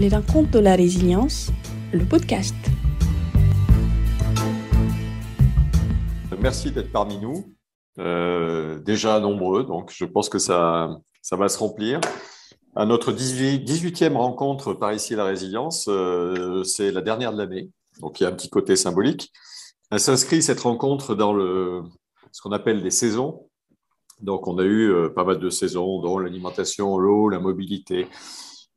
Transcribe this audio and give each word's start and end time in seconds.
Les 0.00 0.08
rencontres 0.08 0.50
de 0.50 0.58
la 0.58 0.74
résilience, 0.74 1.52
le 1.92 2.04
podcast. 2.04 2.56
Merci 6.40 6.72
d'être 6.72 6.90
parmi 6.90 7.18
nous. 7.18 7.54
Euh, 8.00 8.80
déjà 8.80 9.20
nombreux, 9.20 9.62
donc 9.62 9.92
je 9.94 10.04
pense 10.04 10.28
que 10.28 10.40
ça, 10.40 10.98
ça 11.22 11.36
va 11.36 11.48
se 11.48 11.58
remplir. 11.58 12.00
À 12.74 12.86
notre 12.86 13.12
18e 13.12 14.16
rencontre 14.16 14.74
par 14.74 14.92
ici 14.92 15.14
la 15.14 15.24
résilience, 15.24 15.86
euh, 15.88 16.64
c'est 16.64 16.90
la 16.90 17.00
dernière 17.00 17.32
de 17.32 17.38
l'année, 17.38 17.70
donc 18.00 18.18
il 18.18 18.24
y 18.24 18.26
a 18.26 18.30
un 18.30 18.32
petit 18.32 18.50
côté 18.50 18.74
symbolique. 18.74 19.32
Elle 19.92 20.00
s'inscrit 20.00 20.42
cette 20.42 20.60
rencontre 20.60 21.14
dans 21.14 21.32
le, 21.32 21.82
ce 22.32 22.42
qu'on 22.42 22.50
appelle 22.50 22.82
les 22.82 22.90
saisons. 22.90 23.48
Donc 24.20 24.48
on 24.48 24.58
a 24.58 24.64
eu 24.64 24.90
euh, 24.90 25.08
pas 25.08 25.22
mal 25.22 25.38
de 25.38 25.50
saisons, 25.50 26.00
dont 26.00 26.18
l'alimentation, 26.18 26.98
l'eau, 26.98 27.28
la 27.28 27.38
mobilité, 27.38 28.08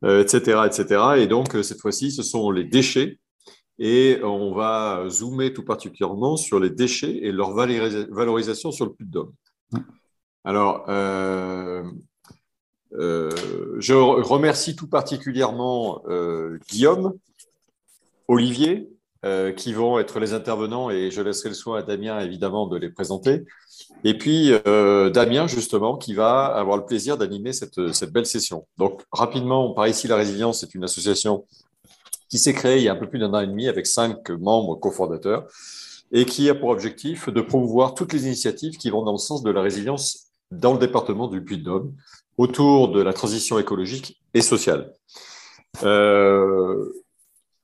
etc., 0.02 0.60
etc. 0.66 1.02
Et 1.18 1.26
donc 1.26 1.56
cette 1.62 1.80
fois-ci, 1.80 2.12
ce 2.12 2.22
sont 2.22 2.50
les 2.50 2.64
déchets 2.64 3.18
et 3.78 4.20
on 4.24 4.54
va 4.54 5.04
zoomer 5.08 5.52
tout 5.52 5.64
particulièrement 5.64 6.36
sur 6.36 6.58
les 6.58 6.70
déchets 6.70 7.18
et 7.22 7.32
leur 7.32 7.54
valorisation 7.54 8.72
sur 8.72 8.86
le 8.86 8.92
de 8.98 9.10
Dôme. 9.10 9.32
Alors, 10.44 10.84
euh, 10.88 11.84
euh, 12.94 13.30
je 13.78 13.92
remercie 13.92 14.74
tout 14.74 14.88
particulièrement 14.88 16.02
euh, 16.08 16.58
Guillaume, 16.70 17.14
Olivier, 18.26 18.88
qui 19.56 19.72
vont 19.72 19.98
être 19.98 20.20
les 20.20 20.32
intervenants 20.32 20.90
et 20.90 21.10
je 21.10 21.20
laisserai 21.20 21.48
le 21.48 21.54
soin 21.54 21.80
à 21.80 21.82
Damien 21.82 22.20
évidemment 22.20 22.66
de 22.66 22.76
les 22.76 22.88
présenter. 22.88 23.44
Et 24.04 24.16
puis 24.16 24.52
Damien 24.64 25.46
justement 25.46 25.96
qui 25.96 26.14
va 26.14 26.46
avoir 26.46 26.76
le 26.76 26.84
plaisir 26.84 27.16
d'animer 27.16 27.52
cette, 27.52 27.92
cette, 27.92 28.12
belle 28.12 28.26
session. 28.26 28.66
Donc 28.76 29.02
rapidement, 29.12 29.72
par 29.72 29.88
ici 29.88 30.06
la 30.06 30.16
résilience, 30.16 30.60
c'est 30.60 30.74
une 30.74 30.84
association 30.84 31.44
qui 32.28 32.38
s'est 32.38 32.52
créé 32.52 32.78
il 32.78 32.84
y 32.84 32.88
a 32.88 32.92
un 32.92 32.96
peu 32.96 33.08
plus 33.08 33.18
d'un 33.18 33.32
an 33.34 33.40
et 33.40 33.46
demi 33.46 33.68
avec 33.68 33.86
cinq 33.86 34.30
membres 34.30 34.76
cofondateurs 34.76 35.46
et 36.12 36.24
qui 36.24 36.48
a 36.48 36.54
pour 36.54 36.70
objectif 36.70 37.28
de 37.28 37.40
promouvoir 37.40 37.94
toutes 37.94 38.12
les 38.12 38.26
initiatives 38.26 38.76
qui 38.76 38.90
vont 38.90 39.02
dans 39.02 39.12
le 39.12 39.18
sens 39.18 39.42
de 39.42 39.50
la 39.50 39.62
résilience 39.62 40.28
dans 40.50 40.72
le 40.72 40.78
département 40.78 41.28
du 41.28 41.44
Puy-de-Dôme 41.44 41.94
autour 42.38 42.92
de 42.92 43.02
la 43.02 43.12
transition 43.12 43.58
écologique 43.58 44.20
et 44.32 44.40
sociale. 44.40 44.92
Euh, 45.82 46.92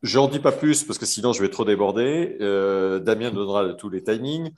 J'en 0.04 0.28
dis 0.28 0.38
pas 0.38 0.52
plus 0.52 0.84
parce 0.84 0.98
que 0.98 1.06
sinon 1.06 1.32
je 1.32 1.40
vais 1.40 1.48
trop 1.48 1.64
déborder. 1.64 2.36
Euh, 2.42 2.98
Damien 2.98 3.30
donnera 3.30 3.72
tous 3.72 3.88
les 3.88 4.04
timings. 4.04 4.50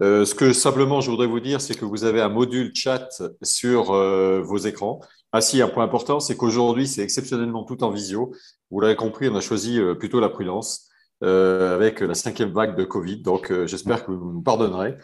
Euh, 0.00 0.24
ce 0.24 0.34
que 0.34 0.54
simplement 0.54 1.02
je 1.02 1.10
voudrais 1.10 1.26
vous 1.26 1.40
dire, 1.40 1.60
c'est 1.60 1.74
que 1.74 1.84
vous 1.84 2.04
avez 2.04 2.22
un 2.22 2.30
module 2.30 2.70
chat 2.74 3.22
sur 3.42 3.90
euh, 3.90 4.40
vos 4.40 4.56
écrans. 4.56 5.00
Ah 5.30 5.42
si, 5.42 5.60
un 5.60 5.68
point 5.68 5.84
important, 5.84 6.20
c'est 6.20 6.38
qu'aujourd'hui 6.38 6.88
c'est 6.88 7.02
exceptionnellement 7.02 7.64
tout 7.64 7.84
en 7.84 7.90
visio. 7.90 8.32
Vous 8.70 8.80
l'avez 8.80 8.96
compris, 8.96 9.28
on 9.28 9.36
a 9.36 9.42
choisi 9.42 9.78
plutôt 9.98 10.20
la 10.20 10.30
prudence 10.30 10.88
avec 11.20 12.00
la 12.00 12.14
cinquième 12.14 12.52
vague 12.52 12.74
de 12.74 12.84
Covid. 12.84 13.20
Donc 13.20 13.52
j'espère 13.66 14.06
que 14.06 14.10
vous 14.10 14.32
nous 14.32 14.42
pardonnerez. 14.42 14.96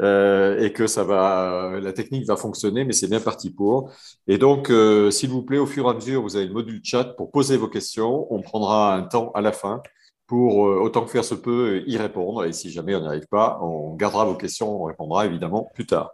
Euh, 0.00 0.58
et 0.60 0.72
que 0.72 0.86
ça 0.88 1.04
va, 1.04 1.78
la 1.80 1.92
technique 1.92 2.26
va 2.26 2.36
fonctionner, 2.36 2.84
mais 2.84 2.92
c'est 2.92 3.06
bien 3.08 3.20
parti 3.20 3.50
pour. 3.50 3.92
Et 4.26 4.38
donc, 4.38 4.70
euh, 4.70 5.10
s'il 5.10 5.30
vous 5.30 5.42
plaît, 5.42 5.58
au 5.58 5.66
fur 5.66 5.86
et 5.86 5.90
à 5.90 5.94
mesure, 5.94 6.22
vous 6.22 6.36
avez 6.36 6.46
le 6.46 6.52
module 6.52 6.80
chat 6.82 7.04
pour 7.04 7.30
poser 7.30 7.56
vos 7.56 7.68
questions. 7.68 8.26
On 8.32 8.42
prendra 8.42 8.94
un 8.94 9.02
temps 9.02 9.30
à 9.34 9.40
la 9.40 9.52
fin 9.52 9.82
pour, 10.26 10.66
euh, 10.66 10.80
autant 10.80 11.04
que 11.04 11.10
faire 11.10 11.24
se 11.24 11.34
peut, 11.34 11.84
y 11.86 11.96
répondre. 11.96 12.44
Et 12.44 12.52
si 12.52 12.70
jamais 12.70 12.94
on 12.96 13.00
n'y 13.00 13.06
arrive 13.06 13.28
pas, 13.28 13.58
on 13.62 13.94
gardera 13.94 14.24
vos 14.24 14.34
questions, 14.34 14.82
on 14.82 14.84
répondra 14.84 15.26
évidemment 15.26 15.70
plus 15.74 15.86
tard. 15.86 16.12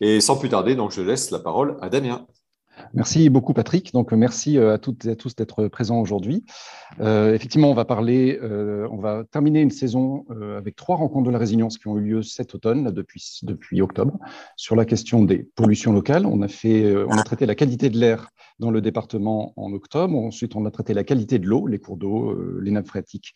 Et 0.00 0.20
sans 0.20 0.36
plus 0.36 0.48
tarder, 0.48 0.74
donc, 0.76 0.90
je 0.92 1.02
laisse 1.02 1.30
la 1.30 1.38
parole 1.38 1.76
à 1.80 1.88
Damien. 1.88 2.26
Merci 2.92 3.28
beaucoup 3.28 3.52
Patrick. 3.52 3.92
Donc 3.92 4.12
merci 4.12 4.58
euh, 4.58 4.74
à 4.74 4.78
toutes 4.78 5.04
et 5.04 5.10
à 5.10 5.16
tous 5.16 5.34
d'être 5.34 5.68
présents 5.68 6.00
aujourd'hui. 6.00 6.44
Euh, 7.00 7.34
effectivement, 7.34 7.70
on 7.70 7.74
va 7.74 7.84
parler, 7.84 8.38
euh, 8.42 8.88
on 8.90 8.98
va 8.98 9.24
terminer 9.24 9.60
une 9.60 9.70
saison 9.70 10.24
euh, 10.30 10.58
avec 10.58 10.76
trois 10.76 10.96
rencontres 10.96 11.26
de 11.26 11.32
la 11.32 11.38
résilience 11.38 11.78
qui 11.78 11.88
ont 11.88 11.96
eu 11.96 12.02
lieu 12.02 12.22
cet 12.22 12.54
automne, 12.54 12.84
là, 12.84 12.90
depuis, 12.92 13.40
depuis 13.42 13.82
octobre, 13.82 14.18
sur 14.56 14.76
la 14.76 14.84
question 14.84 15.24
des 15.24 15.48
pollutions 15.56 15.92
locales. 15.92 16.26
On 16.26 16.42
a 16.42 16.48
fait, 16.48 16.84
euh, 16.84 17.06
on 17.08 17.16
a 17.16 17.22
traité 17.22 17.46
la 17.46 17.54
qualité 17.54 17.90
de 17.90 17.98
l'air 17.98 18.28
dans 18.60 18.70
le 18.70 18.80
département 18.80 19.52
en 19.56 19.72
octobre. 19.72 20.16
Ensuite, 20.16 20.54
on 20.54 20.64
a 20.64 20.70
traité 20.70 20.94
la 20.94 21.04
qualité 21.04 21.38
de 21.38 21.46
l'eau, 21.46 21.66
les 21.66 21.78
cours 21.78 21.96
d'eau, 21.96 22.30
euh, 22.30 22.60
les 22.62 22.70
nappes 22.70 22.86
phréatiques 22.86 23.34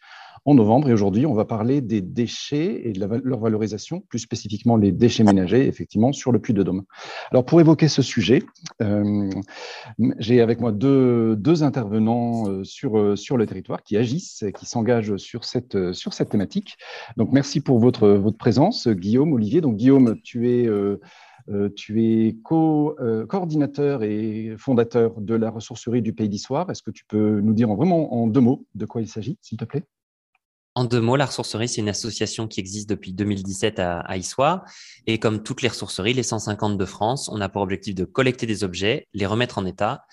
en 0.49 0.55
novembre. 0.55 0.89
Et 0.89 0.93
aujourd'hui, 0.93 1.27
on 1.27 1.35
va 1.35 1.45
parler 1.45 1.81
des 1.81 2.01
déchets 2.01 2.89
et 2.89 2.93
de 2.93 3.07
leur 3.25 3.41
valorisation, 3.41 4.01
plus 4.09 4.19
spécifiquement 4.19 4.77
les 4.77 4.93
déchets 4.93 5.25
ménagers, 5.25 5.67
effectivement, 5.67 6.13
sur 6.13 6.33
le 6.33 6.39
puits 6.39 6.55
de 6.55 6.63
Dôme. 6.63 6.85
Alors, 7.31 7.45
pour 7.45 7.61
évoquer 7.61 7.89
ce 7.89 8.03
sujet, 8.03 8.43
euh, 8.83 9.31
j'ai 10.19 10.41
avec 10.41 10.61
moi 10.61 10.73
deux, 10.73 11.37
intervenants 11.63 12.49
euh, 12.49 12.65
sur, 12.65 12.99
euh, 12.99 13.17
sur 13.17 13.37
le 13.37 13.47
territoire 13.47 13.83
qui 13.83 13.97
agissent, 13.97 14.45
qui 14.59 14.67
s'engagent 14.67 15.17
sur 15.17 15.45
cette, 15.45 15.77
thématique. 16.31 16.77
Donc, 17.17 17.33
merci 17.33 17.61
pour 17.61 17.79
votre, 17.79 18.19
présence, 18.39 18.89
Guillaume, 18.89 19.33
Olivier. 19.33 19.61
Donc, 19.61 19.77
Guillaume, 19.77 20.17
tu 20.23 20.51
es... 20.51 20.69
Euh, 21.51 21.71
tu 21.75 22.05
es 22.05 22.37
co, 22.43 22.95
euh, 23.01 23.25
coordinateur 23.25 24.03
et 24.03 24.55
fondateur 24.59 25.19
de 25.19 25.35
la 25.35 25.51
ressourcerie 25.51 26.03
du 26.03 26.13
Pays 26.13 26.29
d'Histoire. 26.29 26.69
Est-ce 26.71 26.83
que 26.83 26.91
tu 26.91 27.05
peux 27.07 27.41
nous 27.41 27.55
dire 27.55 27.71
en 27.71 28.27
deux 28.27 28.41
mots 28.41 28.67
de 28.75 28.85
quoi 28.85 29.01
il 29.01 29.09
s'agit, 29.09 29.39
s'il 29.41 29.57
te 29.57 29.65
plaît? 29.65 29.85
En 30.79 30.85
deux 30.85 31.01
mots, 31.01 31.17
la 31.17 31.27
ressourcerie, 31.27 31.69
c'est 31.69 31.81
une 31.81 31.89
association 31.89 32.47
qui 32.47 32.61
existe 32.61 32.89
depuis 32.89 33.13
2017 33.13 33.81
à, 33.81 33.99
à 33.99 34.17
Issoire. 34.17 34.65
Et 35.09 35.19
comme 35.19 35.43
toutes 35.43 35.61
les 35.63 35.69
ressourceries, 35.69 36.15
les 36.15 36.23
150 36.23 36.79
de 36.79 36.85
France, 36.85 37.29
on 37.33 37.41
a 37.41 37.49
pour 37.49 37.63
objectif 37.63 37.97
de 37.97 38.05
collecter 38.05 38.47
des 38.47 38.63
objets, 38.63 39.09
les 39.13 39.27
remettre 39.27 39.59
en 39.59 39.67
état, 39.67 40.05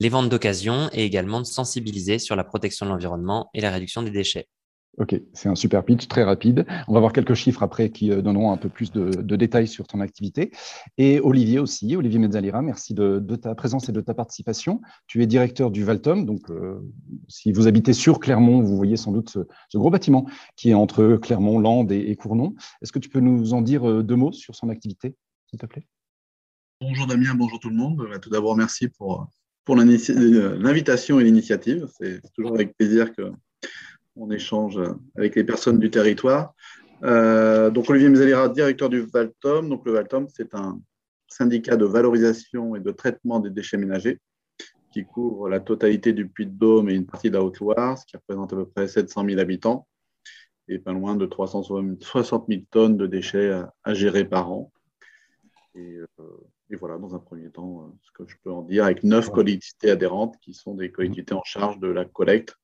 les 0.00 0.08
vendre 0.08 0.30
d'occasion 0.30 0.88
et 0.94 1.04
également 1.04 1.40
de 1.40 1.46
sensibiliser 1.46 2.18
sur 2.18 2.36
la 2.36 2.44
protection 2.44 2.86
de 2.86 2.90
l'environnement 2.90 3.50
et 3.52 3.60
la 3.60 3.70
réduction 3.70 4.02
des 4.02 4.10
déchets. 4.10 4.48
Ok, 4.96 5.20
c'est 5.32 5.48
un 5.48 5.56
super 5.56 5.84
pitch, 5.84 6.06
très 6.06 6.22
rapide. 6.22 6.66
On 6.86 6.94
va 6.94 7.00
voir 7.00 7.12
quelques 7.12 7.34
chiffres 7.34 7.64
après 7.64 7.90
qui 7.90 8.12
euh, 8.12 8.22
donneront 8.22 8.52
un 8.52 8.56
peu 8.56 8.68
plus 8.68 8.92
de, 8.92 9.10
détails 9.36 9.66
sur 9.66 9.88
ton 9.88 10.00
activité. 10.00 10.52
Et 10.98 11.18
Olivier 11.20 11.58
aussi, 11.58 11.96
Olivier 11.96 12.20
Mezzalira, 12.20 12.62
merci 12.62 12.94
de, 12.94 13.18
ta 13.34 13.56
présence 13.56 13.88
et 13.88 13.92
de 13.92 14.00
ta 14.00 14.14
participation. 14.14 14.80
Tu 15.08 15.22
es 15.22 15.26
directeur 15.26 15.72
du 15.72 15.82
Valtom, 15.82 16.24
donc 16.24 16.48
euh, 16.50 16.80
si 17.26 17.50
vous 17.50 17.66
habitez 17.66 17.92
sur 17.92 18.20
Clermont, 18.20 18.60
vous 18.60 18.76
voyez 18.76 18.96
sans 18.96 19.10
doute 19.10 19.30
ce, 19.30 19.40
gros 19.76 19.90
bâtiment 19.90 20.26
qui 20.54 20.70
est 20.70 20.74
entre 20.74 21.16
Clermont, 21.16 21.58
Landes 21.58 21.90
et, 21.90 22.14
Cournon. 22.14 22.54
Est-ce 22.80 22.92
que 22.92 23.00
tu 23.00 23.08
peux 23.08 23.20
nous 23.20 23.52
en 23.52 23.62
dire 23.62 23.88
euh, 23.88 24.04
deux 24.04 24.16
mots 24.16 24.32
sur 24.32 24.54
son 24.54 24.68
activité, 24.68 25.16
s'il 25.48 25.58
te 25.58 25.66
plaît? 25.66 25.86
Bonjour 26.80 27.08
Damien, 27.08 27.34
bonjour 27.34 27.58
tout 27.58 27.70
le 27.70 27.76
monde. 27.76 28.06
Tout 28.22 28.30
d'abord, 28.30 28.56
merci 28.56 28.88
pour 28.88 29.26
l'invitation 29.68 31.18
et 31.18 31.24
l'initiative. 31.24 31.88
C'est 31.98 32.20
toujours 32.34 32.54
avec 32.54 32.76
plaisir 32.76 33.12
que 33.12 33.32
on 34.16 34.30
échange 34.30 34.80
avec 35.16 35.34
les 35.34 35.44
personnes 35.44 35.78
du 35.78 35.90
territoire. 35.90 36.54
Euh, 37.02 37.70
donc 37.70 37.90
Olivier 37.90 38.08
Mesalira, 38.08 38.48
directeur 38.48 38.88
du 38.88 39.00
Valtom. 39.00 39.68
Donc 39.68 39.84
le 39.84 39.92
Valtom, 39.92 40.28
c'est 40.28 40.54
un 40.54 40.80
syndicat 41.28 41.76
de 41.76 41.84
valorisation 41.84 42.76
et 42.76 42.80
de 42.80 42.90
traitement 42.90 43.40
des 43.40 43.50
déchets 43.50 43.76
ménagers 43.76 44.20
qui 44.92 45.04
couvre 45.04 45.48
la 45.48 45.58
totalité 45.58 46.12
du 46.12 46.28
Puy-de-Dôme 46.28 46.88
et 46.88 46.94
une 46.94 47.06
partie 47.06 47.28
de 47.28 47.34
la 47.34 47.42
Haute-Loire, 47.42 47.98
ce 47.98 48.06
qui 48.06 48.16
représente 48.16 48.52
à 48.52 48.56
peu 48.56 48.66
près 48.66 48.86
700 48.86 49.24
000 49.26 49.40
habitants 49.40 49.88
et 50.68 50.78
pas 50.78 50.92
loin 50.92 51.16
de 51.16 51.26
360 51.26 52.46
000 52.48 52.62
tonnes 52.70 52.96
de 52.96 53.06
déchets 53.06 53.50
à, 53.50 53.74
à 53.82 53.92
gérer 53.92 54.24
par 54.24 54.50
an. 54.50 54.72
Et, 55.74 55.96
euh, 55.96 56.06
et, 56.70 56.76
voilà, 56.76 56.96
dans 56.96 57.14
un 57.14 57.18
premier 57.18 57.50
temps, 57.50 57.82
euh, 57.82 57.92
ce 58.02 58.12
que 58.12 58.30
je 58.30 58.36
peux 58.42 58.52
en 58.52 58.62
dire, 58.62 58.84
avec 58.84 59.02
neuf 59.02 59.28
collectivités 59.30 59.90
adhérentes 59.90 60.36
qui 60.40 60.54
sont 60.54 60.74
des 60.74 60.90
collectivités 60.90 61.34
en 61.34 61.42
charge 61.44 61.78
de 61.80 61.88
la 61.88 62.04
collecte 62.04 62.56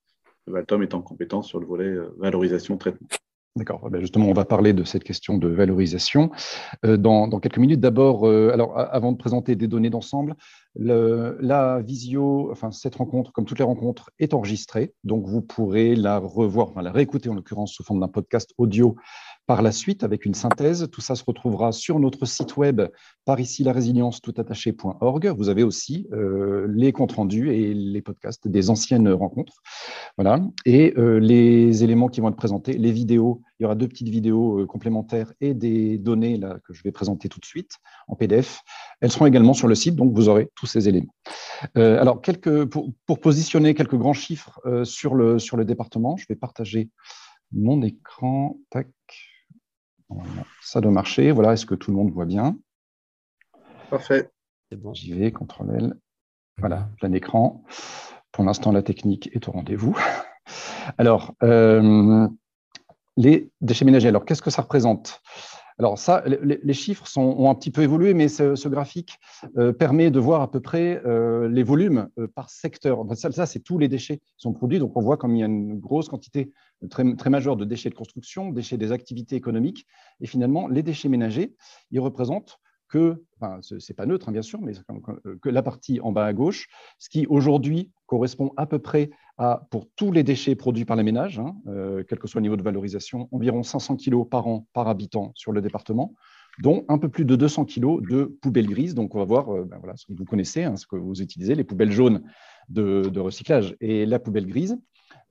Valtom 0.51 0.83
est 0.83 0.95
en 0.95 1.03
compétence 1.03 1.49
sur 1.49 1.61
le 1.61 1.67
volet 1.67 1.87
euh, 1.87 2.15
valorisation 2.19 2.77
traitement. 2.77 3.09
D'accord. 3.57 3.89
Eh 3.93 4.01
justement, 4.01 4.27
on 4.27 4.33
va 4.33 4.45
parler 4.45 4.73
de 4.73 4.85
cette 4.85 5.03
question 5.03 5.37
de 5.37 5.49
valorisation 5.49 6.31
euh, 6.87 6.97
dans, 6.97 7.29
quelques 7.41 7.59
minutes. 7.59 7.81
D'abord, 7.81 8.29
euh, 8.29 8.57
avant 8.93 9.11
de 9.11 9.17
présenter 9.17 9.57
des 9.57 9.67
données 9.67 9.91
d'ensemble, 9.91 10.37
la 10.77 11.81
visio, 11.83 12.51
enfin 12.53 12.71
cette 12.71 12.95
rencontre, 12.95 13.33
comme 13.33 13.45
toutes 13.45 13.59
les 13.59 13.65
rencontres, 13.65 14.11
est 14.19 14.35
enregistrée, 14.35 14.95
donc 15.05 15.27
vous 15.27 15.43
pourrez 15.43 15.97
la 15.97 16.19
revoir, 16.19 16.69
enfin 16.69 16.83
la 16.83 16.93
réécouter 16.93 17.29
en 17.29 17.35
l'occurrence 17.35 17.73
sous 17.73 17.83
forme 17.83 18.01
d'un 18.01 18.09
podcast 18.09 18.53
audio 18.57 18.97
par 19.47 19.63
la 19.63 19.73
suite 19.73 20.05
avec 20.05 20.27
une 20.27 20.35
synthèse. 20.35 20.89
Tout 20.93 21.01
ça 21.01 21.17
se 21.17 21.25
retrouvera 21.25 21.73
sur 21.73 21.99
notre 21.99 22.25
site 22.25 22.57
web 22.57 22.83
par 23.25 23.41
ici 23.41 23.65
la 23.65 23.73
résilience. 23.73 24.21
Vous 25.37 25.49
avez 25.49 25.63
aussi 25.65 26.07
euh, 26.13 26.67
les 26.71 26.93
comptes 26.93 27.13
rendus 27.13 27.51
et 27.51 27.75
les 27.75 28.01
podcasts 28.01 28.47
des 28.47 28.71
anciennes 28.71 29.09
rencontres. 29.09 29.61
Voilà. 30.17 30.41
Et 30.67 30.95
euh, 30.97 31.19
les 31.19 31.83
éléments 31.83 32.07
qui 32.07 32.21
vont 32.21 32.29
être 32.29 32.37
présentés, 32.37 32.75
les 32.75 32.93
vidéos, 32.93 33.43
il 33.61 33.65
y 33.65 33.67
aura 33.67 33.75
deux 33.75 33.89
petites 33.89 34.09
vidéos 34.09 34.61
euh, 34.61 34.67
complémentaires 34.67 35.35
et 35.43 35.53
des 35.53 35.99
données 35.99 36.39
là, 36.39 36.59
que 36.65 36.73
je 36.73 36.83
vais 36.83 36.93
présenter 36.93 37.29
tout 37.29 37.41
de 37.41 37.45
suite 37.45 37.77
en 38.09 38.17
PDF. 38.17 38.63
Elles 39.03 39.11
seront 39.11 39.27
également 39.27 39.53
sur 39.53 39.69
le 39.69 39.75
site, 39.75 39.97
donc 39.97 40.15
vous 40.15 40.31
aurez 40.31 40.51
tous 40.55 40.65
ces 40.65 40.89
éléments. 40.89 41.15
Euh, 41.77 42.01
alors, 42.01 42.23
quelques, 42.23 42.65
pour, 42.65 42.91
pour, 43.05 43.21
positionner 43.21 43.75
quelques 43.75 43.97
grands 43.97 44.15
chiffres 44.15 44.61
euh, 44.65 44.85
sur, 44.85 45.15
le, 45.15 45.39
sur 45.39 45.59
le 45.59 45.67
département, 45.67 46.17
je 46.17 46.25
vais 46.27 46.37
partager 46.37 46.89
mon 47.53 47.83
écran. 47.83 48.57
Tac. 48.71 48.89
Ça 50.63 50.81
doit 50.81 50.91
marcher. 50.91 51.31
Voilà, 51.31 51.53
est-ce 51.53 51.67
que 51.67 51.75
tout 51.75 51.91
le 51.91 51.99
monde 51.99 52.11
voit 52.13 52.25
bien? 52.25 52.57
Parfait. 53.91 54.31
C'est 54.71 54.81
bon. 54.81 54.95
J'y 54.95 55.13
vais, 55.13 55.31
CTRL 55.33 55.77
L. 55.77 55.95
Voilà, 56.57 56.89
plein 56.99 57.13
écran. 57.13 57.63
Pour 58.33 58.45
l'instant, 58.45 58.73
la 58.73 58.83
technique 58.83 59.29
est 59.35 59.49
au 59.49 59.53
rendez-vous. 59.53 59.97
Alors, 60.99 61.35
euh, 61.43 62.29
les 63.17 63.51
déchets 63.61 63.85
ménagers, 63.85 64.09
alors 64.09 64.25
qu'est-ce 64.25 64.43
que 64.43 64.51
ça 64.51 64.63
représente? 64.63 65.21
Alors 65.81 65.99
ça, 65.99 66.23
les, 66.27 66.75
chiffres 66.75 67.07
ont 67.17 67.49
un 67.49 67.55
petit 67.55 67.71
peu 67.71 67.81
évolué, 67.81 68.13
mais 68.13 68.29
ce, 68.29 68.69
graphique 68.69 69.19
euh, 69.57 69.73
permet 69.73 70.11
de 70.11 70.21
voir 70.21 70.43
à 70.43 70.51
peu 70.51 70.61
près 70.61 71.01
euh, 71.07 71.49
les 71.49 71.63
volumes 71.63 72.11
par 72.35 72.51
secteur. 72.51 73.03
Ça, 73.15 73.47
c'est 73.47 73.61
tous 73.61 73.79
les 73.79 73.89
déchets 73.89 74.19
qui 74.19 74.35
sont 74.37 74.53
produits. 74.53 74.79
Donc 74.79 74.95
on 74.95 75.01
voit 75.01 75.17
comme 75.17 75.35
il 75.35 75.39
y 75.39 75.43
a 75.43 75.47
une 75.47 75.79
grosse 75.79 76.11
quantité 76.11 76.53
très, 76.91 77.17
très 77.17 77.31
majeure 77.31 77.57
de 77.57 77.65
déchets 77.65 77.89
de 77.89 77.95
construction, 77.95 78.51
déchets 78.51 78.77
des 78.77 78.93
activités 78.93 79.37
économiques. 79.37 79.87
Et 80.21 80.27
finalement, 80.27 80.69
les 80.69 80.83
déchets 80.83 81.09
ménagers, 81.09 81.55
ils 81.93 82.01
représentent 82.01 82.61
que, 82.91 83.25
enfin, 83.41 83.59
ce 83.63 83.77
n'est 83.77 83.95
pas 83.97 84.05
neutre 84.05 84.29
hein, 84.29 84.33
bien 84.33 84.43
sûr, 84.43 84.61
mais 84.61 84.73
que 85.41 85.49
la 85.49 85.63
partie 85.63 86.01
en 86.01 86.13
bas 86.13 86.27
à 86.27 86.33
gauche, 86.33 86.69
ce 86.99 87.09
qui 87.09 87.27
aujourd'hui 87.27 87.91
correspond 88.07 88.53
à 88.57 88.67
peu 88.67 88.79
près 88.79 89.11
à, 89.39 89.67
pour 89.71 89.87
tous 89.97 90.13
les 90.13 90.23
déchets 90.23 90.57
produits 90.57 90.85
par 90.85 90.97
les 90.97 91.03
ménages, 91.03 91.39
hein, 91.39 91.55
euh, 91.69 92.03
quel 92.07 92.19
que 92.19 92.27
soit 92.27 92.41
le 92.41 92.43
niveau 92.43 92.57
de 92.57 92.63
valorisation, 92.63 93.29
environ 93.33 93.63
500 93.63 93.97
kg 93.97 94.29
par 94.29 94.47
an 94.47 94.67
par 94.75 94.89
habitant 94.89 95.33
sur 95.37 95.53
le 95.53 95.63
département, 95.63 96.15
dont 96.61 96.85
un 96.89 96.99
peu 96.99 97.09
plus 97.09 97.25
de 97.25 97.37
200 97.37 97.65
kg 97.65 98.03
de 98.07 98.37
poubelles 98.43 98.67
grises. 98.67 98.95
Donc, 98.95 99.15
on 99.15 99.19
va 99.19 99.25
voir 99.25 99.55
euh, 99.55 99.65
ben 99.65 99.79
voilà, 99.79 99.97
ce 99.97 100.05
que 100.05 100.13
vous 100.13 100.25
connaissez, 100.25 100.65
hein, 100.65 100.77
ce 100.77 100.87
que 100.87 100.97
vous 100.97 101.23
utilisez, 101.23 101.55
les 101.55 101.65
poubelles 101.65 101.93
jaunes 101.93 102.23
de 102.69 103.19
recyclage 103.19 103.75
et 103.81 104.07
la 104.07 104.19
poubelle 104.21 104.47
grise. 104.47 104.79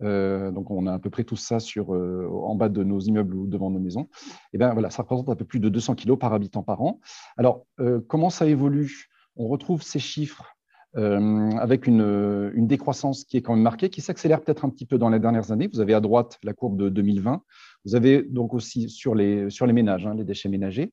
Euh, 0.02 0.52
donc 0.52 0.72
on 0.72 0.88
a 0.88 0.94
à 0.94 1.00
peu 1.00 1.10
près 1.10 1.24
tout 1.24 1.36
ça 1.36 1.60
sur, 1.60 1.94
euh, 1.94 2.28
en 2.32 2.56
bas 2.56 2.70
de 2.70 2.84
nos 2.84 3.00
immeubles 3.00 3.36
ou 3.36 3.48
devant 3.48 3.70
nos 3.70 3.80
maisons. 3.80 4.04
Et 4.04 4.54
eh 4.54 4.58
bien 4.58 4.74
voilà, 4.74 4.90
ça 4.90 5.04
représente 5.04 5.30
un 5.30 5.36
peu 5.36 5.46
plus 5.46 5.60
de 5.60 5.70
200 5.70 5.96
kg 5.96 6.16
par 6.16 6.34
habitant 6.34 6.64
par 6.64 6.82
an. 6.82 7.00
Alors, 7.38 7.66
euh, 7.80 8.00
comment 8.08 8.30
ça 8.30 8.46
évolue? 8.48 9.08
On 9.36 9.48
retrouve 9.48 9.82
ces 9.84 10.00
chiffres 10.00 10.56
avec 10.96 11.86
une, 11.86 12.52
décroissance 12.66 13.24
qui 13.24 13.38
est 13.38 13.44
quand 13.44 13.54
même 13.54 13.62
marquée, 13.62 13.92
qui 13.92 14.02
s'accélère 14.02 14.42
peut-être 14.42 14.66
un 14.66 14.70
petit 14.70 14.88
peu 14.88 14.98
dans 14.98 15.10
les 15.10 15.20
dernières 15.20 15.52
années. 15.52 15.70
Vous 15.72 15.82
avez 15.82 15.94
à 15.94 16.02
droite 16.02 16.40
la 16.42 16.54
courbe 16.54 16.78
de 16.78 16.90
2020. 16.90 17.44
Vous 17.86 17.96
avez 17.96 18.24
donc 18.24 18.56
aussi 18.56 18.90
sur 18.90 19.14
les, 19.14 19.52
sur 19.52 19.68
les 19.68 19.74
ménages, 19.74 20.08
hein, 20.08 20.16
les 20.16 20.24
déchets 20.24 20.50
ménagers, 20.50 20.92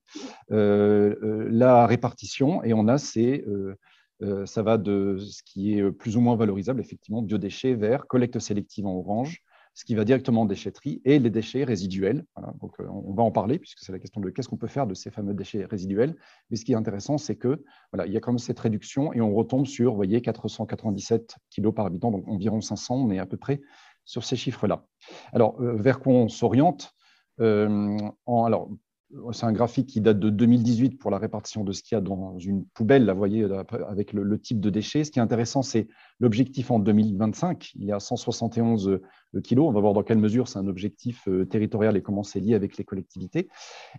la 0.49 1.87
répartition, 1.87 2.63
et 2.63 2.75
on 2.75 2.87
a 2.87 2.99
ces 2.99 3.43
ça 4.45 4.63
va 4.63 4.77
de 4.77 5.17
ce 5.17 5.43
qui 5.43 5.77
est 5.77 5.91
plus 5.91 6.17
ou 6.17 6.21
moins 6.21 6.35
valorisable, 6.35 6.81
effectivement, 6.81 7.21
biodéchets, 7.21 7.75
vert, 7.75 8.07
collecte 8.07 8.39
sélective 8.39 8.87
en 8.87 8.95
orange, 8.95 9.43
ce 9.77 9.85
qui 9.85 9.93
va 9.93 10.05
directement 10.05 10.41
en 10.41 10.45
déchetterie, 10.45 11.03
et 11.05 11.19
les 11.19 11.29
déchets 11.29 11.63
résiduels. 11.63 12.25
donc, 12.61 12.79
euh, 12.79 12.87
on 12.89 13.13
va 13.13 13.21
en 13.21 13.29
parler, 13.29 13.59
puisque 13.59 13.77
c'est 13.81 13.91
la 13.91 13.99
question 13.99 14.19
de 14.19 14.31
qu'est-ce 14.31 14.49
qu'on 14.49 14.57
peut 14.57 14.65
faire 14.65 14.87
de 14.87 14.95
ces 14.95 15.11
fameux 15.11 15.35
déchets 15.35 15.65
résiduels. 15.65 16.15
Mais 16.49 16.57
ce 16.57 16.65
qui 16.65 16.71
est 16.71 16.75
intéressant, 16.75 17.19
c'est 17.19 17.35
que 17.35 17.63
voilà, 17.93 18.07
il 18.07 18.11
y 18.11 18.17
a 18.17 18.19
quand 18.19 18.31
même 18.31 18.39
cette 18.39 18.59
réduction, 18.59 19.13
et 19.13 19.21
on 19.21 19.35
retombe 19.35 19.67
sur, 19.67 19.93
voyez, 19.93 20.19
497 20.19 21.35
kg 21.55 21.69
par 21.69 21.85
habitant, 21.85 22.09
donc 22.09 22.27
environ 22.27 22.59
500, 22.59 22.95
on 22.95 23.11
est 23.11 23.19
à 23.19 23.27
peu 23.27 23.37
près 23.37 23.61
sur 24.03 24.23
ces 24.23 24.35
chiffres-là. 24.35 24.83
Alors, 25.31 25.61
euh, 25.61 25.75
vers 25.75 25.99
quoi 25.99 26.13
on 26.13 26.27
s'oriente? 26.27 26.95
Alors, 27.37 28.71
c'est 29.31 29.45
un 29.45 29.53
graphique 29.53 29.87
qui 29.87 30.01
date 30.01 30.19
de 30.19 30.29
2018 30.29 30.97
pour 30.99 31.11
la 31.11 31.17
répartition 31.17 31.63
de 31.63 31.71
ce 31.71 31.81
qu'il 31.81 31.95
y 31.95 31.97
a 31.97 32.01
dans 32.01 32.37
une 32.39 32.65
poubelle, 32.65 33.05
là, 33.05 33.13
vous 33.13 33.19
voyez, 33.19 33.47
avec 33.87 34.11
le, 34.11 34.39
type 34.39 34.59
de 34.59 34.69
déchets. 34.69 35.03
Ce 35.03 35.11
qui 35.11 35.19
est 35.19 35.21
intéressant, 35.21 35.61
c'est 35.61 35.87
l'objectif 36.19 36.71
en 36.71 36.79
2025. 36.79 37.71
Il 37.75 37.85
y 37.85 37.91
a 37.91 37.99
171 37.99 38.89
euh, 38.89 39.41
kilos. 39.41 39.67
On 39.67 39.71
va 39.71 39.79
voir 39.79 39.93
dans 39.93 40.03
quelle 40.03 40.17
mesure 40.17 40.47
c'est 40.47 40.59
un 40.59 40.67
objectif 40.67 41.27
euh, 41.27 41.45
territorial 41.45 41.95
et 41.95 42.01
comment 42.01 42.23
c'est 42.23 42.39
lié 42.39 42.53
avec 42.53 42.77
les 42.77 42.83
collectivités. 42.83 43.47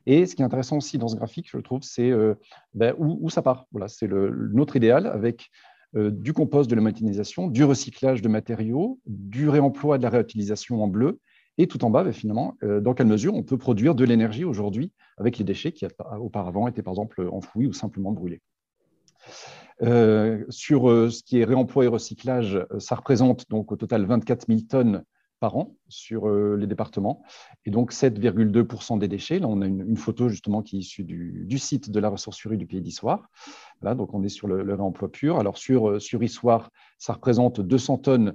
Et 0.04 0.26
ce 0.26 0.36
qui 0.36 0.42
est 0.42 0.44
intéressant 0.44 0.76
aussi 0.76 0.98
dans 0.98 1.08
ce 1.08 1.16
graphique, 1.16 1.48
je 1.50 1.58
trouve, 1.58 1.82
c'est 1.82 2.10
euh, 2.10 2.34
ben, 2.74 2.94
où, 2.98 3.30
ça 3.30 3.40
part. 3.40 3.66
Voilà, 3.72 3.88
c'est 3.88 4.08
notre 4.08 4.76
idéal 4.76 5.06
avec 5.06 5.50
du 5.94 6.34
compost, 6.34 6.68
de 6.68 6.74
la 6.74 6.82
méthanisation, 6.82 7.46
du 7.48 7.64
recyclage 7.64 8.20
de 8.20 8.28
matériaux, 8.28 9.00
du 9.06 9.48
réemploi 9.48 9.96
de 9.96 10.02
la 10.02 10.10
réutilisation 10.10 10.82
en 10.84 10.86
bleu 10.86 11.18
et 11.58 11.66
tout 11.66 11.84
en 11.84 11.90
bas, 11.90 12.04
ben, 12.04 12.12
finalement, 12.12 12.56
euh, 12.62 12.80
dans 12.80 12.94
quelle 12.94 13.08
mesure 13.08 13.34
on 13.34 13.42
peut 13.42 13.58
produire 13.58 13.94
de 13.94 14.04
l'énergie 14.04 14.44
aujourd'hui 14.44 14.92
avec 15.18 15.38
les 15.38 15.44
déchets 15.44 15.72
qui 15.72 15.86
auparavant 16.20 16.68
étaient 16.68 16.82
par 16.82 16.92
exemple 16.92 17.28
enfouis 17.30 17.66
ou 17.66 17.72
simplement 17.72 18.12
brûlés. 18.12 18.40
Euh, 19.82 20.44
sur 20.48 20.88
euh, 20.88 21.10
ce 21.10 21.22
qui 21.22 21.38
est 21.38 21.44
réemploi 21.44 21.84
et 21.84 21.88
recyclage, 21.88 22.64
ça 22.78 22.94
représente 22.94 23.48
donc 23.50 23.70
au 23.72 23.76
total 23.76 24.06
24 24.06 24.46
000 24.46 24.60
tonnes 24.68 25.04
par 25.40 25.56
an 25.56 25.76
sur 25.88 26.28
les 26.28 26.66
départements 26.66 27.22
et 27.64 27.70
donc 27.70 27.92
7,2% 27.92 28.98
des 28.98 29.06
déchets. 29.06 29.38
Là, 29.38 29.46
on 29.46 29.62
a 29.62 29.66
une, 29.68 29.96
photo 29.96 30.28
justement 30.28 30.62
qui 30.62 30.76
est 30.76 30.80
issue 30.80 31.04
du, 31.04 31.58
site 31.58 31.90
de 31.90 32.00
la 32.00 32.08
ressourcerie 32.08 32.56
du 32.56 32.66
Pays 32.66 32.80
d'Issoire. 32.80 33.30
Là, 33.80 33.94
donc 33.94 34.14
on 34.14 34.24
est 34.24 34.28
sur 34.28 34.48
le, 34.48 34.74
réemploi 34.74 35.12
pur. 35.12 35.38
Alors 35.38 35.56
sur, 35.56 36.02
sur 36.02 36.24
Issoire, 36.24 36.72
ça 36.98 37.12
représente 37.12 37.60
200 37.60 37.98
tonnes 37.98 38.34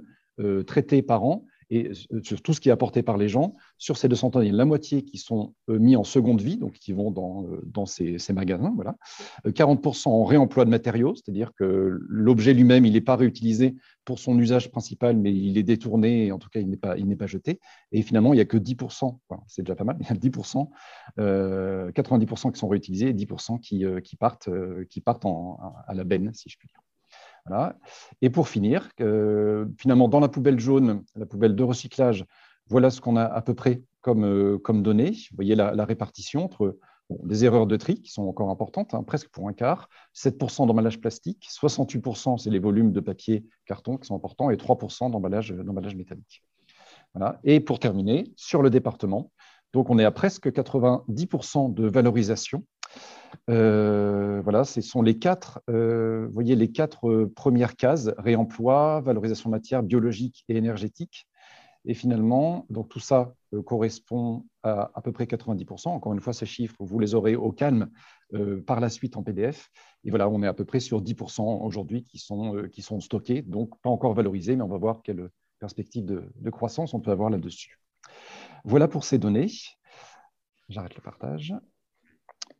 traitées 0.66 1.02
par 1.02 1.24
an 1.24 1.44
et 1.70 1.92
sur 2.22 2.42
tout 2.42 2.52
ce 2.52 2.60
qui 2.60 2.68
est 2.68 2.72
apporté 2.72 3.02
par 3.02 3.16
les 3.16 3.28
gens, 3.28 3.56
sur 3.78 3.96
ces 3.96 4.08
200 4.08 4.30
tonnes, 4.30 4.44
il 4.44 4.50
y 4.50 4.54
a 4.54 4.56
la 4.56 4.64
moitié 4.64 5.02
qui 5.02 5.18
sont 5.18 5.54
euh, 5.68 5.78
mis 5.78 5.96
en 5.96 6.04
seconde 6.04 6.40
vie, 6.40 6.56
donc 6.56 6.74
qui 6.74 6.92
vont 6.92 7.10
dans, 7.10 7.44
euh, 7.44 7.86
ces, 7.86 8.32
magasins. 8.32 8.72
Voilà. 8.74 8.96
40% 9.46 10.08
euh, 10.08 10.12
en 10.12 10.24
réemploi 10.24 10.64
de 10.64 10.70
matériaux, 10.70 11.14
c'est-à-dire 11.14 11.52
que 11.58 11.98
l'objet 12.08 12.54
lui-même, 12.54 12.84
il 12.84 12.92
n'est 12.92 13.00
pas 13.00 13.16
réutilisé 13.16 13.76
pour 14.04 14.18
son 14.18 14.38
usage 14.38 14.70
principal, 14.70 15.16
mais 15.16 15.32
il 15.32 15.56
est 15.56 15.62
détourné, 15.62 16.32
en 16.32 16.38
tout 16.38 16.48
cas, 16.50 16.60
il 16.60 16.68
n'est 16.68 16.76
pas, 17.16 17.26
jeté. 17.26 17.58
Et 17.92 18.02
finalement, 18.02 18.34
il 18.34 18.36
n'y 18.36 18.42
a 18.42 18.44
que 18.44 18.58
10%, 18.58 19.18
c'est 19.46 19.62
déjà 19.62 19.74
pas 19.74 19.84
mal, 19.84 19.96
il 20.00 20.06
y 20.06 20.10
a 20.10 20.14
10%, 20.14 20.68
90% 21.18 22.52
qui 22.52 22.58
sont 22.58 22.68
réutilisés 22.68 23.08
et 23.08 23.14
10% 23.14 23.60
qui, 23.60 23.84
qui 24.02 24.16
partent, 24.16 24.50
qui 24.90 25.00
partent 25.00 25.24
à 25.24 25.94
la 25.94 26.04
benne, 26.04 26.32
si 26.34 26.50
je 26.50 26.58
puis 26.58 26.68
dire. 26.68 26.80
Et 28.22 28.30
pour 28.30 28.48
finir, 28.48 28.90
finalement, 29.78 30.08
dans 30.08 30.20
la 30.20 30.28
poubelle 30.28 30.58
jaune, 30.58 31.04
la 31.14 31.26
poubelle 31.26 31.54
de 31.54 31.62
recyclage, 31.62 32.24
voilà 32.68 32.90
ce 32.90 33.00
qu'on 33.00 33.16
a 33.16 33.24
à 33.24 33.42
peu 33.42 33.54
près 33.54 33.82
comme, 34.00 34.24
euh, 34.24 34.58
comme 34.58 34.82
données. 34.82 35.10
Vous 35.10 35.36
voyez 35.36 35.54
la, 35.54 35.84
répartition 35.84 36.44
entre 36.44 36.78
des 37.10 37.44
erreurs 37.44 37.66
de 37.66 37.76
tri 37.76 38.00
qui 38.00 38.10
sont 38.10 38.22
encore 38.22 38.50
importantes, 38.50 38.94
hein, 38.94 39.02
presque 39.02 39.28
pour 39.28 39.48
un 39.48 39.52
quart, 39.52 39.88
7% 40.14 40.66
d'emballage 40.66 41.00
plastique, 41.00 41.46
68% 41.50 42.38
c'est 42.38 42.50
les 42.50 42.58
volumes 42.58 42.92
de 42.92 43.00
papier 43.00 43.44
carton 43.66 43.98
qui 43.98 44.06
sont 44.06 44.16
importants 44.16 44.50
et 44.50 44.56
3% 44.56 45.10
d'emballage 45.10 45.52
métallique. 45.96 46.42
Voilà. 47.14 47.40
Et 47.44 47.60
pour 47.60 47.78
terminer, 47.78 48.32
sur 48.36 48.62
le 48.62 48.70
département, 48.70 49.30
donc 49.72 49.90
on 49.90 49.98
est 49.98 50.04
à 50.04 50.10
presque 50.10 50.48
90% 50.48 51.74
de 51.74 51.86
valorisation 51.86 52.64
euh, 53.50 54.40
voilà, 54.42 54.64
ce 54.64 54.80
sont 54.80 55.02
les 55.02 55.18
quatre, 55.18 55.60
euh, 55.68 56.28
voyez, 56.32 56.56
les 56.56 56.70
quatre 56.70 57.08
euh, 57.08 57.32
premières 57.34 57.76
cases 57.76 58.10
réemploi, 58.16 59.00
valorisation 59.02 59.50
matière 59.50 59.82
biologique 59.82 60.44
et 60.48 60.56
énergétique. 60.56 61.26
Et 61.86 61.92
finalement, 61.92 62.64
donc 62.70 62.88
tout 62.88 63.00
ça 63.00 63.34
correspond 63.66 64.46
à 64.62 64.90
à 64.94 65.02
peu 65.02 65.12
près 65.12 65.26
90%. 65.26 65.88
Encore 65.88 66.14
une 66.14 66.20
fois, 66.20 66.32
ces 66.32 66.46
chiffres, 66.46 66.76
vous 66.80 66.98
les 66.98 67.14
aurez 67.14 67.36
au 67.36 67.52
calme 67.52 67.90
par 68.66 68.80
la 68.80 68.88
suite 68.88 69.18
en 69.18 69.22
PDF. 69.22 69.68
Et 70.02 70.08
voilà, 70.08 70.30
on 70.30 70.42
est 70.42 70.46
à 70.46 70.54
peu 70.54 70.64
près 70.64 70.80
sur 70.80 71.02
10% 71.02 71.62
aujourd'hui 71.62 72.02
qui 72.02 72.16
sont, 72.16 72.62
qui 72.72 72.80
sont 72.80 73.00
stockés, 73.00 73.42
donc 73.42 73.78
pas 73.82 73.90
encore 73.90 74.14
valorisés, 74.14 74.56
mais 74.56 74.62
on 74.62 74.68
va 74.68 74.78
voir 74.78 75.02
quelle 75.02 75.28
perspective 75.58 76.06
de 76.06 76.50
croissance 76.50 76.94
on 76.94 77.00
peut 77.00 77.10
avoir 77.10 77.28
là-dessus. 77.28 77.78
Voilà 78.64 78.88
pour 78.88 79.04
ces 79.04 79.18
données. 79.18 79.50
J'arrête 80.70 80.94
le 80.94 81.02
partage. 81.02 81.54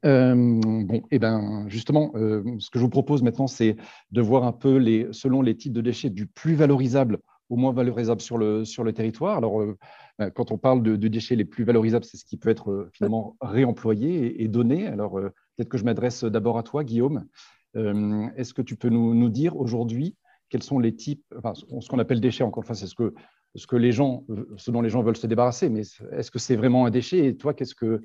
Euh, 0.04 0.34
bon, 0.34 0.96
et 0.96 1.02
eh 1.12 1.18
ben, 1.18 1.66
justement, 1.68 2.12
euh, 2.14 2.42
ce 2.58 2.70
que 2.70 2.78
je 2.78 2.84
vous 2.84 2.90
propose 2.90 3.22
maintenant, 3.22 3.46
c'est 3.46 3.76
de 4.10 4.20
voir 4.20 4.44
un 4.44 4.52
peu, 4.52 4.76
les, 4.76 5.08
selon 5.12 5.40
les 5.42 5.56
types 5.56 5.72
de 5.72 5.80
déchets, 5.80 6.10
du 6.10 6.26
plus 6.26 6.54
valorisable 6.54 7.18
au 7.50 7.56
moins 7.56 7.72
valorisable 7.72 8.20
sur 8.20 8.38
le, 8.38 8.64
sur 8.64 8.84
le 8.84 8.92
territoire. 8.92 9.36
Alors, 9.36 9.60
euh, 9.60 9.76
ben, 10.18 10.30
quand 10.30 10.50
on 10.50 10.58
parle 10.58 10.82
de, 10.82 10.96
déchets 11.08 11.36
les 11.36 11.44
plus 11.44 11.64
valorisables, 11.64 12.04
c'est 12.04 12.16
ce 12.16 12.24
qui 12.24 12.36
peut 12.36 12.50
être 12.50 12.88
finalement 12.92 13.36
réemployé 13.40 14.42
et, 14.42 14.48
donné. 14.48 14.86
Alors, 14.86 15.12
peut-être 15.12 15.68
que 15.68 15.78
je 15.78 15.84
m'adresse 15.84 16.24
d'abord 16.24 16.58
à 16.58 16.62
toi, 16.62 16.84
Guillaume. 16.84 17.26
Est-ce 17.74 18.54
que 18.54 18.62
tu 18.62 18.76
peux 18.76 18.88
nous, 18.88 19.14
nous 19.14 19.28
dire 19.28 19.56
aujourd'hui 19.56 20.16
quels 20.48 20.62
sont 20.62 20.78
les 20.78 20.94
types, 20.94 21.24
enfin, 21.36 21.52
ce 21.54 21.88
qu'on 21.88 21.98
appelle 21.98 22.20
déchets, 22.20 22.44
encore 22.44 22.62
une 22.62 22.66
fois, 22.66 22.76
c'est 22.76 22.86
ce 22.86 22.94
que, 22.94 23.12
ce 23.56 23.66
que 23.66 23.74
les 23.74 23.90
gens, 23.90 24.24
ce 24.56 24.70
dont 24.70 24.82
les 24.82 24.88
gens 24.88 25.02
veulent 25.02 25.16
se 25.16 25.26
débarrasser, 25.26 25.68
mais 25.68 25.82
est-ce 26.12 26.30
que 26.30 26.38
c'est 26.38 26.54
vraiment 26.54 26.86
un 26.86 26.90
déchet? 26.90 27.26
Et 27.26 27.36
toi, 27.36 27.54
qu'est-ce 27.54 27.74
que, 27.74 28.02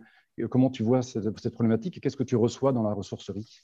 comment 0.47 0.69
tu 0.69 0.83
vois 0.83 1.01
cette, 1.01 1.49
problématique 1.49 1.97
et 1.97 1.99
qu'est-ce 1.99 2.17
que 2.17 2.23
tu 2.23 2.35
reçois 2.35 2.71
dans 2.71 2.83
la 2.83 2.93
ressourcerie? 2.93 3.61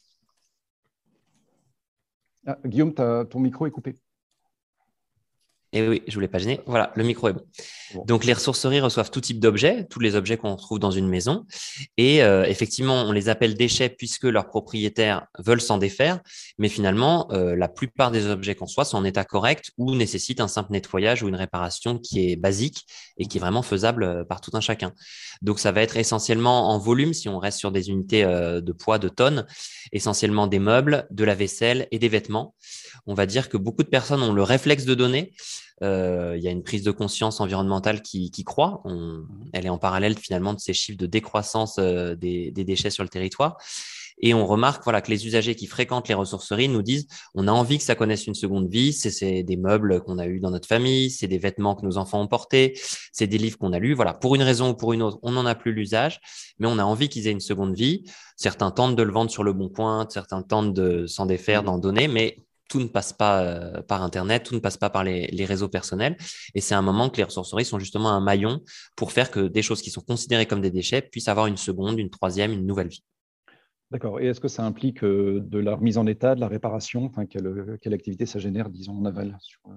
Ah, 2.45 2.59
Guillaume, 2.65 2.93
ton 2.93 3.39
micro 3.39 3.65
est 3.65 3.71
coupé. 3.71 3.95
Et 5.75 5.85
oui, 5.85 6.01
je 6.07 6.13
voulais 6.13 6.29
pas 6.29 6.37
gêner. 6.37 6.61
Voilà, 6.67 6.93
le 6.95 7.03
micro 7.03 7.27
est 7.27 7.33
bon. 7.33 7.43
Donc, 8.05 8.23
les 8.23 8.31
ressourceries 8.31 8.79
reçoivent 8.79 9.11
tout 9.11 9.19
type 9.19 9.41
d'objets, 9.41 9.85
tous 9.89 9.99
les 9.99 10.15
objets 10.15 10.37
qu'on 10.37 10.55
trouve 10.55 10.79
dans 10.79 10.89
une 10.89 11.09
maison. 11.09 11.45
Et 11.97 12.23
euh, 12.23 12.45
effectivement, 12.45 13.03
on 13.03 13.11
les 13.11 13.27
appelle 13.27 13.55
déchets 13.55 13.89
puisque 13.89 14.23
leurs 14.23 14.47
propriétaires 14.47 15.27
veulent 15.37 15.59
s'en 15.59 15.77
défaire. 15.77 16.21
Mais 16.57 16.69
finalement, 16.69 17.29
euh, 17.33 17.57
la 17.57 17.67
plupart 17.67 18.09
des 18.09 18.27
objets 18.27 18.55
qu'on 18.55 18.67
soit 18.67 18.85
sont 18.85 18.97
en 18.97 19.03
état 19.03 19.25
correct 19.25 19.71
ou 19.77 19.95
nécessitent 19.95 20.39
un 20.39 20.47
simple 20.47 20.71
nettoyage 20.71 21.23
ou 21.23 21.27
une 21.27 21.35
réparation 21.35 21.99
qui 21.99 22.31
est 22.31 22.37
basique 22.37 22.85
et 23.17 23.25
qui 23.25 23.37
est 23.37 23.41
vraiment 23.41 23.61
faisable 23.61 24.03
euh, 24.05 24.23
par 24.23 24.39
tout 24.39 24.51
un 24.53 24.61
chacun. 24.61 24.93
Donc, 25.41 25.59
ça 25.59 25.73
va 25.73 25.81
être 25.81 25.97
essentiellement 25.97 26.69
en 26.69 26.79
volume, 26.79 27.13
si 27.13 27.27
on 27.27 27.37
reste 27.37 27.59
sur 27.59 27.73
des 27.73 27.89
unités 27.89 28.23
de 28.23 28.71
poids, 28.71 28.97
de 28.97 29.09
tonnes, 29.09 29.45
essentiellement 29.91 30.47
des 30.47 30.59
meubles, 30.59 31.05
de 31.11 31.25
la 31.25 31.35
vaisselle 31.35 31.89
et 31.91 31.99
des 31.99 32.07
vêtements. 32.07 32.55
On 33.05 33.13
va 33.13 33.25
dire 33.25 33.49
que 33.49 33.57
beaucoup 33.57 33.83
de 33.83 33.89
personnes 33.89 34.23
ont 34.23 34.33
le 34.33 34.43
réflexe 34.43 34.85
de 34.85 34.95
donner. 34.95 35.33
Euh, 35.83 36.35
il 36.37 36.43
y 36.43 36.47
a 36.47 36.51
une 36.51 36.63
prise 36.63 36.83
de 36.83 36.91
conscience 36.91 37.41
environnementale 37.41 38.01
qui, 38.01 38.31
qui 38.31 38.43
croît. 38.43 38.81
On, 38.85 39.25
elle 39.53 39.65
est 39.65 39.69
en 39.69 39.77
parallèle 39.77 40.17
finalement 40.17 40.53
de 40.53 40.59
ces 40.59 40.73
chiffres 40.73 40.97
de 40.97 41.05
décroissance 41.05 41.77
euh, 41.79 42.15
des, 42.15 42.51
des, 42.51 42.63
déchets 42.63 42.89
sur 42.89 43.03
le 43.03 43.09
territoire. 43.09 43.57
Et 44.21 44.33
on 44.33 44.45
remarque 44.45 44.83
voilà, 44.83 45.01
que 45.01 45.11
les 45.11 45.27
usagers 45.27 45.55
qui 45.55 45.67
fréquentent 45.67 46.07
les 46.07 46.13
ressourceries 46.13 46.69
nous 46.69 46.81
disent 46.81 47.07
on 47.33 47.47
a 47.47 47.51
envie 47.51 47.77
que 47.77 47.83
ça 47.83 47.95
connaisse 47.95 48.27
une 48.27 48.33
seconde 48.33 48.69
vie. 48.69 48.93
C'est 48.93 49.43
des 49.43 49.57
meubles 49.57 50.01
qu'on 50.01 50.17
a 50.17 50.27
eus 50.27 50.39
dans 50.39 50.51
notre 50.51 50.67
famille, 50.67 51.11
c'est 51.11 51.27
des 51.27 51.37
vêtements 51.37 51.75
que 51.75 51.85
nos 51.85 51.97
enfants 51.97 52.21
ont 52.21 52.27
portés, 52.27 52.79
c'est 53.11 53.27
des 53.27 53.37
livres 53.37 53.57
qu'on 53.57 53.73
a 53.73 53.79
lus. 53.79 53.93
Voilà, 53.93 54.13
pour 54.13 54.35
une 54.35 54.43
raison 54.43 54.69
ou 54.69 54.73
pour 54.73 54.93
une 54.93 55.01
autre, 55.01 55.19
on 55.21 55.31
n'en 55.31 55.45
a 55.45 55.55
plus 55.55 55.73
l'usage, 55.73 56.21
mais 56.59 56.67
on 56.67 56.79
a 56.79 56.83
envie 56.83 57.09
qu'ils 57.09 57.27
aient 57.27 57.31
une 57.31 57.41
seconde 57.41 57.75
vie. 57.75 58.03
Certains 58.37 58.71
tentent 58.71 58.95
de 58.95 59.03
le 59.03 59.11
vendre 59.11 59.31
sur 59.31 59.43
le 59.43 59.51
bon 59.51 59.69
point, 59.69 60.07
certains 60.09 60.41
tentent 60.41 60.73
de 60.73 61.07
s'en 61.07 61.25
défaire, 61.25 61.63
d'en 61.63 61.77
donner, 61.77 62.07
mais 62.07 62.44
tout 62.69 62.79
ne 62.79 62.87
passe 62.87 63.13
pas 63.13 63.43
euh, 63.43 63.81
par 63.81 64.03
Internet, 64.03 64.43
tout 64.43 64.55
ne 64.55 64.59
passe 64.59 64.77
pas 64.77 64.89
par 64.89 65.03
les, 65.03 65.45
réseaux 65.45 65.69
personnels. 65.69 66.17
Et 66.53 66.61
c'est 66.61 66.75
un 66.75 66.81
moment 66.81 67.09
que 67.09 67.17
les 67.17 67.23
ressourceries 67.23 67.65
sont 67.65 67.79
justement 67.79 68.09
un 68.09 68.21
maillon 68.21 68.61
pour 68.95 69.11
faire 69.11 69.31
que 69.31 69.41
des 69.41 69.61
choses 69.61 69.81
qui 69.81 69.91
sont 69.91 70.01
considérées 70.01 70.45
comme 70.45 70.61
des 70.61 70.71
déchets 70.71 71.01
puissent 71.01 71.27
avoir 71.27 71.47
une 71.47 71.57
seconde, 71.57 71.99
une 71.99 72.09
troisième, 72.09 72.51
une 72.51 72.65
nouvelle 72.65 72.87
vie. 72.87 73.03
D'accord. 73.91 74.19
Et 74.19 74.27
est-ce 74.27 74.39
que 74.39 74.47
ça 74.47 74.63
implique 74.63 75.03
euh, 75.03 75.41
de 75.41 75.59
la 75.59 75.75
remise 75.75 75.97
en 75.97 76.07
état, 76.07 76.33
de 76.33 76.39
la 76.39 76.47
réparation? 76.47 77.05
Enfin, 77.05 77.25
quelle, 77.25 77.77
quelle 77.81 77.93
activité 77.93 78.25
ça 78.25 78.39
génère, 78.39 78.69
disons, 78.69 78.97
en 78.97 79.05
aval 79.05 79.37
euh, 79.67 79.71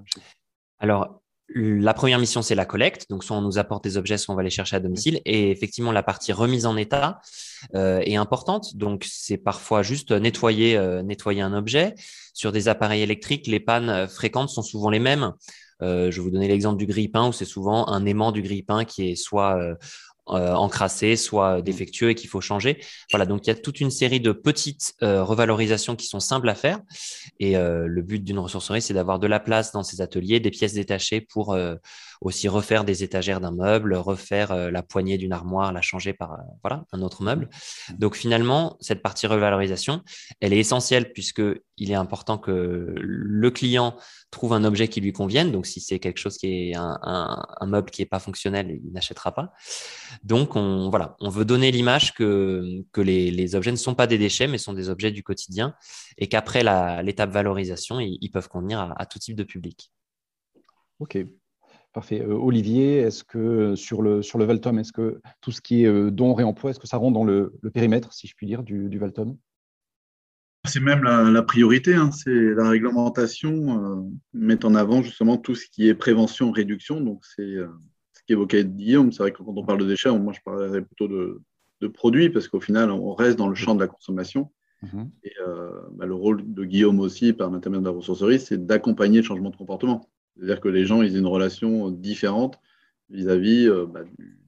Alors, 0.79 1.23
la 1.55 1.95
première 1.95 2.19
mission, 2.19 2.43
c'est 2.43 2.55
la 2.55 2.67
collecte. 2.67 3.09
Donc, 3.09 3.25
soit 3.25 3.37
on 3.37 3.41
nous 3.41 3.59
apporte 3.59 3.83
des 3.83 3.97
objets, 3.97 4.19
soit 4.19 4.35
on 4.35 4.37
va 4.37 4.43
les 4.43 4.51
chercher 4.51 4.77
à 4.77 4.81
domicile. 4.81 5.21
Et 5.25 5.51
effectivement, 5.51 5.93
la 5.93 6.03
partie 6.03 6.33
remise 6.33 6.67
en 6.67 6.77
état 6.77 7.21
euh, 7.75 8.01
est 8.01 8.17
importante. 8.17 8.77
Donc, 8.77 9.07
c'est 9.09 9.39
parfois 9.39 9.83
juste 9.83 10.13
nettoyer, 10.13 10.77
euh, 10.77 11.03
nettoyer 11.03 11.41
un 11.41 11.55
objet. 11.55 11.95
Sur 12.35 12.53
des 12.53 12.69
appareils 12.69 13.03
électriques, 13.03 13.47
les 13.47 13.61
pannes 13.61 13.89
euh, 13.89 14.07
fréquentes 14.07 14.51
sont 14.51 14.63
souvent 14.63 14.91
les 14.91 15.01
mêmes. 15.01 15.33
je 15.81 16.11
vais 16.11 16.21
vous 16.21 16.31
donner 16.31 16.49
l'exemple 16.49 16.77
du 16.77 16.87
grille-pain 16.87 17.29
où 17.29 17.33
c'est 17.33 17.45
souvent 17.45 17.89
un 17.89 18.05
aimant 18.05 18.33
du 18.33 18.43
grille-pain 18.43 18.85
qui 18.85 19.11
est 19.11 19.17
soit 19.17 19.57
euh, 20.31 20.55
encrassé, 20.55 21.17
soit 21.17 21.63
défectueux 21.63 22.11
et 22.11 22.15
qu'il 22.15 22.29
faut 22.29 22.41
changer. 22.41 22.79
Voilà, 23.11 23.27
donc 23.27 23.47
il 23.47 23.49
y 23.49 23.51
a 23.51 23.55
toute 23.55 23.81
une 23.81 23.91
série 23.91 24.21
de 24.21 24.33
petites 24.33 24.95
euh, 25.03 25.25
revalorisations 25.25 25.97
qui 25.97 26.07
sont 26.07 26.21
simples 26.21 26.49
à 26.49 26.55
faire. 26.55 26.81
Et 27.41 27.57
euh, 27.57 27.87
le 27.87 28.03
but 28.03 28.23
d'une 28.23 28.39
ressourcerie, 28.39 28.83
c'est 28.83 28.95
d'avoir 28.95 29.19
de 29.19 29.27
la 29.27 29.41
place 29.41 29.73
dans 29.73 29.83
ces 29.83 30.01
ateliers, 30.01 30.41
des 30.41 30.51
pièces 30.51 30.75
détachées 30.75 31.21
pour 31.21 31.57
aussi 32.21 32.49
refaire 32.49 32.85
des 32.85 33.03
étagères 33.03 33.41
d'un 33.41 33.53
meuble, 33.53 33.95
refaire 33.95 34.71
la 34.71 34.83
poignée 34.83 35.19
d'une 35.19 35.33
armoire, 35.33 35.73
la 35.73 35.83
changer 35.83 36.13
par 36.13 36.39
voilà 36.63 36.85
un 36.93 37.03
autre 37.03 37.23
meuble. 37.23 37.49
Donc 37.99 38.17
finalement, 38.17 38.77
cette 38.81 39.03
partie 39.03 39.27
revalorisation, 39.27 40.03
elle 40.41 40.53
est 40.53 40.59
essentielle 40.59 41.13
puisque 41.13 41.43
il 41.79 41.91
est 41.91 41.95
important 41.95 42.39
que 42.39 42.95
le 42.97 43.51
client 43.51 43.97
trouve 44.31 44.53
un 44.53 44.65
objet 44.65 44.89
qui 44.89 45.01
lui 45.01 45.13
convienne. 45.13 45.53
Donc, 45.53 45.67
si 45.67 45.81
c'est 45.81 45.99
quelque 45.99 46.19
chose 46.19 46.37
qui 46.37 46.71
est 46.71 46.77
un, 46.77 47.67
meuble 47.67 47.91
qui 47.91 48.03
n'est 48.03 48.07
pas 48.07 48.19
fonctionnel, 48.19 48.81
il 48.85 48.93
n'achètera 48.93 49.33
pas. 49.33 49.53
Donc, 50.23 50.57
on, 50.57 50.91
voilà, 50.91 51.17
on 51.21 51.31
veut 51.31 51.45
donner 51.45 51.71
l'image 51.71 52.15
que, 52.15 52.83
que 52.93 53.01
les, 53.01 53.55
objets 53.55 53.71
ne 53.71 53.77
sont 53.77 53.95
pas 53.95 54.07
des 54.07 54.19
déchets, 54.19 54.47
mais 54.47 54.59
sont 54.59 54.73
des 54.73 54.91
objets 54.91 55.11
du 55.11 55.23
quotidien 55.23 55.75
et 56.19 56.29
qu'après 56.29 56.63
l'étape 57.03 57.31
valorisation, 57.31 58.01
ils, 58.01 58.31
peuvent 58.31 58.49
convenir 58.49 58.93
à, 58.97 59.07
tout 59.07 59.19
type 59.19 59.37
de 59.37 59.45
public. 59.45 59.91
OK. 60.99 61.19
Parfait. 61.99 62.23
Euh, 62.23 62.33
Olivier, 62.33 62.99
est-ce 62.99 63.25
que 63.25 63.75
sur 63.75 64.03
le, 64.03 64.23
sur 64.23 64.39
le 64.39 64.45
Valtom, 64.45 64.79
est-ce 64.79 64.93
que 64.93 65.21
tout 65.41 65.51
ce 65.51 65.61
qui 65.61 65.83
est 65.83 65.89
euh, 65.89 66.13
don 66.13 66.33
réemploi, 66.33 66.71
est-ce 66.71 66.79
que 66.79 66.87
ça 66.87 66.97
rentre 66.97 67.15
dans 67.15 67.25
le, 67.25 67.53
périmètre, 67.75 68.13
si 68.13 68.29
je 68.29 68.37
puis 68.37 68.47
dire, 68.47 68.63
du, 68.63 68.89
du 68.89 69.01
Valtom? 69.01 69.37
C'est 70.65 70.79
même 70.79 71.03
la, 71.03 71.43
priorité, 71.43 71.95
hein. 71.95 72.13
c'est 72.13 72.31
la 72.31 72.69
réglementation 72.69 73.83
euh, 73.83 74.03
met 74.33 74.65
en 74.65 74.77
avant 74.77 75.03
justement 75.03 75.39
tout 75.39 75.57
ce 75.57 75.67
qui 75.67 75.89
est 75.89 75.95
prévention, 75.95 76.53
réduction. 76.53 77.01
Donc 77.01 77.25
c'est 77.25 77.43
euh, 77.43 77.67
ce 78.13 78.23
qu'évoquait 78.29 78.65
Guillaume. 78.65 79.11
C'est 79.11 79.25
vrai 79.25 79.33
que 79.33 79.39
quand 79.39 79.55
on 79.57 79.65
parle 79.65 79.81
de 79.81 79.87
déchets, 79.87 80.17
moi 80.17 80.33
je 80.33 80.41
parlerais 80.45 80.83
plutôt 80.83 81.09
de, 81.09 81.43
produits 81.89 82.31
parce 82.31 82.47
qu'au 82.47 82.61
final 82.61 82.93
on 82.93 83.13
reste 83.13 83.39
dans 83.39 83.49
le 83.49 83.57
champ 83.57 83.75
de 83.75 83.81
la 83.81 83.89
consommation. 83.89 84.53
Mhm. 84.83 85.11
Et 85.25 85.33
euh, 85.45 85.71
bah, 85.95 86.07
le 86.07 86.15
rôle 86.15 86.45
de 86.47 86.65
Guillaume 86.65 87.01
aussi, 87.01 87.33
par 87.33 87.51
l'intermédiaire 87.51 87.83
de 87.83 87.89
la 87.89 87.97
ressourcerie, 87.97 88.39
c'est 88.39 88.65
d'accompagner 88.67 89.19
le 89.19 89.25
changement 89.25 89.51
de 89.51 89.57
comportement. 89.57 90.09
C'est-à-dire 90.39 90.61
que 90.61 90.69
les 90.69 90.87
gens 90.87 91.03
ils 91.03 91.17
aient 91.17 91.19
une 91.19 91.27
relation 91.27 91.91
différente 91.91 92.61
vis-à-vis 93.11 93.69
bah, 93.89 94.01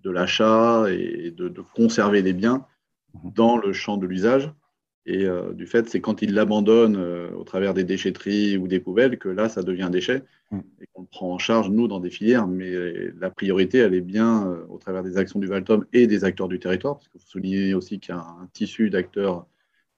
de 0.02 0.10
l'achat 0.10 0.86
et 0.90 1.30
de, 1.30 1.48
de, 1.48 1.60
conserver 1.74 2.22
les 2.22 2.32
biens 2.32 2.66
mhm. 3.14 3.32
dans 3.34 3.56
le 3.56 3.72
champ 3.72 3.96
de 3.96 4.06
l'usage 4.06 4.52
et 5.06 5.24
euh, 5.24 5.52
du 5.52 5.66
fait, 5.66 5.88
c'est 5.88 6.00
quand 6.00 6.22
ils 6.22 6.34
l'abandonnent 6.34 6.96
euh, 6.96 7.30
au 7.32 7.44
travers 7.44 7.72
des 7.72 7.84
déchetteries 7.84 8.56
ou 8.58 8.68
des 8.68 8.80
poubelles 8.80 9.18
que 9.18 9.28
là, 9.28 9.48
ça 9.48 9.62
devient 9.62 9.88
déchet 9.90 10.22
mm. 10.50 10.60
et 10.80 10.86
qu'on 10.92 11.02
le 11.02 11.08
prend 11.08 11.32
en 11.32 11.38
charge, 11.38 11.70
nous, 11.70 11.88
dans 11.88 12.00
des 12.00 12.10
filières. 12.10 12.46
Mais 12.46 12.72
la 13.18 13.30
priorité, 13.30 13.78
elle 13.78 13.94
est 13.94 14.02
bien 14.02 14.46
euh, 14.46 14.64
au 14.68 14.78
travers 14.78 15.02
des 15.02 15.16
actions 15.16 15.40
du 15.40 15.46
Valtom 15.46 15.86
et 15.92 16.06
des 16.06 16.24
acteurs 16.24 16.48
du 16.48 16.58
territoire, 16.58 16.96
parce 16.96 17.08
que 17.08 17.18
vous 17.18 17.24
soulignez 17.26 17.74
aussi 17.74 17.98
qu'il 17.98 18.14
y 18.14 18.18
a 18.18 18.20
un, 18.20 18.48
tissu 18.52 18.90
d'acteurs 18.90 19.46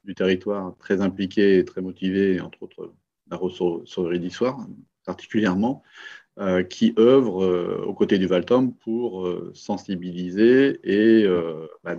du 0.04 0.14
territoire 0.14 0.76
très 0.78 1.00
impliqués 1.00 1.58
et 1.58 1.64
très 1.64 1.82
motivés, 1.82 2.40
entre 2.40 2.62
autres 2.62 2.92
la 3.30 3.36
ressourcerie 3.36 4.20
d'histoire 4.20 4.66
particulièrement, 5.04 5.82
qui 6.70 6.94
œuvrent 6.98 7.86
aux 7.86 7.94
côtés 7.94 8.18
du 8.18 8.26
Valtom 8.26 8.74
pour 8.74 9.28
sensibiliser 9.52 10.80
et 10.82 11.26
bah, 11.84 11.96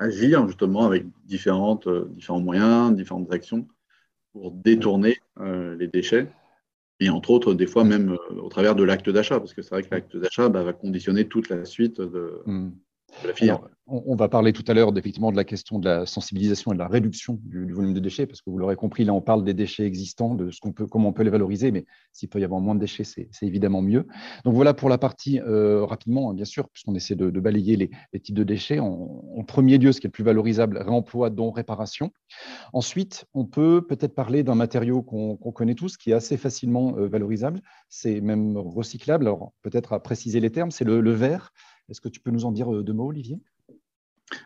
agir 0.00 0.46
justement 0.46 0.86
avec 0.86 1.04
euh, 1.04 1.06
différents 1.24 2.40
moyens, 2.40 2.94
différentes 2.94 3.32
actions 3.32 3.68
pour 4.32 4.50
détourner 4.50 5.18
euh, 5.38 5.76
les 5.76 5.86
déchets. 5.86 6.28
Et 6.98 7.08
entre 7.08 7.30
autres, 7.30 7.54
des 7.54 7.66
fois 7.66 7.84
même 7.84 8.12
euh, 8.12 8.40
au 8.40 8.48
travers 8.48 8.74
de 8.74 8.82
l'acte 8.82 9.10
d'achat, 9.10 9.38
parce 9.38 9.54
que 9.54 9.62
c'est 9.62 9.70
vrai 9.70 9.82
que 9.82 9.94
l'acte 9.94 10.16
d'achat 10.16 10.48
bah, 10.48 10.62
va 10.62 10.72
conditionner 10.72 11.28
toute 11.28 11.48
la 11.48 11.64
suite 11.64 12.00
de, 12.00 12.42
on, 13.86 14.14
va 14.14 14.28
parler 14.28 14.52
tout 14.52 14.64
à 14.68 14.74
l'heure 14.74 14.96
effectivement 14.96 15.32
de 15.32 15.36
la 15.36 15.44
question 15.44 15.78
de 15.78 15.88
la 15.88 16.06
sensibilisation 16.06 16.72
et 16.72 16.74
de 16.74 16.78
la 16.78 16.86
réduction 16.86 17.38
du, 17.42 17.72
volume 17.72 17.92
de 17.92 18.00
déchets, 18.00 18.26
parce 18.26 18.40
que 18.40 18.50
vous 18.50 18.58
l'aurez 18.58 18.76
compris, 18.76 19.04
là 19.04 19.12
on 19.12 19.20
parle 19.20 19.44
des 19.44 19.54
déchets 19.54 19.84
existants, 19.84 20.34
de 20.34 20.50
ce 20.50 20.60
qu'on 20.60 20.72
peut, 20.72 20.86
comment 20.86 21.08
on 21.08 21.12
peut 21.12 21.22
les 21.22 21.30
valoriser, 21.30 21.70
mais 21.70 21.84
s'il 22.12 22.28
peut 22.28 22.40
y 22.40 22.44
avoir 22.44 22.60
moins 22.60 22.74
de 22.74 22.80
déchets, 22.80 23.04
c'est 23.04 23.28
évidemment 23.42 23.82
mieux. 23.82 24.06
Donc 24.44 24.54
voilà 24.54 24.74
pour 24.74 24.88
la 24.88 24.98
partie 24.98 25.40
euh, 25.40 25.84
rapidement, 25.84 26.32
bien 26.32 26.44
sûr, 26.44 26.68
puisqu'on 26.68 26.94
essaie 26.94 27.16
de, 27.16 27.30
balayer 27.40 27.76
les, 27.76 28.20
types 28.20 28.36
de 28.36 28.44
déchets. 28.44 28.78
En, 28.78 29.44
premier 29.46 29.78
lieu, 29.78 29.90
ce 29.90 30.00
qui 30.00 30.06
est 30.06 30.08
le 30.08 30.12
plus 30.12 30.24
valorisable, 30.24 30.78
réemploi, 30.78 31.30
don, 31.30 31.50
réparation. 31.50 32.12
Ensuite, 32.72 33.24
on 33.34 33.44
peut 33.44 33.84
peut-être 33.86 34.14
parler 34.14 34.42
d'un 34.44 34.54
matériau 34.54 35.02
qu'on 35.02 35.36
connaît 35.52 35.74
tous, 35.74 35.96
qui 35.96 36.10
est 36.10 36.14
assez 36.14 36.36
facilement 36.36 36.96
euh, 36.96 37.08
valorisable, 37.08 37.60
c'est 37.88 38.20
même 38.20 38.56
recyclable. 38.56 39.26
Alors 39.26 39.52
peut-être 39.62 39.92
à 39.92 40.00
préciser 40.00 40.40
les 40.40 40.50
termes, 40.50 40.70
c'est 40.70 40.84
le 40.84 41.12
verre. 41.12 41.52
Est-ce 41.90 42.00
que 42.00 42.08
tu 42.08 42.20
peux 42.20 42.30
nous 42.30 42.44
en 42.44 42.52
dire 42.52 42.72
euh, 42.72 42.82
deux 42.82 42.92
mots, 42.92 43.08
Olivier? 43.08 43.38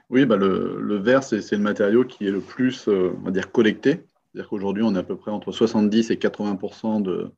Oui, 0.08 0.24
bah 0.24 0.36
le, 0.36 0.96
verre, 0.96 1.22
c'est 1.22 1.52
le 1.52 1.58
matériau 1.58 2.04
qui 2.04 2.26
est 2.26 2.30
le 2.30 2.40
plus 2.40 2.88
euh, 2.88 3.12
on 3.18 3.20
va 3.20 3.30
dire, 3.30 3.52
collecté. 3.52 4.06
C'est-à-dire 4.32 4.48
qu'aujourd'hui, 4.48 4.82
on 4.82 4.94
est 4.94 4.98
à 4.98 5.02
peu 5.02 5.16
près 5.16 5.30
entre 5.30 5.52
70 5.52 6.10
et 6.10 6.18
80 6.18 7.00
de, 7.00 7.30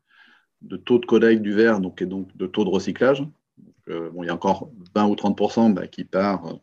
de, 0.62 0.76
taux 0.76 0.98
de 0.98 1.06
collecte 1.06 1.42
du 1.42 1.52
verre, 1.52 1.80
donc, 1.80 2.00
et 2.02 2.06
donc 2.06 2.34
de 2.36 2.46
taux 2.46 2.64
de 2.64 2.70
recyclage. 2.70 3.26
Euh, 3.88 4.10
bon, 4.10 4.22
il 4.22 4.26
y 4.26 4.30
a 4.30 4.34
encore 4.34 4.70
20 4.94 5.06
ou 5.06 5.14
30% 5.14 5.74
bah, 5.74 5.88
qui 5.88 6.04
part 6.04 6.56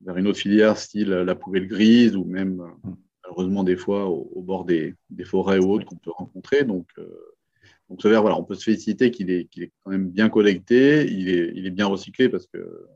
vers 0.00 0.16
une 0.16 0.28
autre 0.28 0.38
filière, 0.38 0.76
style 0.76 1.08
la 1.08 1.34
poubelle 1.34 1.66
grise, 1.66 2.14
ou 2.14 2.24
même, 2.24 2.62
malheureusement, 3.24 3.64
des 3.64 3.76
fois, 3.76 4.06
au, 4.08 4.42
bord 4.42 4.64
des, 4.64 4.94
forêts 5.24 5.58
ou 5.58 5.72
autres 5.72 5.86
qu'on 5.86 5.96
peut 5.96 6.10
rencontrer. 6.10 6.64
Donc, 6.64 6.86
donc 7.94 8.02
ce 8.02 8.08
verre, 8.08 8.22
voilà, 8.22 8.36
on 8.36 8.42
peut 8.42 8.56
se 8.56 8.64
féliciter 8.64 9.12
qu'il 9.12 9.30
est, 9.30 9.48
est, 9.56 9.70
quand 9.84 9.92
même 9.92 10.10
bien 10.10 10.28
collecté, 10.28 11.06
il 11.08 11.28
est, 11.28 11.52
il 11.54 11.64
est, 11.64 11.70
bien 11.70 11.86
recyclé 11.86 12.28
parce 12.28 12.48
que 12.48 12.88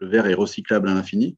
le 0.00 0.06
verre 0.06 0.26
est 0.26 0.34
recyclable 0.34 0.88
à 0.88 0.94
l'infini. 0.94 1.36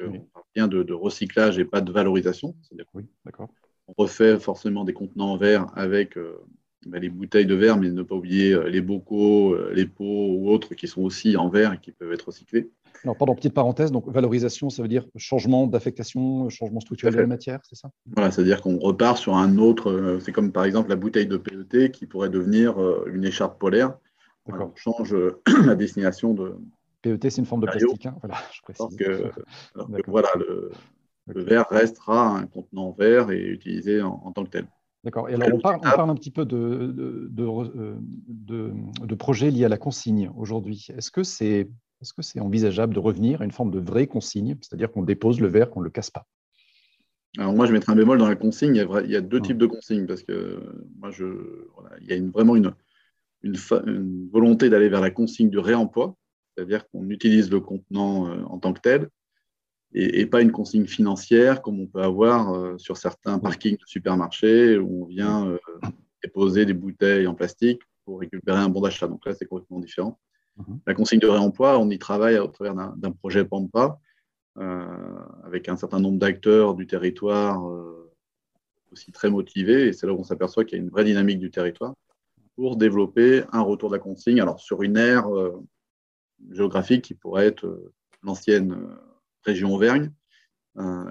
On 0.00 0.20
parle 0.32 0.44
bien 0.54 0.66
de, 0.66 0.90
recyclage 0.94 1.58
et 1.58 1.66
pas 1.66 1.82
de 1.82 1.92
valorisation. 1.92 2.56
Oui, 2.94 3.04
d'accord. 3.26 3.50
On 3.88 3.92
refait 3.98 4.38
forcément 4.38 4.84
des 4.84 4.94
contenants 4.94 5.32
en 5.32 5.36
verre 5.36 5.66
avec 5.76 6.16
euh, 6.16 6.38
bah, 6.86 6.98
les 6.98 7.08
bouteilles 7.08 7.46
de 7.46 7.54
verre, 7.54 7.78
mais 7.78 7.90
ne 7.90 8.02
pas 8.02 8.14
oublier 8.14 8.52
euh, 8.52 8.68
les 8.68 8.80
bocaux, 8.80 9.54
euh, 9.54 9.72
les 9.74 9.86
pots 9.86 10.04
ou 10.04 10.48
autres 10.48 10.74
qui 10.74 10.86
sont 10.86 11.02
aussi 11.02 11.36
en 11.36 11.48
verre 11.48 11.72
et 11.72 11.78
qui 11.78 11.90
peuvent 11.90 12.12
être 12.12 12.26
recyclés. 12.26 12.70
Alors, 13.02 13.16
pardon, 13.16 13.34
petite 13.34 13.54
parenthèse, 13.54 13.90
donc 13.90 14.08
valorisation, 14.08 14.70
ça 14.70 14.82
veut 14.82 14.88
dire 14.88 15.04
changement 15.16 15.66
d'affectation, 15.66 16.48
changement 16.48 16.80
structurel 16.80 17.14
de 17.14 17.20
la 17.20 17.26
matière, 17.26 17.60
c'est 17.64 17.74
ça? 17.74 17.90
Voilà, 18.14 18.30
c'est-à-dire 18.30 18.62
qu'on 18.62 18.78
repart 18.78 19.18
sur 19.18 19.34
un 19.36 19.58
autre, 19.58 19.90
euh, 19.90 20.20
c'est 20.20 20.32
comme 20.32 20.52
par 20.52 20.64
exemple 20.64 20.88
la 20.90 20.96
bouteille 20.96 21.26
de 21.26 21.36
PET 21.36 21.90
qui 21.90 22.06
pourrait 22.06 22.30
devenir 22.30 22.76
une 23.06 23.24
écharpe 23.24 23.58
polaire. 23.58 23.98
on 24.46 24.72
change 24.76 25.14
la 25.66 25.74
destination 25.74 26.34
de. 26.34 26.54
PET, 27.02 27.30
c'est 27.30 27.40
une 27.40 27.46
forme 27.46 27.62
de 27.62 27.66
plastique, 27.66 28.06
hein 28.06 28.16
voilà, 28.22 28.36
je 28.52 28.62
précise. 28.62 28.96
Que, 28.96 29.30
voilà, 30.06 30.28
le, 30.38 30.70
verre 31.42 31.66
restera 31.68 32.28
un 32.28 32.46
contenant 32.46 32.92
vert 32.92 33.30
et 33.32 33.42
utilisé 33.42 34.02
en, 34.02 34.32
tant 34.32 34.44
que 34.44 34.50
tel. 34.50 34.66
D'accord. 35.04 35.28
Et 35.28 35.34
alors, 35.34 35.48
on 35.52 35.60
parle, 35.60 35.76
on 35.76 35.80
parle, 35.82 36.10
un 36.10 36.14
petit 36.14 36.30
peu 36.30 36.44
de, 36.44 36.92
de, 36.94 37.30
de, 38.28 38.72
de 39.04 39.14
projets 39.14 39.50
liés 39.50 39.64
à 39.64 39.68
la 39.68 39.78
consigne 39.78 40.30
aujourd'hui. 40.36 40.88
Est-ce 40.96 41.10
que 41.10 41.22
c'est 41.22 41.68
est-ce 42.02 42.12
que 42.12 42.22
c'est 42.22 42.40
envisageable 42.40 42.94
de 42.94 42.98
revenir 42.98 43.40
à 43.40 43.44
une 43.44 43.52
forme 43.52 43.70
de 43.70 43.78
vraie 43.78 44.06
consigne, 44.06 44.56
c'est-à-dire 44.60 44.92
qu'on 44.92 45.02
dépose 45.02 45.40
le 45.40 45.48
verre, 45.48 45.70
qu'on 45.70 45.80
ne 45.80 45.86
le 45.86 45.90
casse 45.90 46.10
pas? 46.10 46.26
Alors 47.38 47.54
moi, 47.54 47.66
je 47.66 47.72
mettrai 47.72 47.92
un 47.92 47.96
bémol 47.96 48.18
dans 48.18 48.28
la 48.28 48.36
consigne. 48.36 48.74
Il 48.74 49.10
y 49.10 49.16
a, 49.16 49.20
deux 49.20 49.40
types 49.40 49.58
de 49.58 49.66
consignes 49.66 50.06
parce 50.06 50.22
que 50.22 50.62
moi, 50.98 51.10
je, 51.10 51.24
il 52.00 52.06
y 52.06 52.12
a 52.12 52.30
vraiment 52.30 52.56
une, 52.56 52.72
une, 53.42 54.28
volonté 54.30 54.70
d'aller 54.70 54.88
vers 54.88 55.00
la 55.00 55.10
consigne 55.10 55.50
du 55.50 55.58
réemploi, 55.58 56.16
c'est-à-dire 56.54 56.88
qu'on 56.88 57.08
utilise 57.10 57.50
le 57.50 57.60
contenant 57.60 58.28
euh, 58.28 58.42
en 58.44 58.58
tant 58.58 58.72
que 58.72 58.80
tel 58.80 59.08
et, 59.94 60.26
pas 60.26 60.42
une 60.42 60.52
consigne 60.52 60.86
financière 60.86 61.62
comme 61.62 61.80
on 61.80 61.86
peut 61.86 62.02
avoir 62.02 62.54
euh, 62.54 62.76
sur 62.76 62.96
certains 62.96 63.38
parkings 63.38 63.76
de 63.76 63.86
supermarchés 63.86 64.78
où 64.78 65.04
on 65.04 65.06
vient 65.06 65.48
euh, 65.48 65.58
déposer 66.22 66.66
des 66.66 66.74
bouteilles 66.74 67.26
en 67.26 67.34
plastique 67.34 67.80
pour 68.04 68.20
récupérer 68.20 68.58
un 68.58 68.68
bon 68.68 68.80
d'achat. 68.80 69.08
Donc 69.08 69.24
là, 69.26 69.34
c'est 69.34 69.46
complètement 69.46 69.80
différent. 69.80 70.18
Mhm. 70.56 70.80
La 70.86 70.94
consigne 70.94 71.20
de 71.20 71.26
réemploi, 71.26 71.78
on 71.78 71.90
y 71.90 71.98
travaille 71.98 72.38
au 72.38 72.46
travers 72.48 72.74
d'un 72.74 73.12
projet 73.12 73.44
Pampa 73.44 73.98
euh, 74.58 75.18
avec 75.44 75.68
un 75.68 75.76
certain 75.76 76.00
nombre 76.00 76.18
d'acteurs 76.18 76.74
du 76.74 76.86
territoire 76.86 77.68
euh, 77.68 78.10
aussi 78.90 79.12
très 79.12 79.28
motivés. 79.28 79.88
Et 79.88 79.92
c'est 79.92 80.06
là 80.06 80.14
où 80.14 80.18
on 80.18 80.24
s'aperçoit 80.24 80.64
qu'il 80.64 80.78
y 80.78 80.80
a 80.80 80.84
une 80.84 80.90
vraie 80.90 81.04
dynamique 81.04 81.38
du 81.38 81.50
territoire 81.50 81.94
pour 82.54 82.76
développer 82.76 83.44
un 83.52 83.60
retour 83.60 83.90
de 83.90 83.96
la 83.96 84.00
consigne 84.00 84.40
alors 84.40 84.60
sur 84.60 84.82
une 84.82 84.96
aire 84.96 85.28
euh, 85.34 85.62
géographique 86.52 87.04
qui 87.04 87.14
pourrait 87.14 87.46
être 87.46 87.92
l'ancienne 88.22 88.96
région 89.46 89.74
Auvergne 89.74 90.10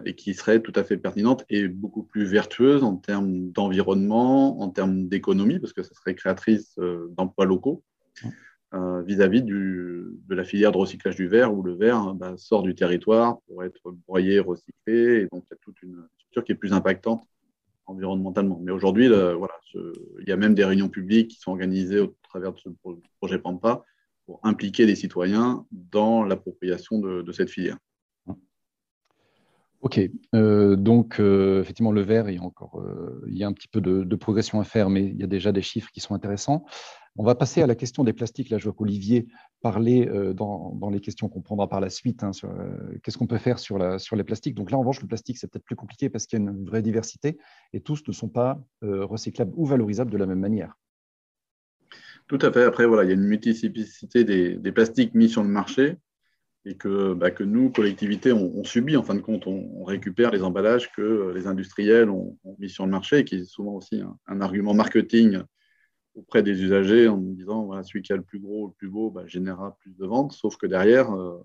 et 0.05 0.13
qui 0.13 0.35
serait 0.35 0.61
tout 0.61 0.73
à 0.75 0.83
fait 0.83 0.95
pertinente 0.95 1.43
et 1.49 1.67
beaucoup 1.67 2.03
plus 2.03 2.25
vertueuse 2.25 2.83
en 2.83 2.97
termes 2.97 3.49
d'environnement, 3.51 4.61
en 4.61 4.69
termes 4.69 5.07
d'économie, 5.07 5.57
parce 5.57 5.73
que 5.73 5.81
ça 5.81 5.95
serait 5.95 6.13
créatrice 6.13 6.77
d'emplois 7.17 7.45
locaux. 7.45 7.83
Euh, 8.75 9.01
vis-à-vis 9.03 9.41
de 9.41 10.17
la 10.29 10.43
filière 10.43 10.73
de 10.73 10.77
recyclage 10.77 11.15
du 11.15 11.27
verre, 11.27 11.53
où 11.53 11.63
le 11.63 11.75
verre 11.75 12.13
bah, 12.13 12.33
sort 12.35 12.61
du 12.61 12.75
territoire 12.75 13.39
pour 13.47 13.63
être 13.63 13.91
broyé, 14.05 14.39
recyclé, 14.39 15.21
et 15.21 15.27
donc 15.31 15.45
il 15.45 15.51
y 15.51 15.53
a 15.53 15.57
toute 15.61 15.81
une 15.81 16.05
structure 16.17 16.43
qui 16.43 16.51
est 16.51 16.55
plus 16.55 16.73
impactante 16.73 17.23
environnementalement. 17.85 18.59
Mais 18.61 18.71
aujourd'hui, 18.71 19.07
voilà, 19.07 19.53
il 19.75 20.27
y 20.27 20.31
a 20.31 20.35
même 20.35 20.55
des 20.55 20.65
réunions 20.65 20.89
publiques 20.89 21.29
qui 21.29 21.39
sont 21.39 21.51
organisées 21.51 22.01
au 22.01 22.15
travers 22.23 22.51
de 22.51 22.59
ce 22.59 22.69
projet 23.19 23.39
Pampa 23.39 23.85
pour 24.25 24.41
impliquer 24.43 24.85
les 24.85 24.95
citoyens 24.95 25.65
dans 25.71 26.23
l'appropriation 26.23 26.99
de, 26.99 27.31
cette 27.31 27.49
filière. 27.49 27.77
Ok, 29.85 30.01
euh, 30.33 30.75
donc 30.75 31.19
euh, 31.21 31.61
effectivement 31.61 31.93
le 31.93 32.01
verre, 32.01 32.29
il 32.29 32.35
y 32.35 32.39
a 32.39 32.41
encore 32.41 32.83
il 33.27 33.37
y 33.37 33.43
a 33.43 33.47
un 33.47 33.53
petit 33.53 33.69
peu 33.69 33.79
de, 33.79 34.15
progression 34.15 34.59
à 34.59 34.65
faire, 34.65 34.89
mais 34.89 35.03
il 35.03 35.17
y 35.17 35.23
a 35.23 35.27
déjà 35.27 35.53
des 35.53 35.61
chiffres 35.61 35.91
qui 35.93 36.01
sont 36.01 36.13
intéressants. 36.13 36.65
On 37.17 37.23
va 37.23 37.33
passer 37.33 37.61
à 37.61 37.67
la 37.67 37.75
question 37.75 38.03
des 38.03 38.11
plastiques. 38.11 38.49
Là, 38.49 38.57
je 38.57 38.65
vois 38.65 38.73
qu'Olivier 38.73 39.27
parlait 39.61 40.07
euh, 40.09 40.33
dans, 40.33 40.89
les 40.91 40.99
questions 40.99 41.29
qu'on 41.29 41.41
prendra 41.41 41.69
par 41.69 41.79
la 41.79 41.89
suite. 41.89 42.23
Hein, 42.23 42.33
sur 42.33 42.49
euh, 42.49 42.99
qu'est-ce 43.01 43.17
qu'on 43.17 43.27
peut 43.27 43.37
faire 43.37 43.57
sur, 43.57 43.77
les 43.77 44.23
plastiques. 44.23 44.53
Donc 44.53 44.69
là, 44.69 44.77
en 44.77 44.81
revanche, 44.81 45.01
le 45.01 45.07
plastique, 45.07 45.37
c'est 45.37 45.49
peut-être 45.49 45.63
plus 45.63 45.77
compliqué 45.77 46.09
parce 46.09 46.25
qu'il 46.25 46.39
y 46.39 46.41
a 46.41 46.45
une 46.45 46.65
vraie 46.65 46.81
diversité 46.81 47.37
et 47.71 47.79
tous 47.79 48.03
ne 48.05 48.11
sont 48.11 48.27
pas 48.27 48.61
euh, 48.83 49.05
recyclables 49.05 49.53
ou 49.55 49.65
valorisables 49.65 50.11
de 50.11 50.17
la 50.17 50.25
même 50.25 50.39
manière. 50.39 50.73
Tout 52.27 52.39
à 52.41 52.51
fait. 52.51 52.63
Après, 52.63 52.85
voilà, 52.85 53.03
il 53.03 53.07
y 53.07 53.11
a 53.11 53.15
une 53.15 53.27
multiplicité 53.27 54.25
des, 54.25 54.71
plastiques 54.73 55.15
mis 55.15 55.29
sur 55.29 55.41
le 55.41 55.49
marché 55.49 55.97
et 56.65 56.75
que, 56.75 57.13
bah, 57.13 57.29
nous, 57.41 57.69
collectivités, 57.69 58.33
on, 58.33 58.63
subit 58.63 58.97
en 58.97 59.03
fin 59.03 59.13
de 59.13 59.21
compte. 59.21 59.45
On, 59.45 59.83
récupère 59.83 60.31
les 60.31 60.41
emballages 60.41 60.91
que 60.93 61.31
les 61.35 61.45
industriels 61.45 62.09
ont, 62.09 62.37
mis 62.57 62.69
sur 62.69 62.85
le 62.85 62.91
marché 62.91 63.19
et 63.19 63.25
qui 63.25 63.35
est 63.35 63.43
souvent 63.45 63.73
aussi 63.73 64.01
un 64.27 64.41
argument 64.41 64.73
marketing 64.73 65.43
auprès 66.15 66.43
des 66.43 66.63
usagers 66.63 67.07
en 67.07 67.17
disant 67.17 67.65
voilà, 67.65 67.83
celui 67.83 68.01
qui 68.01 68.13
a 68.13 68.15
le 68.15 68.23
plus 68.23 68.39
gros, 68.39 68.67
le 68.67 68.73
plus 68.73 68.89
beau, 68.89 69.11
bah, 69.11 69.23
générera 69.27 69.77
plus 69.79 69.95
de 69.95 70.05
ventes. 70.05 70.31
Sauf 70.31 70.57
que 70.57 70.65
derrière, 70.65 71.11
euh, 71.13 71.37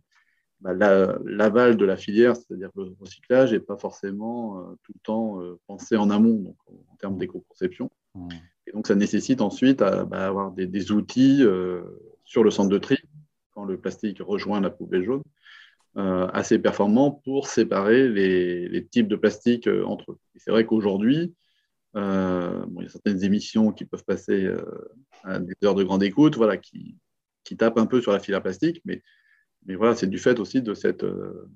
bah, 0.61 0.75
l'aval 0.75 1.77
de 1.77 1.85
la 1.85 1.97
filière, 1.97 2.37
c'est-à-dire 2.37 2.71
le 2.77 2.95
recyclage, 2.99 3.53
n'est 3.53 3.61
pas 3.61 3.77
forcément 3.77 4.59
euh, 4.59 4.63
tout 4.83 4.93
le 4.95 5.01
temps 5.03 5.41
euh, 5.41 5.59
pensé 5.67 5.97
en 5.97 6.11
amont, 6.11 6.37
donc, 6.37 6.57
en 6.69 6.97
termes 6.97 7.19
d'éco-conception. 7.19 7.91
Mmh. 8.15 8.29
Et 8.67 8.73
donc, 8.73 8.87
ça 8.87 8.95
nécessite 8.95 9.41
ensuite 9.41 9.81
bah, 9.81 10.27
avoir 10.27 10.53
des, 10.53 10.93
outils 10.93 11.43
sur 12.25 12.45
le 12.45 12.51
centre 12.51 12.69
de 12.69 12.79
tri, 12.79 12.99
le 13.71 13.81
plastique 13.81 14.19
rejoint 14.21 14.61
la 14.61 14.71
poubelle 14.71 15.05
jaune, 15.05 15.23
assez 15.97 16.59
performants 16.59 17.11
pour 17.11 17.49
séparer 17.49 18.09
les, 18.09 18.87
types 18.87 19.09
de 19.09 19.17
plastique 19.17 19.69
entre 19.85 20.13
eux. 20.13 20.19
C'est 20.37 20.51
vrai 20.51 20.65
qu'aujourd'hui, 20.65 21.35
euh, 21.97 22.65
il 22.77 22.83
y 22.83 22.87
a 22.87 22.89
certaines 22.89 23.25
émissions 23.25 23.73
qui 23.73 23.85
peuvent 23.85 24.05
passer 24.05 24.45
euh, 24.45 24.63
à 25.25 25.41
des 25.41 25.55
heures 25.65 25.75
de 25.75 25.83
grande 25.83 26.03
écoute, 26.03 26.37
voilà, 26.37 26.57
qui, 26.57 26.97
qui, 27.43 27.57
tapent 27.57 27.79
un 27.79 27.87
peu 27.87 28.01
sur 28.01 28.13
la 28.13 28.21
filière 28.21 28.43
plastique, 28.43 28.81
mais, 28.85 29.03
mais 29.67 29.75
voilà, 29.75 29.97
c'est 29.97 30.07
du 30.07 30.19
fait 30.19 30.39
aussi 30.39 30.63
de 30.63 30.75
cette 30.75 31.03
euh, 31.03 31.49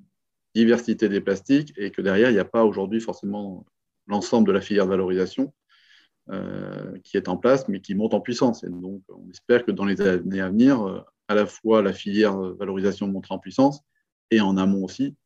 diversité 0.54 1.08
des 1.08 1.20
plastiques 1.20 1.72
et 1.76 1.90
que 1.90 2.02
derrière, 2.02 2.30
il 2.30 2.34
n'y 2.34 2.40
a 2.40 2.44
pas 2.44 2.64
aujourd'hui 2.64 3.00
forcément 3.00 3.64
l'ensemble 4.08 4.46
de 4.46 4.52
la 4.52 4.60
filière 4.60 4.86
de 4.86 4.90
valorisation 4.90 5.52
qui 7.02 7.18
est 7.18 7.28
en 7.28 7.36
place, 7.36 7.68
mais 7.68 7.82
qui 7.82 7.94
monte 7.94 8.14
en 8.14 8.20
puissance. 8.20 8.64
Et 8.64 8.70
donc, 8.70 9.02
on 9.10 9.28
espère 9.28 9.62
que 9.66 9.70
dans 9.70 9.84
les 9.84 10.00
années 10.00 10.40
à 10.40 10.48
venir, 10.48 11.04
à 11.34 11.36
la 11.36 11.46
fois 11.46 11.82
la 11.82 11.92
filière 11.92 12.38
valorisation 12.38 13.08
montera 13.08 13.34
en 13.34 13.38
puissance 13.38 13.80
et 14.30 14.40
en 14.40 14.56
amont 14.56 14.84
aussi, 14.84 15.16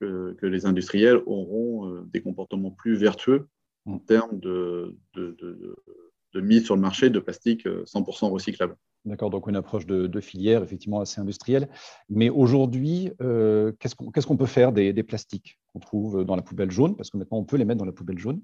que, 0.00 0.36
que 0.40 0.46
les 0.46 0.66
industriels 0.66 1.20
auront 1.26 2.02
des 2.12 2.22
comportements 2.22 2.70
plus 2.70 2.96
vertueux 2.96 3.48
en 3.86 3.98
termes 3.98 4.38
de, 4.40 4.96
de, 5.14 6.40
mise 6.40 6.64
sur 6.64 6.74
le 6.74 6.80
marché 6.80 7.10
de 7.10 7.18
plastique 7.20 7.66
100% 7.66 8.26
euh, 8.26 8.28
recyclable. 8.28 8.76
D'accord, 9.04 9.30
donc 9.30 9.46
une 9.48 9.56
approche 9.56 9.86
de, 9.86 10.20
filière 10.20 10.62
effectivement 10.62 11.00
assez 11.00 11.20
industrielle. 11.20 11.68
Mais 12.08 12.30
aujourd'hui, 12.30 13.12
euh, 13.20 13.72
qu'est-ce 13.78 14.26
qu'on 14.26 14.36
peut 14.36 14.46
faire 14.46 14.72
des, 14.72 15.02
plastiques 15.02 15.58
qu'on 15.72 15.80
trouve 15.80 16.24
dans 16.24 16.36
la 16.36 16.42
poubelle 16.42 16.70
jaune? 16.70 16.96
Parce 16.96 17.10
que 17.10 17.18
maintenant, 17.18 17.38
on 17.38 17.44
peut 17.44 17.56
les 17.56 17.64
mettre 17.64 17.78
dans 17.78 17.84
la 17.84 17.92
poubelle 17.92 18.18
jaune, 18.18 18.40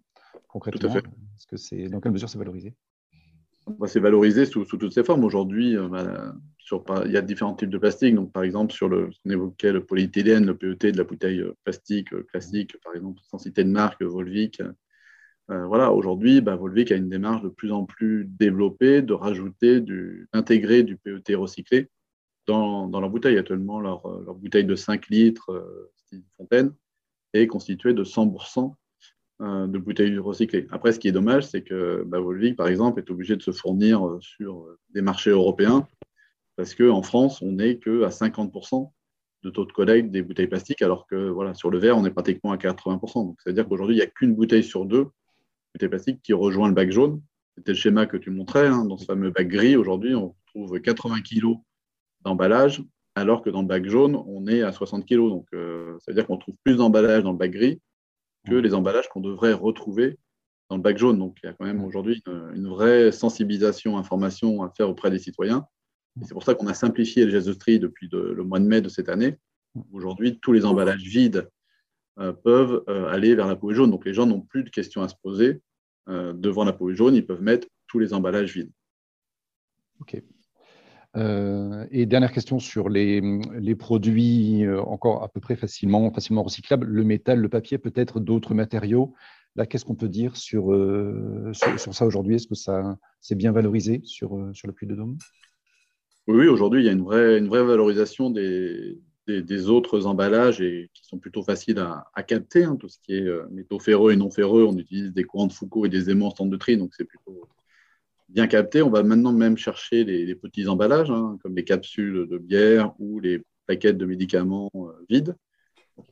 concrètement. 0.48 0.96
Est-ce 0.96 1.46
que 1.46 1.56
c'est, 1.56 1.88
dans 1.88 2.00
quelle 2.00 2.12
mesure 2.12 2.28
c'est 2.28 2.38
valorisé? 2.38 2.74
Bah, 3.78 3.88
C'est 3.88 4.00
valorisé 4.00 4.44
sous, 4.44 4.64
toutes 4.64 4.92
ses 4.92 5.04
formes. 5.04 5.24
Aujourd'hui, 5.24 5.76
euh, 5.76 6.33
il 7.06 7.12
y 7.12 7.16
a 7.16 7.22
différents 7.22 7.54
types 7.54 7.70
de 7.70 7.78
plastique. 7.78 8.14
Donc, 8.14 8.33
par 8.33 8.42
exemple, 8.42 8.72
sur 8.72 8.88
le, 8.88 9.11
qu'on 9.24 9.30
évoquait, 9.30 9.72
le 9.72 9.85
polyéthylène, 9.85 10.46
le 10.46 10.56
PET 10.56 10.92
de 10.92 10.98
la 10.98 11.04
bouteille 11.04 11.44
plastique 11.64 12.09
classique, 12.26 12.76
par 12.83 12.94
exemple, 12.94 13.20
sans 13.30 13.38
citer 13.38 13.64
de 13.64 13.70
marque, 13.70 14.02
Volvic, 14.02 14.61
euh, 15.50 15.66
voilà, 15.66 15.92
aujourd'hui, 15.92 16.40
bah, 16.40 16.54
Volvic 16.54 16.92
a 16.92 16.96
une 16.96 17.09
démarche 17.09 17.42
de 17.42 17.48
plus 17.48 17.72
en 17.72 17.85
plus 17.85 18.24
développée 18.24 19.02
de 19.02 19.12
rajouter, 19.12 19.80
d'intégrer 20.33 20.85
du 20.85 20.96
PET 20.96 21.35
recyclé 21.35 21.88
dans, 22.46 22.87
dans 22.87 23.00
leur 23.00 23.11
bouteille. 23.11 23.37
Actuellement, 23.37 23.80
leur, 23.80 24.06
euh, 24.06 24.22
leur, 24.24 24.37
bouteille 24.37 24.64
de 24.64 24.76
5 24.76 25.09
litres, 25.09 25.50
euh, 25.50 25.90
Fontaine, 26.37 26.72
est 27.33 27.46
constituée 27.46 27.94
de 27.94 28.04
100% 28.04 28.74
de 29.40 29.78
bouteilles 29.78 30.18
recyclées. 30.18 30.66
Après, 30.70 30.92
ce 30.92 30.98
qui 30.98 31.09
est 31.09 31.12
dommage, 31.12 31.44
c'est 31.46 31.62
que 31.62 32.04
bah, 32.06 32.20
Volvic, 32.20 32.56
par 32.56 32.68
exemple, 32.68 33.00
est 33.00 33.11
obligé 33.11 33.37
de 33.37 33.42
se 33.42 33.52
fournir 33.52 34.18
sur 34.20 34.66
des 34.90 35.00
marchés 35.00 35.30
européens 35.30 35.88
parce 36.61 36.75
qu'en 36.75 37.01
France, 37.01 37.40
on 37.40 37.53
n'est 37.53 37.79
qu'à 37.79 38.11
50% 38.11 38.90
de 39.44 39.49
taux 39.49 39.64
de 39.64 39.73
collecte 39.73 40.11
des 40.11 40.20
bouteilles 40.20 40.46
plastiques, 40.46 40.83
alors 40.83 41.07
que 41.07 41.31
voilà, 41.31 41.55
sur 41.55 41.70
le 41.70 41.79
verre, 41.79 41.96
on 41.96 42.05
est 42.05 42.11
pratiquement 42.11 42.53
à 42.53 42.59
80%. 42.59 43.25
Donc, 43.25 43.38
c'est-à-dire 43.42 43.66
qu'aujourd'hui, 43.66 43.96
il 43.96 43.99
n'y 43.99 44.05
a 44.05 44.07
qu'une 44.07 44.35
bouteille 44.35 44.62
sur 44.62 44.85
deux 44.85 45.07
bouteille 45.73 45.88
plastique 45.88 46.20
qui 46.23 46.35
rejoint 46.35 46.68
le 46.68 46.75
bac 46.75 46.90
jaune. 46.90 47.23
C'était 47.57 47.73
le 47.73 47.79
schéma 47.79 48.05
que 48.05 48.18
tu 48.18 48.31
montrais. 48.31 48.66
Hein. 48.66 48.85
Dans 48.85 48.99
ce 48.99 49.07
fameux 49.07 49.31
bac 49.31 49.49
gris, 49.49 49.75
aujourd'hui, 49.75 50.14
on 50.14 50.35
trouve 50.49 50.79
80 50.79 51.23
kg 51.23 51.57
d'emballage, 52.20 52.83
alors 53.14 53.40
que 53.40 53.49
dans 53.49 53.62
le 53.62 53.66
bac 53.66 53.87
jaune, 53.87 54.16
on 54.27 54.46
est 54.46 54.61
à 54.61 54.70
60 54.70 55.07
kg. 55.07 55.16
Donc, 55.16 55.46
euh, 55.55 55.96
ça 56.01 56.11
veut 56.11 56.14
dire 56.14 56.27
qu'on 56.27 56.37
trouve 56.37 56.57
plus 56.62 56.77
d'emballage 56.77 57.23
dans 57.23 57.33
le 57.33 57.38
bac 57.38 57.53
gris 57.53 57.81
que 58.46 58.55
les 58.55 58.75
emballages 58.75 59.09
qu'on 59.09 59.20
devrait 59.23 59.55
retrouver 59.55 60.18
dans 60.68 60.77
le 60.77 60.83
bac 60.83 60.99
jaune. 60.99 61.18
Donc, 61.18 61.38
il 61.42 61.46
y 61.46 61.49
a 61.49 61.55
quand 61.55 61.64
même 61.64 61.83
aujourd'hui 61.83 62.23
une, 62.27 62.68
vraie 62.68 63.12
sensibilisation, 63.12 63.96
information 63.96 64.62
à 64.62 64.70
faire 64.70 64.90
auprès 64.90 65.11
des 65.11 65.18
citoyens. 65.18 65.66
C'est 66.23 66.33
pour 66.33 66.42
ça 66.42 66.55
qu'on 66.55 66.66
a 66.66 66.75
simplifié 66.75 67.25
le 67.25 67.31
geste 67.31 67.49
de 67.49 67.53
tri 67.53 67.79
depuis 67.79 68.09
le 68.12 68.42
mois 68.42 68.59
de 68.59 68.66
mai 68.66 68.81
de 68.81 68.88
cette 68.88 69.09
année. 69.09 69.37
Aujourd'hui, 69.92 70.38
tous 70.40 70.53
les 70.53 70.64
emballages 70.64 71.03
vides 71.03 71.49
euh, 72.18 72.33
peuvent 72.33 72.83
euh, 72.88 73.07
aller 73.07 73.35
vers 73.35 73.46
la 73.46 73.57
poubelle 73.57 73.77
jaune. 73.77 73.90
Donc 73.90 74.05
les 74.05 74.14
gens 74.14 74.27
n'ont 74.27 74.40
plus 74.40 74.64
de 74.64 74.70
questions 74.70 75.03
à 75.03 75.09
se 75.09 75.14
poser. 75.23 75.62
Euh, 76.09 76.33
devant 76.33 76.64
la 76.64 76.73
poubelle 76.73 76.96
jaune, 76.96 77.14
ils 77.14 77.25
peuvent 77.25 77.42
mettre 77.42 77.68
tous 77.87 77.99
les 77.99 78.12
emballages 78.12 78.53
vides. 78.53 78.70
OK. 80.01 80.23
et 81.90 82.07
dernière 82.07 82.33
question 82.33 82.59
sur 82.59 82.88
les, 82.88 83.20
les, 83.59 83.75
produits 83.75 84.66
encore 84.79 85.23
à 85.23 85.29
peu 85.29 85.40
près 85.40 85.57
facilement, 85.57 86.11
facilement 86.11 86.42
recyclables, 86.42 86.87
le 86.87 87.05
métal, 87.05 87.38
le 87.38 87.49
papier, 87.49 87.77
peut-être 87.77 88.18
d'autres 88.18 88.55
matériaux. 88.55 89.14
Là, 89.57 89.66
qu'est-ce 89.66 89.85
qu'on 89.85 89.96
peut 89.96 90.09
dire 90.09 90.37
sur, 90.37 90.75
sur, 91.53 91.94
ça 91.94 92.07
aujourd'hui? 92.07 92.37
Est-ce 92.37 92.46
que 92.46 92.55
ça 92.55 92.96
c'est 93.20 93.35
bien 93.35 93.53
valorisé 93.53 94.01
sur, 94.05 94.51
sur 94.55 94.68
le 94.68 94.73
puits 94.73 94.87
de 94.87 94.94
Dôme 94.94 95.18
Oui, 96.32 96.46
aujourd'hui, 96.46 96.82
il 96.82 96.86
y 96.86 96.88
a 96.88 96.92
une 96.92 97.02
vraie, 97.02 97.40
valorisation 97.40 98.30
des, 98.30 99.00
autres 99.68 100.06
emballages 100.06 100.60
et 100.60 100.88
qui 100.94 101.04
sont 101.04 101.18
plutôt 101.18 101.42
faciles 101.42 101.80
à, 101.80 102.22
capter. 102.22 102.62
Hein, 102.62 102.76
tout 102.76 102.88
ce 102.88 102.98
qui 103.00 103.14
est 103.14 103.26
euh, 103.26 103.48
métaux 103.50 103.80
ferreux 103.80 104.12
et 104.12 104.16
non 104.16 104.30
ferreux, 104.30 104.64
on 104.64 104.76
utilise 104.78 105.12
des 105.12 105.24
courants 105.24 105.48
de 105.48 105.52
Foucault 105.52 105.86
et 105.86 105.88
des 105.88 106.08
aimants 106.08 106.32
en 106.38 106.46
de 106.46 106.56
tri, 106.56 106.76
donc 106.76 106.94
c'est 106.96 107.04
plutôt 107.04 107.48
bien 108.28 108.46
capté. 108.46 108.80
On 108.80 108.90
va 108.90 109.02
maintenant 109.02 109.32
même 109.32 109.56
chercher 109.56 110.04
les, 110.04 110.34
petits 110.36 110.68
emballages, 110.68 111.10
hein, 111.10 111.36
comme 111.42 111.56
les 111.56 111.64
capsules 111.64 112.28
de 112.28 112.38
bière 112.38 112.94
ou 113.00 113.18
les 113.18 113.42
paquets 113.66 113.92
de 113.92 114.06
médicaments 114.06 114.70
euh, 114.76 114.92
vides. 115.08 115.34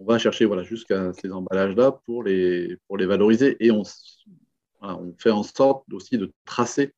on 0.00 0.04
va 0.04 0.18
chercher 0.18 0.46
voilà, 0.46 0.64
jusqu'à 0.64 1.12
ces 1.12 1.30
emballages-là 1.30 1.92
pour 2.06 2.24
les, 2.24 2.76
valoriser 2.90 3.56
et 3.64 3.70
on, 3.70 3.84
fait 5.18 5.30
en 5.30 5.44
sorte 5.44 5.84
aussi 5.92 6.18
de 6.18 6.32
tracer 6.44 6.92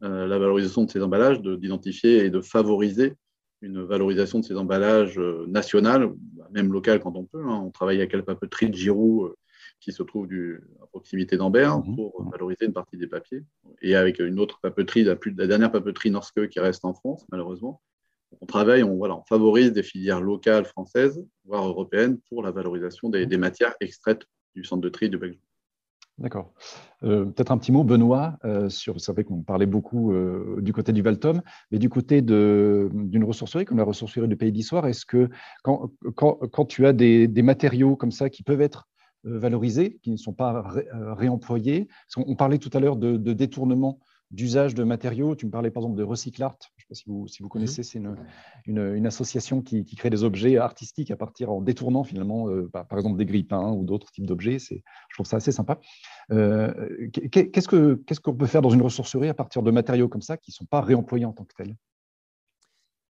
la 0.00 0.38
valorisation 0.38 0.84
de 0.84 0.90
ces 0.90 1.02
emballages, 1.02 1.40
d'identifier 1.42 2.24
et 2.24 2.30
de 2.30 2.40
favoriser 2.40 3.16
une 3.62 3.82
valorisation 3.82 4.40
de 4.40 4.44
ces 4.44 4.56
emballages 4.56 5.18
euh, 5.18 5.46
nationales, 5.46 6.10
même 6.50 6.72
locales 6.72 7.00
quand 7.00 7.16
on 7.16 7.24
peut. 7.24 7.42
Hein. 7.44 7.62
On 7.64 7.70
travaille 7.70 7.98
avec 7.98 8.12
la 8.12 8.22
papeterie 8.22 8.70
de 8.70 8.74
Giroud 8.74 9.30
euh, 9.30 9.34
qui 9.80 9.92
se 9.92 10.02
trouve 10.02 10.26
du, 10.26 10.62
à 10.82 10.86
proximité 10.86 11.36
d'Ambert 11.36 11.78
mhm. 11.78 11.94
pour 11.94 12.30
valoriser 12.30 12.66
une 12.66 12.72
partie 12.72 12.96
des 12.96 13.06
papiers. 13.06 13.44
Et 13.82 13.96
avec 13.96 14.18
une 14.18 14.40
autre 14.40 14.58
papeterie, 14.60 15.04
la, 15.04 15.16
la 15.36 15.46
dernière 15.46 15.72
papeterie 15.72 16.10
Norske 16.10 16.48
qui 16.48 16.60
reste 16.60 16.84
en 16.84 16.94
France, 16.94 17.26
malheureusement. 17.30 17.80
On 18.40 18.46
travaille, 18.46 18.82
on, 18.82 18.96
voilà, 18.96 19.16
on 19.16 19.24
favorise 19.24 19.72
des 19.72 19.82
filières 19.82 20.20
locales 20.20 20.64
françaises, 20.64 21.22
voire 21.44 21.66
européennes, 21.66 22.18
pour 22.28 22.42
la 22.42 22.52
valorisation 22.52 23.08
des, 23.08 23.26
des 23.26 23.38
matières 23.38 23.74
extraites 23.80 24.24
du 24.54 24.64
centre 24.64 24.82
de 24.82 24.88
tri 24.88 25.10
de 25.10 25.16
Belgique. 25.16 25.42
D'accord. 26.20 26.52
Euh, 27.02 27.24
peut-être 27.24 27.50
un 27.50 27.56
petit 27.56 27.72
mot, 27.72 27.82
Benoît, 27.82 28.38
euh, 28.44 28.68
sur, 28.68 28.92
vous 28.92 28.98
savez 28.98 29.24
qu'on 29.24 29.40
parlait 29.42 29.64
beaucoup 29.64 30.12
euh, 30.12 30.58
du 30.60 30.74
côté 30.74 30.92
du 30.92 31.00
Valtom, 31.00 31.40
mais 31.70 31.78
du 31.78 31.88
côté 31.88 32.20
d'une 32.20 33.24
ressourcerie 33.24 33.64
comme 33.64 33.78
la 33.78 33.84
ressourcerie 33.84 34.28
du 34.28 34.36
Pays 34.36 34.52
d'Issoire, 34.52 34.86
est-ce 34.86 35.06
que 35.06 35.30
quand, 35.62 35.90
quand, 36.14 36.66
tu 36.66 36.86
as 36.86 36.92
des, 36.92 37.42
matériaux 37.42 37.96
comme 37.96 38.10
ça 38.10 38.28
qui 38.28 38.42
peuvent 38.42 38.60
être 38.60 38.86
valorisés, 39.24 39.98
qui 40.02 40.10
ne 40.10 40.18
sont 40.18 40.34
pas 40.34 40.62
réemployés, 40.92 41.88
on 42.18 42.36
parlait 42.36 42.58
tout 42.58 42.70
à 42.74 42.80
l'heure 42.80 42.96
de, 42.96 43.32
détournement 43.32 43.98
d'usage 44.30 44.74
de 44.74 44.84
matériaux. 44.84 45.34
Tu 45.34 45.46
me 45.46 45.50
parlais 45.50 45.70
par 45.70 45.82
exemple 45.82 45.98
de 45.98 46.04
Recyclart. 46.04 46.56
Je 46.60 46.66
ne 46.66 46.80
sais 46.82 46.86
pas 46.88 46.94
si 46.94 47.04
vous, 47.06 47.26
si 47.28 47.42
vous 47.42 47.46
mhm. 47.46 47.50
connaissez, 47.50 47.82
c'est 47.82 47.98
une, 47.98 48.16
une, 48.66 49.06
association 49.06 49.60
qui, 49.60 49.84
qui, 49.84 49.96
crée 49.96 50.10
des 50.10 50.24
objets 50.24 50.56
artistiques 50.56 51.10
à 51.10 51.16
partir 51.16 51.50
en 51.50 51.60
détournant 51.60 52.04
finalement, 52.04 52.48
euh, 52.48 52.68
bah, 52.72 52.84
par 52.84 52.98
exemple 52.98 53.18
des 53.18 53.26
grippins 53.26 53.72
ou 53.72 53.84
d'autres 53.84 54.10
types 54.10 54.26
d'objets. 54.26 54.58
Je 54.58 55.14
trouve 55.14 55.26
ça 55.26 55.36
assez 55.36 55.52
sympa. 55.52 55.80
Euh, 56.30 57.08
qu'est-ce 57.10 57.68
qu'on 57.68 57.98
ce 58.10 58.20
qu'on 58.20 58.34
peut 58.34 58.46
faire 58.46 58.62
dans 58.62 58.70
une 58.70 58.82
ressourcerie 58.82 59.28
à 59.28 59.34
partir 59.34 59.62
de 59.62 59.70
matériaux 59.70 60.08
comme 60.08 60.22
ça 60.22 60.36
qui 60.36 60.50
ne 60.50 60.54
sont 60.54 60.66
pas 60.66 60.80
réemployés 60.80 61.24
en 61.24 61.32
tant 61.32 61.44
que 61.44 61.54
tels? 61.54 61.76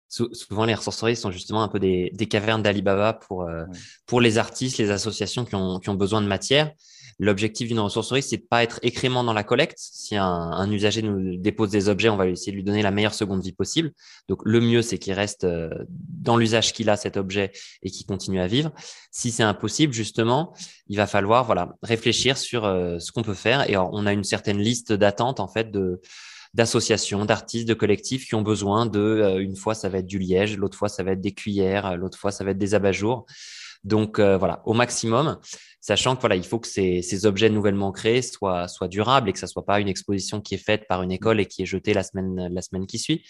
Souvent, 0.09 0.65
les 0.65 0.73
ressourceries 0.73 1.15
sont 1.15 1.31
justement 1.31 1.63
un 1.63 1.67
peu 1.67 1.79
des, 1.79 2.11
des 2.13 2.27
cavernes 2.27 2.63
d'Alibaba 2.63 3.13
pour, 3.13 3.43
euh, 3.43 3.65
pour 4.05 4.21
les 4.21 4.37
artistes, 4.37 4.77
les 4.77 4.89
associations 4.89 5.43
qui 5.43 5.55
ont, 5.55 5.79
qui 5.79 5.89
ont 5.89 5.95
besoin 5.95 6.21
de 6.21 6.27
matière. 6.27 6.71
L'objectif 7.19 7.67
d'une 7.67 7.79
ressourcerie, 7.79 8.21
c'est 8.21 8.37
de 8.37 8.45
pas 8.47 8.61
être 8.61 8.79
écrément 8.83 9.23
dans 9.23 9.33
la 9.33 9.43
collecte. 9.43 9.77
Si 9.79 10.15
un, 10.15 10.23
un, 10.23 10.71
usager 10.71 11.01
nous 11.01 11.35
dépose 11.37 11.71
des 11.71 11.89
objets, 11.89 12.09
on 12.09 12.15
va 12.15 12.27
essayer 12.27 12.51
de 12.51 12.57
lui 12.57 12.63
donner 12.63 12.83
la 12.83 12.91
meilleure 12.91 13.15
seconde 13.15 13.41
vie 13.41 13.53
possible. 13.53 13.91
Donc, 14.29 14.41
le 14.45 14.61
mieux, 14.61 14.83
c'est 14.83 14.99
qu'il 14.99 15.13
reste 15.13 15.43
euh, 15.43 15.69
dans 15.89 16.37
l'usage 16.37 16.73
qu'il 16.73 16.91
a 16.91 16.95
cet 16.95 17.17
objet 17.17 17.51
et 17.81 17.89
qu'il 17.89 18.05
continue 18.05 18.39
à 18.39 18.45
vivre. 18.45 18.71
Si 19.11 19.31
c'est 19.31 19.43
impossible, 19.43 19.93
justement, 19.93 20.53
il 20.89 20.97
va 20.97 21.07
falloir 21.07 21.43
voilà 21.45 21.75
réfléchir 21.81 22.37
sur 22.37 22.65
euh, 22.65 22.99
ce 22.99 23.11
qu'on 23.11 23.23
peut 23.23 23.33
faire. 23.33 23.67
Et 23.67 23.77
on 23.77 24.05
a 24.05 24.13
une 24.13 24.23
certaine 24.23 24.59
liste 24.59 24.93
d'attente 24.93 25.39
en 25.39 25.47
fait 25.47 25.71
de 25.71 25.99
d'associations, 26.53 27.25
d'artistes, 27.25 27.67
de 27.67 27.73
collectifs 27.73 28.27
qui 28.27 28.36
ont 28.36 28.41
besoin 28.41 28.86
de, 28.86 28.99
euh, 28.99 29.39
une 29.39 29.55
fois 29.55 29.75
ça 29.75 29.89
va 29.89 29.99
être 29.99 30.07
du 30.07 30.19
liège, 30.19 30.57
l'autre 30.57 30.77
fois 30.77 30.89
ça 30.89 31.03
va 31.03 31.12
être 31.12 31.21
des 31.21 31.33
cuillères, 31.33 31.97
l'autre 31.97 32.17
fois 32.17 32.31
ça 32.31 32.43
va 32.43 32.51
être 32.51 32.57
des 32.57 32.75
abat-jours. 32.75 33.25
Donc 33.83 34.19
euh, 34.19 34.38
voilà, 34.38 34.62
au 34.65 34.73
maximum, 34.73 35.39
sachant 35.81 36.15
que 36.15 36.21
voilà, 36.21 36.36
il 36.36 36.45
faut 36.45 36.60
que 36.60 36.67
ces, 36.67 37.25
objets 37.25 37.49
nouvellement 37.49 37.91
créés 37.91 38.21
soient, 38.21 38.67
durables 38.89 39.29
et 39.29 39.33
que 39.33 39.39
ça 39.39 39.47
soit 39.47 39.65
pas 39.65 39.79
une 39.79 39.88
exposition 39.88 40.41
qui 40.41 40.55
est 40.55 40.63
faite 40.63 40.88
par 40.88 41.03
une 41.03 41.12
école 41.12 41.39
et 41.39 41.45
qui 41.45 41.63
est 41.63 41.65
jetée 41.65 41.93
la 41.93 42.03
semaine, 42.03 42.49
la 42.51 42.62
semaine 42.62 42.88
qui 42.88 42.99
suit. 42.99 43.23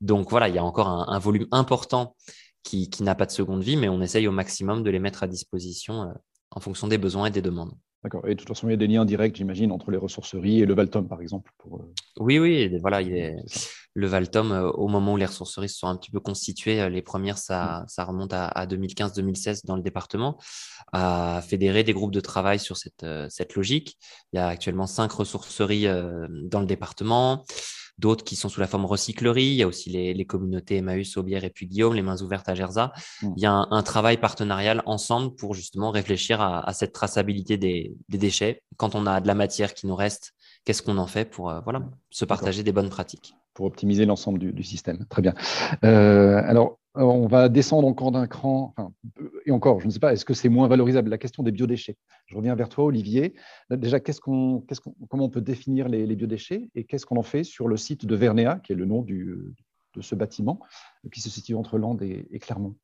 Donc 0.00 0.30
voilà, 0.30 0.48
il 0.48 0.54
y 0.54 0.58
a 0.58 0.64
encore 0.64 0.88
un, 0.88 1.18
volume 1.18 1.46
important 1.50 2.16
qui, 2.62 2.90
qui 2.90 3.02
n'a 3.02 3.14
pas 3.14 3.26
de 3.26 3.30
seconde 3.30 3.62
vie, 3.62 3.76
mais 3.76 3.88
on 3.88 4.00
essaye 4.02 4.26
au 4.26 4.32
maximum 4.32 4.82
de 4.82 4.90
les 4.90 4.98
mettre 4.98 5.22
à 5.22 5.28
disposition 5.28 6.02
euh, 6.02 6.12
en 6.50 6.60
fonction 6.60 6.88
des 6.88 6.98
besoins 6.98 7.26
et 7.26 7.30
des 7.30 7.42
demandes. 7.42 7.72
D'accord. 8.04 8.28
Et 8.28 8.34
de 8.34 8.38
toute 8.38 8.48
façon, 8.48 8.68
il 8.68 8.72
y 8.72 8.74
a 8.74 8.76
des 8.76 8.86
liens 8.86 9.06
directs, 9.06 9.34
j'imagine, 9.34 9.72
entre 9.72 9.90
les 9.90 9.96
ressourceries 9.96 10.60
et 10.60 10.66
le 10.66 10.74
Valtom, 10.74 11.08
par 11.08 11.22
exemple. 11.22 11.50
Pour... 11.56 11.78
Euh, 11.78 11.94
oui, 12.20 12.38
oui. 12.38 12.78
Voilà, 12.82 13.00
il 13.00 13.16
est... 13.16 13.34
le 13.94 14.06
Valtom, 14.06 14.52
euh, 14.52 14.70
au 14.72 14.88
moment 14.88 15.14
où 15.14 15.16
les 15.16 15.24
ressourceries 15.24 15.70
se 15.70 15.78
sont 15.78 15.86
un 15.86 15.96
petit 15.96 16.10
peu 16.10 16.20
constituées, 16.20 16.82
euh, 16.82 16.90
les 16.90 17.00
premières, 17.00 17.38
ça, 17.38 17.80
mm. 17.80 17.88
ça 17.88 18.04
remonte 18.04 18.34
à, 18.34 18.66
2015-2016 18.66 19.64
dans 19.64 19.74
le 19.74 19.80
département, 19.82 20.38
a 20.92 21.40
fédéré 21.48 21.82
des 21.82 21.94
groupes 21.94 22.12
de 22.12 22.20
travail 22.20 22.58
sur 22.58 22.76
cette, 22.76 23.06
cette 23.30 23.54
logique. 23.54 23.96
Il 24.34 24.36
y 24.36 24.38
a 24.38 24.48
actuellement 24.48 24.86
cinq 24.86 25.10
ressourceries 25.10 25.86
dans 25.86 26.60
le 26.60 26.66
département 26.66 27.42
d'autres 27.98 28.24
qui 28.24 28.36
sont 28.36 28.48
sous 28.48 28.60
la 28.60 28.66
forme 28.66 28.84
recyclerie. 28.84 29.44
Il 29.44 29.54
y 29.54 29.62
a 29.62 29.66
aussi 29.66 29.90
les, 29.90 30.24
communautés 30.24 30.76
Emmaüs, 30.76 31.16
Aubière 31.16 31.44
et 31.44 31.50
puis 31.50 31.66
Guillaume, 31.66 31.94
les 31.94 32.02
mains 32.02 32.20
ouvertes 32.22 32.48
à 32.48 32.54
Gerza. 32.54 32.92
Mm. 33.22 33.32
Il 33.36 33.42
y 33.42 33.46
a 33.46 33.52
un, 33.52 33.82
travail 33.82 34.16
partenarial 34.16 34.82
ensemble 34.86 35.34
pour 35.34 35.54
justement 35.54 35.90
réfléchir 35.90 36.40
à, 36.40 36.72
cette 36.72 36.92
traçabilité 36.92 37.56
des, 37.56 37.94
déchets. 38.08 38.62
Quand 38.76 38.94
on 38.94 39.06
a 39.06 39.20
de 39.20 39.26
la 39.26 39.34
matière 39.34 39.74
qui 39.74 39.86
nous 39.86 39.96
reste, 39.96 40.32
qu'est-ce 40.64 40.82
qu'on 40.82 40.98
en 40.98 41.06
fait 41.06 41.26
pour 41.26 41.50
euh, 41.50 41.60
voilà, 41.64 41.82
se 42.10 42.24
partager 42.24 42.62
des 42.62 42.72
bonnes 42.72 42.90
pratiques? 42.90 43.34
Pour 43.52 43.66
optimiser 43.66 44.04
l'ensemble 44.04 44.38
du, 44.38 44.64
système. 44.64 45.06
Très 45.08 45.22
bien. 45.22 45.34
Euh, 45.84 46.42
alors, 46.44 46.80
on 46.94 47.26
va 47.26 47.48
descendre 47.48 47.88
encore 47.88 48.12
d'un 48.12 48.26
cran, 48.26 48.74
et 49.46 49.50
encore, 49.50 49.80
je 49.80 49.86
ne 49.86 49.90
sais 49.90 49.98
pas, 49.98 50.12
est-ce 50.12 50.24
que 50.24 50.34
c'est 50.34 50.48
moins 50.48 50.68
valorisable? 50.68 51.10
La 51.10 51.18
question 51.18 51.42
des 51.42 51.50
biodéchets. 51.50 51.96
Je 52.26 52.36
reviens 52.36 52.54
vers 52.54 52.68
toi, 52.68 52.84
Olivier. 52.84 53.34
Déjà, 53.70 53.98
comment 54.00 54.62
on 55.10 55.28
peut 55.28 55.40
définir 55.40 55.88
les, 55.88 56.14
biodéchets 56.14 56.70
et 56.74 56.84
qu'est-ce 56.84 57.04
qu'on 57.04 57.16
en 57.16 57.22
fait 57.22 57.44
sur 57.44 57.66
le 57.66 57.76
site 57.76 58.06
de 58.06 58.14
Vernéa, 58.14 58.60
qui 58.62 58.72
est 58.72 58.76
le 58.76 58.86
nom 58.86 59.02
de 59.02 59.54
ce 60.00 60.14
bâtiment, 60.14 60.60
qui 61.12 61.20
se 61.20 61.30
situe 61.30 61.54
entre 61.54 61.78
Landes 61.78 62.02
et, 62.02 62.38
Clermont? 62.38 62.76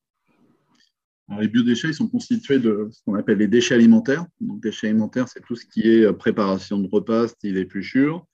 Les 1.39 1.47
biodéchets 1.47 1.89
ils 1.89 1.95
sont 1.95 2.09
constitués 2.09 2.59
de 2.59 2.89
ce 2.91 3.05
qu'on 3.05 3.15
appelle 3.15 3.39
les 3.39 3.47
déchets 3.47 3.77
alimentaires. 3.77 4.27
Donc, 4.41 4.61
déchets 4.61 4.89
alimentaires, 4.89 5.29
c'est 5.29 5.41
tout 5.41 5.55
ce 5.55 5.65
qui 5.65 5.83
est 5.83 6.03
euh, 6.03 6.13
préparation 6.13 6.81
de 6.81 6.89
repas, 6.91 7.29
style 7.29 7.57
épluchure, 7.57 8.27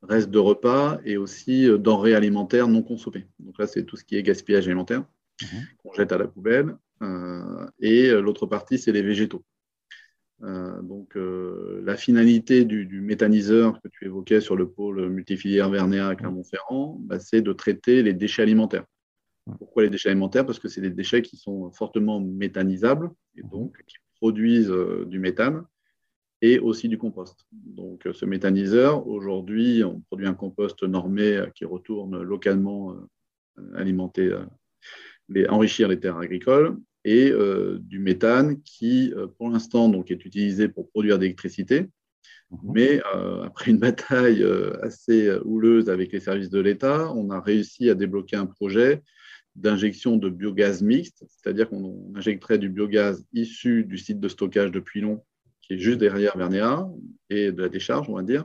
reste 0.00 0.30
de 0.30 0.38
repas 0.38 0.98
et 1.04 1.18
aussi 1.18 1.68
euh, 1.68 1.76
denrées 1.76 2.14
alimentaires 2.14 2.66
non 2.66 2.82
consommées. 2.82 3.26
Donc 3.38 3.58
là, 3.58 3.66
c'est 3.66 3.84
tout 3.84 3.96
ce 3.96 4.04
qui 4.04 4.16
est 4.16 4.22
gaspillage 4.22 4.66
alimentaire. 4.66 5.04
Mhm. 5.42 5.66
qu'on 5.78 5.92
jette 5.92 6.12
à 6.12 6.18
la 6.18 6.26
poubelle. 6.26 6.76
Euh, 7.02 7.66
et 7.80 8.08
euh, 8.08 8.20
l'autre 8.20 8.46
partie, 8.46 8.78
c'est 8.78 8.92
les 8.92 9.02
végétaux. 9.02 9.44
Euh, 10.42 10.80
donc, 10.82 11.16
la 11.16 11.96
finalité 11.96 12.64
du, 12.64 13.00
méthaniseur 13.00 13.80
que 13.82 13.88
tu 13.88 14.04
évoquais 14.04 14.40
sur 14.40 14.56
le 14.56 14.68
pôle 14.68 15.08
multifilière 15.08 15.68
Vernéa 15.70 16.08
à 16.08 16.14
Clermont-Ferrand, 16.14 16.98
bah, 17.00 17.18
c'est 17.18 17.42
de 17.42 17.52
traiter 17.52 18.02
les 18.02 18.14
déchets 18.14 18.42
alimentaires. 18.42 18.84
Pourquoi 19.58 19.82
les 19.82 19.90
déchets 19.90 20.10
alimentaires? 20.10 20.44
Parce 20.44 20.58
que 20.58 20.68
c'est 20.68 20.82
des 20.82 20.90
déchets 20.90 21.22
qui 21.22 21.36
sont 21.36 21.70
fortement 21.72 22.20
méthanisables 22.20 23.10
et 23.36 23.42
mhm. 23.42 23.50
donc 23.50 23.82
qui 23.86 23.96
produisent 24.20 24.74
du 25.06 25.18
méthane 25.18 25.64
et 26.40 26.60
aussi 26.60 26.88
du 26.88 26.98
compost. 26.98 27.46
Donc, 27.50 28.06
ce 28.12 28.24
méthaniseur, 28.24 29.08
aujourd'hui, 29.08 29.82
on 29.82 30.00
produit 30.00 30.26
un 30.26 30.34
compost 30.34 30.84
normé 30.84 31.42
qui 31.54 31.64
retourne 31.64 32.22
localement 32.22 32.94
enrichir 35.48 35.88
les 35.88 36.00
terres 36.00 36.18
agricoles 36.18 36.76
et 37.04 37.30
euh, 37.30 37.78
du 37.80 37.98
méthane 37.98 38.60
qui, 38.62 39.12
euh, 39.16 39.26
pour 39.38 39.50
l'instant, 39.50 39.88
donc, 39.88 40.10
est 40.10 40.24
utilisé 40.24 40.68
pour 40.68 40.88
produire 40.90 41.16
de 41.16 41.22
l'électricité. 41.22 41.86
Mhm. 42.50 42.58
Mais 42.74 43.00
euh, 43.14 43.44
après 43.44 43.70
une 43.70 43.78
bataille 43.88 44.44
assez 44.82 45.30
houleuse 45.44 45.88
avec 45.88 46.12
les 46.12 46.20
services 46.20 46.50
de 46.50 46.60
l'État, 46.60 47.12
on 47.14 47.30
a 47.30 47.40
réussi 47.40 47.88
à 47.90 47.94
débloquer 47.94 48.36
un 48.36 48.46
projet 48.46 49.02
d'injection 49.56 50.16
de 50.16 50.28
biogaz 50.28 50.82
mixte, 50.82 51.24
c'est-à-dire 51.28 51.68
qu'on 51.68 52.12
injecterait 52.14 52.58
du 52.58 52.68
biogaz 52.68 53.24
issu 53.32 53.84
du 53.84 53.98
site 53.98 54.20
de 54.20 54.28
stockage 54.28 54.70
de 54.70 54.78
Puylon, 54.78 55.24
qui 55.62 55.74
est 55.74 55.78
juste 55.78 55.98
derrière 55.98 56.36
Vernéa, 56.36 56.88
et 57.28 57.50
de 57.50 57.62
la 57.62 57.68
décharge, 57.68 58.08
on 58.08 58.14
va 58.14 58.22
dire, 58.22 58.44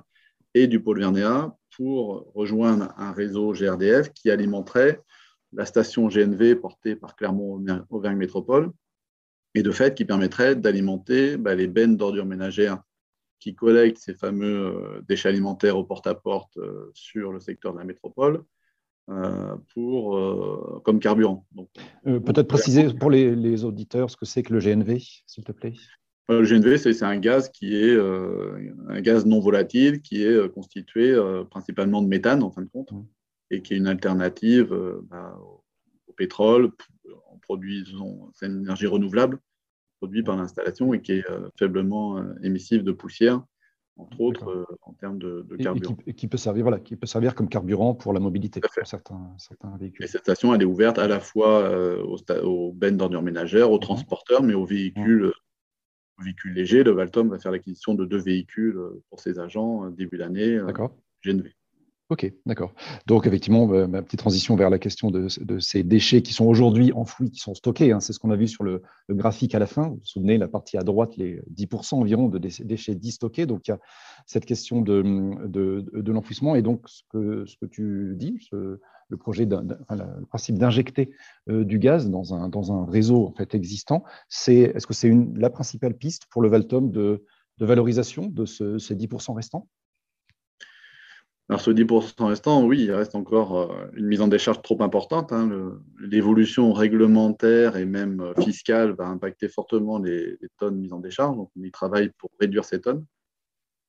et 0.56 0.68
du 0.68 0.82
pôle 0.82 1.00
Vernéa 1.00 1.56
pour 1.76 2.32
rejoindre 2.34 2.94
un 2.98 3.12
réseau 3.12 3.54
GRDF 3.54 4.12
qui 4.14 4.32
alimenterait 4.32 5.02
la 5.56 5.66
station 5.66 6.08
GNV 6.08 6.56
portée 6.56 6.96
par 6.96 7.16
Clermont-Auvergne 7.16 8.18
Métropole, 8.18 8.72
et 9.56 9.64
de 9.64 9.72
fait 9.72 9.96
qui 9.96 10.06
permettrait 10.06 10.56
d'alimenter 10.56 11.38
bah, 11.38 11.56
les 11.56 11.68
bennes 11.68 11.96
d'ordures 11.96 12.26
ménagères 12.26 12.82
qui 13.40 13.56
collectent 13.56 14.00
ces 14.00 14.14
fameux 14.14 14.68
euh, 14.68 15.02
déchets 15.08 15.30
alimentaires 15.30 15.78
au 15.78 15.84
porte-à-porte 15.84 16.58
euh, 16.58 16.90
sur 16.94 17.32
le 17.32 17.40
secteur 17.40 17.74
de 17.74 17.80
la 17.80 17.86
métropole 17.86 18.44
pour, 19.74 20.82
comme 20.86 21.02
carburant. 21.02 21.46
Peut-être 22.06 22.48
préciser 22.48 22.94
pour 22.94 23.12
les, 23.12 23.66
auditeurs 23.66 24.10
ce 24.10 24.16
que 24.16 24.24
c'est 24.24 24.44
que 24.44 24.54
le 24.54 24.60
GNV, 24.62 24.98
s'il 25.28 25.44
te 25.44 25.52
plaît? 25.52 25.74
Le 26.30 26.46
GNV, 26.46 26.78
c'est 26.78 27.04
un 27.04 27.18
gaz 27.18 27.50
qui 27.50 27.76
est 27.76 28.00
un 28.00 29.02
gaz 29.02 29.26
non 29.26 29.42
volatile 29.42 30.02
qui 30.02 30.24
est 30.24 30.50
constitué 30.54 31.18
principalement 31.52 32.02
de 32.02 32.08
méthane 32.08 32.44
en 32.44 32.50
fin 32.50 32.62
de 32.62 32.70
compte 32.70 32.94
mmh. 32.94 33.04
Et 33.54 33.62
qui 33.62 33.74
est 33.74 33.78
une 33.78 33.88
alternative 33.88 34.76
bah, 35.10 35.40
au 36.08 36.14
pétrole 36.14 36.72
en 37.28 37.38
produisant 37.38 38.30
c'est 38.34 38.48
une 38.48 38.62
énergie 38.62 38.88
renouvelable 38.88 39.40
produite 40.00 40.26
par 40.26 40.36
l'installation 40.36 40.94
et 40.94 41.02
qui 41.02 41.14
est 41.14 41.26
faiblement 41.58 42.24
émissive 42.42 42.84
de 42.84 42.92
poussière 42.92 43.44
entre 43.98 44.22
autres 44.22 44.50
euh, 44.50 44.66
en 44.84 44.94
termes 44.94 45.20
de, 45.20 45.46
carburant. 45.60 45.98
Et, 46.08 46.14
qui, 46.14 46.28
peut 46.28 46.38
servir, 46.38 46.64
voilà, 46.64 46.80
qui 46.80 46.96
peut 46.96 47.08
servir 47.08 47.36
comme 47.36 47.50
carburant 47.50 47.94
pour 47.94 48.14
la 48.14 48.20
mobilité 48.20 48.60
pour 48.60 48.72
certains, 48.86 49.36
certains, 49.38 49.76
véhicules. 49.78 50.06
Et 50.06 50.08
cette 50.08 50.22
station, 50.22 50.54
elle 50.54 50.62
est 50.62 50.66
ouverte 50.66 50.98
à 50.98 51.08
la 51.08 51.20
fois 51.20 51.62
euh, 51.62 52.04
aux, 52.04 52.18
aux, 52.44 52.72
bennes 52.72 52.98
d'ordures 52.98 53.22
ménagères, 53.22 53.72
aux 53.72 53.76
mhm. 53.76 53.82
transporteurs, 53.82 54.44
mais 54.44 54.54
aux 54.54 54.66
véhicules, 54.66 55.32
aux 56.20 56.24
véhicules 56.24 56.54
légers. 56.54 56.84
Le 56.84 56.92
Valtom 56.92 57.30
va 57.30 57.40
faire 57.40 57.52
l'acquisition 57.52 57.94
de 57.94 58.06
deux 58.06 58.18
véhicules 58.18 58.78
euh, 58.78 59.04
pour 59.10 59.20
ses 59.20 59.40
agents 59.40 59.90
début 59.92 60.18
d'année 60.18 60.60
GNV. 61.24 61.52
Ok, 62.10 62.32
d'accord. 62.46 62.74
Donc 63.08 63.26
effectivement, 63.26 63.66
ma 63.66 64.02
petite 64.02 64.20
transition 64.20 64.56
vers 64.56 64.70
la 64.70 64.78
question 64.78 65.10
de, 65.10 65.28
ces 65.60 65.84
déchets 65.84 66.22
qui 66.22 66.34
sont 66.34 66.46
aujourd'hui 66.46 66.92
enfouis, 66.94 67.32
qui 67.32 67.40
sont 67.40 67.56
stockés. 67.56 67.92
Hein. 67.92 68.02
c'est 68.02 68.14
ce 68.14 68.20
qu'on 68.20 68.30
a 68.30 68.36
vu 68.36 68.48
sur 68.48 68.64
le, 68.64 68.84
graphique 69.10 69.56
à 69.56 69.60
la 69.60 69.68
fin. 69.68 69.88
Vous 69.88 69.96
vous 69.96 70.06
souvenez, 70.06 70.38
la 70.38 70.48
partie 70.48 70.78
à 70.78 70.84
droite, 70.84 71.16
les 71.16 71.42
10% 71.56 71.96
environ 71.96 72.28
de 72.28 72.38
déchets 72.38 73.00
stockés. 73.10 73.46
Donc 73.46 73.68
il 73.68 73.72
y 73.72 73.74
a 73.74 73.80
cette 74.26 74.46
question 74.46 74.82
de, 74.82 76.12
l'enfouissement. 76.12 76.56
Et 76.56 76.62
donc 76.62 76.88
ce 76.88 77.04
que, 77.10 77.46
ce 77.46 77.56
que 77.58 77.66
tu 77.66 78.16
dis, 78.18 78.38
le 78.52 79.18
projet, 79.18 79.46
le 79.46 80.26
principe 80.26 80.58
d'injecter 80.58 81.12
euh, 81.50 81.64
du 81.64 81.80
gaz 81.80 82.10
dans 82.10 82.34
un, 82.34 82.50
dans 82.50 82.72
un 82.72 82.86
réseau 82.86 83.28
en 83.28 83.32
fait 83.32 83.56
existant, 83.56 84.04
c'est 84.28 84.56
est-ce 84.56 84.88
que 84.88 84.94
c'est 84.94 85.12
la 85.36 85.50
principale 85.50 85.96
piste 85.96 86.26
pour 86.30 86.42
le 86.42 86.50
Valtom 86.50 86.92
de, 86.92 87.24
valorisation 87.60 88.28
de 88.28 88.46
ces 88.46 88.96
10% 88.96 89.34
restants? 89.34 89.70
Alors, 91.54 91.62
ce 91.62 91.70
10% 91.70 92.26
restant, 92.26 92.66
oui, 92.66 92.86
il 92.86 92.92
reste 92.92 93.14
encore 93.14 93.72
euh, 93.72 93.86
une 93.96 94.08
mise 94.08 94.22
en 94.22 94.28
décharge 94.28 94.64
trop 94.64 94.82
importante. 94.82 95.32
Hein. 95.32 95.78
L'évolution 96.00 96.74
réglementaire 96.74 97.78
et 97.78 97.86
même 97.86 98.22
euh, 98.22 98.34
fiscale 98.42 98.94
va 98.94 99.06
impacter 99.06 99.50
fortement 99.50 100.00
les, 100.00 100.40
tonnes 100.58 100.80
mises 100.80 100.94
en 100.94 101.00
décharge. 101.00 101.38
Donc, 101.38 101.52
on 101.56 101.62
y 101.62 101.70
travaille 101.70 102.10
pour 102.18 102.32
réduire 102.40 102.66
ces 102.66 102.82
tonnes. 102.82 103.06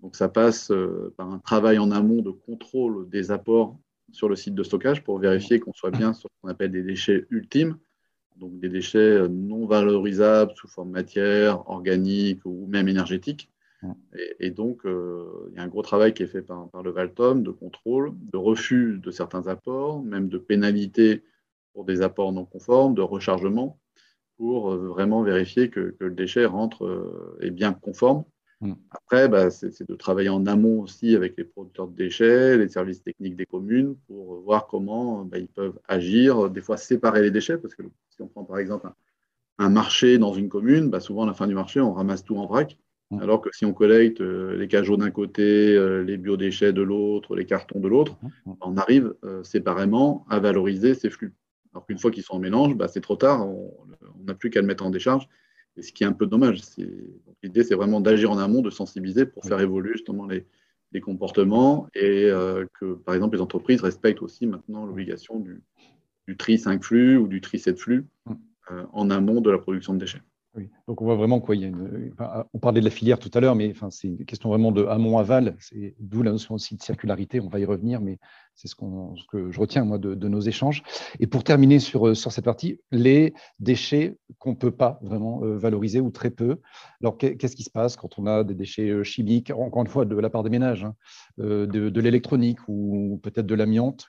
Donc, 0.00 0.14
ça 0.14 0.28
passe 0.28 0.70
euh, 0.72 1.14
par 1.16 1.32
un 1.32 1.38
travail 1.38 1.78
en 1.78 1.90
amont 1.90 2.20
de 2.20 2.32
contrôle 2.32 3.08
des 3.08 3.30
apports 3.30 3.78
sur 4.12 4.28
le 4.28 4.36
site 4.36 4.54
de 4.54 4.62
stockage 4.62 5.02
pour 5.02 5.18
vérifier 5.18 5.58
qu'on 5.58 5.72
soit 5.72 5.90
bien 5.90 6.12
sur 6.12 6.28
ce 6.28 6.42
qu'on 6.42 6.50
appelle 6.50 6.70
des 6.70 6.82
déchets 6.82 7.26
ultimes, 7.30 7.78
donc 8.36 8.60
des 8.60 8.68
déchets 8.68 9.26
non 9.30 9.64
valorisables 9.64 10.52
sous 10.54 10.68
forme 10.68 10.90
matière, 10.90 11.66
organique 11.70 12.44
ou 12.44 12.66
même 12.66 12.88
énergétique. 12.88 13.50
Et, 14.40 14.50
donc, 14.50 14.84
euh, 14.86 15.48
il 15.50 15.56
y 15.56 15.58
a 15.58 15.62
un 15.62 15.68
gros 15.68 15.82
travail 15.82 16.14
qui 16.14 16.22
est 16.22 16.28
fait 16.28 16.42
par, 16.42 16.68
le 16.82 16.90
Valtom 16.90 17.42
de 17.42 17.50
contrôle, 17.50 18.12
de 18.32 18.36
refus 18.36 18.98
de 18.98 19.10
certains 19.10 19.46
apports, 19.48 20.02
même 20.02 20.28
de 20.28 20.38
pénalité 20.38 21.22
pour 21.72 21.84
des 21.84 22.02
apports 22.02 22.32
non 22.32 22.44
conformes, 22.44 22.94
de 22.94 23.02
rechargement, 23.02 23.80
pour 24.36 24.72
euh, 24.72 24.88
vraiment 24.88 25.22
vérifier 25.22 25.70
que, 25.70 25.96
le 25.98 26.10
déchet 26.10 26.44
rentre 26.44 26.84
euh, 26.84 27.38
est 27.40 27.50
bien 27.50 27.72
conforme. 27.72 28.24
Après, 28.90 29.28
bah, 29.28 29.50
c'est 29.50 29.86
de 29.86 29.94
travailler 29.94 30.30
en 30.30 30.46
amont 30.46 30.80
aussi 30.80 31.14
avec 31.14 31.36
les 31.36 31.44
producteurs 31.44 31.86
de 31.86 31.94
déchets, 31.94 32.56
les 32.56 32.68
services 32.68 33.02
techniques 33.02 33.36
des 33.36 33.44
communes, 33.44 33.94
pour 34.06 34.40
voir 34.40 34.68
comment 34.68 35.22
bah, 35.22 35.38
ils 35.38 35.48
peuvent 35.48 35.78
agir, 35.86 36.48
des 36.48 36.62
fois 36.62 36.78
séparer 36.78 37.20
les 37.20 37.30
déchets, 37.30 37.58
parce 37.58 37.74
que 37.74 37.82
si 38.08 38.22
on 38.22 38.26
prend 38.26 38.44
par 38.44 38.56
exemple 38.56 38.88
un, 39.58 39.68
marché 39.68 40.16
dans 40.16 40.32
une 40.32 40.48
commune, 40.48 40.88
bah, 40.88 41.00
souvent 41.00 41.24
à 41.24 41.26
la 41.26 41.34
fin 41.34 41.46
du 41.46 41.54
marché, 41.54 41.78
on 41.80 41.92
ramasse 41.92 42.24
tout 42.24 42.38
en 42.38 42.46
vrac. 42.46 42.78
Mmh. 43.10 43.20
Alors 43.20 43.40
que 43.40 43.50
si 43.52 43.64
on 43.64 43.72
collecte 43.72 44.20
euh, 44.20 44.56
les 44.56 44.68
cajots 44.68 44.96
d'un 44.96 45.10
côté, 45.10 45.74
euh, 45.74 46.02
les 46.02 46.16
biodéchets 46.16 46.72
de 46.72 46.82
l'autre, 46.82 47.36
les 47.36 47.44
cartons 47.44 47.80
de 47.80 47.88
l'autre, 47.88 48.16
mmh. 48.22 48.50
Mmh. 48.50 48.54
on 48.62 48.76
arrive 48.76 49.14
euh, 49.24 49.42
séparément 49.42 50.24
à 50.30 50.38
valoriser 50.38 50.94
ces 50.94 51.10
flux. 51.10 51.34
Alors 51.72 51.86
qu'une 51.86 51.98
fois 51.98 52.10
qu'ils 52.10 52.22
sont 52.22 52.34
en 52.34 52.38
mélange, 52.38 52.74
bah, 52.74 52.88
c'est 52.88 53.00
trop 53.00 53.16
tard, 53.16 53.48
on 53.48 54.24
n'a 54.24 54.34
plus 54.34 54.50
qu'à 54.50 54.60
le 54.60 54.66
mettre 54.66 54.84
en 54.84 54.90
décharge. 54.90 55.28
Et 55.76 55.82
ce 55.82 55.92
qui 55.92 56.04
est 56.04 56.06
un 56.06 56.12
peu 56.12 56.26
dommage. 56.26 56.60
L'idée, 57.42 57.64
c'est 57.64 57.74
vraiment 57.74 58.00
d'agir 58.00 58.30
en 58.30 58.38
amont, 58.38 58.62
de 58.62 58.70
sensibiliser 58.70 59.26
pour 59.26 59.44
faire 59.44 59.58
évoluer 59.58 59.92
justement 59.92 60.26
les, 60.26 60.46
comportements 61.00 61.88
et 61.96 62.30
que, 62.78 62.94
par 62.94 63.16
exemple, 63.16 63.34
les 63.34 63.42
entreprises 63.42 63.80
respectent 63.80 64.22
aussi 64.22 64.46
maintenant 64.46 64.86
l'obligation 64.86 65.40
du, 65.40 65.60
du, 66.28 66.36
tri 66.36 66.56
5 66.56 66.84
flux 66.84 67.16
ou 67.16 67.26
du 67.26 67.40
tri 67.40 67.58
7 67.58 67.76
flux 67.76 68.06
en 68.92 69.10
amont 69.10 69.40
de 69.40 69.50
la 69.50 69.58
production 69.58 69.94
de 69.94 69.98
déchets. 69.98 70.22
Oui. 70.56 70.70
Donc 70.86 71.02
on 71.02 71.04
voit 71.04 71.16
vraiment 71.16 71.40
quoi. 71.40 71.56
On 72.52 72.58
parlait 72.60 72.80
de 72.80 72.84
la 72.84 72.90
filière 72.90 73.18
tout 73.18 73.30
à 73.34 73.40
l'heure, 73.40 73.56
mais 73.56 73.72
c'est 73.90 74.06
une 74.06 74.24
question 74.24 74.50
vraiment 74.50 74.70
de 74.70 74.84
amont-aval. 74.84 75.56
C'est 75.58 75.96
d'où 75.98 76.22
la 76.22 76.30
notion 76.30 76.54
aussi 76.54 76.76
de 76.76 76.82
circularité. 76.82 77.40
On 77.40 77.48
va 77.48 77.58
y 77.58 77.64
revenir, 77.64 78.00
mais 78.00 78.18
c'est 78.54 78.68
ce, 78.68 78.76
que 78.76 79.50
je 79.50 79.58
retiens 79.58 79.84
moi 79.84 79.98
de, 79.98 80.28
nos 80.28 80.40
échanges. 80.40 80.84
Et 81.18 81.26
pour 81.26 81.42
terminer 81.42 81.80
sur, 81.80 82.06
euh, 82.06 82.14
cette 82.14 82.44
partie, 82.44 82.80
les 82.92 83.34
déchets 83.58 84.16
qu'on 84.38 84.50
ne 84.50 84.56
peut 84.56 84.70
pas 84.70 85.00
vraiment 85.02 85.42
euh, 85.42 85.58
valoriser 85.58 86.00
ou 86.00 86.10
très 86.10 86.30
peu. 86.30 86.60
Alors 87.00 87.18
qu'est-ce 87.18 87.56
qui 87.56 87.64
se 87.64 87.70
passe 87.70 87.96
quand 87.96 88.16
on 88.18 88.26
a 88.26 88.44
des 88.44 88.54
déchets 88.54 88.90
euh, 88.90 89.02
chimiques, 89.02 89.50
encore 89.50 89.82
une 89.82 89.88
fois 89.88 90.04
de 90.04 90.16
la 90.16 90.30
part 90.30 90.44
des 90.44 90.50
ménages, 90.50 90.84
hein, 90.84 90.94
de, 91.38 92.00
l'électronique 92.00 92.58
ou 92.68 93.18
peut-être 93.24 93.46
de 93.46 93.54
l'amiante? 93.56 94.06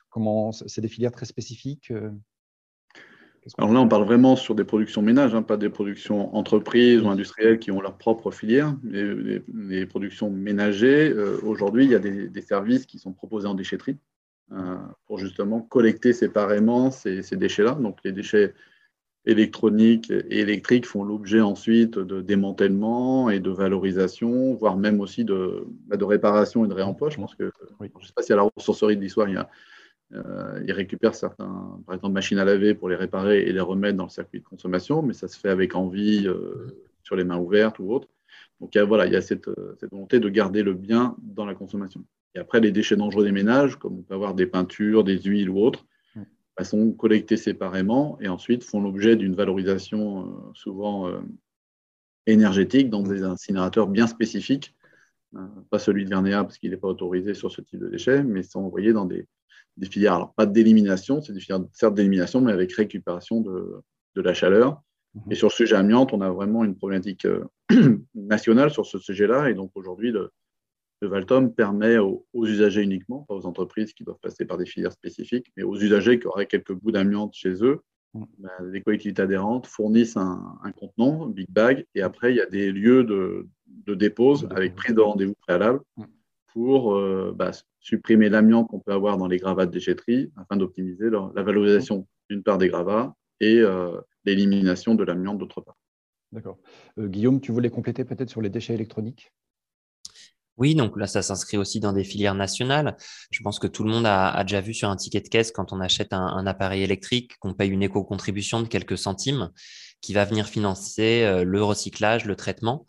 C'est 0.68 0.82
des 0.82 0.88
filières 0.90 1.12
très 1.12 1.26
spécifiques 1.26 1.92
alors 3.58 3.72
là, 3.72 3.80
on 3.80 3.88
parle 3.88 4.06
vraiment 4.06 4.36
sur 4.36 4.56
des 4.56 4.64
productions 4.64 5.04
ménages, 5.04 5.36
hein, 5.36 5.44
pas 5.44 5.58
des 5.58 5.70
productions 5.70 6.36
entreprises 6.36 7.02
ou 7.02 7.10
industrielles 7.10 7.60
qui 7.60 7.70
ont 7.70 7.80
leur 7.80 7.98
propre 7.98 8.32
filière. 8.32 8.76
Les, 8.84 9.42
les, 9.54 9.86
productions 9.86 10.32
ménagers, 10.32 11.10
euh, 11.10 11.38
aujourd'hui, 11.44 11.86
il 11.86 11.92
y 11.92 11.96
a 11.96 12.00
des, 12.00 12.42
services 12.42 12.88
qui 12.88 12.98
sont 12.98 13.14
proposés 13.14 13.48
en 13.48 13.54
déchetterie 13.54 13.98
euh, 14.52 14.78
pour 15.06 15.20
justement 15.20 15.62
collecter 15.62 16.12
séparément 16.12 16.90
ces, 16.90 17.22
déchets-là. 17.34 17.74
Donc 17.74 18.00
les 18.04 18.12
déchets 18.12 18.56
électroniques 19.28 20.12
et 20.12 20.40
électriques 20.40 20.88
font 20.88 21.04
l'objet 21.04 21.42
ensuite 21.42 22.00
de 22.00 22.22
démantèlement 22.22 23.30
et 23.30 23.40
de 23.40 23.52
valorisation, 23.52 24.56
voire 24.56 24.76
même 24.76 25.00
aussi 25.02 25.24
de, 25.24 25.66
bah, 25.88 25.98
de 25.98 26.04
réparation 26.04 26.66
et 26.66 26.68
de 26.68 26.74
réemploi. 26.74 27.12
Je 27.12 27.18
pense 27.18 27.36
que, 27.36 27.52
je 27.80 27.86
ne 27.86 28.06
sais 28.06 28.14
pas 28.16 28.24
si 28.24 28.34
à 28.34 28.38
la 28.38 28.50
ressourcerie 28.58 28.98
de 28.98 29.02
l'histoire, 29.02 29.30
il 29.30 29.36
y 29.36 29.38
a 29.38 29.50
euh, 30.13 30.63
ils 30.65 30.72
récupèrent 30.72 31.15
certains, 31.15 31.80
par 31.86 31.96
exemple, 31.96 32.13
machines 32.13 32.38
à 32.38 32.46
laver 32.46 32.76
pour 32.76 32.89
les 32.89 32.96
réparer 32.96 33.41
et 33.41 33.52
les 33.52 33.60
remettre 33.60 33.98
dans 33.98 34.06
le 34.06 34.10
circuit 34.10 34.39
de 34.39 34.46
consommation, 34.46 35.02
mais 35.02 35.13
ça 35.13 35.28
se 35.28 35.39
fait 35.39 35.50
avec 35.50 35.76
envie, 35.76 36.28
euh, 36.28 36.68
sur 37.04 37.15
les 37.15 37.24
mains 37.24 37.38
ouvertes 37.38 37.80
ou 37.80 37.91
autre. 37.91 38.08
Donc 38.60 38.76
il 38.76 38.78
y 38.78 38.82
a, 38.82 38.86
voilà, 38.86 39.06
il 39.08 39.13
y 39.13 39.15
a 39.15 39.22
cette, 39.22 39.48
euh, 39.48 39.76
cette, 39.80 39.91
volonté 39.91 40.20
de 40.20 40.30
garder 40.30 40.63
le 40.63 40.74
bien 40.74 41.15
dans 41.22 41.46
la 41.46 41.56
consommation. 41.56 42.06
Et 42.36 42.39
après, 42.39 42.60
les 42.60 42.72
déchets 42.72 42.96
dangereux 42.96 43.24
des 43.24 43.32
ménages, 43.32 43.78
comme 43.78 44.00
on 44.00 44.02
peut 44.02 44.13
avoir 44.13 44.36
des 44.36 44.46
peintures, 44.46 45.04
des 45.04 45.20
huiles 45.20 45.50
ou 45.50 45.60
autres, 45.60 45.86
bah, 46.58 46.63
sont 46.63 46.91
collectés 46.91 47.38
séparément 47.38 48.18
et 48.22 48.28
ensuite 48.28 48.63
font 48.63 48.82
l'objet 48.82 49.15
d'une 49.15 49.36
valorisation 49.36 50.54
souvent 50.54 51.12
énergétique 52.28 52.89
dans 52.89 53.04
des 53.04 53.24
incinérateurs 53.24 53.88
bien 53.88 54.08
spécifiques, 54.08 54.74
pas 55.70 55.80
celui 55.80 56.06
de 56.06 56.10
Vernéa 56.10 56.44
parce 56.44 56.58
qu'il 56.58 56.72
n'est 56.72 56.78
pas 56.78 56.88
autorisé 56.88 57.34
sur 57.34 57.52
ce 57.52 57.62
type 57.62 57.80
de 57.80 57.90
déchets, 57.90 58.24
mais 58.24 58.44
sont 58.44 58.62
envoyés 58.62 58.94
dans 58.94 59.06
des, 59.06 59.28
des 59.78 59.88
filières, 59.88 60.14
alors 60.14 60.34
pas 60.34 60.46
d'élimination, 60.46 61.22
c'est 61.22 61.34
des 61.34 61.40
filières 61.40 61.64
certes 61.74 61.96
d'élimination, 61.96 62.42
mais 62.42 62.52
avec 62.52 62.72
récupération 62.74 63.42
de, 63.42 63.82
de 64.16 64.22
la 64.22 64.34
chaleur. 64.34 64.82
Mhm. 65.14 65.32
Et 65.32 65.36
sur 65.36 65.48
le 65.48 65.54
sujet 65.54 65.76
amiante, 65.76 66.14
on 66.14 66.22
a 66.22 66.30
vraiment 66.30 66.64
une 66.64 66.76
problématique 66.76 67.26
euh, 67.26 67.46
nationale 68.16 68.72
sur 68.72 68.86
ce 68.86 68.98
sujet-là. 68.98 69.50
Et 69.50 69.54
donc 69.54 69.72
aujourd'hui, 69.76 70.12
le, 70.12 70.32
le, 71.02 71.08
Valtom 71.08 71.54
permet 71.54 71.98
aux, 71.98 72.26
usagers 72.34 72.84
uniquement, 72.84 73.26
pas 73.28 73.36
aux 73.36 73.46
entreprises 73.46 73.94
qui 73.94 74.04
doivent 74.04 74.20
passer 74.22 74.46
par 74.46 74.58
des 74.58 74.66
filières 74.66 74.94
spécifiques, 74.94 75.52
mais 75.58 75.64
aux 75.64 75.76
usagers 75.76 76.20
qui 76.20 76.28
auraient 76.28 76.48
quelques 76.48 76.74
bouts 76.74 76.92
d'amiante 76.92 77.34
chez 77.34 77.64
eux. 77.64 77.82
Mhm. 78.14 78.26
Ben, 78.38 78.52
les 78.72 78.82
collectivités 78.82 79.22
adhérentes 79.22 79.68
fournissent 79.68 80.18
un, 80.18 80.58
un, 80.64 80.72
contenant, 80.72 81.26
Big 81.26 81.50
Bag, 81.50 81.86
et 81.96 82.02
après, 82.02 82.32
il 82.32 82.38
y 82.38 82.42
a 82.42 82.46
des 82.46 82.72
lieux 82.72 83.04
de, 83.04 83.46
de 83.67 83.95
dépose 83.95 84.47
avec 84.51 84.75
prise 84.75 84.95
de 84.95 85.01
rendez-vous 85.01 85.36
préalable. 85.36 85.82
Pour 86.54 86.95
euh, 86.95 87.34
bah, 87.36 87.51
supprimer 87.82 88.30
l'amiante 88.30 88.69
qu'on 88.69 88.80
peut 88.80 88.93
avoir 88.93 89.17
dans 89.17 89.28
les 89.28 89.38
gravats 89.38 89.65
de 89.65 89.71
déchetterie 89.71 90.32
afin 90.38 90.56
d'optimiser 90.56 91.10
la 91.10 91.43
valorisation 91.43 92.08
d'une 92.30 92.43
part 92.43 92.58
des 92.58 92.69
gravats 92.69 93.13
et 93.41 93.58
euh, 93.60 93.99
l'élimination 94.23 94.95
de 94.95 95.04
l'amiante 95.04 95.38
d'autre 95.38 95.62
part. 95.62 95.78
D'accord. 96.32 96.58
Euh, 96.97 97.08
Guillaume, 97.08 97.41
tu 97.41 97.51
voulais 97.51 97.69
compléter 97.69 98.06
peut-être 98.06 98.30
sur 98.30 98.41
les 98.41 98.49
déchets 98.49 98.73
électroniques? 98.73 99.34
Oui, 100.58 100.75
donc 100.75 100.97
là, 100.97 101.08
ça 101.08 101.21
s'inscrit 101.21 101.58
aussi 101.58 101.82
dans 101.82 101.91
des 101.91 102.06
filières 102.06 102.36
nationales. 102.36 102.95
Je 103.30 103.41
pense 103.43 103.60
que 103.60 103.67
tout 103.67 103.84
le 103.84 103.91
monde 103.91 104.06
a, 104.06 104.41
déjà 104.43 104.62
vu 104.62 104.73
sur 104.73 104.89
un 104.89 104.95
ticket 104.95 105.19
de 105.19 105.28
caisse 105.28 105.51
quand 105.51 105.73
on 105.73 105.82
achète 105.82 106.13
un, 106.13 106.47
appareil 106.47 106.82
électrique 106.82 107.38
qu'on 107.39 107.54
paye 107.54 107.69
une 107.69 107.84
éco-contribution 107.84 108.62
de 108.62 108.67
quelques 108.67 108.97
centimes 108.97 109.51
qui 109.99 110.13
va 110.13 110.23
venir 110.23 110.47
financer 110.47 111.43
le 111.43 111.62
recyclage, 111.62 112.23
le 112.23 112.38
traitement. 112.38 112.86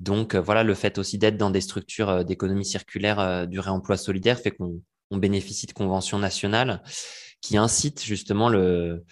Donc 0.00 0.34
euh, 0.34 0.40
voilà, 0.40 0.62
le 0.62 0.74
fait 0.74 0.98
aussi 0.98 1.18
d'être 1.18 1.36
dans 1.36 1.50
des 1.50 1.60
structures 1.60 2.08
euh, 2.08 2.24
d'économie 2.24 2.64
circulaire 2.64 3.18
euh, 3.18 3.46
du 3.46 3.58
réemploi 3.58 3.96
solidaire 3.96 4.38
fait 4.38 4.52
qu'on 4.52 4.80
bénéficie 5.10 5.66
de 5.66 5.72
conventions 5.72 6.18
nationales 6.18 6.82
qui 7.40 7.56
incite 7.56 8.02
justement 8.02 8.48
le, 8.48 9.04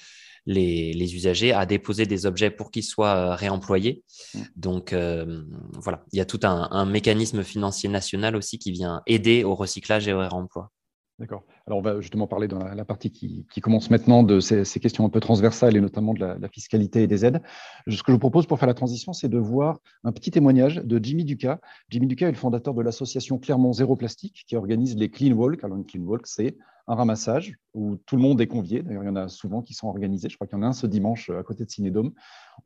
les, 0.47 1.15
usagers 1.15 1.53
à 1.53 1.67
déposer 1.67 2.07
des 2.07 2.27
objets 2.27 2.51
pour 2.51 2.71
qu'ils 2.71 2.85
soient 2.85 3.37
réemployés. 3.37 4.03
Mmh. 4.35 4.41
Donc 4.57 4.93
voilà, 4.93 6.05
il 6.13 6.19
y 6.19 6.21
a 6.21 6.25
tout 6.25 6.41
un, 6.43 6.69
un, 6.73 6.87
mécanisme 6.87 7.45
financier 7.45 7.89
national 7.89 8.35
aussi 8.35 8.59
qui 8.59 8.73
vient 8.73 9.01
aider 9.07 9.45
au 9.45 9.55
recyclage 9.55 10.09
et 10.09 10.13
au 10.13 10.19
réemploi. 10.19 10.73
D'accord. 11.19 11.45
Alors, 11.67 11.79
on 11.79 11.83
va 11.83 11.99
justement 12.03 12.27
parler 12.27 12.47
dans 12.47 12.59
la, 12.59 12.85
partie 12.85 13.11
qui, 13.11 13.47
commence 13.63 13.89
maintenant 13.89 14.23
de 14.23 14.39
ces, 14.39 14.65
questions 14.81 15.07
un 15.07 15.09
peu 15.09 15.19
transversales 15.19 15.75
et 15.75 15.81
notamment 15.81 16.13
de 16.13 16.21
la, 16.21 16.49
fiscalité 16.49 17.03
et 17.03 17.07
des 17.07 17.25
aides. 17.25 17.41
Ce 17.89 18.03
que 18.03 18.09
je 18.09 18.13
vous 18.13 18.19
propose 18.19 18.47
pour 18.47 18.59
faire 18.59 18.69
la 18.69 18.75
transition, 18.75 19.15
c'est 19.15 19.31
de 19.31 19.39
voir 19.39 19.81
un 20.05 20.13
petit 20.13 20.31
témoignage 20.31 20.77
de 20.77 21.03
Jimmy 21.03 21.25
Ducas. 21.25 21.59
Jimmy 21.89 22.07
Ducas 22.07 22.29
est 22.29 22.33
le 22.33 22.37
fondateur 22.37 22.75
de 22.75 22.83
l'association 22.83 23.39
Clermont 23.39 23.73
Zéro 23.73 23.97
Plastique 23.97 24.45
qui 24.47 24.57
organise 24.57 24.95
les 24.95 25.09
Clean 25.09 25.33
Walk. 25.33 25.65
Alors, 25.65 25.79
une 25.79 25.87
Clean 25.87 26.03
Walk, 26.03 26.27
c'est 26.27 26.59
un 26.87 26.95
ramassage 26.95 27.55
où 27.73 27.97
tout 27.97 28.17
le 28.17 28.23
monde 28.23 28.39
est 28.43 28.47
convié. 28.47 28.83
D'ailleurs, 28.83 29.03
il 29.03 29.07
y 29.07 29.11
en 29.11 29.17
a 29.17 29.29
souvent 29.29 29.63
qui 29.63 29.73
sont 29.73 29.89
organisés. 29.89 30.29
Je 30.29 30.35
crois 30.37 30.47
qu'il 30.47 30.59
y 30.59 30.61
en 30.61 30.65
a 30.65 30.69
un 30.69 30.75
ce 30.75 30.87
dimanche 30.87 31.31
à 31.31 31.43
côté 31.43 31.65
de 31.65 31.71
Cinédome. 31.71 32.13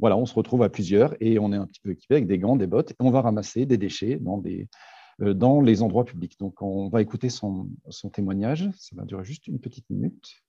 Voilà, 0.01 0.17
on 0.17 0.27
se 0.27 0.35
retrouve 0.35 0.65
à 0.65 0.69
plusieurs 0.69 1.15
et 1.21 1.39
on 1.39 1.53
est 1.53 1.57
un 1.57 1.67
petit 1.67 1.81
peu 1.81 1.91
équipé 1.91 2.17
avec 2.17 2.27
des 2.27 2.39
gants, 2.39 2.57
des 2.57 2.67
bottes 2.67 2.91
et 2.91 2.97
on 2.99 3.11
va 3.11 3.21
ramasser 3.21 3.65
des 3.65 3.79
déchets 3.79 4.17
dans 4.21 4.39
des 4.39 4.63
euh, 4.63 4.67
dans 5.21 5.61
les 5.61 5.83
endroits 5.83 6.05
publics. 6.05 6.39
Donc, 6.39 6.63
on 6.63 6.89
va 6.89 7.03
écouter 7.03 7.29
son, 7.29 7.69
témoignage. 8.13 8.71
Ça 8.79 8.97
va 8.97 9.05
durer 9.05 9.25
juste 9.25 9.47
une 9.47 9.61
petite 9.61 9.89
minute. 9.91 10.43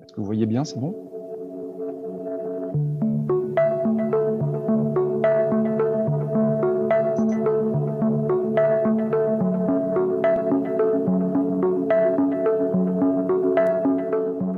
Est-ce 0.00 0.12
que 0.12 0.20
vous 0.20 0.26
voyez 0.26 0.46
bien 0.46 0.64
C'est 0.64 0.78
bon? 0.78 0.94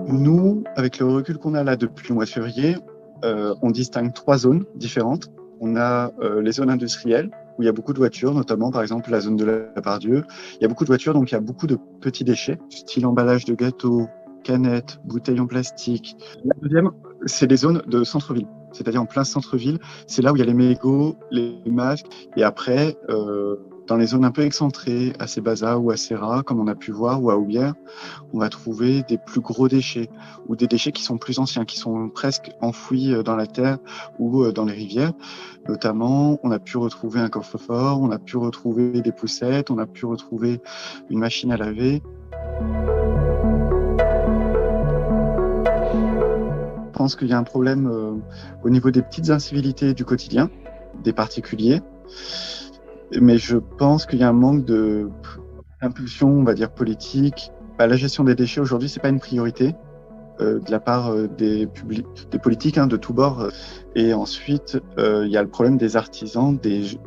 Nous, 0.08 0.64
avec 0.76 0.98
le 0.98 1.06
recul 1.06 1.38
qu'on 1.38 1.54
a 1.54 1.64
là 1.64 1.76
depuis 1.76 2.08
le 2.08 2.14
mois 2.14 2.24
de 2.24 2.30
février, 2.30 2.76
euh, 3.24 3.54
on 3.62 3.70
distingue 3.70 4.12
trois 4.12 4.38
zones 4.38 4.64
différentes. 4.74 5.30
On 5.60 5.76
a 5.76 6.12
euh, 6.20 6.40
les 6.40 6.52
zones 6.52 6.70
industrielles, 6.70 7.30
où 7.58 7.62
il 7.62 7.66
y 7.66 7.68
a 7.68 7.72
beaucoup 7.72 7.92
de 7.92 7.98
voitures, 7.98 8.32
notamment 8.32 8.70
par 8.70 8.82
exemple 8.82 9.10
la 9.10 9.20
zone 9.20 9.36
de 9.36 9.44
la 9.44 9.82
Pardieu. 9.82 10.24
Il 10.54 10.62
y 10.62 10.64
a 10.64 10.68
beaucoup 10.68 10.84
de 10.84 10.88
voitures, 10.88 11.12
donc 11.12 11.30
il 11.30 11.34
y 11.34 11.36
a 11.36 11.40
beaucoup 11.40 11.66
de 11.66 11.78
petits 12.00 12.24
déchets, 12.24 12.58
style 12.70 13.06
emballage 13.06 13.44
de 13.44 13.54
gâteaux, 13.54 14.08
canettes, 14.42 14.98
bouteilles 15.04 15.40
en 15.40 15.46
plastique. 15.46 16.16
La 16.44 16.54
deuxième, 16.62 16.90
c'est 17.26 17.46
les 17.46 17.56
zones 17.56 17.82
de 17.86 18.04
centre-ville, 18.04 18.46
c'est-à-dire 18.72 19.02
en 19.02 19.06
plein 19.06 19.24
centre-ville. 19.24 19.78
C'est 20.06 20.22
là 20.22 20.32
où 20.32 20.36
il 20.36 20.38
y 20.38 20.42
a 20.42 20.46
les 20.46 20.54
mégots, 20.54 21.16
les 21.30 21.60
masques. 21.66 22.06
Et 22.36 22.42
après, 22.42 22.96
euh, 23.10 23.56
dans 23.90 23.96
les 23.96 24.06
zones 24.06 24.24
un 24.24 24.30
peu 24.30 24.42
excentrées, 24.42 25.14
à 25.18 25.26
Sébaza 25.26 25.76
ou 25.76 25.90
à 25.90 25.96
Serra, 25.96 26.44
comme 26.44 26.60
on 26.60 26.68
a 26.68 26.76
pu 26.76 26.92
voir, 26.92 27.20
ou 27.20 27.28
à 27.32 27.36
Oubière, 27.36 27.74
on 28.32 28.38
va 28.38 28.48
trouver 28.48 29.02
des 29.02 29.18
plus 29.18 29.40
gros 29.40 29.66
déchets 29.66 30.08
ou 30.46 30.54
des 30.54 30.68
déchets 30.68 30.92
qui 30.92 31.02
sont 31.02 31.18
plus 31.18 31.40
anciens, 31.40 31.64
qui 31.64 31.76
sont 31.76 32.08
presque 32.08 32.52
enfouis 32.60 33.12
euh, 33.12 33.24
dans 33.24 33.34
la 33.34 33.48
terre 33.48 33.78
ou 34.20 34.44
euh, 34.44 34.52
dans 34.52 34.64
les 34.64 34.74
rivières. 34.74 35.12
Notamment, 35.68 36.38
on 36.44 36.52
a 36.52 36.60
pu 36.60 36.76
retrouver 36.76 37.18
un 37.18 37.28
coffre-fort, 37.28 38.00
on 38.00 38.12
a 38.12 38.20
pu 38.20 38.36
retrouver 38.36 39.02
des 39.02 39.10
poussettes, 39.10 39.72
on 39.72 39.78
a 39.78 39.86
pu 39.86 40.06
retrouver 40.06 40.60
une 41.08 41.18
machine 41.18 41.50
à 41.50 41.56
laver. 41.56 42.00
Je 46.86 46.92
pense 46.92 47.16
qu'il 47.16 47.26
y 47.26 47.32
a 47.32 47.38
un 47.38 47.42
problème 47.42 47.88
euh, 47.88 48.12
au 48.62 48.70
niveau 48.70 48.92
des 48.92 49.02
petites 49.02 49.30
incivilités 49.30 49.94
du 49.94 50.04
quotidien, 50.04 50.48
des 51.02 51.12
particuliers 51.12 51.82
mais 53.20 53.38
je 53.38 53.56
pense 53.56 54.06
qu'il 54.06 54.18
y 54.18 54.22
a 54.22 54.28
un 54.28 54.32
manque 54.32 54.64
de 54.64 55.08
impulsion, 55.80 56.28
on 56.28 56.44
va 56.44 56.54
dire 56.54 56.70
politique. 56.70 57.52
Bah, 57.78 57.86
la 57.86 57.96
gestion 57.96 58.24
des 58.24 58.34
déchets 58.34 58.60
aujourd'hui, 58.60 58.88
c'est 58.88 59.00
pas 59.00 59.08
une 59.08 59.20
priorité 59.20 59.74
euh, 60.40 60.60
de 60.60 60.70
la 60.70 60.80
part 60.80 61.12
euh, 61.12 61.26
des, 61.26 61.66
des 62.30 62.38
politiques 62.38 62.78
hein, 62.78 62.86
de 62.86 62.96
tous 62.96 63.12
bords. 63.12 63.48
Et 63.94 64.12
ensuite, 64.12 64.78
euh, 64.98 65.24
il 65.26 65.32
y 65.32 65.36
a 65.36 65.42
le 65.42 65.48
problème 65.48 65.78
des 65.78 65.96
artisans, 65.96 66.56
des, 66.56 66.98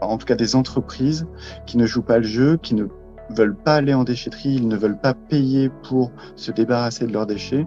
en 0.00 0.16
tout 0.16 0.26
cas 0.26 0.36
des 0.36 0.56
entreprises 0.56 1.26
qui 1.66 1.76
ne 1.76 1.86
jouent 1.86 2.02
pas 2.02 2.18
le 2.18 2.24
jeu, 2.24 2.56
qui 2.56 2.74
ne 2.74 2.86
veulent 3.30 3.56
pas 3.56 3.74
aller 3.76 3.94
en 3.94 4.04
déchetterie, 4.04 4.54
ils 4.54 4.68
ne 4.68 4.76
veulent 4.76 5.00
pas 5.00 5.14
payer 5.14 5.70
pour 5.82 6.12
se 6.36 6.50
débarrasser 6.52 7.06
de 7.06 7.12
leurs 7.12 7.26
déchets. 7.26 7.66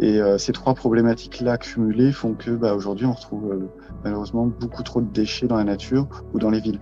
Et 0.00 0.20
euh, 0.20 0.36
ces 0.38 0.52
trois 0.52 0.74
problématiques-là 0.74 1.56
cumulées 1.56 2.12
font 2.12 2.34
que 2.34 2.50
bah, 2.50 2.74
aujourd'hui, 2.74 3.06
on 3.06 3.12
retrouve 3.12 3.52
euh, 3.52 3.70
malheureusement 4.04 4.46
beaucoup 4.46 4.82
trop 4.82 5.00
de 5.00 5.10
déchets 5.10 5.46
dans 5.46 5.56
la 5.56 5.64
nature 5.64 6.08
ou 6.34 6.38
dans 6.38 6.50
les 6.50 6.60
villes. 6.60 6.80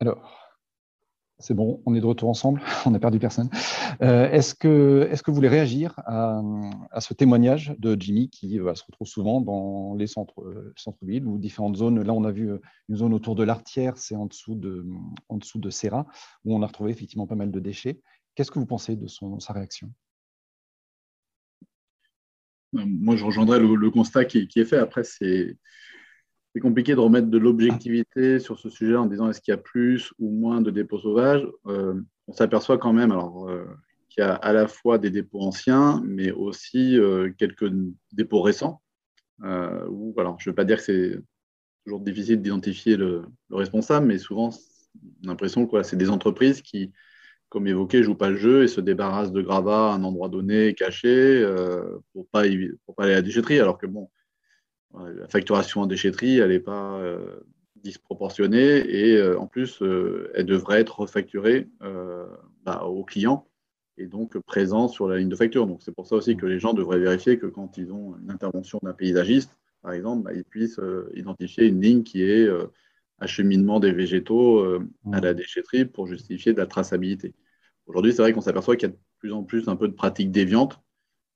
Alors, 0.00 0.40
c'est 1.40 1.52
bon, 1.52 1.82
on 1.84 1.94
est 1.94 2.00
de 2.00 2.06
retour 2.06 2.30
ensemble, 2.30 2.62
on 2.86 2.90
n'a 2.90 2.98
perdu 2.98 3.18
personne. 3.18 3.50
Euh, 4.00 4.30
est-ce, 4.30 4.54
que, 4.54 5.10
vous 5.26 5.34
voulez 5.34 5.48
réagir 5.48 5.94
à, 6.06 6.40
ce 7.00 7.12
témoignage 7.12 7.74
de 7.78 8.00
Jimmy 8.00 8.30
qui 8.30 8.56
se 8.56 8.84
retrouve 8.84 9.06
souvent 9.06 9.42
dans 9.42 9.94
les 9.94 10.06
euh, 10.16 10.72
centres-villes 10.76 11.26
ou 11.26 11.38
différentes 11.38 11.76
zones? 11.76 12.02
Là, 12.02 12.14
on 12.14 12.24
a 12.24 12.30
vu 12.30 12.50
euh, 12.50 12.58
une 12.88 12.96
zone 12.96 13.12
autour 13.12 13.34
de 13.34 13.42
l'Artière, 13.42 13.98
c'est 13.98 14.16
en 14.16 14.24
dessous 14.24 14.54
de, 14.54 15.70
Serra, 15.70 16.06
où 16.44 16.56
on 16.56 16.62
a 16.62 16.66
retrouvé 16.66 16.92
effectivement 16.92 17.26
pas 17.26 17.36
mal 17.36 17.50
de 17.50 17.60
déchets. 17.60 18.00
Qu'est-ce 18.34 18.50
que 18.50 18.58
vous 18.58 18.66
pensez 18.66 18.96
de 18.96 19.06
sa 19.06 19.52
réaction? 19.52 19.92
Moi, 22.72 23.16
je 23.16 23.24
rejoindrais 23.24 23.58
le, 23.58 23.90
constat 23.90 24.24
qui, 24.24 24.46
qui, 24.46 24.60
est 24.60 24.64
fait. 24.64 24.78
Après, 24.78 25.04
c'est 25.04 25.58
c'est 26.52 26.60
compliqué 26.60 26.94
de 26.94 27.00
remettre 27.00 27.28
de 27.28 27.38
l'objectivité 27.38 28.38
sur 28.40 28.58
ce 28.58 28.68
sujet 28.70 28.96
en 28.96 29.06
disant 29.06 29.28
est-ce 29.30 29.40
qu'il 29.40 29.52
y 29.52 29.54
a 29.54 29.60
plus 29.60 30.12
ou 30.18 30.30
moins 30.30 30.60
de 30.60 30.70
dépôts 30.70 30.98
sauvages? 30.98 31.46
Euh, 31.66 31.94
on 32.26 32.32
s'aperçoit 32.32 32.78
quand 32.78 32.92
même 32.92 33.12
alors, 33.12 33.48
euh, 33.48 33.64
qu'il 34.08 34.22
y 34.22 34.26
a 34.26 34.34
à 34.34 34.52
la 34.52 34.66
fois 34.66 34.98
des 34.98 35.10
dépôts 35.10 35.40
anciens, 35.40 36.02
mais 36.04 36.32
aussi 36.32 36.98
euh, 36.98 37.30
quelques 37.38 37.70
dépôts 38.12 38.42
récents. 38.42 38.82
Où, 39.42 40.14
alors, 40.18 40.38
je 40.38 40.48
ne 40.48 40.52
veux 40.52 40.54
pas 40.54 40.64
dire 40.64 40.76
que 40.76 40.82
c'est 40.82 41.18
toujours 41.86 42.00
difficile 42.00 42.42
d'identifier 42.42 42.96
le, 42.96 43.22
responsable, 43.50 44.06
mais 44.06 44.18
souvent, 44.18 44.50
on 45.22 45.28
a 45.28 45.28
l'impression 45.28 45.66
que 45.66 45.82
c'est 45.82 45.96
des 45.96 46.10
entreprises 46.10 46.60
qui, 46.60 46.92
comme 47.48 47.66
évoqué, 47.66 47.98
ne 47.98 48.02
jouent 48.02 48.16
pas 48.16 48.28
le 48.28 48.36
jeu 48.36 48.64
et 48.64 48.68
se 48.68 48.82
débarrassent 48.82 49.32
de 49.32 49.40
gravats 49.40 49.92
à 49.92 49.94
un 49.94 50.04
endroit 50.04 50.28
donné, 50.28 50.74
caché, 50.74 51.42
pour 52.12 52.24
ne 52.24 52.28
pas, 52.30 52.42
pour 52.84 52.94
pas 52.96 53.04
aller 53.04 53.12
à 53.12 53.16
la 53.16 53.22
déchetterie. 53.22 53.60
Alors 53.60 53.78
que, 53.78 53.86
bon, 53.86 54.10
la 54.98 55.28
facturation 55.28 55.82
en 55.82 55.86
déchetterie, 55.86 56.38
elle 56.38 56.50
n'est 56.50 56.60
pas 56.60 56.98
euh, 56.98 57.40
disproportionnée 57.76 58.78
et 58.78 59.16
euh, 59.16 59.38
en 59.38 59.46
plus, 59.46 59.82
euh, 59.82 60.30
elle 60.34 60.46
devrait 60.46 60.80
être 60.80 61.00
refacturée 61.00 61.68
bah, 62.64 62.84
aux 62.84 63.04
clients 63.04 63.46
et 63.96 64.06
donc 64.06 64.38
présent 64.38 64.88
sur 64.88 65.08
la 65.08 65.18
ligne 65.18 65.28
de 65.28 65.36
facture. 65.36 65.66
Donc 65.66 65.82
c'est 65.82 65.94
pour 65.94 66.06
ça 66.06 66.16
aussi 66.16 66.36
que 66.36 66.46
les 66.46 66.58
gens 66.58 66.74
devraient 66.74 66.98
vérifier 66.98 67.38
que 67.38 67.46
quand 67.46 67.78
ils 67.78 67.92
ont 67.92 68.16
une 68.22 68.30
intervention 68.30 68.80
d'un 68.82 68.92
paysagiste, 68.92 69.56
par 69.82 69.92
exemple, 69.92 70.24
bah, 70.24 70.32
ils 70.34 70.44
puissent 70.44 70.80
identifier 71.14 71.66
une 71.66 71.80
ligne 71.80 72.02
qui 72.02 72.22
est 72.22 72.48
acheminement 73.18 73.80
des 73.80 73.92
végétaux 73.92 74.64
à 75.12 75.20
la 75.20 75.34
déchetterie 75.34 75.84
pour 75.84 76.06
justifier 76.06 76.52
de 76.52 76.58
la 76.58 76.66
traçabilité. 76.66 77.34
Aujourd'hui, 77.86 78.12
c'est 78.12 78.22
vrai 78.22 78.32
qu'on 78.32 78.40
s'aperçoit 78.40 78.76
qu'il 78.76 78.88
y 78.88 78.92
a 78.92 78.94
de 78.94 79.00
plus 79.18 79.32
en 79.32 79.42
plus 79.42 79.68
un 79.68 79.76
peu 79.76 79.88
de 79.88 79.94
pratiques 79.94 80.30
déviantes 80.30 80.80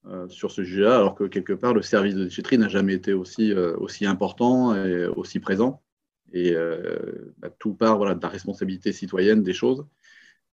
euh, 0.06 0.28
sur 0.28 0.50
ce 0.50 0.62
sujet-là, 0.62 0.96
alors 0.96 1.14
que 1.14 1.24
quelque 1.24 1.54
part, 1.54 1.72
le 1.72 1.80
service 1.80 2.14
de 2.14 2.24
déchetterie 2.24 2.58
n'a 2.58 2.68
jamais 2.68 2.92
été 2.92 3.14
aussi, 3.14 3.52
euh, 3.52 3.74
aussi 3.78 4.04
important 4.04 4.74
et 4.74 5.06
aussi 5.06 5.40
présent. 5.40 5.82
Et 6.34 6.52
euh, 6.52 7.34
bah, 7.38 7.48
tout 7.58 7.72
part 7.72 7.96
voilà, 7.96 8.14
de 8.14 8.20
la 8.20 8.28
responsabilité 8.28 8.92
citoyenne 8.92 9.42
des 9.42 9.54
choses. 9.54 9.86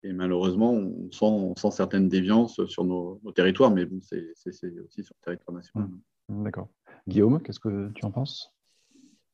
Et 0.03 0.13
malheureusement, 0.13 0.71
on 0.71 1.55
sent, 1.55 1.71
certaines 1.71 2.07
déviances 2.07 2.65
sur 2.67 2.85
nos, 2.85 3.21
territoires, 3.35 3.71
mais 3.71 3.85
bon, 3.85 3.99
c'est 4.01 4.31
aussi 4.37 5.03
sur 5.03 5.15
le 5.19 5.25
territoire 5.25 5.53
national. 5.53 5.89
Mmh. 6.29 6.43
D'accord. 6.43 6.69
Guillaume, 7.07 7.41
qu'est-ce 7.41 7.59
que 7.59 7.91
tu 7.93 8.05
en 8.05 8.11
penses? 8.11 8.53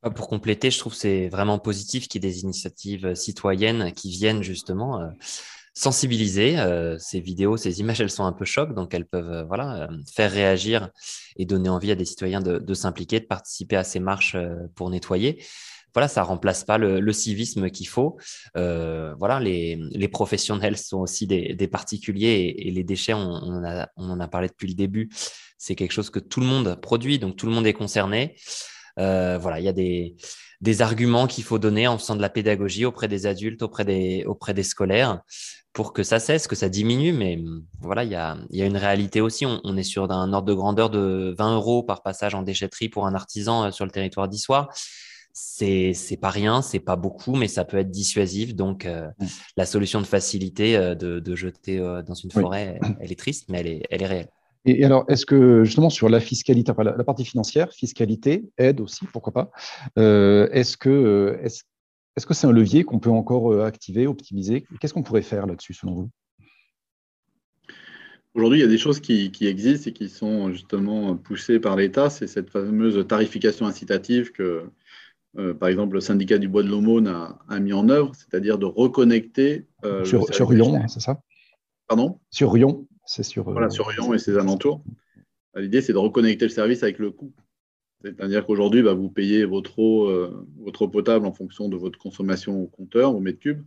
Bah, 0.01 0.09
pour 0.09 0.27
compléter, 0.27 0.71
je 0.71 0.79
trouve 0.79 0.93
que 0.93 0.99
c'est 0.99 1.29
vraiment 1.29 1.59
positif 1.59 2.07
qu'il 2.07 2.23
y 2.23 2.27
ait 2.27 2.31
des 2.31 2.41
initiatives 2.41 3.13
citoyennes 3.13 3.91
qui 3.91 4.09
viennent 4.09 4.41
justement 4.41 5.11
sensibiliser. 5.77 6.57
Euh, 6.57 6.97
ces 6.97 7.19
vidéos, 7.19 7.55
ces 7.55 7.79
images, 7.79 8.01
elles 8.01 8.09
sont 8.09 8.25
un 8.25 8.33
peu 8.33 8.45
chocs, 8.45 8.73
donc 8.73 8.93
elles 8.95 9.05
peuvent 9.05 9.31
euh, 9.31 9.43
voilà, 9.43 9.83
euh, 9.83 9.97
faire 10.11 10.31
réagir 10.31 10.89
et 11.35 11.45
donner 11.45 11.69
envie 11.69 11.91
à 11.91 11.95
des 11.95 12.05
citoyens 12.05 12.41
de, 12.41 12.73
s'impliquer, 12.73 13.19
de 13.19 13.25
participer 13.25 13.75
à 13.75 13.83
ces 13.83 13.99
marches 13.99 14.35
pour 14.75 14.89
nettoyer. 14.89 15.43
Voilà, 15.93 16.07
ça 16.07 16.23
remplace 16.23 16.63
pas 16.63 16.77
le, 16.77 17.11
civisme 17.11 17.69
qu'il 17.69 17.87
faut. 17.87 18.17
voilà, 18.55 19.39
les, 19.39 19.79
les, 19.91 20.07
professionnels 20.07 20.77
sont 20.77 20.99
aussi 20.99 21.27
des, 21.27 21.53
des 21.53 21.67
particuliers 21.67 22.55
et, 22.57 22.71
les 22.71 22.83
déchets, 22.83 23.13
on, 23.13 23.19
on, 23.19 23.63
a, 23.63 23.87
on, 23.97 24.09
en 24.09 24.19
a 24.19 24.27
parlé 24.27 24.47
depuis 24.47 24.67
le 24.67 24.73
début. 24.73 25.09
C'est 25.57 25.75
quelque 25.75 25.93
chose 25.93 26.09
que 26.09 26.19
tout 26.19 26.39
le 26.39 26.45
monde 26.47 26.79
produit, 26.81 27.19
donc 27.19 27.35
tout 27.35 27.45
le 27.45 27.51
monde 27.51 27.67
est 27.67 27.73
concerné. 27.73 28.35
Voilà, 28.97 29.59
il 29.59 29.65
y 29.65 29.69
a 29.69 29.73
des, 29.73 30.15
des 30.61 30.81
arguments 30.81 31.27
qu'il 31.27 31.43
faut 31.43 31.59
donner 31.59 31.87
en 31.87 31.97
faisant 31.97 32.15
de 32.15 32.21
la 32.21 32.29
pédagogie 32.29 32.85
auprès 32.85 33.07
des 33.07 33.25
adultes, 33.25 33.61
auprès 33.61 33.85
des, 33.85 34.23
auprès 34.25 34.53
des 34.53 34.63
scolaires, 34.63 35.21
pour 35.73 35.93
que 35.93 36.01
ça 36.01 36.19
cesse, 36.19 36.47
que 36.47 36.55
ça 36.55 36.69
diminue. 36.69 37.13
Mais 37.13 37.39
voilà, 37.79 38.03
il 38.03 38.09
y 38.09 38.15
a, 38.15 38.37
y 38.49 38.61
a, 38.61 38.65
une 38.65 38.77
réalité 38.77 39.21
aussi. 39.21 39.45
On, 39.45 39.77
est 39.77 39.83
sur 39.83 40.11
un 40.11 40.33
ordre 40.33 40.47
de 40.47 40.53
grandeur 40.53 40.89
de 40.89 41.35
20 41.37 41.55
euros 41.55 41.83
par 41.83 42.01
passage 42.01 42.33
en 42.33 42.41
déchetterie 42.41 42.89
pour 42.89 43.05
un 43.05 43.13
artisan 43.13 43.65
euh, 43.65 43.71
sur 43.71 43.85
le 43.85 43.91
territoire 43.91 44.27
d'Issoire. 44.27 44.69
C'est 45.39 45.93
c'est 45.93 46.17
pas 46.17 46.31
rien, 46.31 46.63
c'est 46.63 46.79
pas 46.79 46.95
beaucoup, 46.95 47.35
mais 47.35 47.47
ça 47.47 47.63
peut 47.63 47.77
être 47.77 47.91
dissuasif. 47.91 48.55
Donc 48.55 48.87
euh, 48.87 49.07
mmh. 49.19 49.25
la 49.57 49.65
solution 49.67 50.01
de 50.01 50.07
facilité 50.07 50.75
euh, 50.75 50.95
de, 50.95 51.19
de 51.19 51.35
jeter 51.35 51.77
dans 52.07 52.15
une 52.15 52.31
forêt, 52.31 52.79
elle, 52.99 53.11
est 53.11 53.19
triste, 53.19 53.45
mais 53.49 53.59
elle 53.59 53.67
est, 53.67 53.83
elle 53.91 54.01
est 54.01 54.07
réelle. 54.07 54.29
Et, 54.67 54.83
alors, 54.83 55.05
est-ce 55.07 55.25
que 55.25 55.63
justement 55.63 55.89
sur 55.89 56.09
la 56.09 56.19
fiscalité, 56.19 56.71
enfin, 56.71 56.83
la, 56.83 57.03
partie 57.05 57.23
financière, 57.23 57.71
fiscalité, 57.71 58.43
aide 58.57 58.81
aussi, 58.81 59.05
pourquoi 59.13 59.31
pas, 59.31 59.51
euh, 59.97 60.49
est-ce 60.51 60.75
que 60.75 61.39
est-ce, 61.41 62.25
que 62.25 62.33
c'est 62.33 62.47
un 62.47 62.51
levier 62.51 62.83
qu'on 62.83 62.99
peut 62.99 63.09
encore 63.09 63.53
euh, 63.53 63.63
activer, 63.63 64.07
optimiser? 64.07 64.65
Qu'est-ce 64.79 64.93
qu'on 64.93 65.03
pourrait 65.03 65.21
faire 65.21 65.47
là-dessus 65.47 65.73
selon 65.73 65.93
vous? 65.93 66.09
Aujourd'hui, 68.33 68.59
il 68.59 68.61
y 68.61 68.65
a 68.65 68.69
des 68.69 68.77
choses 68.77 68.99
qui, 68.99 69.31
existent 69.41 69.89
et 69.89 69.93
qui 69.93 70.09
sont 70.09 70.51
justement 70.51 71.15
poussées 71.15 71.59
par 71.59 71.77
l'État. 71.77 72.09
C'est 72.09 72.27
cette 72.27 72.49
fameuse 72.49 73.07
tarification 73.07 73.67
incitative 73.67 74.31
que, 74.31 74.69
euh, 75.37 75.53
par 75.53 75.69
exemple, 75.69 75.95
le 75.95 76.01
syndicat 76.01 76.37
du 76.37 76.49
bois 76.49 76.61
de 76.61 76.67
l'Aumône 76.67 77.07
a, 77.07 77.59
mis 77.59 77.73
en 77.73 77.87
œuvre, 77.87 78.11
c'est-à-dire 78.15 78.57
de 78.57 78.65
reconnecter. 78.65 79.65
sur, 80.03 80.31
sur 80.33 80.51
Lyon, 80.51 80.85
c'est 80.87 80.99
ça? 80.99 81.21
Pardon? 81.87 82.19
Sur 82.31 82.53
Lyon? 82.53 82.85
C'est 83.07 83.23
sur. 83.23 83.43
Voilà, 83.43 83.69
sur 83.69 83.89
Lyon 83.89 84.13
et 84.13 84.19
ses 84.19 84.37
alentours. 84.37 84.83
L'idée, 85.55 85.81
c'est 85.81 85.93
de 85.93 85.97
reconnecter 85.97 86.45
le 86.45 86.51
service 86.51 86.83
avec 86.83 86.99
le 86.99 87.09
coût. 87.09 87.33
C'est-à-dire 88.03 88.45
qu'aujourd'hui, 88.45 88.83
bah, 88.83 88.93
vous 88.93 89.09
payez 89.09 89.45
votre 89.45 89.79
eau, 89.79 90.07
euh, 90.07 90.45
votre 90.59 90.85
potable 90.85 91.25
en 91.25 91.33
fonction 91.33 91.67
de 91.67 91.75
votre 91.75 91.97
consommation 91.97 92.61
au 92.61 92.67
compteur, 92.67 93.15
au 93.15 93.19
mètre 93.19 93.39
cube. 93.39 93.63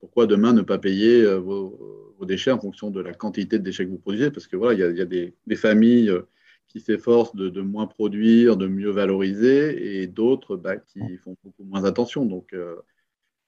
Pourquoi 0.00 0.26
demain 0.26 0.52
ne 0.52 0.62
pas 0.62 0.78
payer 0.78 1.22
euh, 1.22 1.36
vos, 1.36 2.16
déchets 2.22 2.50
en 2.50 2.58
fonction 2.58 2.90
de 2.90 3.00
la 3.00 3.14
quantité 3.14 3.58
de 3.58 3.64
déchets 3.64 3.84
que 3.84 3.90
vous 3.90 3.98
produisez? 3.98 4.30
Parce 4.30 4.46
que 4.46 4.56
voilà, 4.56 4.74
il 4.74 4.96
y 4.96 5.00
a, 5.00 5.04
des, 5.04 5.56
familles 5.56 6.10
euh, 6.10 6.22
qui 6.68 6.80
s'efforcent 6.80 7.36
de, 7.36 7.60
moins 7.60 7.86
produire, 7.86 8.56
de 8.56 8.66
mieux 8.66 8.90
valoriser, 8.90 10.02
et 10.02 10.06
d'autres 10.06 10.56
bah, 10.56 10.76
qui 10.76 11.00
font 11.18 11.36
beaucoup 11.44 11.64
moins 11.64 11.84
attention. 11.84 12.26
Donc 12.26 12.54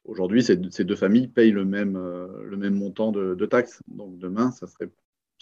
aujourd'hui, 0.04 0.42
ces, 0.42 0.56
deux 0.56 0.96
familles 0.96 1.28
payent 1.28 1.52
le 1.52 1.64
même, 1.64 1.94
le 1.94 2.56
même 2.56 2.74
montant 2.74 3.12
de, 3.12 3.34
de, 3.34 3.46
taxes. 3.46 3.80
Donc 3.88 4.18
demain, 4.18 4.50
ça 4.50 4.66
serait 4.66 4.90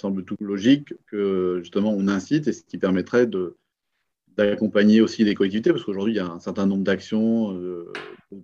semble 0.00 0.24
tout 0.24 0.36
logique 0.40 0.94
que 1.06 1.58
justement 1.60 1.92
on 1.92 2.08
incite 2.08 2.48
et 2.48 2.52
ce 2.52 2.62
qui 2.62 2.78
permettrait 2.78 3.26
de, 3.26 3.56
d'accompagner 4.36 5.00
aussi 5.00 5.24
les 5.24 5.34
collectivités, 5.34 5.70
parce 5.70 5.84
qu'aujourd'hui 5.84 6.14
il 6.14 6.16
y 6.16 6.20
a 6.20 6.26
un 6.26 6.40
certain 6.40 6.66
nombre 6.66 6.84
d'actions 6.84 7.52
euh, 7.54 7.92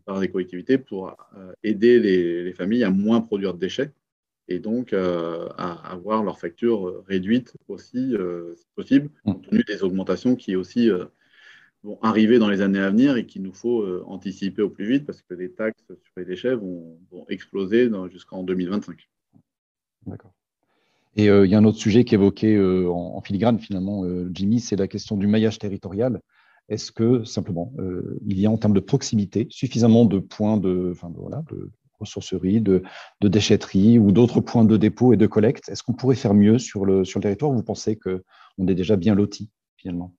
par 0.05 0.21
les 0.21 0.29
collectivités 0.29 0.79
pour 0.79 1.17
euh, 1.37 1.53
aider 1.63 1.99
les, 1.99 2.53
familles 2.53 2.85
à 2.85 2.91
moins 2.91 3.21
produire 3.21 3.55
de 3.55 3.59
déchets 3.59 3.93
et 4.49 4.59
donc 4.59 4.93
euh, 4.93 5.49
à 5.57 5.93
avoir 5.93 6.23
leur 6.23 6.39
facture 6.39 7.05
réduite 7.07 7.55
aussi, 7.69 8.15
si 8.57 8.67
possible, 8.75 9.07
mmh. 9.07 9.33
compte 9.33 9.49
tenu 9.49 9.65
des 9.67 9.83
augmentations 9.83 10.37
qui 10.37 10.55
aussi 10.55 10.89
vont 11.83 11.99
arriver 12.03 12.39
dans 12.39 12.49
les 12.49 12.61
années 12.61 12.79
à 12.79 12.91
venir 12.91 13.17
et 13.17 13.27
qu'il 13.27 13.43
nous 13.43 13.53
faut 13.53 13.85
anticiper 14.05 14.63
au 14.63 14.71
plus 14.71 14.87
vite 14.87 15.07
parce 15.07 15.23
que 15.23 15.35
les 15.35 15.51
taxes 15.51 15.85
sur 15.87 16.13
les 16.17 16.25
déchets 16.25 16.55
vont, 16.55 16.99
vont 17.11 17.27
exploser 17.29 17.91
jusqu'en 18.11 18.45
2025. 18.45 19.09
D'accord. 20.07 20.36
Et 21.17 21.31
euh, 21.31 21.47
il 21.47 21.51
y 21.51 21.55
a 21.55 21.59
un 21.59 21.65
autre 21.65 21.79
sujet 21.79 22.05
évoqué 22.11 22.55
euh, 22.55 22.89
en, 22.91 23.21
filigrane, 23.23 23.59
finalement, 23.59 24.05
euh, 24.05 24.29
Jimmy, 24.33 24.61
c'est 24.61 24.77
la 24.77 24.87
question 24.87 25.17
du 25.17 25.27
maillage 25.27 25.59
territorial. 25.59 26.21
Est-ce 26.69 26.93
que, 26.93 27.25
simplement, 27.25 27.73
il 28.27 28.41
y 28.41 28.47
a 28.47 28.51
en 28.51 28.59
termes 28.59 28.75
de 28.75 28.81
proximité 28.81 29.47
suffisamment 29.51 30.05
de 30.05 30.19
points 30.19 30.57
de, 30.57 30.91
enfin, 30.93 31.13
voilà, 31.15 31.45
de 31.49 31.71
ressourcerie, 32.01 32.61
de, 32.61 32.83
de 33.21 33.29
déchetterie 33.29 34.01
ou 34.01 34.11
d'autres 34.11 34.41
points 34.41 34.65
de 34.65 34.77
dépôt 34.77 35.13
et 35.13 35.17
de 35.17 35.29
collecte 35.29 35.69
Est-ce 35.69 35.85
qu'on 35.85 35.93
pourrait 35.93 36.17
faire 36.17 36.35
mieux 36.35 36.59
sur 36.59 36.85
le, 36.85 37.05
sur 37.05 37.21
le 37.21 37.23
territoire 37.23 37.53
ou 37.53 37.55
vous 37.55 37.63
pensez 37.63 37.97
qu'on 37.97 38.67
est 38.67 38.75
déjà 38.75 38.97
bien 38.97 39.15
loti, 39.15 39.49
finalement? 39.77 40.13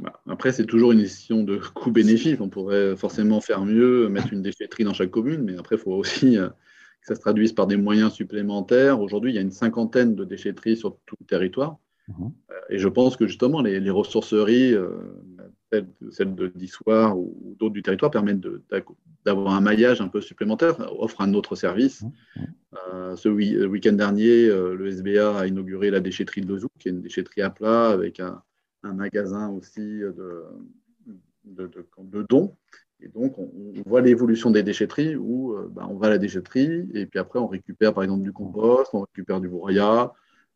Bah, 0.00 0.22
après, 0.28 0.52
c'est 0.52 0.64
toujours 0.64 0.92
une 0.92 1.02
question 1.02 1.42
de 1.42 1.58
coût-bénéfice. 1.74 2.40
On 2.40 2.48
pourrait 2.48 2.96
forcément 2.96 3.40
faire 3.40 3.64
mieux, 3.64 4.08
mettre 4.08 4.32
une 4.32 4.42
déchetterie 4.42 4.84
dans 4.84 4.94
chaque 4.94 5.10
commune, 5.10 5.42
mais 5.42 5.58
après, 5.58 5.74
il 5.74 5.80
faut 5.80 5.92
aussi 5.92 6.38
que 7.02 7.08
ça 7.08 7.16
se 7.16 7.20
traduise 7.20 7.52
par 7.52 7.66
des 7.66 7.76
moyens 7.76 8.12
supplémentaires. 8.12 9.00
Aujourd'hui, 9.00 9.32
il 9.32 9.34
y 9.34 9.38
a 9.38 9.42
une 9.42 9.50
cinquantaine 9.50 10.14
de 10.14 10.24
déchetteries 10.24 10.76
sur 10.76 10.96
tout 11.04 11.16
le 11.20 11.26
territoire. 11.26 11.78
Mhm. 12.08 12.32
Euh, 12.50 12.54
et 12.70 12.78
je 12.78 12.88
pense 12.88 13.16
que 13.16 13.26
justement, 13.26 13.60
les, 13.60 13.90
ressourceries, 13.90 14.72
euh, 14.72 14.88
celles, 16.10 16.34
de 16.34 16.48
d'Issoire 16.48 17.18
ou, 17.18 17.56
d'autres 17.58 17.74
du 17.74 17.82
territoire, 17.82 18.10
permettent 18.10 18.46
d'avoir 19.24 19.54
un 19.54 19.60
maillage 19.60 20.00
un 20.00 20.08
peu 20.08 20.20
supplémentaire, 20.20 20.76
offrent 21.00 21.20
un 21.20 21.34
autre 21.34 21.56
service. 21.56 22.02
Mhm. 22.02 22.10
Euh, 22.92 23.16
ce 23.16 23.28
week-end 23.28 23.92
dernier, 23.92 24.46
le 24.46 24.86
SBA 24.88 25.40
a 25.40 25.46
inauguré 25.46 25.90
la 25.90 26.00
déchetterie 26.00 26.40
de 26.40 26.52
Lezou, 26.52 26.68
qui 26.78 26.88
est 26.88 26.92
une 26.92 27.02
déchetterie 27.02 27.42
à 27.42 27.50
plat 27.50 27.88
avec 27.88 28.20
un, 28.20 28.42
magasin 28.84 29.48
aussi 29.50 29.80
de, 29.80 30.44
de, 31.44 31.70
de 31.98 32.26
dons. 32.28 32.56
Et 33.04 33.08
donc, 33.08 33.36
on, 33.38 33.50
voit 33.84 34.00
l'évolution 34.00 34.50
des 34.50 34.62
déchetteries 34.62 35.16
où 35.16 35.54
euh, 35.54 35.68
bah, 35.68 35.86
on 35.90 35.96
va 35.96 36.06
à 36.06 36.10
la 36.10 36.18
déchetterie 36.18 36.88
et 36.94 37.06
puis 37.06 37.18
après, 37.18 37.40
on 37.40 37.48
récupère 37.48 37.92
par 37.94 38.04
exemple 38.04 38.22
du 38.22 38.32
compost, 38.32 38.90
on 38.92 39.00
récupère 39.00 39.40
du 39.40 39.48
broyat, 39.48 40.12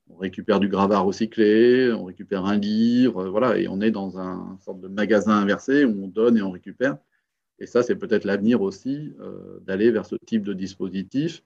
on 0.08 0.16
récupère 0.16 0.60
du 0.60 0.68
gravat 0.68 1.00
recyclé, 1.00 1.92
on 1.92 2.04
récupère 2.04 2.44
un 2.46 2.56
livre, 2.56 3.24
euh, 3.24 3.30
voilà, 3.30 3.58
et 3.58 3.66
on 3.66 3.80
est 3.80 3.90
dans 3.90 4.20
un 4.20 4.56
sorte 4.60 4.80
de 4.80 4.86
magasin 4.86 5.32
inversé 5.32 5.84
où 5.84 6.04
on 6.04 6.06
donne 6.06 6.36
et 6.36 6.42
on 6.42 6.52
récupère. 6.52 6.98
Et 7.58 7.66
ça, 7.66 7.82
c'est 7.82 7.96
peut-être 7.96 8.24
l'avenir 8.24 8.62
aussi 8.62 9.14
euh, 9.20 9.58
d'aller 9.66 9.90
vers 9.90 10.06
ce 10.06 10.14
type 10.14 10.42
de 10.42 10.52
dispositif 10.52 11.42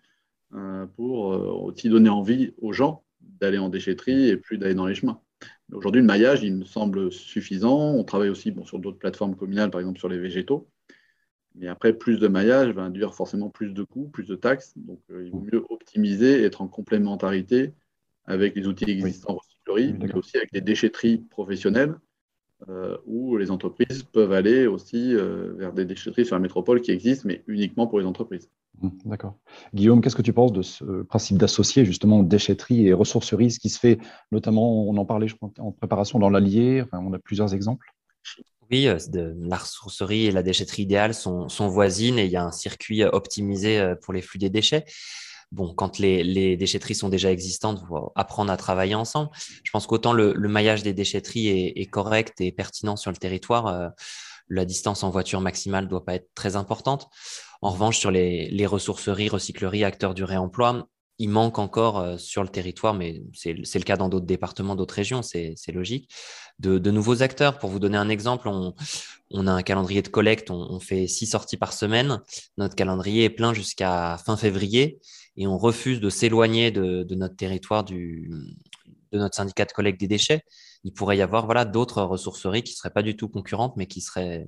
pour 0.97 1.27
aussi 1.63 1.89
donner 1.89 2.09
envie 2.09 2.53
aux 2.61 2.73
gens 2.73 3.05
d'aller 3.21 3.59
en 3.59 3.69
déchetterie 3.69 4.31
et 4.31 4.37
plus 4.37 4.59
d'aller 4.59 4.75
dans 4.75 4.87
les 4.87 4.97
chemins. 4.97 5.21
Aujourd'hui, 5.73 6.01
le 6.01 6.09
maillage, 6.09 6.43
il 6.43 6.57
me 6.57 6.65
semble 6.65 7.13
suffisant. 7.13 7.95
On 7.95 8.03
travaille 8.03 8.31
aussi 8.31 8.51
bon, 8.51 8.65
sur 8.65 8.81
d'autres 8.81 8.99
plateformes 8.99 9.37
communales, 9.37 9.71
par 9.71 9.81
exemple 9.81 10.01
sur 10.01 10.09
les 10.09 10.19
végétaux. 10.19 10.69
Mais 11.57 11.69
après, 11.69 11.93
plus 11.93 12.19
de 12.19 12.29
maillage 12.29 12.71
va 12.71 12.83
induire 12.83 13.15
forcément 13.15 13.51
plus 13.51 13.73
de 13.73 13.83
coûts, 13.83 14.09
plus 14.09 14.27
de 14.27 14.37
taxes. 14.37 14.75
Donc, 14.77 15.01
euh, 15.11 15.25
il 15.25 15.33
vaut 15.33 15.41
mieux 15.53 15.65
optimiser, 15.69 16.43
être 16.45 16.63
en 16.63 16.69
complémentarité 16.69 17.75
avec 18.25 18.55
les 18.55 18.67
outils 18.67 18.91
existants 18.91 19.35
en 19.35 19.37
recyclerie, 19.37 19.95
mais 19.99 20.15
aussi 20.15 20.37
avec 20.37 20.53
des 20.53 20.61
déchetteries 20.61 21.19
professionnelles 21.19 21.97
euh, 22.69 22.97
où 23.07 23.37
les 23.37 23.51
entreprises 23.51 24.05
peuvent 24.05 24.33
aller 24.33 24.67
aussi 24.67 25.15
euh, 25.15 25.55
vers 25.57 25.73
des 25.73 25.85
déchetteries 25.85 26.27
sur 26.27 26.37
la 26.37 26.41
métropole 26.41 26.81
qui 26.81 26.93
existent, 26.93 27.25
mais 27.27 27.43
uniquement 27.47 27.87
pour 27.87 27.99
les 27.99 28.07
entreprises. 28.07 28.49
Mmh, 28.81 28.89
d'accord. 29.07 29.35
Guillaume, 29.75 30.01
qu'est-ce 30.01 30.15
que 30.15 30.23
tu 30.23 30.33
penses 30.33 30.53
de 30.53 30.63
ce 30.63 31.03
principe 31.03 31.39
d'associer 31.39 31.85
justement 31.85 32.23
déchetterie 32.23 32.87
et 32.87 32.93
ressourcerie, 32.93 33.51
ce 33.51 33.59
qui 33.59 33.71
se 33.71 33.81
fait 33.81 33.99
notamment, 34.31 34.89
on 34.89 34.97
en 34.97 35.05
parlait 35.05 35.27
je 35.27 35.35
crois, 35.35 35.51
en 35.59 35.73
préparation 35.73 36.19
dans 36.19 36.31
l'Allier, 36.31 36.83
enfin, 36.83 37.03
on 37.05 37.13
a 37.13 37.19
plusieurs 37.19 37.55
exemples 37.55 37.93
oui, 38.71 38.87
euh, 38.87 38.99
la 39.41 39.57
ressourcerie 39.57 40.27
et 40.27 40.31
la 40.31 40.43
déchetterie 40.43 40.83
idéale 40.83 41.15
sont, 41.15 41.49
voisines 41.69 42.19
et 42.19 42.27
il 42.27 42.31
y 42.31 42.37
a 42.37 42.45
un 42.45 42.53
circuit 42.53 43.03
euh, 43.03 43.11
optimisé 43.13 43.79
euh, 43.79 43.95
pour 43.97 44.13
les 44.13 44.23
flux 44.23 44.39
des 44.39 44.51
déchets. 44.51 44.85
Bon, 45.51 45.75
quand 45.75 45.99
les, 45.99 46.57
déchetteries 46.57 46.95
sont 46.95 47.09
déjà 47.09 47.33
existantes, 47.33 47.83
il 47.83 47.97
apprendre 48.15 48.53
à 48.53 48.57
travailler 48.57 48.95
ensemble. 48.95 49.31
Je 49.65 49.71
pense 49.73 49.89
qu'autant 49.89 50.13
le, 50.13 50.35
maillage 50.35 50.85
des 50.85 50.93
déchetteries 50.93 51.49
est, 51.49 51.87
correct 51.87 52.41
et 52.41 52.53
pertinent 52.53 52.95
sur 52.95 53.11
le 53.11 53.17
territoire, 53.17 53.91
la 54.49 54.65
distance 54.65 55.03
en 55.03 55.11
voiture 55.11 55.41
maximale 55.41 55.87
ne 55.87 55.91
doit 55.91 56.05
pas 56.05 56.15
être 56.15 56.29
très 56.37 56.55
importante. 56.55 57.09
En 57.63 57.71
revanche, 57.71 57.99
sur 57.99 58.13
les 58.13 58.67
ressourceries, 58.67 59.29
recycleries, 59.29 59.83
acteurs 59.83 60.15
du 60.15 60.23
réemploi, 60.23 60.87
il 61.21 61.29
manque 61.29 61.59
encore 61.59 61.99
euh, 61.99 62.17
sur 62.17 62.43
le 62.43 62.49
territoire, 62.49 62.95
mais 62.95 63.23
c'est 63.35 63.53
le 63.53 63.85
cas 63.85 63.99
dans 63.99 64.09
d'autres 64.09 64.27
départements, 64.27 64.75
d'autres 64.75 64.95
régions, 64.95 65.21
c'est 65.23 65.55
logique, 65.69 66.11
de, 66.59 66.79
nouveaux 66.91 67.23
acteurs. 67.23 67.59
Pour 67.59 67.69
vous 67.69 67.79
donner 67.79 67.99
un 67.99 68.09
exemple, 68.09 68.49
on, 68.49 69.47
a 69.47 69.53
un 69.53 69.63
calendrier 69.63 70.01
de 70.01 70.09
collecte, 70.09 70.51
on, 70.51 70.81
fait 70.81 71.07
six 71.07 71.27
sorties 71.27 71.59
par 71.59 71.75
semaine. 71.75 72.23
Notre 72.57 72.75
calendrier 72.75 73.25
est 73.25 73.31
plein 73.31 73.53
jusqu'à 73.53 74.17
fin 74.25 74.39
février 74.39 74.99
et 75.37 75.47
on 75.47 75.59
refuse 75.59 76.01
de 76.01 76.09
s'éloigner 76.09 76.71
de, 76.71 77.15
notre 77.15 77.37
territoire, 77.37 77.85
du, 77.85 78.31
de 79.13 79.19
notre 79.19 79.37
syndicat 79.37 79.67
de 79.67 79.73
collecte 79.73 80.01
des 80.01 80.09
déchets. 80.09 80.43
Il 80.85 80.95
pourrait 80.95 81.19
y 81.19 81.23
avoir 81.23 81.45
voilà, 81.45 81.67
d'autres 81.67 82.03
ressourceries 82.03 82.63
qui 82.63 82.73
ne 82.73 82.77
seraient 82.77 82.95
pas 82.95 83.03
du 83.03 83.15
tout 83.15 83.29
concurrentes, 83.29 83.75
mais 83.77 83.87
qui 83.87 84.01
seraient 84.01 84.47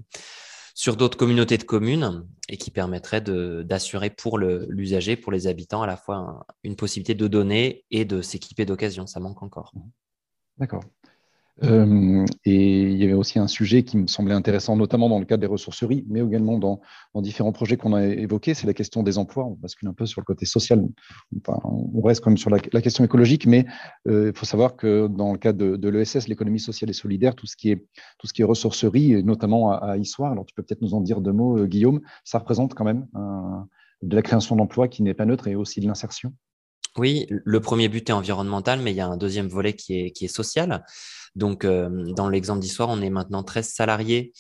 sur 0.75 0.97
d'autres 0.97 1.19
communautés 1.19 1.59
de 1.59 1.65
communes 1.65 2.27
et 2.49 2.57
qui 2.57 2.71
permettrait 2.71 3.21
d'assurer 3.21 4.11
pour 4.11 4.39
l'usager, 4.39 5.17
pour 5.17 5.33
les 5.33 5.47
habitants, 5.47 5.83
à 5.83 5.87
la 5.87 5.97
fois 5.97 6.47
une 6.65 6.77
possibilité 6.77 7.15
de 7.15 7.27
donner 7.29 7.85
et 7.91 8.05
de 8.05 8.23
s'équiper 8.23 8.65
d'occasion. 8.65 9.07
Ça 9.07 9.21
manque 9.21 9.43
encore. 9.43 9.73
D'accord. 10.59 10.85
Euh, 11.63 12.25
et 12.45 12.83
il 12.83 12.97
y 12.97 13.05
avait 13.05 13.13
aussi 13.13 13.39
un 13.39 13.47
sujet 13.47 13.83
qui 13.83 13.97
me 13.97 14.07
semblait 14.07 14.35
intéressant, 14.35 14.75
notamment 14.77 15.09
dans 15.09 15.19
le 15.19 15.27
cadre 15.27 15.43
des 15.43 15.47
ressourceries, 15.47 16.05
mais 16.09 16.21
également 16.21 16.59
dans, 16.59 16.81
différents 17.17 17.53
projets 17.53 17.77
qu'on 17.77 17.93
a 17.93 18.05
évoqués, 18.05 18.55
c'est 18.55 18.67
la 18.67 18.75
question 18.75 19.03
des 19.03 19.19
emplois. 19.19 19.45
On 19.45 19.55
bascule 19.55 19.89
un 19.89 19.93
peu 19.93 20.07
sur 20.07 20.21
le 20.21 20.25
côté 20.25 20.47
social. 20.47 20.83
on 21.47 22.01
reste 22.03 22.23
quand 22.23 22.31
même 22.31 22.39
sur 22.39 22.51
la, 22.51 22.59
question 22.59 23.05
écologique, 23.05 23.47
mais 23.47 23.67
euh, 24.09 24.33
il 24.35 24.39
faut 24.39 24.47
savoir 24.47 24.77
que 24.77 25.09
dans 25.09 25.33
le 25.33 25.39
cadre 25.39 25.77
de, 25.77 25.89
l'ESS, 25.89 26.27
l'économie 26.29 26.61
sociale 26.61 26.91
et 26.91 26.95
solidaire, 26.95 27.35
tout 27.35 27.47
ce 27.47 27.57
qui 27.57 27.71
est, 27.71 27.87
tout 28.19 28.27
ce 28.27 28.33
qui 28.33 28.43
est 28.43 28.47
ressourcerie, 28.47 29.23
notamment 29.23 29.73
à, 29.73 29.97
Issoire, 29.99 30.33
alors 30.33 30.47
tu 30.47 30.55
peux 30.55 30.63
peut-être 30.63 30.81
nous 30.81 30.95
en 30.95 31.01
dire 31.01 31.21
deux 31.21 31.33
mots, 31.33 31.59
euh, 31.59 31.67
Guillaume, 31.67 32.01
ça 32.25 32.39
représente 32.39 32.75
quand 32.75 32.85
même 32.85 33.07
de 34.03 34.17
la 34.17 34.23
création 34.23 34.57
d'emplois 34.57 34.89
qui 34.89 35.03
n'est 35.03 35.15
pas 35.15 35.27
neutre 35.27 35.47
et 35.47 35.55
aussi 35.55 35.81
de 35.81 35.87
l'insertion. 35.87 36.33
Oui, 36.97 37.27
le 37.29 37.61
premier 37.61 37.89
but 37.89 38.11
est 38.11 38.13
environnemental, 38.13 38.81
mais 38.81 38.91
il 38.91 38.97
y 38.97 39.01
a 39.01 39.07
un 39.07 39.17
deuxième 39.17 39.49
volet 39.49 39.75
qui 39.75 39.99
est, 39.99 40.11
qui 40.11 40.27
est 40.27 40.35
social. 40.35 40.85
Donc, 41.35 41.65
euh, 41.65 42.13
dans 42.13 42.29
l'exemple 42.29 42.61
d'histoire, 42.61 42.91
on 42.91 43.01
est 43.01 43.11
maintenant 43.11 43.43
13 43.43 43.69
salariés 43.69 44.33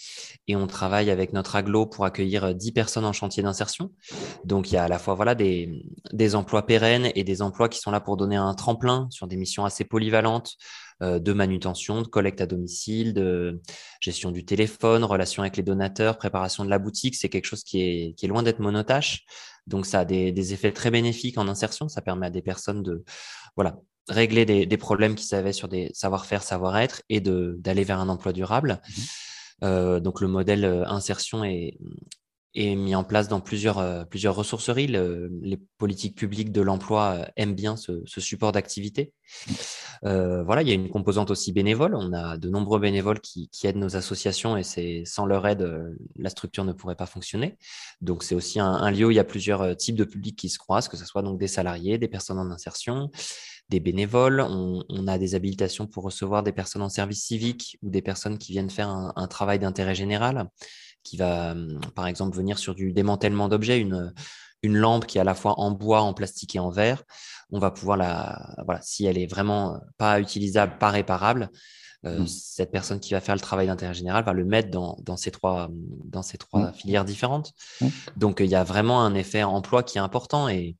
et 0.46 0.56
on 0.56 0.66
travaille 0.66 1.10
avec 1.10 1.32
notre 1.32 1.56
aglo 1.56 1.86
pour 1.86 2.04
accueillir 2.04 2.54
10 2.54 2.72
personnes 2.72 3.04
en 3.04 3.12
chantier 3.12 3.42
d'insertion. 3.42 3.92
Donc, 4.44 4.70
il 4.70 4.74
y 4.74 4.76
a 4.76 4.84
à 4.84 4.88
la 4.88 4.98
fois 4.98 5.14
voilà, 5.14 5.34
des, 5.34 5.82
des, 6.12 6.34
emplois 6.34 6.66
pérennes 6.66 7.10
et 7.14 7.24
des 7.24 7.40
emplois 7.40 7.68
qui 7.68 7.78
sont 7.78 7.90
là 7.90 8.00
pour 8.00 8.16
donner 8.16 8.36
un 8.36 8.52
tremplin 8.54 9.06
sur 9.10 9.26
des 9.26 9.36
missions 9.36 9.64
assez 9.64 9.84
polyvalentes 9.84 10.56
euh, 11.02 11.18
de 11.18 11.32
manutention, 11.32 12.02
de 12.02 12.08
collecte 12.08 12.42
à 12.42 12.46
domicile, 12.46 13.14
de 13.14 13.60
gestion 14.00 14.30
du 14.30 14.44
téléphone, 14.44 15.02
relation 15.02 15.42
avec 15.42 15.56
les 15.56 15.62
donateurs, 15.62 16.18
préparation 16.18 16.64
de 16.64 16.70
la 16.70 16.78
boutique. 16.78 17.16
C'est 17.16 17.30
quelque 17.30 17.46
chose 17.46 17.64
qui 17.64 17.80
est, 17.80 18.14
qui 18.18 18.26
est 18.26 18.28
loin 18.28 18.42
d'être 18.42 18.60
monotache. 18.60 19.24
Donc, 19.66 19.86
ça 19.86 20.00
a 20.00 20.04
des, 20.04 20.32
des, 20.32 20.52
effets 20.52 20.72
très 20.72 20.90
bénéfiques 20.90 21.38
en 21.38 21.48
insertion. 21.48 21.88
Ça 21.88 22.02
permet 22.02 22.26
à 22.26 22.30
des 22.30 22.42
personnes 22.42 22.82
de 22.82 23.02
voilà, 23.56 23.76
régler 24.08 24.44
des, 24.44 24.76
problèmes 24.76 25.14
qu'ils 25.14 25.34
avaient 25.34 25.52
sur 25.52 25.68
des 25.68 25.90
savoir-faire, 25.94 26.42
savoir-être 26.42 27.02
et 27.08 27.20
d'aller 27.20 27.84
vers 27.84 28.00
un 28.00 28.08
emploi 28.08 28.32
durable. 28.32 28.80
Mmh 28.88 29.02
euh, 29.62 30.00
donc 30.00 30.20
le 30.20 30.28
modèle 30.28 30.64
euh, 30.64 30.86
insertion 30.86 31.44
est, 31.44 31.78
est 32.54 32.74
mis 32.74 32.94
en 32.94 33.04
place 33.04 33.28
dans 33.28 33.40
plusieurs, 33.40 33.78
euh, 33.78 34.04
plusieurs 34.04 34.34
ressourceries. 34.34 34.88
les 34.88 35.60
politiques 35.78 36.16
publiques 36.16 36.52
de 36.52 36.60
l'emploi 36.60 37.28
aiment 37.36 37.54
bien 37.54 37.76
ce, 37.76 38.02
support 38.06 38.52
d'activité. 38.52 39.12
Mmh. 40.02 40.42
voilà, 40.42 40.62
il 40.62 40.68
y 40.68 40.72
a 40.72 40.74
une 40.74 40.90
composante 40.90 41.30
aussi 41.30 41.52
bénévole. 41.52 41.94
On 41.94 42.12
a 42.12 42.36
de 42.36 42.50
nombreux 42.50 42.80
bénévoles 42.80 43.20
qui, 43.20 43.48
aident 43.64 43.76
nos 43.76 43.96
associations 43.96 44.56
et 44.56 44.64
c'est 44.64 45.04
sans 45.06 45.26
leur 45.26 45.46
aide, 45.46 45.96
la 46.16 46.28
structure 46.28 46.64
ne 46.64 46.72
pourrait 46.72 46.96
pas 46.96 47.06
fonctionner. 47.06 47.56
Donc 48.00 48.24
c'est 48.24 48.34
aussi 48.34 48.58
un, 48.58 48.66
un, 48.66 48.90
lieu 48.90 49.06
où 49.06 49.10
il 49.10 49.16
y 49.16 49.20
a 49.20 49.24
plusieurs 49.24 49.76
types 49.76 49.96
de 49.96 50.04
publics 50.04 50.36
qui 50.36 50.48
se 50.48 50.58
croisent, 50.58 50.88
que 50.88 50.96
ce 50.96 51.06
soit 51.06 51.22
donc 51.22 51.38
des 51.38 51.48
salariés, 51.48 51.98
des 51.98 52.08
personnes 52.08 52.38
en 52.38 52.50
insertion, 52.50 53.10
des 53.68 53.80
bénévoles, 53.80 54.40
on, 54.40 55.08
a 55.08 55.18
des 55.18 55.34
habilitations 55.34 55.86
pour 55.86 56.04
recevoir 56.04 56.42
des 56.42 56.52
personnes 56.52 56.82
en 56.82 56.88
service 56.88 57.24
civique 57.24 57.78
ou 57.82 57.90
des 57.90 58.02
personnes 58.02 58.38
qui 58.38 58.52
viennent 58.52 58.70
faire 58.70 58.88
un, 58.88 59.26
travail 59.28 59.58
d'intérêt 59.58 59.94
général, 59.94 60.48
qui 61.02 61.16
va, 61.16 61.52
hum, 61.52 61.80
par 61.94 62.06
exemple, 62.06 62.36
venir 62.36 62.58
sur 62.58 62.74
du 62.74 62.92
démantèlement 62.92 63.48
d'objets, 63.48 63.80
une, 63.80 64.12
une 64.62 64.76
lampe 64.76 65.06
qui 65.06 65.18
est 65.18 65.20
à 65.20 65.24
la 65.24 65.34
fois 65.34 65.58
en 65.58 65.70
bois, 65.70 66.02
en 66.02 66.14
plastique 66.14 66.54
et 66.54 66.58
en 66.58 66.70
verre. 66.70 67.02
On 67.50 67.58
va 67.58 67.70
pouvoir 67.70 67.96
la, 67.96 68.54
voilà, 68.64 68.80
si 68.82 69.06
elle 69.06 69.18
est 69.18 69.26
vraiment 69.26 69.80
pas 69.96 70.20
utilisable, 70.20 70.78
pas 70.78 70.90
réparable, 70.90 71.50
euh, 72.04 72.20
mmh. 72.20 72.26
cette 72.26 72.72
personne 72.72 72.98
qui 72.98 73.14
va 73.14 73.20
faire 73.20 73.36
le 73.36 73.40
travail 73.40 73.68
d'intérêt 73.68 73.94
général 73.94 74.24
va 74.24 74.32
le 74.32 74.44
mettre 74.44 74.70
dans, 74.70 75.16
ces 75.16 75.30
trois, 75.30 75.68
dans 75.70 76.22
ces 76.22 76.36
trois 76.36 76.70
mmh. 76.70 76.74
filières 76.74 77.04
différentes. 77.04 77.52
Mmh. 77.80 77.86
Donc, 78.16 78.40
il 78.40 78.46
y 78.46 78.56
a 78.56 78.64
vraiment 78.64 79.04
un 79.04 79.14
effet 79.14 79.44
emploi 79.44 79.82
qui 79.82 79.98
est 79.98 80.00
important 80.00 80.48
et, 80.48 80.76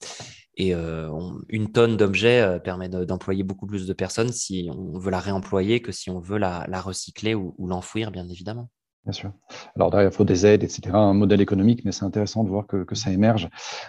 et 0.56 0.74
euh, 0.74 1.10
une 1.48 1.72
tonne 1.72 1.96
d'objets 1.96 2.42
euh, 2.42 2.58
permet 2.58 2.88
d'employer 2.88 3.42
beaucoup 3.42 3.66
plus 3.66 3.86
de 3.86 3.92
personnes 3.92 4.32
si 4.32 4.68
on 4.70 4.98
veut 4.98 5.10
la 5.10 5.20
réemployer 5.20 5.80
que 5.82 5.92
si 5.92 6.10
on 6.10 6.20
veut 6.20 6.38
la, 6.38 6.64
recycler 6.80 7.34
ou 7.34 7.66
l'enfouir, 7.66 8.10
bien 8.10 8.28
évidemment. 8.28 8.70
Bien 9.04 9.12
sûr. 9.12 9.32
Alors 9.74 9.90
derrière, 9.90 10.10
il 10.10 10.14
faut 10.14 10.24
des 10.24 10.46
aides, 10.46 10.62
etc., 10.62 10.90
un 10.94 11.12
modèle 11.12 11.40
économique, 11.40 11.84
mais 11.84 11.90
c'est 11.90 12.04
intéressant 12.04 12.44
de 12.44 12.48
voir 12.48 12.68
que, 12.68 12.94
ça 12.94 13.10
émerge. 13.10 13.48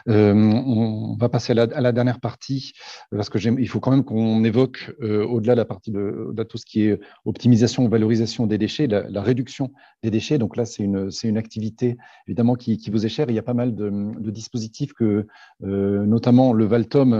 Euh, 0.09 0.33
on, 0.33 1.15
va 1.17 1.29
passer 1.29 1.51
à 1.51 1.81
la, 1.81 1.91
dernière 1.91 2.19
partie, 2.19 2.73
parce 3.11 3.29
que 3.29 3.37
il 3.37 3.69
faut 3.69 3.79
quand 3.79 3.91
même 3.91 4.03
qu'on 4.03 4.43
évoque, 4.43 4.91
euh, 5.01 5.23
au-delà 5.23 5.53
de 5.53 5.59
la 5.59 5.65
partie 5.65 5.91
de, 5.91 6.33
tout 6.49 6.57
ce 6.57 6.65
qui 6.65 6.87
est 6.87 6.99
optimisation, 7.25 7.87
valorisation 7.87 8.47
des 8.47 8.57
déchets, 8.57 8.87
la, 8.87 9.21
réduction 9.21 9.71
des 10.01 10.09
déchets. 10.09 10.39
Donc 10.39 10.57
là, 10.57 10.65
c'est 10.65 10.83
une, 10.83 11.37
activité 11.37 11.95
évidemment 12.27 12.55
qui, 12.55 12.89
vous 12.89 13.05
est 13.05 13.09
chère. 13.09 13.29
Il 13.29 13.35
y 13.35 13.39
a 13.39 13.43
pas 13.43 13.53
mal 13.53 13.75
de, 13.75 14.31
dispositifs 14.31 14.93
que, 14.93 15.27
euh, 15.63 16.05
notamment 16.07 16.53
le 16.53 16.65
Valtom, 16.65 17.13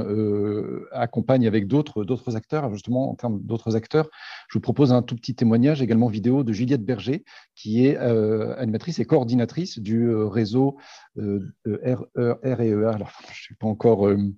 accompagne 0.94 1.46
avec 1.46 1.68
d'autres 1.68 2.36
acteurs. 2.36 2.74
Justement, 2.74 3.12
en 3.12 3.14
termes 3.14 3.40
d'autres 3.40 3.76
acteurs, 3.76 4.10
je 4.50 4.58
vous 4.58 4.62
propose 4.62 4.92
un 4.92 5.04
tout 5.04 5.16
petit 5.16 5.36
témoignage 5.36 5.84
également 5.84 6.08
vidéo 6.08 6.44
de 6.44 6.54
Juliette 6.54 6.84
Berger, 6.84 7.24
qui 7.54 7.82
est 7.82 7.83
euh, 7.92 8.56
animatrice 8.58 9.00
et 9.00 9.06
coordinatrice 9.06 9.80
du 9.80 10.08
euh, 10.08 10.28
réseau 10.28 10.78
euh, 11.18 11.54
REA. 11.66 12.90
Alors, 12.90 13.12
je 13.32 13.54
ne 13.54 14.34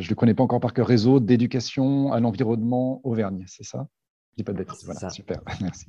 je 0.00 0.08
le 0.08 0.14
connais 0.14 0.34
pas 0.34 0.42
encore 0.42 0.60
par 0.60 0.72
cœur. 0.74 0.86
Réseau 0.86 1.20
d'éducation 1.20 2.12
à 2.12 2.20
l'environnement 2.20 3.00
Auvergne, 3.04 3.44
c'est 3.46 3.64
ça? 3.64 3.88
Je 4.32 4.36
dis 4.38 4.44
pas 4.44 4.52
de 4.52 4.58
bêtises. 4.58 4.84
Voilà, 4.84 5.10
super, 5.10 5.40
merci. 5.60 5.86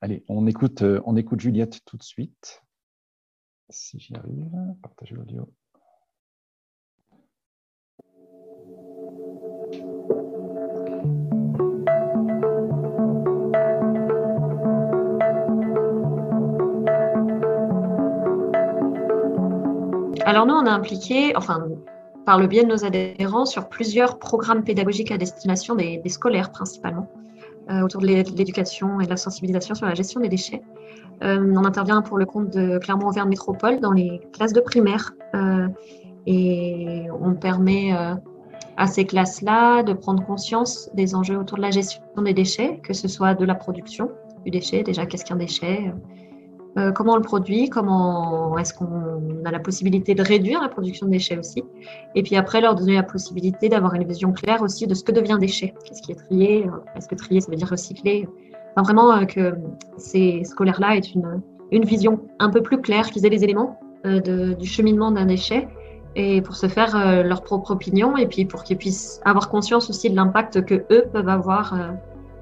Allez, 0.00 0.24
on 0.28 0.46
écoute, 0.46 0.82
on 1.04 1.16
écoute 1.16 1.40
Juliette 1.40 1.80
tout 1.84 1.96
de 1.96 2.02
suite. 2.02 2.62
Si 3.68 3.98
j'y 3.98 4.14
arrive, 4.14 4.46
partager 4.82 5.14
l'audio. 5.14 5.52
Alors 20.26 20.44
nous, 20.44 20.54
on 20.54 20.66
a 20.66 20.72
impliqué, 20.72 21.36
enfin, 21.36 21.68
par 22.24 22.40
le 22.40 22.48
biais 22.48 22.64
de 22.64 22.68
nos 22.68 22.84
adhérents, 22.84 23.46
sur 23.46 23.68
plusieurs 23.68 24.18
programmes 24.18 24.64
pédagogiques 24.64 25.12
à 25.12 25.18
destination 25.18 25.76
des, 25.76 26.02
scolaires 26.08 26.50
principalement, 26.50 27.08
euh, 27.70 27.82
autour 27.82 28.00
de 28.00 28.08
l'éducation 28.08 29.00
et 29.00 29.04
de 29.04 29.10
la 29.10 29.16
sensibilisation 29.16 29.76
sur 29.76 29.86
la 29.86 29.94
gestion 29.94 30.20
des 30.20 30.28
déchets. 30.28 30.62
Euh, 31.22 31.54
on 31.56 31.64
intervient 31.64 32.02
pour 32.02 32.18
le 32.18 32.26
compte 32.26 32.50
de 32.50 32.78
Clermont-Auvergne 32.78 33.28
Métropole 33.28 33.78
dans 33.78 33.92
les 33.92 34.20
classes 34.32 34.52
de 34.52 34.60
primaire 34.60 35.12
euh, 35.36 35.68
et 36.26 37.06
on 37.20 37.34
permet 37.34 37.92
à 38.76 38.86
ces 38.88 39.04
classes-là 39.04 39.84
de 39.84 39.92
prendre 39.92 40.26
conscience 40.26 40.90
des 40.92 41.14
enjeux 41.14 41.38
autour 41.38 41.58
de 41.58 41.62
la 41.62 41.70
gestion 41.70 42.02
des 42.20 42.34
déchets, 42.34 42.80
que 42.82 42.94
ce 42.94 43.06
soit 43.06 43.34
de 43.34 43.44
la 43.44 43.54
production 43.54 44.10
du 44.44 44.50
déchet, 44.50 44.82
déjà 44.82 45.06
qu'est-ce 45.06 45.24
qu'un 45.24 45.36
déchet, 45.36 45.92
euh, 46.78 46.92
comment 46.92 47.14
on 47.14 47.16
le 47.16 47.22
produit, 47.22 47.70
comment 47.70 48.58
est-ce 48.58 48.74
qu'on 48.74 49.44
a 49.44 49.50
la 49.50 49.58
possibilité 49.58 50.14
de 50.14 50.22
réduire 50.22 50.60
la 50.60 50.68
production 50.68 51.06
de 51.06 51.12
déchets 51.12 51.38
aussi. 51.38 51.64
Et 52.14 52.22
puis 52.22 52.36
après, 52.36 52.60
leur 52.60 52.74
donner 52.74 52.94
la 52.94 53.02
possibilité 53.02 53.70
d'avoir 53.70 53.94
une 53.94 54.04
vision 54.04 54.32
claire 54.32 54.60
aussi 54.60 54.86
de 54.86 54.92
ce 54.92 55.02
que 55.02 55.12
devient 55.12 55.38
déchet. 55.40 55.74
Qu'est-ce 55.84 56.02
qui 56.02 56.12
est 56.12 56.16
trié 56.16 56.66
Est-ce 56.94 57.08
que 57.08 57.14
trier, 57.14 57.40
ça 57.40 57.50
veut 57.50 57.56
dire 57.56 57.68
recycler 57.68 58.28
Vraiment 58.76 59.10
euh, 59.12 59.24
que 59.24 59.54
ces 59.96 60.44
scolaires-là 60.44 60.96
aient 60.96 61.00
une, 61.00 61.40
une 61.72 61.84
vision 61.86 62.20
un 62.40 62.50
peu 62.50 62.62
plus 62.62 62.80
claire, 62.82 63.10
qu'ils 63.10 63.24
aient 63.24 63.30
les 63.30 63.42
éléments 63.42 63.80
euh, 64.04 64.54
du 64.54 64.66
cheminement 64.66 65.10
d'un 65.10 65.26
déchet 65.26 65.68
et 66.14 66.40
pour 66.40 66.56
se 66.56 66.66
faire 66.66 67.22
leur 67.22 67.42
propre 67.42 67.72
opinion 67.72 68.16
et 68.16 68.26
puis 68.26 68.46
pour 68.46 68.64
qu'ils 68.64 68.78
puissent 68.78 69.20
avoir 69.26 69.50
conscience 69.50 69.90
aussi 69.90 70.08
de 70.08 70.16
l'impact 70.16 70.64
que 70.64 70.86
eux 70.90 71.04
peuvent 71.12 71.28
avoir 71.28 71.74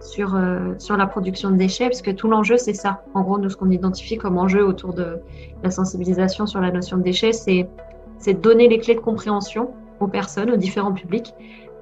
sur, 0.05 0.37
euh, 0.37 0.75
sur 0.79 0.97
la 0.97 1.07
production 1.07 1.51
de 1.51 1.57
déchets, 1.57 1.89
parce 1.89 2.03
tout 2.03 2.29
l'enjeu, 2.29 2.57
c'est 2.57 2.75
ça. 2.75 3.03
En 3.15 3.23
gros, 3.23 3.39
nous, 3.39 3.49
ce 3.49 3.57
qu'on 3.57 3.71
identifie 3.71 4.17
comme 4.17 4.39
enjeu 4.39 4.65
autour 4.65 4.93
de 4.93 5.19
la 5.63 5.71
sensibilisation 5.71 6.47
sur 6.47 6.61
la 6.61 6.71
notion 6.71 6.99
de 6.99 7.03
déchets, 7.03 7.33
c'est 7.33 8.35
donner 8.35 8.69
les 8.69 8.79
clés 8.79 8.95
de 8.95 9.01
compréhension 9.01 9.71
aux 10.01 10.09
personnes, 10.09 10.51
aux 10.51 10.57
différents 10.57 10.93
publics, 10.93 11.33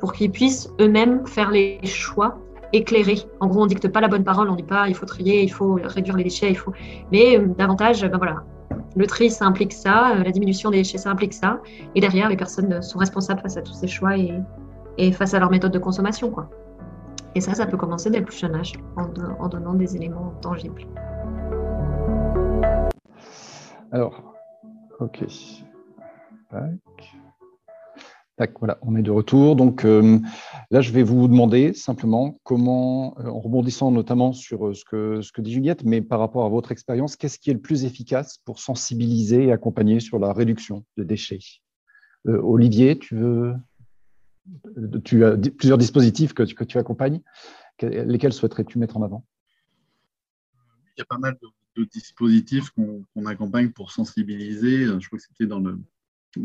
pour 0.00 0.12
qu'ils 0.12 0.30
puissent 0.30 0.68
eux-mêmes 0.80 1.26
faire 1.26 1.50
les 1.50 1.80
choix 1.84 2.38
éclairés. 2.72 3.20
En 3.40 3.48
gros, 3.48 3.62
on 3.62 3.66
dicte 3.66 3.88
pas 3.88 4.00
la 4.00 4.08
bonne 4.08 4.24
parole, 4.24 4.48
on 4.48 4.56
dit 4.56 4.62
pas 4.62 4.88
il 4.88 4.94
faut 4.94 5.06
trier, 5.06 5.42
il 5.42 5.52
faut 5.52 5.78
réduire 5.82 6.16
les 6.16 6.24
déchets, 6.24 6.50
il 6.50 6.56
faut. 6.56 6.72
Mais 7.10 7.38
euh, 7.38 7.46
davantage, 7.58 8.02
ben 8.02 8.16
voilà, 8.16 8.42
le 8.96 9.06
tri, 9.06 9.30
ça 9.30 9.44
implique 9.44 9.72
ça, 9.72 10.16
euh, 10.16 10.22
la 10.22 10.30
diminution 10.30 10.70
des 10.70 10.78
déchets, 10.78 10.98
ça 10.98 11.10
implique 11.10 11.34
ça. 11.34 11.60
Et 11.94 12.00
derrière, 12.00 12.28
les 12.28 12.36
personnes 12.36 12.82
sont 12.82 12.98
responsables 12.98 13.40
face 13.40 13.56
à 13.56 13.62
tous 13.62 13.74
ces 13.74 13.88
choix 13.88 14.16
et, 14.16 14.32
et 14.98 15.12
face 15.12 15.34
à 15.34 15.38
leur 15.38 15.50
méthode 15.50 15.72
de 15.72 15.78
consommation, 15.78 16.30
quoi. 16.30 16.48
Et 17.34 17.40
ça, 17.40 17.54
ça 17.54 17.66
peut 17.66 17.78
commencer 17.78 18.10
dès 18.10 18.18
le 18.18 18.26
plus 18.26 18.38
jeune 18.38 18.54
âge, 18.54 18.74
en, 18.96 19.48
donnant 19.48 19.72
des 19.74 19.96
éléments 19.96 20.34
tangibles. 20.42 20.86
Alors, 23.90 24.34
ok. 25.00 25.24
Tac. 28.36 28.58
voilà, 28.58 28.78
on 28.82 28.96
est 28.96 29.02
de 29.02 29.10
retour. 29.10 29.56
Donc 29.56 29.86
euh, 29.86 30.18
là, 30.70 30.82
je 30.82 30.92
vais 30.92 31.02
vous 31.02 31.26
demander 31.26 31.72
simplement 31.72 32.38
comment, 32.42 33.14
euh, 33.20 33.28
en 33.28 33.40
rebondissant 33.40 33.90
notamment 33.90 34.34
sur 34.34 34.66
euh, 34.66 34.74
ce 34.74 34.84
que, 34.84 35.22
ce 35.22 35.32
que 35.32 35.40
dit 35.40 35.52
Juliette, 35.52 35.84
mais 35.84 36.02
par 36.02 36.18
rapport 36.18 36.44
à 36.44 36.50
votre 36.50 36.70
expérience, 36.70 37.16
qu'est-ce 37.16 37.38
qui 37.38 37.50
est 37.50 37.54
le 37.54 37.60
plus 37.60 37.86
efficace 37.86 38.38
pour 38.44 38.58
sensibiliser 38.58 39.44
et 39.44 39.52
accompagner 39.52 40.00
sur 40.00 40.18
la 40.18 40.34
réduction 40.34 40.84
de 40.98 41.04
déchets? 41.04 41.40
Olivier, 42.24 42.98
tu 42.98 43.16
veux 43.16 43.54
tu 45.04 45.24
as 45.24 45.36
plusieurs 45.36 45.78
dispositifs 45.78 46.34
que 46.34 46.42
tu, 46.42 46.78
accompagnes. 46.78 47.20
Lesquels 47.80 48.32
souhaiterais-tu 48.32 48.78
mettre 48.78 48.96
en 48.96 49.02
avant? 49.02 49.24
Il 50.96 51.00
y 51.00 51.02
a 51.02 51.06
pas 51.06 51.18
mal 51.18 51.36
de, 51.76 51.84
dispositifs 51.84 52.70
qu'on 52.70 53.26
accompagne 53.26 53.70
pour 53.70 53.92
sensibiliser. 53.92 54.86
Je 54.86 55.06
crois 55.06 55.18
que 55.18 55.24
c'était 55.24 55.46
dans 55.46 55.60
le, 55.60 55.78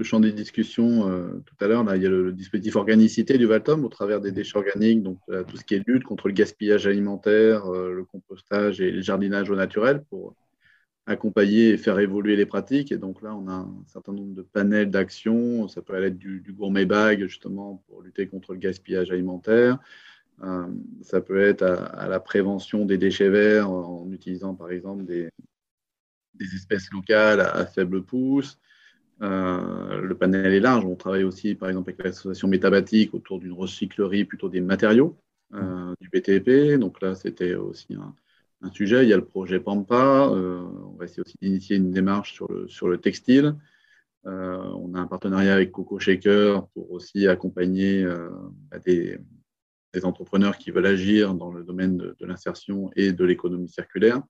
champ 0.04 0.20
des 0.20 0.32
discussions 0.32 1.10
euh, 1.10 1.44
tout 1.46 1.56
à 1.60 1.68
l'heure. 1.68 1.84
il 1.96 2.02
y 2.02 2.06
a 2.06 2.10
le, 2.10 2.32
dispositif 2.32 2.76
organicité 2.76 3.38
du 3.38 3.46
Valtom 3.46 3.84
au 3.84 3.90
travers 3.90 4.22
des 4.22 4.32
déchets 4.32 4.58
organiques, 4.58 5.04
donc 5.04 5.20
tout 5.48 5.58
ce 5.58 5.64
qui 5.64 5.76
est 5.76 5.84
lutte 5.86 6.04
contre 6.04 6.28
le 6.28 6.34
gaspillage 6.34 6.88
alimentaire, 6.88 7.70
le 7.70 8.06
compostage 8.06 8.80
et 8.80 8.92
le 8.92 9.02
jardinage 9.02 9.50
au 9.50 9.56
naturel 9.56 10.04
pour 10.10 10.34
accompagner 11.08 11.70
et 11.70 11.78
faire 11.78 11.98
évoluer 12.00 12.36
les 12.36 12.46
pratiques. 12.46 12.92
Et 12.92 12.98
donc 12.98 13.22
là, 13.22 13.34
on 13.34 13.48
a 13.48 13.54
un 13.54 13.84
certain 13.88 14.12
nombre 14.12 14.36
de 14.36 14.42
panels 14.42 14.92
d'actions. 14.92 15.68
Ça 15.68 15.82
peut 15.82 15.96
aller 15.96 16.12
du, 16.12 16.42
du, 16.42 16.54
gourmet 16.54 16.86
bag, 16.86 17.22
justement, 17.24 17.82
pour 17.88 18.02
lutter 18.02 18.28
contre 18.28 18.54
le 18.54 18.60
gaspillage 18.60 19.10
alimentaire. 19.10 19.80
Euh, 20.44 20.68
ça 21.02 21.22
peut 21.22 21.42
être 21.42 21.64
à, 21.64 22.08
la 22.08 22.20
prévention 22.20 22.86
des 22.86 22.98
déchets 22.98 23.30
verts 23.30 23.72
en 23.72 24.12
utilisant, 24.12 24.54
par 24.54 24.70
exemple, 24.70 25.06
des, 25.06 25.30
des 26.36 26.56
espèces 26.56 26.92
locales 26.92 27.40
à, 27.40 27.66
faible 27.66 28.04
pouce. 28.04 28.60
Euh, 29.22 30.02
le 30.02 30.16
panel 30.16 30.54
est 30.54 30.60
large. 30.60 30.86
On 30.86 30.96
travaille 30.96 31.24
aussi, 31.24 31.56
par 31.56 31.70
exemple, 31.70 31.90
avec 31.90 32.04
l'association 32.04 32.50
métabatique 32.50 33.14
autour 33.14 33.40
d'une 33.40 33.54
recyclerie 33.54 34.26
plutôt 34.26 34.50
des 34.50 34.62
matériaux, 34.62 35.18
euh, 35.54 35.96
du 36.02 36.10
BTP. 36.10 36.78
Donc 36.78 37.02
là, 37.02 37.16
c'était 37.16 37.56
aussi 37.56 37.96
un, 37.96 38.14
un 38.62 38.72
sujet. 38.72 39.04
Il 39.04 39.10
y 39.10 39.14
a 39.14 39.18
le 39.18 39.26
projet 39.26 39.60
Pampa. 39.60 40.30
Euh, 40.32 40.62
on 40.86 40.98
va 40.98 41.06
essayer 41.06 41.22
aussi 41.22 41.38
d'initier 41.42 41.76
une 41.78 41.92
démarche 41.92 42.34
sur 42.34 42.52
le, 42.52 42.68
sur 42.68 42.88
le 42.88 43.00
textile. 43.00 43.56
Euh, 44.26 44.58
on 44.76 44.94
a 44.94 45.00
un 45.00 45.08
partenariat 45.08 45.54
avec 45.54 45.72
Coco 45.72 46.00
Shaker 46.00 46.68
pour 46.70 46.92
aussi 46.92 47.28
accompagner 47.28 48.04
euh, 48.04 48.30
bah, 48.72 48.80
des, 48.80 49.20
entrepreneurs 50.04 50.60
qui 50.60 50.70
veulent 50.70 50.86
agir 50.86 51.34
dans 51.34 51.52
le 51.52 51.64
domaine 51.64 51.98
de, 51.98 52.16
l'insertion 52.20 52.92
et 52.96 53.14
de 53.14 53.26
l'économie 53.26 53.68
circulaire. 53.68 54.22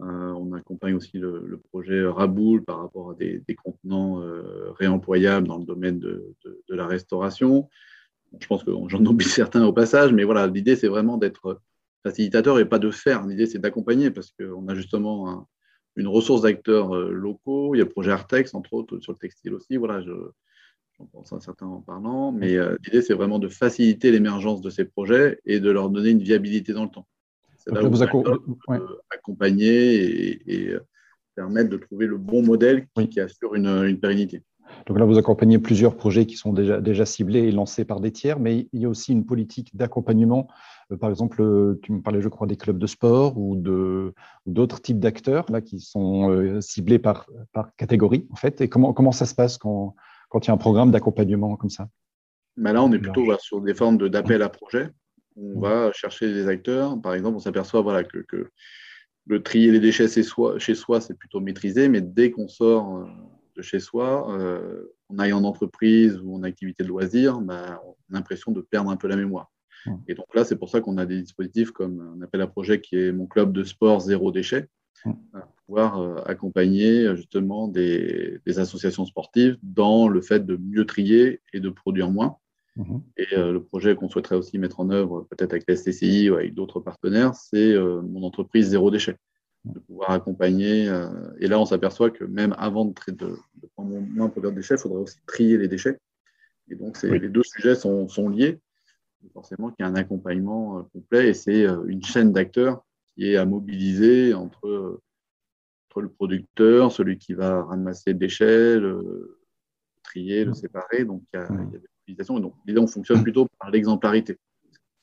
on 0.00 0.52
accompagne 0.52 0.94
aussi 0.94 1.16
le, 1.18 1.60
projet 1.70 2.04
Raboul 2.04 2.64
par 2.64 2.80
rapport 2.80 3.12
à 3.12 3.14
des, 3.14 3.38
des 3.46 3.54
contenants 3.54 4.20
réemployables 4.80 5.46
dans 5.46 5.58
le 5.58 5.64
domaine 5.64 6.00
de, 6.00 6.34
de 6.44 6.74
la 6.74 6.88
restauration. 6.88 7.68
Je 8.40 8.48
pense 8.48 8.64
que 8.64 8.72
j'en 8.88 9.04
oublie 9.06 9.24
certains 9.28 9.64
au 9.64 9.72
passage, 9.72 10.12
mais 10.12 10.24
voilà, 10.24 10.48
l'idée 10.48 10.74
c'est 10.74 10.88
vraiment 10.88 11.18
d'être 11.18 11.60
facilitateur 12.02 12.58
et 12.58 12.64
pas 12.64 12.78
de 12.78 12.90
faire. 12.90 13.26
L'idée, 13.26 13.46
c'est 13.46 13.58
d'accompagner 13.58 14.10
parce 14.10 14.32
qu'on 14.32 14.68
a 14.68 14.74
justement 14.74 15.46
une 15.96 16.08
ressource 16.08 16.42
d'acteurs 16.42 16.94
euh, 16.94 17.10
locaux. 17.10 17.74
Il 17.74 17.78
y 17.78 17.80
a 17.80 17.84
le 17.84 17.90
projet 17.90 18.10
Artex, 18.10 18.54
entre 18.54 18.72
autres, 18.74 18.98
sur 19.00 19.12
le 19.12 19.18
textile 19.18 19.54
aussi. 19.54 19.76
Voilà, 19.76 20.00
j'en 20.02 21.06
pense 21.12 21.32
à 21.32 21.40
certains 21.40 21.66
en 21.66 21.80
parlant. 21.80 22.32
Mais 22.32 22.56
euh, 22.56 22.76
l'idée, 22.84 23.02
c'est 23.02 23.14
vraiment 23.14 23.38
de 23.38 23.48
faciliter 23.48 24.10
l'émergence 24.10 24.60
de 24.60 24.70
ces 24.70 24.84
projets 24.84 25.40
et 25.44 25.60
de 25.60 25.70
leur 25.70 25.90
donner 25.90 26.10
une 26.10 26.22
viabilité 26.22 26.72
dans 26.72 26.84
le 26.84 26.90
temps. 26.90 27.06
C'est 27.56 27.72
là 27.72 27.84
où 27.84 27.90
vous 27.90 28.02
accompagner 29.10 30.40
et, 30.50 30.68
euh, 30.70 30.80
permettre 31.34 31.70
de 31.70 31.76
trouver 31.76 32.06
le 32.06 32.16
bon 32.16 32.42
modèle 32.42 32.86
qui, 33.10 33.20
assure 33.20 33.54
une, 33.54 33.66
une 33.66 34.00
pérennité. 34.00 34.42
Donc 34.86 34.98
là, 34.98 35.04
vous 35.04 35.18
accompagnez 35.18 35.58
plusieurs 35.58 35.96
projets 35.96 36.26
qui 36.26 36.36
sont 36.36 36.52
déjà, 36.52 36.80
déjà 36.80 37.06
ciblés 37.06 37.40
et 37.40 37.52
lancés 37.52 37.84
par 37.84 38.00
des 38.00 38.12
tiers, 38.12 38.38
mais 38.38 38.68
il 38.72 38.80
y 38.80 38.84
a 38.84 38.88
aussi 38.88 39.12
une 39.12 39.24
politique 39.24 39.76
d'accompagnement. 39.76 40.48
Euh, 40.92 40.96
par 40.96 41.10
exemple, 41.10 41.42
euh, 41.42 41.78
tu 41.82 41.92
me 41.92 42.02
parlais, 42.02 42.20
je 42.20 42.28
crois, 42.28 42.46
des 42.46 42.56
clubs 42.56 42.78
de 42.78 42.86
sport 42.86 43.38
ou 43.38 43.56
d'autres 44.46 44.80
types 44.80 44.98
d'acteurs 44.98 45.46
là 45.50 45.60
qui 45.60 45.80
sont 45.80 46.30
euh, 46.30 46.60
ciblés 46.60 46.98
par, 46.98 47.26
par 47.52 47.74
catégorie, 47.76 48.26
en 48.30 48.36
fait. 48.36 48.60
Et 48.60 48.68
comment, 48.68 48.92
comment 48.92 49.12
ça 49.12 49.26
se 49.26 49.34
passe 49.34 49.58
quand, 49.58 49.94
quand 50.28 50.46
il 50.46 50.48
y 50.48 50.50
a 50.50 50.54
un 50.54 50.58
programme 50.58 50.90
d'accompagnement 50.90 51.56
comme 51.56 51.70
ça? 51.70 51.88
Mais 52.56 52.72
Là, 52.72 52.82
on 52.82 52.92
est 52.92 52.98
plutôt 52.98 53.24
sur 53.38 53.60
des 53.60 53.74
formes 53.74 54.08
d'appel 54.08 54.42
à 54.42 54.48
projet. 54.48 54.88
On 55.36 55.60
va 55.60 55.92
chercher 55.92 56.32
des 56.32 56.48
acteurs. 56.48 57.00
Par 57.00 57.14
exemple, 57.14 57.36
on 57.36 57.40
s'aperçoit 57.40 57.80
voilà, 57.80 58.04
que, 58.04 58.18
que, 58.18 58.50
le 59.26 59.42
trier 59.42 59.70
les 59.70 59.80
déchets 59.80 60.08
chez 60.08 60.22
soi, 60.22 60.58
chez 60.58 60.74
soi 60.74 61.00
c'est 61.00 61.14
plutôt 61.14 61.40
maîtrisé, 61.40 61.88
mais 61.88 62.00
dès 62.00 62.30
qu'on 62.30 62.48
sort 62.48 63.06
de 63.56 63.62
chez 63.62 63.80
soi, 63.80 64.32
euh, 64.38 64.94
on 65.08 65.18
aille 65.18 65.32
en 65.32 65.44
entreprise 65.44 66.20
ou 66.22 66.34
en 66.34 66.42
activité 66.42 66.82
de 66.82 66.88
loisir, 66.88 67.40
bah, 67.40 67.80
on 67.84 68.14
a 68.14 68.18
l'impression 68.18 68.52
de 68.52 68.60
perdre 68.60 68.90
un 68.90 68.96
peu 68.96 69.08
la 69.08 69.16
mémoire. 69.16 69.50
Et 70.08 70.14
donc 70.14 70.26
là, 70.34 70.44
c'est 70.44 70.56
pour 70.56 70.68
ça 70.68 70.82
qu'on 70.82 70.98
a 70.98 71.06
des 71.06 71.22
dispositifs 71.22 71.70
comme 71.70 72.00
un 72.00 72.22
appel 72.22 72.42
à 72.42 72.46
projet 72.46 72.82
qui 72.82 72.96
est 72.96 73.12
mon 73.12 73.26
club 73.26 73.52
de 73.52 73.64
sport 73.64 74.00
zéro 74.00 74.30
déchet, 74.30 74.68
pour 75.02 75.16
pouvoir 75.64 76.02
euh, 76.02 76.16
accompagner 76.26 77.16
justement 77.16 77.66
des, 77.66 78.42
associations 78.58 79.06
sportives 79.06 79.56
dans 79.62 80.06
le 80.06 80.20
fait 80.20 80.44
de 80.44 80.58
mieux 80.58 80.84
trier 80.84 81.40
et 81.54 81.60
de 81.60 81.70
produire 81.70 82.10
moins. 82.10 82.36
Et 83.16 83.26
euh, 83.36 83.52
le 83.52 83.62
projet 83.62 83.94
qu'on 83.94 84.10
souhaiterait 84.10 84.36
aussi 84.36 84.58
mettre 84.58 84.80
en 84.80 84.90
œuvre, 84.90 85.26
peut-être 85.30 85.52
avec 85.52 85.64
la 85.66 85.76
STCI 85.76 86.28
ou 86.28 86.34
avec 86.34 86.54
d'autres 86.54 86.80
partenaires, 86.80 87.34
c'est 87.34 87.74
mon 87.78 88.22
entreprise 88.22 88.68
zéro 88.68 88.90
déchet 88.90 89.16
de 89.64 89.78
pouvoir 89.78 90.10
accompagner. 90.10 90.88
Euh, 90.88 91.08
et 91.38 91.46
là, 91.46 91.58
on 91.58 91.64
s'aperçoit 91.64 92.10
que 92.10 92.24
même 92.24 92.54
avant 92.58 92.86
de, 92.86 92.94
de, 93.08 93.36
de 93.62 93.66
prendre 93.74 93.98
moins 94.00 94.28
pour 94.28 94.42
des 94.42 94.52
déchets, 94.52 94.74
il 94.74 94.80
faudrait 94.80 95.02
aussi 95.02 95.18
trier 95.26 95.58
les 95.58 95.68
déchets. 95.68 95.98
Et 96.70 96.76
donc, 96.76 97.02
les 97.02 97.28
deux 97.28 97.42
sujets 97.42 97.74
sont, 97.74 98.08
sont 98.08 98.28
liés. 98.28 98.60
forcément, 99.32 99.70
qu'il 99.70 99.84
y 99.84 99.88
a 99.88 99.90
un 99.90 99.96
accompagnement 99.96 100.78
euh, 100.78 100.82
complet 100.92 101.28
et 101.28 101.34
c'est 101.34 101.66
euh, 101.66 101.84
une 101.86 102.02
chaîne 102.02 102.32
d'acteurs 102.32 102.84
qui 103.14 103.26
est 103.26 103.36
à 103.36 103.44
mobiliser 103.44 104.34
entre, 104.34 105.00
entre, 105.88 106.00
le 106.00 106.08
producteur, 106.08 106.92
celui 106.92 107.18
qui 107.18 107.34
va 107.34 107.64
ramasser 107.64 108.12
le 108.12 108.18
déchet, 108.18 108.78
le 108.78 109.40
trier, 110.04 110.44
le 110.44 110.54
séparer. 110.54 111.04
Donc, 111.04 111.22
il 111.34 111.36
y 111.36 111.40
a, 111.40 111.48
il 111.50 111.56
y 111.56 111.76
a 111.76 111.78
des 111.78 111.88
mobilisations. 112.06 112.38
Et 112.38 112.40
donc, 112.40 112.54
l'idée, 112.64 112.80
on 112.80 112.86
fonctionne 112.86 113.22
plutôt 113.22 113.48
par 113.58 113.70
l'exemplarité. 113.70 114.38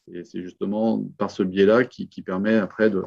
Et 0.10 0.24
c'est 0.24 0.42
justement 0.42 1.04
par 1.18 1.30
ce 1.30 1.44
biais-là 1.44 1.84
qui, 1.84 2.08
qui 2.08 2.22
permet 2.22 2.56
après 2.56 2.90
de, 2.90 3.04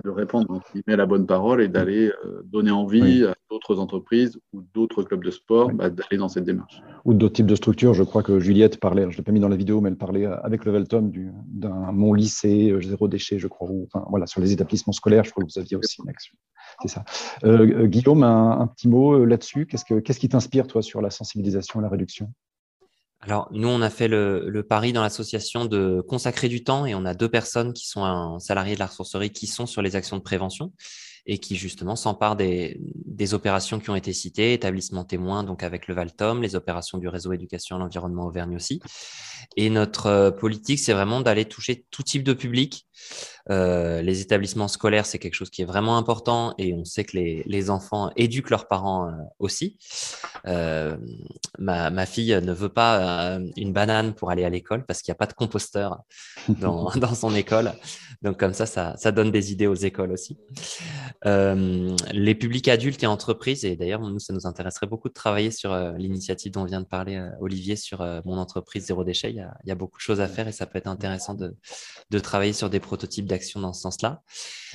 de 0.00 0.10
répondre 0.10 0.60
à 0.86 0.96
la 0.96 1.06
bonne 1.06 1.26
parole 1.26 1.60
et 1.60 1.68
d'aller 1.68 2.10
euh, 2.24 2.42
donner 2.44 2.70
envie 2.70 3.24
à 3.24 3.34
d'autres 3.50 3.78
entreprises 3.78 4.38
ou 4.52 4.62
d'autres 4.74 5.02
clubs 5.02 5.22
de 5.22 5.30
sport 5.30 5.70
bah, 5.70 5.90
d'aller 5.90 6.16
dans 6.16 6.28
cette 6.28 6.44
démarche. 6.44 6.80
Ou 7.04 7.12
d'autres 7.12 7.34
types 7.34 7.46
de 7.46 7.54
structures. 7.54 7.92
Je 7.92 8.02
crois 8.02 8.22
que 8.22 8.40
Juliette 8.40 8.80
parlait, 8.80 9.02
je 9.02 9.08
ne 9.08 9.16
l'ai 9.16 9.22
pas 9.22 9.32
mis 9.32 9.40
dans 9.40 9.48
la 9.48 9.56
vidéo, 9.56 9.80
mais 9.80 9.90
elle 9.90 9.96
parlait 9.96 10.24
avec 10.24 10.64
le 10.64 10.72
Veltom 10.72 11.12
d'un 11.46 11.92
mon 11.92 12.14
lycée 12.14 12.70
euh, 12.70 12.80
zéro 12.80 13.08
déchet, 13.08 13.38
je 13.38 13.48
crois. 13.48 13.68
Ou, 13.70 13.86
enfin, 13.92 14.06
voilà, 14.08 14.26
sur 14.26 14.40
les 14.40 14.52
établissements 14.52 14.94
scolaires, 14.94 15.24
je 15.24 15.30
crois 15.30 15.44
que 15.44 15.52
vous 15.52 15.60
aviez 15.60 15.76
aussi 15.76 16.00
une 16.02 16.08
action. 16.08 16.34
C'est 16.80 16.88
ça. 16.88 17.04
Euh, 17.44 17.86
Guillaume, 17.86 18.22
un, 18.22 18.66
petit 18.68 18.88
mot 18.88 19.24
là-dessus. 19.24 19.66
Qu'est-ce, 19.66 19.84
que, 19.84 20.00
qu'est-ce 20.00 20.18
qui 20.18 20.28
t'inspire, 20.28 20.66
toi, 20.66 20.80
sur 20.80 21.02
la 21.02 21.10
sensibilisation 21.10 21.80
et 21.80 21.82
la 21.82 21.90
réduction? 21.90 22.32
Alors, 23.24 23.48
nous, 23.52 23.68
on 23.68 23.80
a 23.82 23.88
fait 23.88 24.08
le, 24.08 24.66
pari 24.68 24.92
dans 24.92 25.02
l'association 25.02 25.64
de 25.64 26.00
consacrer 26.08 26.48
du 26.48 26.64
temps 26.64 26.86
et 26.86 26.94
on 26.96 27.04
a 27.04 27.14
deux 27.14 27.28
personnes 27.28 27.72
qui 27.72 27.86
sont 27.86 28.04
un 28.04 28.40
salarié 28.40 28.74
de 28.74 28.80
la 28.80 28.86
ressourcerie 28.86 29.30
qui 29.30 29.46
sont 29.46 29.64
sur 29.66 29.80
les 29.80 29.94
actions 29.94 30.16
de 30.16 30.22
prévention 30.22 30.72
et 31.24 31.38
qui 31.38 31.54
justement 31.54 31.94
s'emparent 31.94 32.34
des, 32.34 32.80
des, 32.80 33.32
opérations 33.32 33.78
qui 33.78 33.90
ont 33.90 33.94
été 33.94 34.12
citées, 34.12 34.54
établissement 34.54 35.04
témoin, 35.04 35.44
donc 35.44 35.62
avec 35.62 35.86
le 35.86 35.94
Valtom, 35.94 36.42
les 36.42 36.56
opérations 36.56 36.98
du 36.98 37.06
réseau 37.06 37.32
éducation 37.32 37.76
à 37.76 37.78
l'environnement 37.78 38.26
Auvergne 38.26 38.56
aussi. 38.56 38.80
Et 39.56 39.70
notre 39.70 40.06
euh, 40.06 40.30
politique, 40.32 40.80
c'est 40.80 40.92
vraiment 40.92 41.20
d'aller 41.20 41.44
toucher 41.44 41.86
tout 41.92 42.02
type 42.02 42.24
de 42.24 42.32
public. 42.32 42.88
Euh, 43.50 44.02
les 44.02 44.20
établissements 44.20 44.68
scolaires, 44.68 45.06
c'est 45.06 45.18
quelque 45.18 45.34
chose 45.34 45.50
qui 45.50 45.62
est 45.62 45.66
vraiment 45.66 45.96
important 45.96 46.54
et 46.58 46.74
on 46.74 46.84
sait 46.84 47.04
que 47.04 47.16
les, 47.16 47.42
les 47.46 47.70
enfants 47.70 48.12
éduquent 48.16 48.50
leurs 48.50 48.68
parents 48.68 49.08
euh, 49.08 49.12
aussi. 49.38 49.78
Euh, 50.46 50.96
ma, 51.58 51.90
ma, 51.90 52.06
fille 52.06 52.38
ne 52.40 52.52
veut 52.52 52.68
pas 52.68 53.38
une 53.56 53.72
banane 53.72 54.14
pour 54.14 54.30
aller 54.30 54.44
à 54.44 54.50
l'école 54.50 54.84
parce 54.84 55.02
qu'il 55.02 55.10
n'y 55.10 55.16
a 55.16 55.18
pas 55.18 55.26
de 55.26 55.32
composteur 55.32 56.02
dans, 56.48 56.90
dans, 56.96 57.14
son 57.14 57.34
école. 57.34 57.72
Donc 58.22 58.38
comme 58.38 58.52
ça, 58.52 58.66
ça, 58.66 58.94
ça, 58.96 59.12
donne 59.12 59.30
des 59.30 59.52
idées 59.52 59.66
aux 59.66 59.74
écoles 59.74 60.12
aussi. 60.12 60.38
Les 61.24 62.34
publics 62.34 62.68
adultes 62.68 63.02
et 63.02 63.06
entreprises, 63.06 63.64
et 63.64 63.76
d'ailleurs, 63.76 64.00
nous, 64.00 64.18
ça 64.18 64.32
nous 64.32 64.46
intéresserait 64.46 64.86
beaucoup 64.86 65.08
de 65.08 65.14
travailler 65.14 65.50
sur 65.50 65.74
l'initiative 65.92 66.52
dont 66.52 66.64
vient 66.64 66.80
de 66.80 66.86
parler 66.86 67.24
Olivier 67.40 67.76
sur 67.76 68.00
mon 68.24 68.36
entreprise 68.36 68.86
Zéro 68.86 69.04
Déchet. 69.04 69.30
Il 69.30 69.36
y, 69.36 69.40
a, 69.40 69.54
il 69.64 69.68
y, 69.68 69.72
a, 69.72 69.74
beaucoup 69.74 69.98
de 69.98 70.02
choses 70.02 70.20
à 70.20 70.28
faire 70.28 70.48
et 70.48 70.52
ça 70.52 70.66
peut 70.66 70.78
être 70.78 70.86
intéressant 70.86 71.34
de, 71.34 71.56
de 72.10 72.18
travailler 72.18 72.52
sur 72.52 72.70
des 72.70 72.80
prototypes 72.92 73.24
d'action 73.26 73.58
dans 73.60 73.72
ce 73.72 73.80
sens-là. 73.80 74.20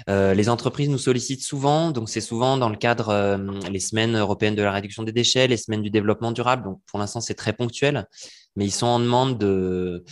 Euh, 0.09 0.33
les 0.33 0.49
entreprises 0.49 0.89
nous 0.89 0.97
sollicitent 0.97 1.43
souvent, 1.43 1.91
donc 1.91 2.09
c'est 2.09 2.25
souvent 2.31 2.57
dans 2.57 2.69
le 2.69 2.75
cadre 2.75 3.09
euh, 3.09 3.37
les 3.69 3.79
semaines 3.79 4.17
européennes 4.17 4.55
de 4.55 4.63
la 4.63 4.71
réduction 4.71 5.03
des 5.03 5.11
déchets, 5.11 5.47
les 5.47 5.57
semaines 5.57 5.83
du 5.83 5.91
développement 5.91 6.31
durable. 6.31 6.63
Donc 6.63 6.81
pour 6.87 6.97
l'instant 6.97 7.21
c'est 7.21 7.35
très 7.35 7.53
ponctuel, 7.53 8.07
mais 8.55 8.65
ils 8.65 8.71
sont 8.71 8.87
en 8.87 8.99
demande 8.99 9.37
de 9.37 10.03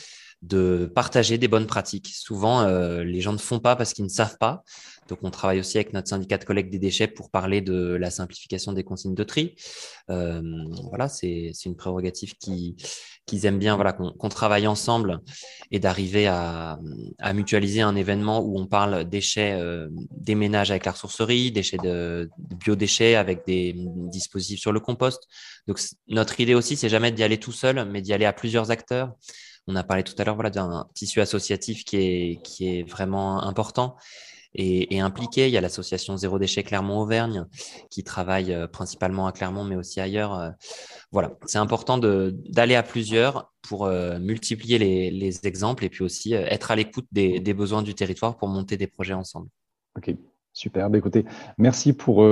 de 0.41 0.91
partager 0.93 1.37
des 1.37 1.47
bonnes 1.47 1.65
pratiques. 1.65 2.09
Souvent, 2.13 2.61
euh, 2.61 3.03
les 3.03 3.21
gens 3.21 3.33
ne 3.33 3.39
font 3.39 3.59
pas 3.59 3.75
parce 3.75 3.93
qu'ils 3.93 4.05
ne 4.05 4.09
savent 4.09 4.37
pas. 4.37 4.63
Donc, 5.07 5.19
on 5.23 5.31
travaille 5.31 5.59
aussi 5.59 5.77
avec 5.77 5.93
notre 5.93 6.07
syndicat 6.09 6.37
de 6.37 6.45
collecte 6.45 6.71
des 6.71 6.79
déchets 6.79 7.07
pour 7.07 7.29
parler 7.31 7.61
de 7.61 7.95
la 7.95 8.11
simplification 8.11 8.73
des 8.73 8.83
consignes 8.83 9.15
de 9.15 9.23
tri. 9.23 9.55
Euh, 10.09 10.41
voilà, 10.89 11.09
c'est 11.09 11.51
une 11.65 11.75
prérogative 11.75 12.35
qui 12.37 12.75
qu'ils 13.25 13.45
aiment 13.45 13.59
bien, 13.59 13.75
voilà, 13.75 13.93
qu'on 13.93 14.29
travaille 14.29 14.67
ensemble 14.67 15.19
et 15.71 15.79
d'arriver 15.79 16.27
à, 16.27 16.77
à, 17.19 17.33
mutualiser 17.33 17.81
un 17.81 17.95
événement 17.95 18.39
où 18.41 18.59
on 18.59 18.67
parle 18.67 19.05
déchets 19.05 19.53
euh, 19.53 19.87
des 20.11 20.35
ménages 20.35 20.71
avec 20.71 20.85
la 20.85 20.91
ressourcerie, 20.91 21.51
déchets 21.51 21.77
de, 21.77 22.29
de 22.37 22.55
biodéchets 22.55 23.15
avec 23.15 23.45
des 23.45 23.73
dispositifs 23.75 24.59
sur 24.59 24.71
le 24.71 24.79
compost. 24.79 25.27
Donc, 25.67 25.79
notre 26.07 26.39
idée 26.39 26.53
aussi, 26.53 26.75
c'est 26.75 26.89
jamais 26.89 27.11
d'y 27.11 27.23
aller 27.23 27.39
tout 27.39 27.51
seul, 27.51 27.87
mais 27.89 28.01
d'y 28.01 28.13
aller 28.13 28.25
à 28.25 28.33
plusieurs 28.33 28.71
acteurs 28.71 29.13
On 29.67 29.75
a 29.75 29.83
parlé 29.83 30.03
tout 30.03 30.15
à 30.19 30.23
l'heure 30.23 30.35
voilà, 30.35 30.51
d'un 30.51 30.87
tissu 30.93 31.19
associatif 31.19 31.83
qui 31.83 31.97
est, 31.97 32.41
qui 32.43 32.67
est 32.67 32.83
vraiment 32.83 33.43
important 33.43 33.95
et, 34.55 34.99
impliqué. 34.99 35.47
Il 35.47 35.53
y 35.53 35.57
a 35.57 35.61
l'association 35.61 36.17
Zéro 36.17 36.39
Déchet 36.39 36.63
Clermont-Auvergne 36.63 37.45
qui 37.89 38.03
travaille 38.03 38.53
euh, 38.53 38.67
principalement 38.67 39.27
à 39.27 39.31
Clermont, 39.31 39.63
mais 39.63 39.75
aussi 39.75 39.99
ailleurs. 39.99 40.39
Euh. 40.39 40.49
Voilà, 41.11 41.31
c'est 41.45 41.57
important 41.57 41.97
d'aller 41.97 42.75
à 42.75 42.83
plusieurs 42.83 43.53
pour 43.61 43.85
euh, 43.85 44.19
multiplier 44.19 44.77
les, 44.77 45.47
exemples 45.47 45.83
et 45.85 45.89
puis 45.89 46.03
aussi 46.03 46.33
être 46.33 46.71
à 46.71 46.75
l'écoute 46.75 47.05
des, 47.11 47.39
besoins 47.53 47.83
du 47.83 47.93
territoire 47.93 48.37
pour 48.37 48.47
monter 48.47 48.77
des 48.77 48.87
projets 48.87 49.13
ensemble. 49.13 49.47
OK. 49.97 50.13
Super. 50.53 50.89
Bah, 50.89 50.97
écoutez, 50.97 51.25
merci 51.57 51.91
pour, 51.91 52.25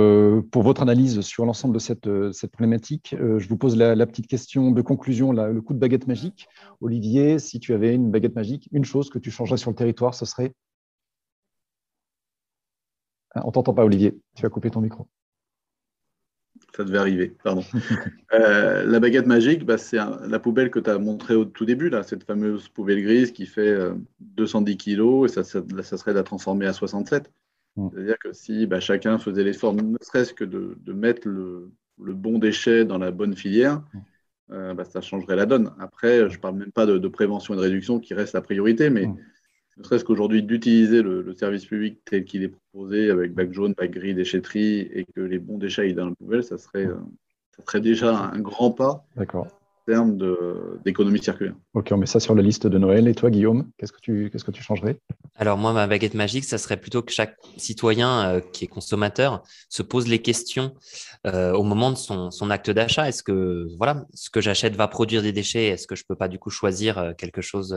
pour 0.50 0.62
votre 0.62 0.80
analyse 0.80 1.20
sur 1.20 1.44
l'ensemble 1.44 1.74
de 1.74 1.78
cette, 1.78 2.08
cette 2.32 2.52
problématique. 2.52 3.14
je 3.18 3.48
vous 3.48 3.58
pose 3.58 3.76
la, 3.76 4.06
petite 4.06 4.26
question 4.26 4.70
de 4.70 4.80
conclusion, 4.80 5.32
le 5.32 5.60
coup 5.60 5.74
de 5.74 5.78
baguette 5.78 6.06
magique. 6.06 6.48
Olivier, 6.80 7.38
si 7.38 7.60
tu 7.60 7.74
avais 7.74 7.94
une 7.94 8.10
baguette 8.10 8.34
magique, 8.34 8.68
une 8.72 8.86
chose 8.86 9.10
que 9.10 9.18
tu 9.18 9.30
changerais 9.30 9.58
sur 9.58 9.70
le 9.70 9.76
territoire, 9.76 10.14
ce 10.14 10.24
serait? 10.24 10.54
On 13.34 13.50
t'entend 13.50 13.74
pas, 13.74 13.84
Olivier. 13.84 14.18
Tu 14.34 14.46
as 14.46 14.48
coupé 14.48 14.70
ton 14.70 14.80
micro. 14.80 15.08
Ça 16.76 16.84
devait 16.84 16.98
arriver, 16.98 17.34
pardon. 17.42 17.62
Euh, 18.32 18.84
la 18.84 18.98
baguette 18.98 19.26
magique, 19.26 19.64
bah, 19.64 19.78
c'est 19.78 19.96
la 19.96 20.40
poubelle 20.40 20.72
que 20.72 20.80
tu 20.80 20.90
as 20.90 20.98
montrée 20.98 21.36
au 21.36 21.44
tout 21.44 21.64
début, 21.64 21.88
là, 21.88 22.02
cette 22.02 22.24
fameuse 22.24 22.68
poubelle 22.68 23.00
grise 23.00 23.30
qui 23.30 23.46
fait 23.46 23.78
210 24.18 24.72
euh, 24.72 24.76
kg 24.76 25.24
et 25.24 25.28
ça, 25.28 25.44
serait 25.44 26.10
de 26.10 26.16
la 26.16 26.24
transformer 26.24 26.66
à 26.66 26.72
67. 26.72 27.30
Mm. 27.76 27.88
C'est-à-dire 27.92 28.18
que 28.18 28.32
si 28.32 28.66
bah, 28.66 28.80
chacun 28.80 29.18
faisait 29.18 29.44
l'effort, 29.44 29.72
ne 29.72 29.96
serait-ce 30.00 30.34
que 30.34 30.42
de, 30.42 30.92
mettre 30.92 31.28
le, 31.28 31.70
bon 31.96 32.40
déchet 32.40 32.84
dans 32.84 32.98
la 32.98 33.12
bonne 33.12 33.36
filière, 33.36 33.76
mm. 33.78 33.98
euh, 34.50 34.74
bah, 34.74 34.84
ça 34.84 35.00
changerait 35.00 35.36
la 35.36 35.46
donne. 35.46 35.72
Après, 35.78 36.28
je 36.28 36.36
ne 36.36 36.40
parle 36.40 36.56
même 36.56 36.72
pas 36.72 36.86
de, 36.86 37.08
prévention 37.08 37.54
et 37.54 37.56
de 37.56 37.62
réduction 37.62 38.00
qui 38.00 38.14
reste 38.14 38.34
la 38.34 38.42
priorité, 38.42 38.90
mais 38.90 39.06
mm 39.06 39.16
ne 39.76 39.84
serait-ce 39.84 40.04
qu'aujourd'hui 40.04 40.42
d'utiliser 40.42 41.02
le, 41.02 41.34
service 41.34 41.64
public 41.64 41.98
tel 42.04 42.24
qu'il 42.24 42.42
est 42.42 42.48
proposé 42.48 43.10
avec 43.10 43.34
bac 43.34 43.52
jaune, 43.52 43.74
bac 43.74 43.90
gris, 43.90 44.14
déchetterie 44.14 44.88
et 44.92 45.04
que 45.14 45.20
les 45.20 45.38
bons 45.38 45.58
déchets 45.58 45.82
aillent 45.82 45.94
dans 45.94 46.08
la 46.08 46.14
poubelle, 46.14 46.44
ça 46.44 46.58
serait, 46.58 46.86
euh, 46.86 46.96
ça 47.56 47.62
serait 47.66 47.80
déjà 47.80 48.16
un 48.16 48.40
grand 48.40 48.70
pas. 48.70 49.04
D'accord 49.16 49.48
termes 49.86 50.18
d'économie 50.84 51.22
circulaire. 51.22 51.54
Ok, 51.74 51.88
on 51.92 51.96
met 51.96 52.06
ça 52.06 52.20
sur 52.20 52.34
la 52.34 52.42
liste 52.42 52.66
de 52.66 52.78
Noël. 52.78 53.08
Et 53.08 53.14
toi, 53.14 53.30
Guillaume, 53.30 53.70
qu'est-ce 53.78 53.92
que 53.92 54.00
tu, 54.00 54.30
qu'est-ce 54.30 54.44
que 54.44 54.50
tu 54.50 54.62
changerais? 54.62 54.98
Alors 55.36 55.58
moi, 55.58 55.72
ma 55.72 55.86
baguette 55.86 56.14
magique, 56.14 56.44
ça 56.44 56.58
serait 56.58 56.76
plutôt 56.76 57.02
que 57.02 57.12
chaque 57.12 57.36
citoyen 57.56 58.28
euh, 58.28 58.40
qui 58.52 58.64
est 58.64 58.68
consommateur 58.68 59.42
se 59.68 59.82
pose 59.82 60.06
les 60.06 60.22
questions 60.22 60.74
euh, 61.26 61.52
au 61.52 61.62
moment 61.62 61.90
de 61.90 61.96
son, 61.96 62.30
son 62.30 62.50
acte 62.50 62.70
d'achat. 62.70 63.08
Est-ce 63.08 63.22
que 63.22 63.66
voilà, 63.76 64.06
ce 64.14 64.30
que 64.30 64.40
j'achète 64.40 64.76
va 64.76 64.88
produire 64.88 65.22
des 65.22 65.32
déchets? 65.32 65.66
Est-ce 65.66 65.86
que 65.86 65.96
je 65.96 66.04
peux 66.08 66.16
pas 66.16 66.28
du 66.28 66.38
coup 66.38 66.50
choisir 66.50 66.98
euh, 66.98 67.12
quelque 67.12 67.42
chose 67.42 67.76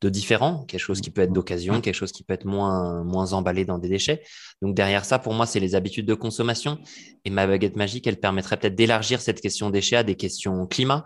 de 0.00 0.08
différent, 0.08 0.64
quelque 0.66 0.80
chose 0.80 1.00
qui 1.00 1.10
peut 1.10 1.22
être 1.22 1.32
d'occasion, 1.32 1.80
quelque 1.80 1.94
chose 1.94 2.12
qui 2.12 2.22
peut 2.22 2.34
être 2.34 2.46
moins 2.46 3.04
moins 3.04 3.32
emballé 3.32 3.64
dans 3.64 3.78
des 3.78 3.88
déchets? 3.88 4.22
Donc 4.62 4.74
derrière 4.74 5.04
ça, 5.04 5.18
pour 5.18 5.34
moi, 5.34 5.46
c'est 5.46 5.60
les 5.60 5.74
habitudes 5.74 6.06
de 6.06 6.14
consommation. 6.14 6.78
Et 7.24 7.30
ma 7.30 7.46
baguette 7.46 7.76
magique, 7.76 8.06
elle 8.06 8.20
permettrait 8.20 8.56
peut-être 8.56 8.74
d'élargir 8.74 9.20
cette 9.20 9.40
question 9.40 9.70
déchets 9.70 9.96
à 9.96 10.02
des 10.02 10.14
questions 10.14 10.66
climat. 10.66 11.04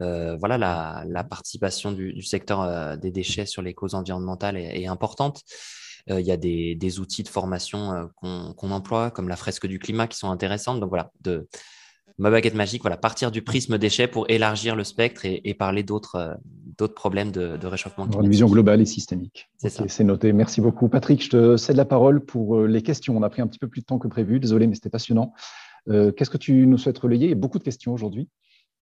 Euh, 0.00 0.36
voilà, 0.36 0.58
la, 1.06 1.24
participation 1.24 1.92
du, 1.92 2.22
secteur 2.22 2.62
euh, 2.62 2.96
des 2.96 3.10
déchets 3.10 3.46
sur 3.46 3.62
les 3.62 3.74
causes 3.74 3.94
environnementales 3.94 4.56
est, 4.56 4.86
importante. 4.86 5.42
Euh, 6.10 6.20
il 6.20 6.26
y 6.26 6.32
a 6.32 6.36
des, 6.36 7.00
outils 7.00 7.22
de 7.22 7.28
formation 7.28 8.08
qu'on 8.16 8.70
emploie, 8.70 9.10
comme 9.10 9.28
la 9.28 9.36
fresque 9.36 9.66
du 9.66 9.78
climat, 9.78 10.06
qui 10.06 10.18
sont 10.18 10.30
intéressantes. 10.30 10.80
Donc 10.80 10.88
voilà, 10.88 11.10
de 11.20 11.46
ma 12.18 12.30
baguette 12.30 12.54
magique, 12.54 12.82
voilà, 12.82 12.96
partir 12.96 13.30
du 13.30 13.42
prisme 13.42 13.78
déchets 13.78 14.06
pour 14.06 14.28
élargir 14.28 14.76
le 14.76 14.84
spectre 14.84 15.22
et, 15.24 15.54
parler 15.54 15.82
d'autres 15.82 16.38
problèmes 16.94 17.30
de, 17.30 17.66
réchauffement 17.66 18.04
climatique. 18.04 18.24
Une 18.24 18.30
vision 18.30 18.48
globale 18.48 18.80
et 18.80 18.86
systémique. 18.86 19.48
C'est 19.58 20.04
noté. 20.04 20.32
Merci 20.32 20.60
beaucoup. 20.60 20.88
Patrick, 20.88 21.22
je 21.22 21.30
te 21.30 21.56
cède 21.56 21.76
la 21.76 21.84
parole 21.84 22.24
pour 22.24 22.62
les 22.62 22.82
questions. 22.82 23.16
On 23.16 23.22
a 23.22 23.30
pris 23.30 23.42
un 23.42 23.46
petit 23.46 23.58
peu 23.58 23.68
plus 23.68 23.82
de 23.82 23.86
temps 23.86 23.98
que 23.98 24.08
prévu. 24.08 24.40
Désolé, 24.40 24.66
mais 24.66 24.74
c'était 24.74 24.90
passionnant. 24.90 25.32
Qu'est-ce 25.86 26.30
que 26.30 26.38
tu 26.38 26.66
nous 26.66 26.78
souhaites 26.78 26.98
relayer? 26.98 27.26
Il 27.26 27.30
y 27.30 27.34
a 27.34 27.36
beaucoup 27.36 27.58
de 27.58 27.64
questions 27.64 27.92
aujourd'hui. 27.92 28.28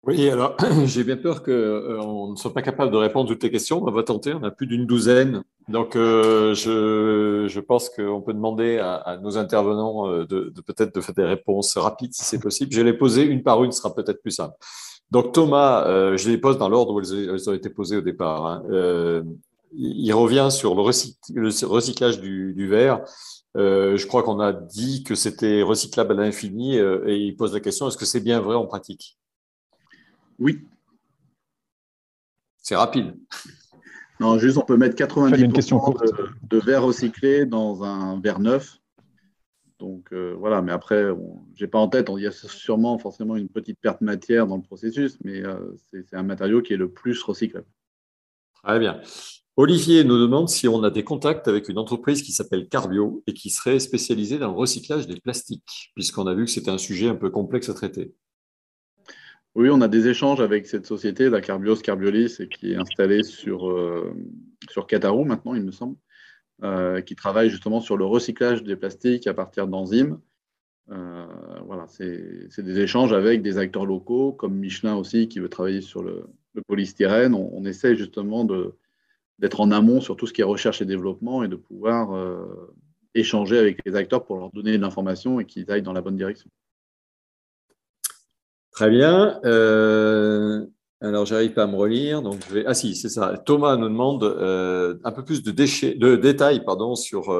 Oui, 0.07 0.29
alors 0.29 0.55
j'ai 0.85 1.03
bien 1.03 1.17
peur 1.17 1.41
qu'on 1.41 1.51
euh, 1.51 2.31
ne 2.31 2.35
soit 2.35 2.53
pas 2.53 2.61
capable 2.61 2.91
de 2.91 2.97
répondre 2.97 3.27
à 3.27 3.33
toutes 3.33 3.41
les 3.41 3.49
questions. 3.49 3.83
On 3.83 3.91
va 3.91 4.03
tenter, 4.03 4.35
on 4.35 4.43
a 4.43 4.51
plus 4.51 4.67
d'une 4.67 4.85
douzaine. 4.85 5.43
Donc 5.67 5.95
euh, 5.95 6.53
je, 6.53 7.59
pense 7.59 7.89
qu'on 7.89 8.21
peut 8.21 8.33
demander 8.33 8.77
à, 8.77 9.17
nos 9.23 9.37
intervenants 9.39 10.07
euh, 10.07 10.25
de, 10.25 10.53
peut-être 10.61 10.93
de 10.93 11.01
faire 11.01 11.15
des 11.15 11.23
réponses 11.23 11.75
rapides 11.77 12.13
si 12.13 12.23
c'est 12.23 12.39
possible. 12.39 12.71
Je 12.71 12.81
vais 12.81 12.91
les 12.91 12.97
poser 12.97 13.23
une 13.23 13.41
par 13.41 13.63
une, 13.63 13.71
ce 13.71 13.79
sera 13.79 13.95
peut-être 13.95 14.21
plus 14.21 14.31
simple. 14.31 14.53
Donc 15.09 15.33
Thomas, 15.33 15.85
je 16.15 16.29
les 16.29 16.37
pose 16.37 16.57
dans 16.57 16.69
l'ordre 16.69 16.93
où 16.93 16.99
elles, 16.99 17.49
ont 17.49 17.53
été 17.53 17.69
posées 17.69 17.97
au 17.97 18.01
départ. 18.01 18.45
Hein. 18.45 19.23
il 19.75 20.13
revient 20.13 20.49
sur 20.51 20.75
le, 20.75 20.81
recyclage 20.81 22.19
du 22.19 22.67
verre. 22.67 23.01
je 23.55 24.05
crois 24.05 24.23
qu'on 24.23 24.39
a 24.39 24.51
dit 24.53 25.03
que 25.03 25.15
c'était 25.15 25.61
recyclable 25.61 26.13
à 26.13 26.25
l'infini 26.25 26.75
et 26.75 27.15
il 27.17 27.35
pose 27.35 27.53
la 27.53 27.59
question 27.59 27.87
est-ce 27.87 27.97
que 27.97 28.05
c'est 28.05 28.19
bien 28.19 28.39
vrai 28.39 28.55
en 28.55 28.65
pratique? 28.65 29.17
Oui. 30.39 30.61
C'est 32.57 32.75
rapide. 32.75 33.15
Non, 34.19 34.39
juste 34.39 34.57
on 34.57 34.61
peut 34.61 34.77
mettre 34.77 34.95
90% 34.95 36.49
de, 36.49 36.57
verre 36.57 36.83
recyclé 36.83 37.45
dans 37.45 37.83
un 37.83 38.19
verre 38.19 38.39
neuf. 38.39 38.79
Donc 39.77 40.13
euh, 40.13 40.33
voilà, 40.39 40.61
mais 40.61 40.71
après, 40.71 41.03
je 41.55 41.63
n'ai 41.63 41.69
pas 41.69 41.79
en 41.79 41.89
tête, 41.89 42.09
il 42.15 42.23
y 42.23 42.27
a 42.27 42.31
sûrement 42.31 42.97
forcément 42.97 43.35
une 43.35 43.49
petite 43.49 43.79
perte 43.79 43.99
de 43.99 44.05
matière 44.05 44.47
dans 44.47 44.55
le 44.55 44.63
processus, 44.63 45.17
mais 45.23 45.45
euh, 45.45 45.75
c'est 45.91 46.13
un 46.13 46.23
matériau 46.23 46.61
qui 46.61 46.73
est 46.73 46.77
le 46.77 46.89
plus 46.89 47.21
recyclable. 47.21 47.67
Très 48.63 48.79
bien. 48.79 49.01
Olivier 49.57 50.03
nous 50.03 50.17
demande 50.17 50.49
si 50.49 50.67
on 50.67 50.83
a 50.83 50.89
des 50.89 51.03
contacts 51.03 51.47
avec 51.47 51.69
une 51.69 51.77
entreprise 51.77 52.21
qui 52.21 52.31
s'appelle 52.31 52.67
Carbio 52.67 53.23
et 53.27 53.33
qui 53.33 53.49
serait 53.49 53.79
spécialisée 53.79 54.37
dans 54.37 54.51
le 54.51 54.57
recyclage 54.57 55.07
des 55.07 55.19
plastiques, 55.19 55.91
puisqu'on 55.93 56.27
a 56.27 56.33
vu 56.33 56.45
que 56.45 56.51
c'était 56.51 56.71
un 56.71 56.77
sujet 56.77 57.09
un 57.09 57.15
peu 57.15 57.29
complexe 57.29 57.69
à 57.69 57.73
traiter. 57.73 58.13
Oui, 59.55 59.69
on 59.71 59.79
a 59.79 59.87
des 59.87 60.09
échanges 60.09 60.41
avec 60.41 60.67
cette 60.67 60.85
société, 60.85 61.29
la 61.29 61.39
Carbios 61.39 61.77
Carbiolis, 61.77 62.39
qui 62.51 62.73
est 62.73 62.75
installée 62.75 63.23
sur, 63.23 63.69
euh, 63.69 64.13
maintenant, 65.25 65.53
il 65.55 65.63
me 65.63 65.71
semble, 65.71 65.95
euh, 66.63 66.99
qui 66.99 67.15
travaille 67.15 67.49
justement 67.49 67.79
sur 67.79 67.95
le 67.95 68.03
recyclage 68.03 68.63
des 68.63 68.75
plastiques 68.75 69.27
à 69.27 69.33
partir 69.33 69.67
d'enzymes. 69.67 70.19
Euh, 70.91 71.25
voilà, 71.65 71.87
c'est 71.87 72.59
des 72.59 72.79
échanges 72.81 73.13
avec 73.13 73.41
des 73.41 73.57
acteurs 73.57 73.85
locaux, 73.85 74.33
comme 74.33 74.55
Michelin 74.55 74.95
aussi, 74.95 75.29
qui 75.29 75.39
veut 75.39 75.49
travailler 75.49 75.79
sur 75.81 76.03
le, 76.03 76.25
polystyrène. 76.67 77.33
On, 77.33 77.49
on, 77.53 77.63
essaie 77.63 77.95
justement 77.95 78.45
d'être 79.39 79.61
en 79.61 79.71
amont 79.71 80.01
sur 80.01 80.17
tout 80.17 80.27
ce 80.27 80.33
qui 80.33 80.41
est 80.41 80.45
recherche 80.45 80.81
et 80.81 80.85
développement 80.85 81.43
et 81.43 81.47
de 81.47 81.55
pouvoir 81.55 82.09
échanger 83.13 83.57
avec 83.57 83.79
les 83.85 83.95
acteurs 83.95 84.25
pour 84.25 84.37
leur 84.37 84.51
donner 84.51 84.77
de 84.77 84.81
l'information 84.81 85.39
et 85.39 85.45
qu'ils 85.45 85.71
aillent 85.71 85.81
dans 85.81 85.93
la 85.93 86.01
bonne 86.01 86.17
direction. 86.17 86.49
Très 88.75 88.89
bien. 88.89 89.39
Euh, 89.45 90.65
alors, 90.99 91.25
j'arrive 91.25 91.53
pas 91.53 91.63
à 91.63 91.67
me 91.67 91.77
relire. 91.77 92.21
Donc, 92.21 92.41
je 92.47 92.53
vais... 92.53 92.65
Ah 92.67 92.73
si, 92.73 92.93
c'est 92.95 93.09
ça. 93.09 93.37
Thomas 93.37 93.77
nous 93.77 93.87
demande 93.87 94.23
euh, 94.23 94.97
un 95.05 95.11
peu 95.13 95.23
plus 95.23 95.43
de, 95.43 95.51
déchets, 95.51 95.95
de 95.95 96.17
détails 96.17 96.63
pardon, 96.65 96.95
sur 96.95 97.31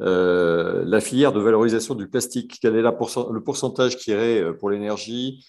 euh, 0.00 0.84
la 0.86 1.00
filière 1.00 1.32
de 1.32 1.40
valorisation 1.40 1.96
du 1.96 2.08
plastique. 2.08 2.58
Quel 2.62 2.76
est 2.76 2.82
le 2.82 3.40
pourcentage 3.40 3.96
qui 3.96 4.12
irait 4.12 4.56
pour 4.56 4.70
l'énergie 4.70 5.44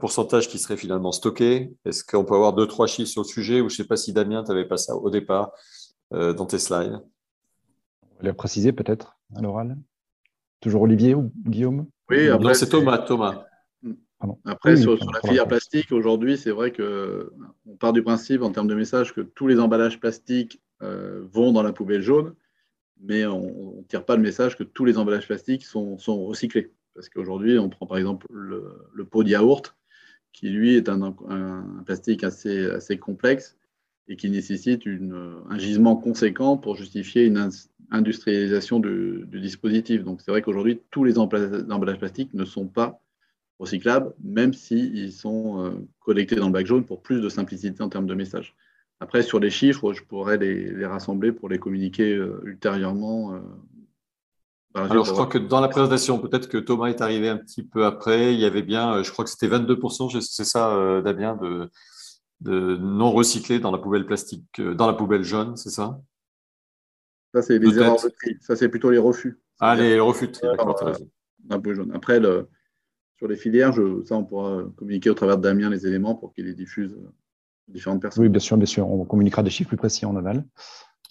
pourcentage 0.00 0.48
qui 0.48 0.58
serait 0.58 0.78
finalement 0.78 1.12
stocké? 1.12 1.74
Est-ce 1.84 2.02
qu'on 2.02 2.24
peut 2.24 2.34
avoir 2.34 2.54
deux, 2.54 2.66
trois 2.66 2.86
chiffres 2.86 3.10
sur 3.10 3.22
le 3.22 3.28
sujet 3.28 3.60
Ou 3.60 3.68
je 3.68 3.74
ne 3.74 3.76
sais 3.76 3.86
pas 3.86 3.96
si 3.96 4.14
Damien, 4.14 4.42
tu 4.44 4.50
n'avais 4.50 4.66
pas 4.66 4.78
ça 4.78 4.94
au 4.94 5.10
départ 5.10 5.52
dans 6.10 6.46
tes 6.46 6.58
slides? 6.58 7.00
On 8.02 8.22
va 8.22 8.28
le 8.28 8.32
préciser 8.32 8.72
peut-être 8.72 9.16
à 9.34 9.42
l'oral. 9.42 9.76
Toujours 10.60 10.82
Olivier 10.82 11.14
ou 11.14 11.32
Guillaume? 11.46 11.86
Oui, 12.08 12.28
non, 12.28 12.54
c'est 12.54 12.68
Thomas. 12.68 12.98
Thomas. 12.98 13.44
Après, 14.44 14.76
sur, 14.76 14.96
la 15.12 15.20
filière 15.20 15.46
plastique, 15.46 15.92
aujourd'hui, 15.92 16.36
c'est 16.36 16.50
vrai 16.50 16.72
qu'on 16.72 17.76
part 17.76 17.92
du 17.92 18.02
principe, 18.02 18.42
en 18.42 18.50
termes 18.50 18.68
de 18.68 18.74
message, 18.74 19.14
que 19.14 19.20
tous 19.20 19.46
les 19.46 19.58
emballages 19.60 20.00
plastiques 20.00 20.60
euh, 20.82 21.22
vont 21.32 21.52
dans 21.52 21.62
la 21.62 21.72
poubelle 21.72 22.02
jaune, 22.02 22.34
mais 23.00 23.26
on 23.26 23.78
ne 23.78 23.82
tire 23.84 24.04
pas 24.04 24.16
le 24.16 24.22
message 24.22 24.56
que 24.56 24.62
tous 24.62 24.84
les 24.84 24.98
emballages 24.98 25.26
plastiques 25.26 25.64
sont, 25.64 25.96
recyclés. 25.96 26.72
Parce 26.94 27.08
qu'aujourd'hui, 27.08 27.58
on 27.58 27.68
prend 27.68 27.86
par 27.86 27.98
exemple 27.98 28.26
le, 28.30 29.04
pot 29.04 29.24
de 29.24 29.30
yaourt, 29.30 29.76
qui 30.32 30.48
lui 30.48 30.74
est 30.74 30.88
un, 30.88 31.14
plastique 31.84 32.24
assez, 32.24 32.66
assez, 32.66 32.98
complexe 32.98 33.56
et 34.08 34.16
qui 34.16 34.30
nécessite 34.30 34.86
un 34.86 35.58
gisement 35.58 35.96
conséquent 35.96 36.56
pour 36.56 36.76
justifier 36.76 37.24
une 37.24 37.50
industrialisation 37.90 38.80
du, 38.80 39.24
du 39.26 39.40
dispositif. 39.40 40.04
Donc 40.04 40.20
c'est 40.20 40.30
vrai 40.30 40.42
qu'aujourd'hui, 40.42 40.80
tous 40.90 41.04
les 41.04 41.18
emballages 41.18 41.98
plastiques 41.98 42.34
ne 42.34 42.44
sont 42.44 42.66
pas 42.66 43.03
recyclables, 43.58 44.12
même 44.22 44.52
s'ils 44.52 45.12
sont 45.12 45.64
euh, 45.64 45.70
collectés 46.00 46.36
dans 46.36 46.46
le 46.46 46.52
bac 46.52 46.66
jaune 46.66 46.84
pour 46.84 47.02
plus 47.02 47.20
de 47.20 47.28
simplicité 47.28 47.82
en 47.82 47.88
termes 47.88 48.06
de 48.06 48.14
message. 48.14 48.54
Après, 49.00 49.22
sur 49.22 49.40
les 49.40 49.50
chiffres, 49.50 49.92
je 49.92 50.02
pourrais 50.02 50.38
les, 50.38 50.86
rassembler 50.86 51.32
pour 51.32 51.48
les 51.48 51.58
communiquer 51.58 52.14
euh, 52.14 52.40
ultérieurement. 52.44 53.34
Euh, 53.34 53.40
Alors, 54.74 55.04
je 55.04 55.12
crois 55.12 55.26
que 55.26 55.38
dans 55.38 55.60
la 55.60 55.68
présentation, 55.68 56.18
peut-être 56.18 56.48
que 56.48 56.58
Thomas 56.58 56.86
est 56.86 57.00
arrivé 57.00 57.28
un 57.28 57.36
petit 57.36 57.62
peu 57.62 57.84
après, 57.84 58.34
il 58.34 58.40
y 58.40 58.44
avait 58.44 58.62
bien, 58.62 59.02
je 59.02 59.10
crois 59.10 59.24
que 59.24 59.30
c'était 59.30 59.48
22%, 59.48 60.20
c'est 60.20 60.44
ça, 60.44 61.00
Damien, 61.02 61.36
de, 61.36 61.70
de 62.40 62.76
non 62.76 63.12
recyclés 63.12 63.60
dans 63.60 63.70
la 63.70 63.78
poubelle 63.78 64.06
plastique, 64.06 64.60
dans 64.60 64.86
la 64.86 64.94
poubelle 64.94 65.22
jaune, 65.22 65.56
c'est 65.56 65.70
ça? 65.70 66.00
Ça, 67.34 67.42
c'est 67.42 67.58
les 67.58 67.78
erreurs 67.78 68.02
de 68.02 68.08
tri. 68.08 68.36
Ça, 68.40 68.54
c'est 68.54 68.68
plutôt 68.68 68.90
les 68.90 68.98
refus. 68.98 69.40
Ah, 69.58 69.74
les 69.74 69.98
refus 69.98 70.30
tri, 70.30 70.46
jaune. 71.48 71.90
Après, 71.92 72.20
le, 72.20 72.48
sur 73.16 73.28
les 73.28 73.36
filières, 73.36 73.72
je, 73.72 74.02
ça, 74.04 74.16
on 74.16 74.24
pourra 74.24 74.64
communiquer 74.76 75.10
au 75.10 75.14
travers 75.14 75.36
de 75.36 75.42
Damien 75.42 75.70
les 75.70 75.86
éléments 75.86 76.14
pour 76.14 76.32
qu'il 76.32 76.46
les 76.46 76.54
diffuse 76.54 76.94
aux 76.94 77.72
différentes 77.72 78.02
personnes. 78.02 78.24
Oui, 78.24 78.28
bien 78.28 78.40
sûr, 78.40 78.56
bien 78.56 78.66
sûr. 78.66 78.88
On 78.88 79.04
communiquera 79.04 79.42
des 79.42 79.50
chiffres 79.50 79.68
plus 79.68 79.76
précis 79.76 80.06
en 80.06 80.16
aval. 80.16 80.44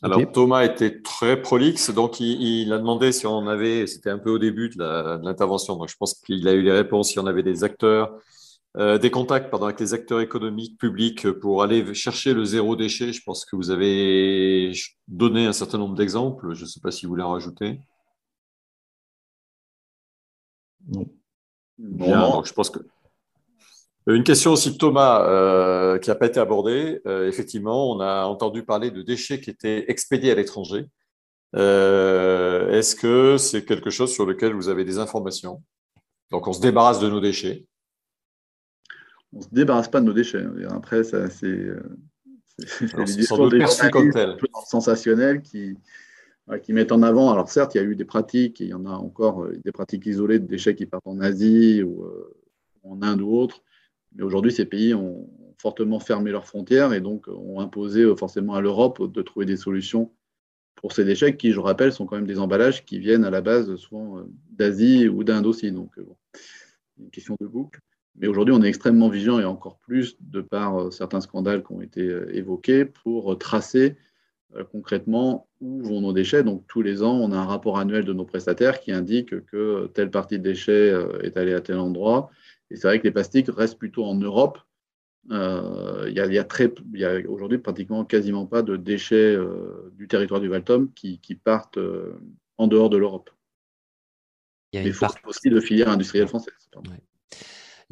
Alors 0.02 0.20
Thomas 0.34 0.66
était 0.66 1.02
très 1.02 1.42
prolixe, 1.42 1.90
donc 1.90 2.20
il, 2.20 2.74
a 2.74 2.78
demandé 2.78 3.14
si 3.14 3.26
on 3.26 3.48
avait, 3.48 3.88
c'était 3.88 4.10
un 4.10 4.20
peu 4.20 4.32
au 4.32 4.38
début 4.38 4.68
de 4.68 5.24
l'intervention, 5.24 5.78
donc 5.78 5.88
je 5.88 5.96
pense 5.96 6.16
qu'il 6.16 6.46
a 6.50 6.52
eu 6.52 6.62
les 6.62 6.74
réponses, 6.74 7.12
si 7.12 7.20
on 7.20 7.26
avait 7.26 7.42
des 7.42 7.64
acteurs, 7.64 8.14
euh, 8.76 8.98
des 8.98 9.10
contacts 9.10 9.50
pardon, 9.50 9.68
avec 9.68 9.80
les 9.80 9.94
acteurs 9.94 10.20
économiques 10.20 10.78
publics 10.78 11.32
pour 11.32 11.64
aller 11.64 11.94
chercher 11.94 12.34
le 12.34 12.44
zéro 12.44 12.76
déchet. 12.76 13.14
Je 13.14 13.24
pense 13.24 13.46
que 13.46 13.56
vous 13.56 13.72
avez 13.72 14.74
donné 15.08 15.46
un 15.46 15.54
certain 15.54 15.78
nombre 15.78 15.96
d'exemples. 15.96 16.54
Je 16.54 16.64
ne 16.64 16.68
sais 16.68 16.82
pas 16.82 16.92
si 16.92 17.06
vous 17.06 17.12
voulez 17.12 17.24
en 17.24 17.32
rajouter. 17.32 17.80
Non. 20.88 21.06
Bien, 21.84 22.30
donc 22.30 22.48
je 22.48 22.54
pense 22.54 22.70
que 22.70 22.80
euh, 24.10 24.16
une 24.16 24.24
question 24.24 24.52
aussi 24.52 24.72
de 24.72 24.78
Thomas 24.78 25.26
euh, 25.28 25.98
qui 26.00 26.10
n'a 26.10 26.16
pas 26.16 26.28
été 26.28 26.40
abordée. 26.40 27.02
Euh, 27.06 27.28
effectivement, 27.28 27.92
on 27.92 28.00
a 28.00 28.26
entendu 28.26 28.64
parler 28.64 28.92
de 28.92 29.02
déchets 29.02 29.40
qui 29.40 29.50
étaient 29.50 29.86
expédiés 29.90 30.32
à 30.32 30.36
l'étranger. 30.36 30.90
Est-ce 31.54 32.96
que 32.96 33.38
c'est 33.38 33.64
quelque 33.64 33.92
chose 33.92 34.12
sur 34.12 34.26
lequel 34.26 34.54
vous 34.54 34.70
avez 34.70 34.84
des 34.84 34.98
informations? 34.98 35.62
Donc, 36.32 36.48
on 36.48 36.54
se 36.54 36.62
débarrasse 36.62 37.00
de 37.00 37.10
nos 37.10 37.20
déchets. 37.20 37.66
On 39.34 39.38
ne 39.38 39.44
se 39.44 39.50
débarrasse 39.52 39.88
pas 39.88 40.02
de 40.02 40.06
nos 40.06 40.14
déchets. 40.14 40.44
Après, 40.72 41.04
c'est 41.04 41.22
des 42.98 43.04
discours 43.04 43.50
des 43.50 43.66
sensationnels 44.66 45.44
qui, 45.44 45.78
qui 46.64 46.74
mettent 46.74 46.92
en 46.92 47.04
avant. 47.04 47.32
Alors, 47.32 47.50
certes, 47.50 47.76
il 47.76 47.78
y 47.78 47.82
a 47.82 47.84
eu 47.84 47.96
des 47.96 48.06
pratiques, 48.06 48.60
il 48.60 48.68
y 48.68 48.74
en 48.74 48.86
a 48.86 48.92
encore 48.92 49.48
des 49.64 49.72
pratiques 49.72 50.06
isolées 50.06 50.40
de 50.40 50.46
déchets 50.46 50.76
qui 50.76 50.86
partent 50.86 51.08
en 51.08 51.20
Asie 51.20 51.84
ou 51.84 52.06
en 52.84 53.02
Inde 53.02 53.22
ou 53.22 53.34
autres 53.34 53.64
mais 54.16 54.24
aujourd'hui, 54.24 54.52
ces 54.52 54.66
pays 54.66 54.94
ont 54.94 55.30
fortement 55.58 56.00
fermé 56.00 56.32
leurs 56.32 56.46
frontières 56.46 56.94
et 56.94 57.02
donc 57.02 57.28
ont 57.28 57.60
imposé 57.60 58.02
euh, 58.02 58.16
forcément 58.16 58.56
à 58.56 58.62
l'Europe 58.62 59.12
de 59.12 59.22
trouver 59.22 59.46
des 59.46 59.58
solutions 59.58 60.12
pour 60.76 60.92
ces 60.92 61.06
déchets 61.06 61.38
qui, 61.38 61.52
je 61.52 61.60
rappelle, 61.60 61.94
sont 61.94 62.06
quand 62.06 62.18
même 62.18 62.28
des 62.28 62.40
emballages 62.40 62.84
qui 62.86 63.00
viennent 63.00 63.24
à 63.24 63.30
la 63.30 63.42
base 63.42 63.76
souvent 63.76 64.20
euh, 64.20 64.24
d'Asie 64.52 65.08
ou 65.08 65.24
d'Inde 65.24 65.46
aussi. 65.46 65.72
Donc, 65.72 65.98
euh, 65.98 66.06
une 67.00 67.10
question 67.10 67.36
de 67.40 67.48
boucle. 67.48 67.80
Mais 68.16 68.28
aujourd'hui, 68.28 68.54
on 68.54 68.62
est 68.62 68.68
extrêmement 68.68 69.10
vigilant 69.10 69.40
et 69.40 69.46
encore 69.46 69.80
plus 69.80 70.18
de 70.20 70.42
par 70.42 70.94
certains 70.94 71.22
scandales 71.22 71.64
qui 71.64 71.72
ont 71.72 71.82
été 71.82 72.08
évoqués 72.32 72.86
pour 72.86 73.36
tracer 73.40 73.96
concrètement 74.72 75.48
où 75.62 75.82
vont 75.82 76.02
nos 76.02 76.14
déchets. 76.14 76.44
Donc, 76.44 76.66
tous 76.68 76.82
les 76.82 77.04
ans, 77.04 77.14
on 77.14 77.32
a 77.32 77.38
un 77.38 77.46
rapport 77.46 77.80
annuel 77.80 78.06
de 78.06 78.14
nos 78.14 78.26
prestataires 78.26 78.80
qui 78.80 78.92
indique 78.92 79.46
que 79.46 79.88
telle 79.94 80.12
partie 80.12 80.38
de 80.38 80.44
déchets 80.44 80.94
est 81.24 81.38
allée 81.38 81.54
à 81.54 81.62
tel 81.62 81.78
endroit 81.78 82.30
et 82.74 82.76
c'est 82.76 82.88
vrai 82.88 83.00
que 83.00 83.04
les 83.04 83.12
plastiques 83.12 83.50
restent 83.50 83.78
plutôt 83.78 84.04
en 84.04 84.16
Europe. 84.16 84.58
Euh, 85.32 86.06
il 86.10 86.16
y 86.16 86.40
a, 86.40 86.44
très, 86.44 86.74
aujourd'hui 87.28 87.60
pratiquement 87.60 88.04
quasiment 88.04 88.46
pas 88.46 88.62
de 88.64 88.76
déchets 88.76 89.36
euh, 89.36 89.92
du 89.94 90.08
territoire 90.08 90.42
du 90.42 90.50
Valtom 90.50 90.92
qui, 90.94 91.20
partent 91.42 91.78
euh, 91.78 92.20
en 92.58 92.68
dehors 92.68 92.90
de 92.90 92.98
l'Europe. 92.98 93.30
Il, 94.74 94.92
faut 94.92 95.06
aussi 95.26 95.52
de 95.52 95.60
filières 95.60 95.90
industrielles 95.90 96.28
françaises. 96.28 96.68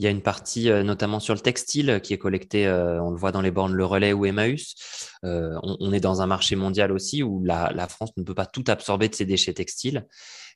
Il 0.01 0.05
y 0.05 0.07
a 0.07 0.09
une 0.09 0.23
partie, 0.23 0.67
notamment 0.83 1.19
sur 1.19 1.35
le 1.35 1.39
textile, 1.41 1.99
qui 2.01 2.13
est 2.13 2.17
collectée, 2.17 2.67
on 2.67 3.11
le 3.11 3.17
voit 3.17 3.31
dans 3.31 3.41
les 3.41 3.51
bornes 3.51 3.73
Le 3.73 3.85
Relais 3.85 4.13
ou 4.13 4.25
Emmaüs. 4.25 4.73
On, 5.21 5.93
est 5.93 5.99
dans 5.99 6.23
un 6.23 6.25
marché 6.25 6.55
mondial 6.55 6.91
aussi 6.91 7.21
où 7.21 7.43
la, 7.43 7.87
France 7.87 8.09
ne 8.17 8.23
peut 8.23 8.33
pas 8.33 8.47
tout 8.47 8.63
absorber 8.65 9.09
de 9.09 9.13
ses 9.13 9.25
déchets 9.25 9.53
textiles. 9.53 10.07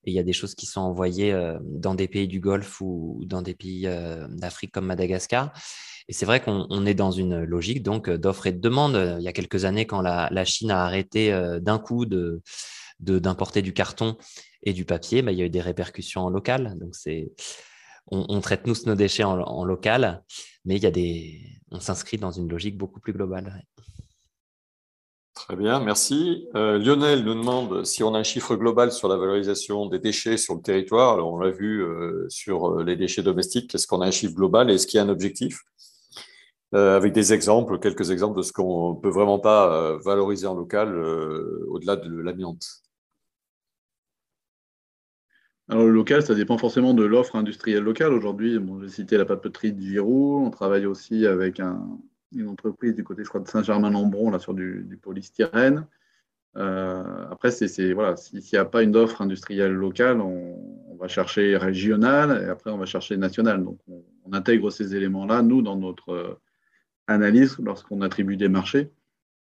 Et 0.04 0.12
il 0.12 0.14
y 0.16 0.20
a 0.20 0.24
des 0.24 0.34
choses 0.34 0.56
qui 0.56 0.66
sont 0.66 0.82
envoyées 0.82 1.32
euh, 1.32 1.60
dans 1.62 1.94
des 1.96 2.08
pays 2.08 2.28
du 2.28 2.40
Golfe 2.40 2.82
ou 2.82 3.22
dans 3.26 3.44
des 3.44 3.56
pays 3.56 3.86
euh, 3.86 4.28
d'Afrique 4.30 4.72
comme 4.72 4.86
Madagascar. 4.86 5.52
Et 6.08 6.14
c'est 6.14 6.26
vrai 6.26 6.42
qu'on 6.42 6.86
est 6.88 6.96
dans 6.96 7.12
une 7.12 7.44
logique 7.44 7.84
donc 7.84 8.10
d'offre 8.10 8.48
et 8.48 8.52
de 8.52 8.60
demande. 8.60 9.18
Il 9.20 9.24
y 9.24 9.28
a 9.28 9.34
quelques 9.34 9.66
années, 9.66 9.86
quand 9.86 10.02
la, 10.02 10.46
Chine 10.46 10.72
a 10.72 10.84
arrêté 10.84 11.32
euh, 11.32 11.60
d'un 11.60 11.80
coup 11.80 12.06
de 12.06 12.42
d'importer 13.00 13.62
du 13.62 13.74
carton 13.74 14.16
et 14.64 14.72
du 14.72 14.86
papier, 14.86 15.22
bah, 15.22 15.34
il 15.34 15.38
y 15.38 15.42
a 15.42 15.46
eu 15.46 15.50
des 15.50 15.62
répercussions 15.62 16.22
en 16.22 16.30
local. 16.30 16.78
Donc 16.80 16.96
c'est 16.96 17.30
on, 18.08 18.40
traite 18.42 18.64
tous 18.64 18.86
nos 18.86 18.96
déchets 18.96 19.24
en, 19.24 19.40
en, 19.40 19.66
local, 19.66 20.24
mais 20.64 20.76
il 20.76 20.84
y 20.84 20.86
a 20.86 20.92
des 20.92 21.56
on 21.72 21.80
s'inscrit 21.80 22.18
dans 22.18 22.32
une 22.32 22.50
logique 22.50 22.78
beaucoup 22.78 23.00
plus 23.00 23.14
globale. 23.14 23.64
Très 25.34 25.58
bien, 25.58 25.82
merci. 25.82 26.48
Euh, 26.56 26.80
Lionel 26.80 27.24
nous 27.26 27.36
demande 27.36 27.84
si 27.86 28.04
on 28.04 28.16
a 28.16 28.20
un 28.20 28.24
chiffre 28.24 28.56
global 28.56 28.92
sur 28.92 29.10
la 29.10 29.18
valorisation 29.18 29.86
des 29.86 30.00
déchets 30.00 30.38
sur 30.38 30.56
le 30.56 30.62
territoire. 30.62 31.14
Alors, 31.14 31.34
on 31.34 31.38
l'a 31.38 31.52
vu 31.52 31.84
euh, 31.84 32.26
sur 32.30 32.80
euh, 32.80 32.84
les 32.84 32.96
déchets 32.96 33.22
domestiques. 33.22 33.76
Est-ce 33.76 33.86
qu'on 33.86 34.02
a 34.02 34.08
un 34.08 34.12
chiffre 34.12 34.34
global 34.34 34.72
et 34.72 34.76
est-ce 34.76 34.88
qu'il 34.88 34.98
y 34.98 35.02
a 35.02 35.04
un 35.04 35.10
objectif? 35.10 35.62
Avec 36.74 37.14
des 37.14 37.32
exemples, 37.32 37.80
quelques 37.80 38.12
exemples 38.12 38.38
de 38.38 38.42
ce 38.42 38.52
qu'on 38.52 38.96
ne 38.96 39.00
peut 39.00 39.10
vraiment 39.10 39.40
pas 39.40 39.98
valoriser 40.04 40.46
en 40.46 40.56
local 40.56 40.94
au-delà 41.70 41.96
de 41.96 42.14
l'amiante. 42.20 42.66
Alors, 45.68 45.86
le 45.86 45.92
local, 45.92 46.22
ça 46.22 46.36
dépend 46.36 46.58
forcément 46.60 46.94
de 46.94 47.04
l'offre 47.04 47.36
industrielle 47.36 47.84
locale. 47.84 48.14
Aujourd'hui, 48.14 48.60
bon, 48.60 48.80
j'ai 48.82 48.90
cité 48.90 49.18
la 49.18 49.26
papeterie 49.26 49.74
de 49.74 49.82
Giroud. 49.82 50.46
On 50.46 50.52
travaille 50.52 50.86
aussi 50.86 51.26
avec 51.26 51.60
un, 51.60 52.00
une 52.36 52.48
entreprise 52.50 52.94
du 52.96 53.04
côté, 53.04 53.24
je 53.24 53.30
crois, 53.30 53.42
de 53.42 53.48
Saint-Germain-Lambron, 53.48 54.30
là, 54.30 54.40
sur 54.40 54.54
du, 54.54 55.00
polystyrène. 55.02 55.88
Euh, 56.58 57.26
après, 57.32 57.52
c'est, 57.52 57.94
voilà, 57.94 58.16
s'il 58.16 58.40
n'y 58.40 58.60
a 58.60 58.66
pas 58.66 58.84
une 58.84 58.96
offre 58.96 59.22
industrielle 59.22 59.74
locale, 59.74 60.22
on, 60.22 60.96
va 60.98 61.10
chercher 61.10 61.58
régionale 61.58 62.46
et 62.46 62.50
après, 62.50 62.72
on 62.72 62.78
va 62.78 62.86
chercher 62.86 63.18
nationale. 63.18 63.64
Donc, 63.64 63.80
on, 63.90 64.34
intègre 64.34 64.72
ces 64.72 64.96
éléments-là, 64.96 65.42
nous, 65.42 65.62
dans 65.62 65.76
notre 65.76 66.10
euh, 66.10 66.40
analyse 67.08 67.58
lorsqu'on 67.60 68.02
attribue 68.02 68.38
des 68.38 68.50
marchés 68.50 68.92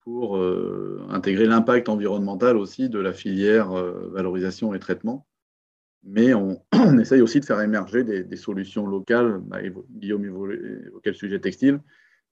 pour 0.01 0.37
euh, 0.37 1.05
intégrer 1.09 1.45
l'impact 1.45 1.87
environnemental 1.87 2.57
aussi 2.57 2.89
de 2.89 2.99
la 2.99 3.13
filière 3.13 3.71
valorisation 3.71 4.73
et 4.73 4.79
traitement. 4.79 5.25
Mais 6.05 6.33
on, 6.33 6.59
essaye 6.99 7.21
aussi 7.21 7.39
de 7.39 7.45
faire 7.45 7.61
émerger 7.61 8.03
des, 8.03 8.37
solutions 8.37 8.85
locales. 8.85 9.39
Bah, 9.43 9.57
Guillaume 9.91 10.25
évoquait 10.25 11.09
le 11.09 11.15
sujet 11.15 11.39
textile 11.39 11.79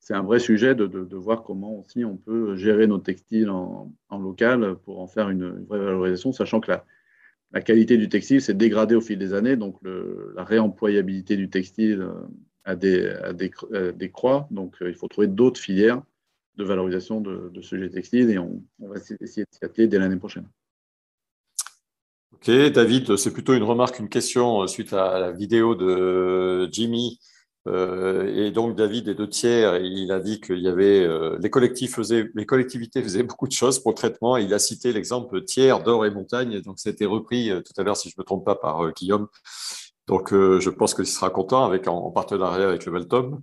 c'est 0.04 0.14
un 0.14 0.22
vrai 0.22 0.40
sujet 0.40 0.76
de, 0.76 1.16
voir 1.16 1.44
comment 1.44 1.80
aussi 1.80 2.04
on 2.04 2.18
peut 2.18 2.58
gérer 2.58 2.88
nos 2.88 2.98
textiles 2.98 3.50
en, 3.50 3.90
local 4.12 4.76
pour 4.84 5.00
en 5.00 5.08
faire 5.08 5.30
une, 5.30 5.64
vraie 5.64 5.80
valorisation, 5.80 6.34
sachant 6.34 6.60
que 6.60 6.72
la, 7.54 7.62
qualité 7.62 7.98
du 7.98 8.10
textile 8.10 8.42
s'est 8.42 8.54
dégradée 8.54 8.96
au 8.96 9.02
fil 9.02 9.18
des 9.18 9.34
années, 9.34 9.56
donc 9.56 9.78
la 10.36 10.44
réemployabilité 10.44 11.38
du 11.38 11.50
textile 11.50 12.02
euh, 12.02 12.14
a 12.66 12.76
des, 12.76 13.14
des, 13.96 14.12
croix, 14.12 14.48
donc 14.52 14.76
euh, 14.82 14.90
il 14.90 14.96
faut 14.96 15.08
trouver 15.08 15.28
d'autres 15.28 15.60
filières 15.60 16.02
de 16.58 16.66
valorisation 16.66 17.22
de, 17.22 17.50
de 17.54 17.62
ce 17.62 17.76
textile 17.88 18.30
et 18.30 18.38
on, 18.38 18.62
on 18.80 18.90
va 18.90 18.96
essayer 18.98 19.18
de 19.22 19.26
s'y 19.26 19.66
atteler 19.66 19.88
dès 19.88 20.00
l'année 20.00 20.18
prochaine. 20.18 20.48
Ok, 22.46 22.52
David, 22.74 23.16
c'est 23.16 23.32
plutôt 23.32 23.54
une 23.54 23.64
remarque, 23.64 24.00
une 24.00 24.10
question 24.10 24.64
euh, 24.64 24.68
suite 24.68 24.92
à 24.92 25.18
la 25.18 25.32
vidéo 25.32 25.76
de 25.76 26.68
Jimmy 26.74 27.18
euh, 27.70 28.36
et 28.36 28.52
donc 28.52 28.76
David 28.76 29.08
est 29.08 29.16
deux 29.16 29.30
tiers, 29.30 29.78
il 29.78 30.12
a 30.12 30.20
dit 30.20 30.42
qu'il 30.42 30.68
euh, 30.68 31.38
les, 31.42 31.50
collectivités 31.50 33.02
faisaient 33.02 33.24
beaucoup 33.24 33.48
de 33.48 33.54
choses 33.54 33.80
pour 33.80 33.92
le 33.92 33.96
traitement. 33.96 34.36
il 34.36 34.54
a 34.54 34.60
cité 34.60 34.92
l'exemple 34.92 35.42
tiers 35.46 35.82
d'or 35.84 36.06
et 36.06 36.12
montagne, 36.12 36.60
donc 36.60 36.86
été 36.86 37.06
repris 37.06 37.50
tout 37.64 37.82
à 37.82 37.84
l'heure, 37.84 37.96
si 37.96 38.10
je 38.10 38.16
ne 38.18 38.22
me 38.24 38.26
trompe 38.26 38.44
pas, 38.44 38.56
par 38.56 38.92
Guillaume. 38.92 39.30
Donc 40.08 40.32
je 40.34 40.70
pense 40.70 40.96
qu'il 40.96 41.08
sera 41.08 41.30
content 41.30 41.64
avec 41.64 41.88
en, 41.88 42.12
partenariat 42.12 42.68
avec 42.68 42.86
le 42.86 42.92
Veltom. 42.92 43.42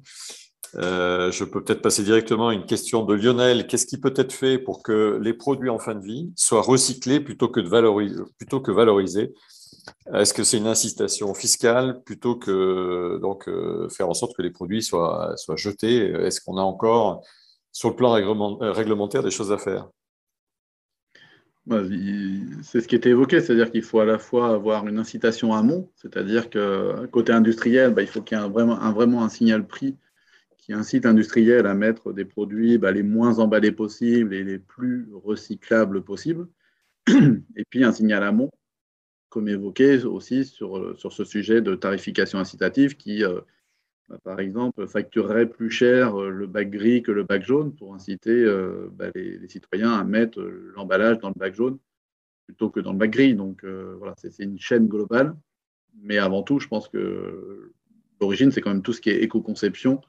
Je 0.74 1.44
peux 1.44 1.62
peut-être 1.62 1.82
passer 1.82 2.02
directement 2.02 2.48
à 2.48 2.54
une 2.54 2.66
question 2.66 3.04
de 3.04 3.14
Lionel. 3.14 3.66
Qu'est-ce 3.66 3.86
qui 3.86 3.98
peut 3.98 4.14
être 4.16 4.32
fait 4.32 4.58
pour 4.58 4.82
que 4.82 5.18
les 5.22 5.34
produits 5.34 5.70
en 5.70 5.78
fin 5.78 5.94
de 5.94 6.04
vie 6.04 6.32
soient 6.36 6.62
recyclés 6.62 7.20
plutôt 7.20 7.48
que, 7.48 7.60
plutôt 8.38 8.60
que 8.60 8.70
valorisés? 8.70 9.34
Est-ce 10.12 10.34
que 10.34 10.44
c'est 10.44 10.58
une 10.58 10.66
incitation 10.66 11.34
fiscale 11.34 12.02
plutôt 12.02 12.36
que 12.36 13.18
donc, 13.20 13.48
euh, 13.48 13.88
faire 13.88 14.08
en 14.08 14.14
sorte 14.14 14.36
que 14.36 14.42
les 14.42 14.50
produits 14.50 14.82
soient, 14.82 15.34
jetés? 15.56 16.10
Est-ce 16.10 16.40
qu'on 16.40 16.56
a 16.56 16.62
encore, 16.62 17.22
sur 17.72 17.90
le 17.90 17.96
plan 17.96 18.14
euh, 18.14 18.72
réglementaire, 18.72 19.22
des 19.22 19.30
choses 19.30 19.52
à 19.52 19.58
faire? 19.58 19.88
Bah, 21.66 21.82
c'est 22.62 22.80
ce 22.80 22.88
qui 22.88 22.96
était 22.96 23.10
évoqué, 23.10 23.40
c'est-à-dire 23.40 23.70
qu'il 23.70 23.82
faut 23.82 24.00
à 24.00 24.04
la 24.04 24.18
fois 24.18 24.48
avoir 24.50 24.86
une 24.88 24.98
incitation 24.98 25.54
amont, 25.54 25.88
c'est-à-dire 25.96 26.50
que 26.50 27.06
côté 27.06 27.32
industriel, 27.32 27.94
bah, 27.94 28.02
il 28.02 28.08
faut 28.08 28.22
qu'il 28.22 28.38
y 28.38 28.40
ait 28.40 28.48
vraiment 28.48 29.22
un 29.22 29.28
signal 29.28 29.66
prix 29.66 29.96
qui 30.60 30.72
incite 30.74 31.04
l'industriel 31.04 31.66
à 31.66 31.74
mettre 31.74 32.12
des 32.12 32.24
produits 32.24 32.78
bah, 32.78 32.92
les 32.92 33.02
moins 33.02 33.38
emballés 33.38 33.72
possibles 33.72 34.34
et 34.34 34.44
les 34.44 34.58
plus 34.58 35.08
recyclables 35.14 36.04
possibles. 36.04 36.48
Et 37.56 37.64
puis 37.68 37.82
un 37.82 37.92
signal 37.92 38.22
amont 38.22 38.50
comme 39.30 39.48
évoqué 39.48 40.04
aussi 40.04 40.44
sur, 40.44 40.98
sur 40.98 41.12
ce 41.12 41.24
sujet 41.24 41.62
de 41.62 41.74
tarification 41.76 42.38
incitative 42.38 42.96
qui, 42.96 43.24
euh, 43.24 43.40
bah, 44.08 44.18
par 44.22 44.40
exemple, 44.40 44.86
facturerait 44.86 45.48
plus 45.48 45.70
cher 45.70 46.16
le 46.16 46.46
bac 46.46 46.68
gris 46.68 47.02
que 47.02 47.12
le 47.12 47.22
bac 47.22 47.44
jaune 47.44 47.74
pour 47.74 47.94
inciter 47.94 48.44
bah, 48.92 49.06
les, 49.14 49.48
citoyens 49.48 49.92
à 49.92 50.04
mettre 50.04 50.40
l'emballage 50.40 51.18
dans 51.20 51.28
le 51.28 51.38
bac 51.38 51.54
jaune 51.54 51.78
plutôt 52.46 52.70
que 52.70 52.80
dans 52.80 52.92
le 52.92 52.98
bac 52.98 53.10
gris. 53.10 53.34
Donc 53.34 53.64
voilà, 53.64 54.14
c'est 54.16 54.42
une 54.42 54.58
chaîne 54.58 54.88
globale. 54.88 55.34
Mais 56.02 56.18
avant 56.18 56.42
tout, 56.42 56.58
je 56.58 56.68
pense 56.68 56.88
que 56.88 57.72
l'origine, 58.20 58.50
c'est 58.50 58.60
quand 58.60 58.72
même 58.72 58.82
tout 58.82 58.92
ce 58.92 59.00
qui 59.00 59.10
est 59.10 59.22
éco-conception 59.22 60.00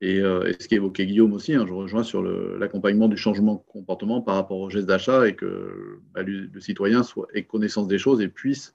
et, 0.00 0.20
ce 0.20 0.68
qui 0.68 0.74
évoquait 0.74 1.06
Guillaume 1.06 1.32
aussi. 1.32 1.54
Hein, 1.54 1.64
je 1.66 1.72
rejoins 1.72 2.02
sur 2.02 2.22
l'accompagnement 2.22 3.08
du 3.08 3.16
changement 3.16 3.54
de 3.54 3.72
comportement 3.72 4.20
par 4.20 4.34
rapport 4.34 4.58
au 4.58 4.70
geste 4.70 4.86
d'achat 4.86 5.26
et 5.26 5.34
que 5.34 6.00
bah, 6.14 6.22
le, 6.22 6.60
citoyen 6.60 7.02
soit, 7.02 7.28
ait 7.34 7.44
connaissance 7.44 7.88
des 7.88 7.98
choses 7.98 8.20
et 8.20 8.28
puisse 8.28 8.74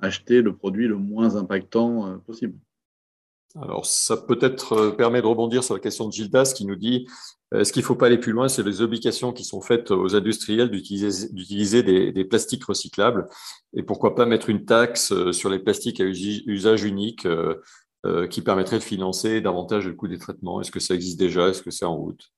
acheter 0.00 0.42
le 0.42 0.54
produit 0.54 0.88
le 0.88 0.96
moins 0.96 1.36
impactant 1.36 2.06
euh, 2.06 2.16
possible. 2.18 2.58
Alors, 3.60 3.84
ça 3.84 4.16
peut-être 4.16 4.72
euh, 4.72 4.90
permet 4.90 5.20
de 5.20 5.26
rebondir 5.26 5.62
sur 5.62 5.74
la 5.74 5.80
question 5.80 6.06
de 6.06 6.12
Gildas 6.12 6.52
qui 6.56 6.64
nous 6.64 6.76
dit 6.76 7.06
est-ce 7.54 7.72
qu'il 7.72 7.82
ne 7.82 7.86
faut 7.86 7.96
pas 7.96 8.06
aller 8.06 8.18
plus 8.18 8.32
loin? 8.32 8.48
C'est 8.48 8.62
les 8.62 8.80
obligations 8.80 9.32
qui 9.32 9.44
sont 9.44 9.60
faites 9.60 9.90
aux 9.90 10.16
industriels 10.16 10.70
d'utiliser 10.70 11.82
des, 11.82 12.24
plastiques 12.24 12.64
recyclables. 12.64 13.26
Et 13.74 13.82
pourquoi 13.82 14.14
pas 14.14 14.24
mettre 14.24 14.48
une 14.48 14.64
taxe 14.64 15.12
euh, 15.12 15.32
sur 15.32 15.50
les 15.50 15.58
plastiques 15.58 16.00
à 16.00 16.04
usage 16.04 16.84
unique 16.84 17.26
qui 18.30 18.42
permettrait 18.42 18.78
de 18.78 18.82
financer 18.82 19.40
davantage 19.40 19.86
le 19.86 19.94
coût 19.94 20.08
des 20.08 20.18
traitements. 20.18 20.60
Est-ce 20.60 20.72
que 20.72 20.80
ça 20.80 20.94
existe 20.94 21.18
déjà? 21.18 21.48
Est-ce 21.48 21.62
que 21.62 21.70
c'est 21.70 21.84
en 21.84 21.96
route? 21.96 22.32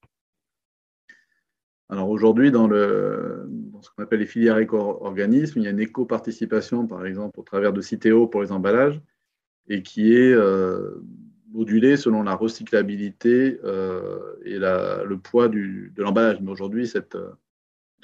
Alors 1.91 2.09
aujourd'hui, 2.09 2.51
dans, 2.51 2.69
ce 2.69 3.89
qu'on 3.91 4.03
appelle 4.03 4.21
les 4.21 4.27
filières 4.27 4.59
éco-organismes, 4.59 5.61
il 5.61 5.65
y 5.65 5.67
a 5.69 5.71
une 5.71 5.81
éco-participation, 5.81 6.87
par 6.87 7.07
exemple, 7.07 7.39
au 7.39 7.43
travers 7.43 7.73
de 7.73 7.81
Citeo 7.81 8.27
pour 8.27 8.43
les 8.43 8.53
emballages, 8.53 9.01
et 9.69 9.83
qui 9.83 10.15
est 10.15 10.33
euh, 10.33 11.03
modulée 11.53 11.97
selon 11.97 12.23
la 12.23 12.35
recyclabilité 12.35 13.61
euh, 13.65 14.19
et 14.45 14.59
le 14.59 15.17
poids 15.17 15.49
de 15.49 15.91
l'emballage. 15.97 16.41
Mais 16.41 16.51
aujourd'hui, 16.51 16.87
cette 16.87 17.17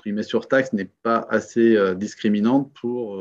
euh, 0.07 0.23
surtaxe 0.23 0.73
n'est 0.73 0.91
pas 1.03 1.27
assez 1.31 1.77
discriminante 1.97 2.73
pour 2.81 3.21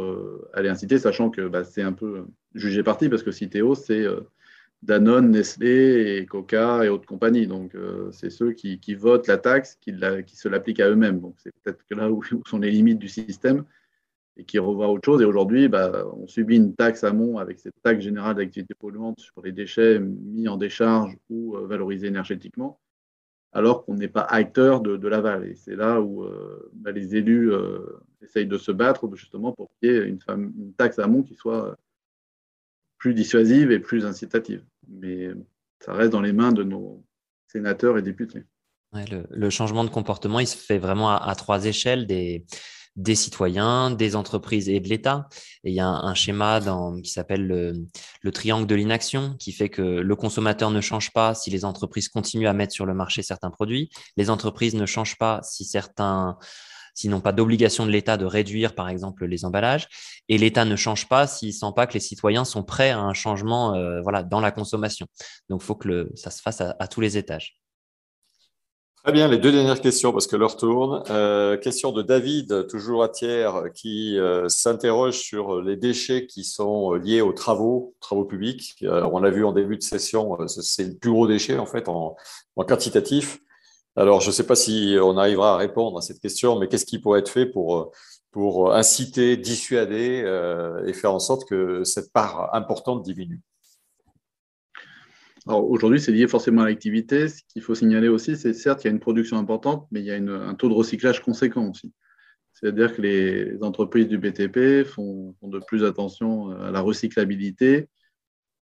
aller 0.54 0.70
inciter, 0.70 0.98
sachant 0.98 1.30
que 1.30 1.48
bah, 1.48 1.64
c'est 1.64 1.82
un 1.82 1.94
peu 1.94 2.26
jugé 2.56 2.84
parti, 2.84 3.10
parce 3.10 3.24
que 3.24 3.32
Citeo, 3.32 3.76
c'est 3.76 4.06
Danone, 4.82 5.32
Nestlé 5.32 6.18
et 6.18 6.26
Coca 6.26 6.86
et 6.86 6.90
autres 6.90 7.06
compagnies. 7.06 7.48
Donc, 7.48 7.76
euh, 7.76 8.12
c'est 8.12 8.30
ceux 8.30 8.54
qui, 8.54 8.80
votent 8.96 9.28
la 9.28 9.38
taxe, 9.38 9.78
qui, 9.82 9.92
se 9.92 10.48
l'appliquent 10.48 10.80
à 10.80 10.90
eux-mêmes. 10.90 11.20
Donc, 11.20 11.36
c'est 11.38 11.54
peut-être 11.64 11.84
là 11.92 12.10
où, 12.10 12.24
sont 12.24 12.60
les 12.60 12.72
limites 12.72 13.00
du 13.00 13.10
système 13.10 13.66
et 14.38 14.46
qui 14.46 14.58
revoient 14.58 14.90
autre 14.90 15.06
chose. 15.06 15.22
Et 15.22 15.26
aujourd'hui, 15.26 15.68
bah, 15.68 16.06
on 16.16 16.28
subit 16.28 16.56
une 16.56 16.76
taxe 16.76 17.04
amont 17.04 17.38
avec 17.38 17.60
cette 17.60 17.82
taxe 17.84 18.04
générale 18.04 18.36
d'activité 18.36 18.74
polluante 18.74 19.20
sur 19.20 19.42
les 19.44 19.52
déchets 19.52 20.00
mis 20.00 20.48
en 20.48 20.56
décharge 20.56 21.18
ou 21.30 21.58
euh, 21.58 21.68
valorisés 21.68 22.08
énergétiquement, 22.08 22.80
alors 23.52 23.86
qu'on 23.86 23.95
n'est 23.95 24.08
pas 24.08 24.22
acteur 24.22 24.82
de, 24.82 25.08
l'aval. 25.08 25.45
Et 25.45 25.56
c'est 25.56 25.76
là 25.76 26.02
où 26.02 26.24
euh, 26.24 26.70
bah, 26.74 26.91
les 26.91 27.16
élus 27.16 27.52
essayent 28.22 28.47
de 28.47 28.58
se 28.58 28.72
battre 28.72 29.10
justement 29.16 29.54
pour 29.54 29.70
qu'il 29.80 29.91
y 29.91 29.95
ait 29.95 30.08
une, 30.08 30.20
une 30.30 30.74
taxe 30.74 31.00
amont 31.00 31.24
qui 31.24 31.36
soit 31.36 31.76
plus 33.00 33.14
dissuasive 33.14 33.72
et 33.72 33.80
plus 33.80 34.06
incitative. 34.06 34.64
Mais 34.88 35.30
ça 35.80 35.93
reste 35.93 36.12
dans 36.12 36.22
les 36.22 36.34
mains 36.34 36.52
de 36.52 36.64
nos 36.64 37.04
sénateurs 37.47 37.97
et 37.97 38.02
députés. 38.02 38.43
le, 38.93 39.50
changement 39.50 39.84
de 39.84 39.89
comportement, 39.89 40.39
il 40.39 40.47
se 40.47 40.58
fait 40.58 40.78
vraiment 40.78 41.10
à, 41.10 41.34
trois 41.36 41.66
échelles 41.66 42.06
des, 42.06 42.45
des 43.00 43.16
citoyens, 43.16 43.91
des 43.91 44.16
entreprises 44.16 44.70
et 44.70 44.80
de 44.80 44.89
l'État. 44.89 45.28
Et 45.64 45.72
il 45.72 45.76
y 45.76 45.80
a 45.80 45.88
un, 45.88 46.14
schéma 46.14 46.60
qui 47.04 47.10
s'appelle 47.10 47.47
le, 47.47 47.74
le, 48.22 48.32
triangle 48.32 48.68
de 48.68 48.76
l'inaction, 48.76 49.36
qui 49.39 49.52
fait 49.52 49.70
que 49.70 49.82
le 49.82 50.16
consommateur 50.16 50.70
ne 50.70 50.82
change 50.82 51.12
pas 51.12 51.34
si 51.34 51.50
les 51.50 51.66
entreprises 51.66 52.10
continuent 52.10 52.47
à 52.47 52.54
mettre 52.54 52.74
sur 52.74 52.86
le 52.86 52.93
marché 52.93 53.24
certains 53.24 53.52
produits. 53.52 53.89
Les 54.18 54.30
entreprises 54.30 54.76
ne 54.76 54.86
changent 54.86 55.18
pas 55.18 55.39
si 55.43 55.66
certains 55.66 56.38
s'ils 57.00 57.22
pas 57.22 57.32
d'obligation 57.32 57.86
de 57.86 57.91
l'État 57.91 58.18
de 58.18 58.26
réduire, 58.26 58.76
par 58.76 58.89
exemple, 58.89 59.26
les 59.26 59.45
emballages. 59.45 59.88
Et 60.28 60.38
l'État 60.38 60.66
ne 60.66 60.76
change 60.76 61.08
pas 61.08 61.28
s'il 61.28 61.50
ne 61.50 61.54
sent 61.54 61.72
pas 61.76 61.88
que 61.88 61.93
les 61.93 62.02
citoyens 62.02 62.43
sont 62.43 62.64
prêts 62.64 62.89
à 62.89 63.00
un 63.00 63.14
changement 63.14 63.74
euh, 63.76 64.02
voilà, 64.02 64.22
dans 64.24 64.41
la 64.41 64.52
consommation. 64.52 65.08
Donc, 65.50 65.62
il 65.64 65.66
faut 65.66 65.76
que 65.76 66.12
ça 66.16 66.30
se 66.30 66.41
fasse 66.41 66.62
à, 66.62 66.88
tous 66.88 67.00
les 67.00 67.18
étages. 67.18 67.58
Très 69.04 69.14
bien, 69.14 69.28
les 69.28 69.38
deux 69.38 69.52
dernières 69.52 69.80
questions 69.80 70.12
parce 70.12 70.28
que 70.28 70.36
l'heure 70.36 70.58
tourne. 70.58 71.04
Euh, 71.10 71.58
question 71.58 71.91
de 71.91 72.02
David, 72.02 72.68
toujours 72.68 73.02
à 73.02 73.10
Thiers, 73.10 73.72
qui 73.74 74.20
euh, 74.20 74.50
s'interroge 74.50 75.18
sur 75.18 75.62
les 75.62 75.78
déchets 75.78 76.28
qui 76.28 76.43
sont 76.43 76.93
liés 76.93 77.22
aux 77.22 77.32
travaux, 77.32 77.95
travaux 78.02 78.26
publics. 78.26 78.76
on 78.82 79.20
l'a 79.20 79.30
vu 79.30 79.45
en 79.45 79.54
début 79.54 79.78
de 79.78 79.84
session, 79.84 80.38
c'est 80.47 80.84
le 80.84 80.95
plus 80.97 81.12
gros 81.12 81.28
déchet 81.28 81.58
en 81.58 81.66
fait 81.66 81.88
en 81.88 82.16
quantitatif. 82.68 83.39
Alors, 83.95 84.22
je 84.22 84.28
ne 84.28 84.32
sais 84.32 84.45
pas 84.45 84.56
si 84.56 84.95
on 85.02 85.18
arrivera 85.18 85.56
à 85.56 85.58
répondre 85.58 85.97
à 85.97 86.02
cette 86.02 86.22
question, 86.22 86.58
mais 86.58 86.68
qu'est-ce 86.68 86.86
qui 86.86 87.00
pourrait 87.00 87.20
être 87.20 87.30
fait 87.30 87.45
pour, 87.45 87.91
pour 88.32 88.74
inciter, 88.74 89.36
dissuader 89.36 90.22
euh, 90.24 90.86
et 90.86 90.93
faire 90.93 91.14
en 91.14 91.20
sorte 91.20 91.47
que 91.47 91.84
cette 91.84 92.14
part 92.14 92.54
importante 92.56 93.04
diminue? 93.04 93.41
Aujourd'hui, 95.46 96.00
c'est 96.00 96.12
lié 96.12 96.28
forcément 96.28 96.62
à 96.62 96.66
l'activité. 96.66 97.30
Ce 97.30 97.42
qu'il 97.48 97.62
faut 97.62 97.76
signaler 97.76 98.08
aussi, 98.08 98.36
c'est 98.36 98.54
certes 98.54 98.82
qu'il 98.82 98.90
y 98.90 98.92
a 98.92 98.94
une 98.94 99.00
production 99.00 99.38
importante, 99.38 99.88
mais 99.92 100.02
il 100.02 100.06
y 100.06 100.12
a 100.12 100.16
un 100.16 100.54
taux 100.56 100.70
de 100.70 100.74
recyclage 100.74 101.22
conséquent 101.22 101.70
aussi. 101.70 101.94
C'est-à-dire 102.54 102.94
que 102.96 103.02
les 103.02 103.58
entreprises 103.64 104.08
du 104.08 104.18
BTP 104.18 104.86
font, 104.86 105.36
de 105.42 105.60
plus 105.60 105.86
attention 105.86 106.50
à 106.50 106.72
la 106.72 106.82
recyclabilité. 106.82 107.88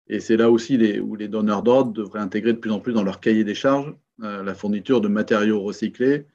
Et 0.07 0.19
c'est 0.19 0.37
là 0.37 0.51
aussi 0.51 0.77
où 0.99 1.15
les 1.15 1.27
donneurs 1.27 1.63
d'ordre 1.63 1.91
devraient 1.91 2.19
intégrer 2.19 2.53
de 2.53 2.59
plus 2.59 2.71
en 2.71 2.79
plus 2.79 2.93
dans 2.93 3.03
leur 3.03 3.19
cahier 3.19 3.43
des 3.43 3.55
charges 3.55 3.93
euh, 4.23 4.41
la 4.41 4.55
fourniture 4.55 4.99
de 4.99 5.07
matériaux 5.07 5.61
recyclés 5.61 6.25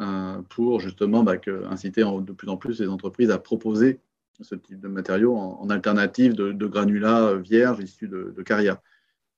euh, 0.00 0.42
pour 0.50 0.80
justement 0.80 1.22
bah, 1.22 1.34
inciter 1.70 2.02
de 2.02 2.32
plus 2.32 2.48
en 2.48 2.56
plus 2.56 2.80
les 2.80 2.88
entreprises 2.88 3.30
à 3.30 3.38
proposer 3.38 4.00
ce 4.40 4.54
type 4.54 4.80
de 4.80 4.88
matériaux 4.88 5.36
en, 5.36 5.68
alternative 5.70 6.34
de, 6.34 6.66
granulats 6.66 7.34
vierges 7.34 7.80
issus 7.80 8.08
de, 8.08 8.32
de 8.36 8.42
carrière. 8.42 8.78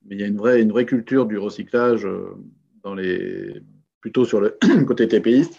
Mais 0.04 0.16
il 0.16 0.20
y 0.20 0.24
a 0.24 0.26
une 0.26 0.36
vraie, 0.36 0.62
une 0.62 0.70
vraie 0.70 0.86
culture 0.86 1.26
du 1.26 1.38
recyclage 1.38 2.06
euh, 2.06 2.34
dans 2.82 2.94
les, 2.94 3.62
plutôt 4.00 4.24
sur 4.24 4.40
le 4.40 4.58
côté 4.86 5.08
TPiste. 5.08 5.58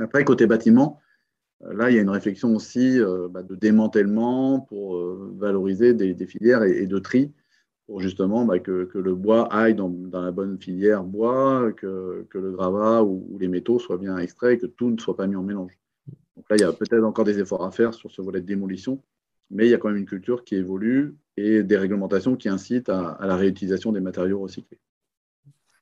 Après, 0.00 0.24
côté 0.24 0.46
bâtiment, 0.46 1.00
là, 1.60 1.90
il 1.90 1.96
y 1.96 1.98
a 1.98 2.02
une 2.02 2.10
réflexion 2.10 2.54
aussi 2.56 2.98
bah, 3.30 3.42
de 3.42 3.54
démantèlement 3.54 4.60
pour 4.60 4.98
valoriser 5.36 5.92
des, 5.92 6.26
filières 6.26 6.62
et, 6.62 6.86
de 6.86 6.98
tri 6.98 7.30
pour 7.86 8.00
justement 8.00 8.44
bah, 8.44 8.58
que, 8.58 8.88
le 8.94 9.14
bois 9.14 9.52
aille 9.52 9.74
dans, 9.74 9.92
la 10.12 10.30
bonne 10.30 10.58
filière 10.58 11.04
bois, 11.04 11.72
que, 11.72 12.26
le 12.32 12.50
gravat 12.52 13.02
ou, 13.02 13.36
les 13.38 13.48
métaux 13.48 13.78
soient 13.78 13.98
bien 13.98 14.16
extraits, 14.18 14.60
que 14.60 14.66
tout 14.66 14.90
ne 14.90 14.98
soit 14.98 15.16
pas 15.16 15.26
mis 15.26 15.36
en 15.36 15.42
mélange. 15.42 15.78
Donc 16.36 16.46
là, 16.48 16.56
il 16.56 16.60
y 16.60 16.64
a 16.64 16.72
peut-être 16.72 17.04
encore 17.04 17.24
des 17.24 17.38
efforts 17.38 17.64
à 17.64 17.70
faire 17.70 17.94
sur 17.94 18.10
ce 18.10 18.22
volet 18.22 18.40
de 18.40 18.46
démolition, 18.46 19.02
mais 19.50 19.66
il 19.66 19.70
y 19.70 19.74
a 19.74 19.78
quand 19.78 19.88
même 19.88 19.98
une 19.98 20.06
culture 20.06 20.44
qui 20.44 20.54
évolue 20.54 21.14
et 21.36 21.62
des 21.62 21.76
réglementations 21.76 22.36
qui 22.36 22.48
incitent 22.48 22.88
à, 22.88 23.18
la 23.20 23.36
réutilisation 23.36 23.92
des 23.92 24.00
matériaux 24.00 24.40
recyclés. 24.40 24.78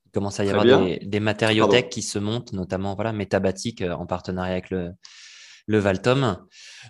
Il 0.07 0.11
commence 0.13 0.41
à 0.41 0.45
y 0.45 0.51
avoir 0.51 0.65
des, 0.65 0.99
des 0.99 1.21
matériothèques 1.21 1.89
qui 1.89 2.03
se 2.03 2.19
montent, 2.19 2.53
notamment 2.53 2.95
voilà, 2.95 3.13
Métabatic 3.13 3.83
euh, 3.83 3.93
en 3.93 4.07
partenariat 4.07 4.53
avec 4.53 4.71
le, 4.71 4.93
le 5.71 5.79
Valtom, 5.79 6.37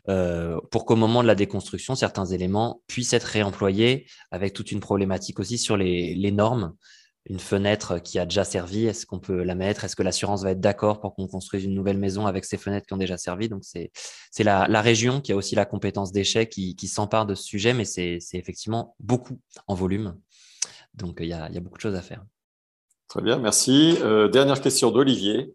euh, 0.09 0.59
pour 0.71 0.87
qu'au 0.87 0.97
moment 0.97 1.23
de 1.23 1.27
la 1.27 1.35
déconstruction, 1.35 1.95
certains 1.95 2.25
éléments 2.25 2.83
puissent 2.87 3.13
être 3.13 3.25
réemployés, 3.25 4.07
avec 4.31 4.55
toute 4.55 4.73
une 4.73 4.81
problématique 4.81 5.39
aussi 5.39 5.59
sur 5.59 5.77
les, 5.77 6.31
normes. 6.33 6.75
Une 7.27 7.39
fenêtre 7.39 7.99
qui 7.99 8.19
a 8.19 8.25
déjà 8.25 8.45
servi, 8.45 8.87
est-ce 8.87 9.05
qu'on 9.05 9.19
peut 9.19 9.43
la 9.43 9.55
mettre? 9.55 9.85
Est-ce 9.85 9.95
que 9.95 10.03
l'assurance 10.03 10.43
va 10.43 10.53
être 10.53 10.61
d'accord 10.61 11.01
pour 11.01 11.15
qu'on 11.15 11.27
construise 11.27 11.65
une 11.65 11.75
nouvelle 11.75 11.99
maison 11.99 12.27
avec 12.27 12.47
ces 12.47 12.57
fenêtres 12.57 12.87
qui 12.87 12.95
ont 12.95 12.99
déjà 12.99 13.19
servi? 13.19 13.49
Donc, 13.49 13.63
c'est 13.63 13.91
la, 14.43 14.81
région 14.81 15.21
qui 15.21 15.33
a 15.33 15.37
aussi 15.37 15.55
la 15.55 15.67
compétence 15.67 16.13
déchets 16.13 16.49
qui, 16.49 16.89
s'empare 16.89 17.27
de 17.27 17.35
ce 17.35 17.45
sujet, 17.45 17.75
mais 17.75 17.85
c'est 17.85 18.19
effectivement 18.33 18.95
beaucoup 19.01 19.39
en 19.67 19.75
volume. 19.75 20.17
Donc, 20.95 21.19
il 21.21 21.27
y, 21.27 21.35
a, 21.35 21.49
beaucoup 21.61 21.77
de 21.77 21.83
choses 21.83 21.95
à 21.95 22.03
faire. 22.03 22.25
Très 23.09 23.23
bien, 23.23 23.39
merci. 23.39 23.99
Euh, 24.03 24.29
dernière 24.29 24.61
question 24.61 24.91
d'Olivier. 24.91 25.55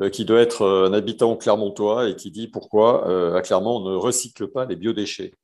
Euh, 0.00 0.10
qui 0.10 0.24
doit 0.24 0.40
être 0.40 0.62
euh, 0.62 0.88
un 0.88 0.92
habitant 0.92 1.36
clermontois 1.36 2.08
et 2.08 2.16
qui 2.16 2.32
dit 2.32 2.48
pourquoi 2.48 3.36
à 3.36 3.40
Clermont 3.42 3.76
on 3.76 3.90
ne 3.90 3.94
recycle 3.94 4.48
pas 4.48 4.64
les 4.64 4.74
biodéchets? 4.74 5.34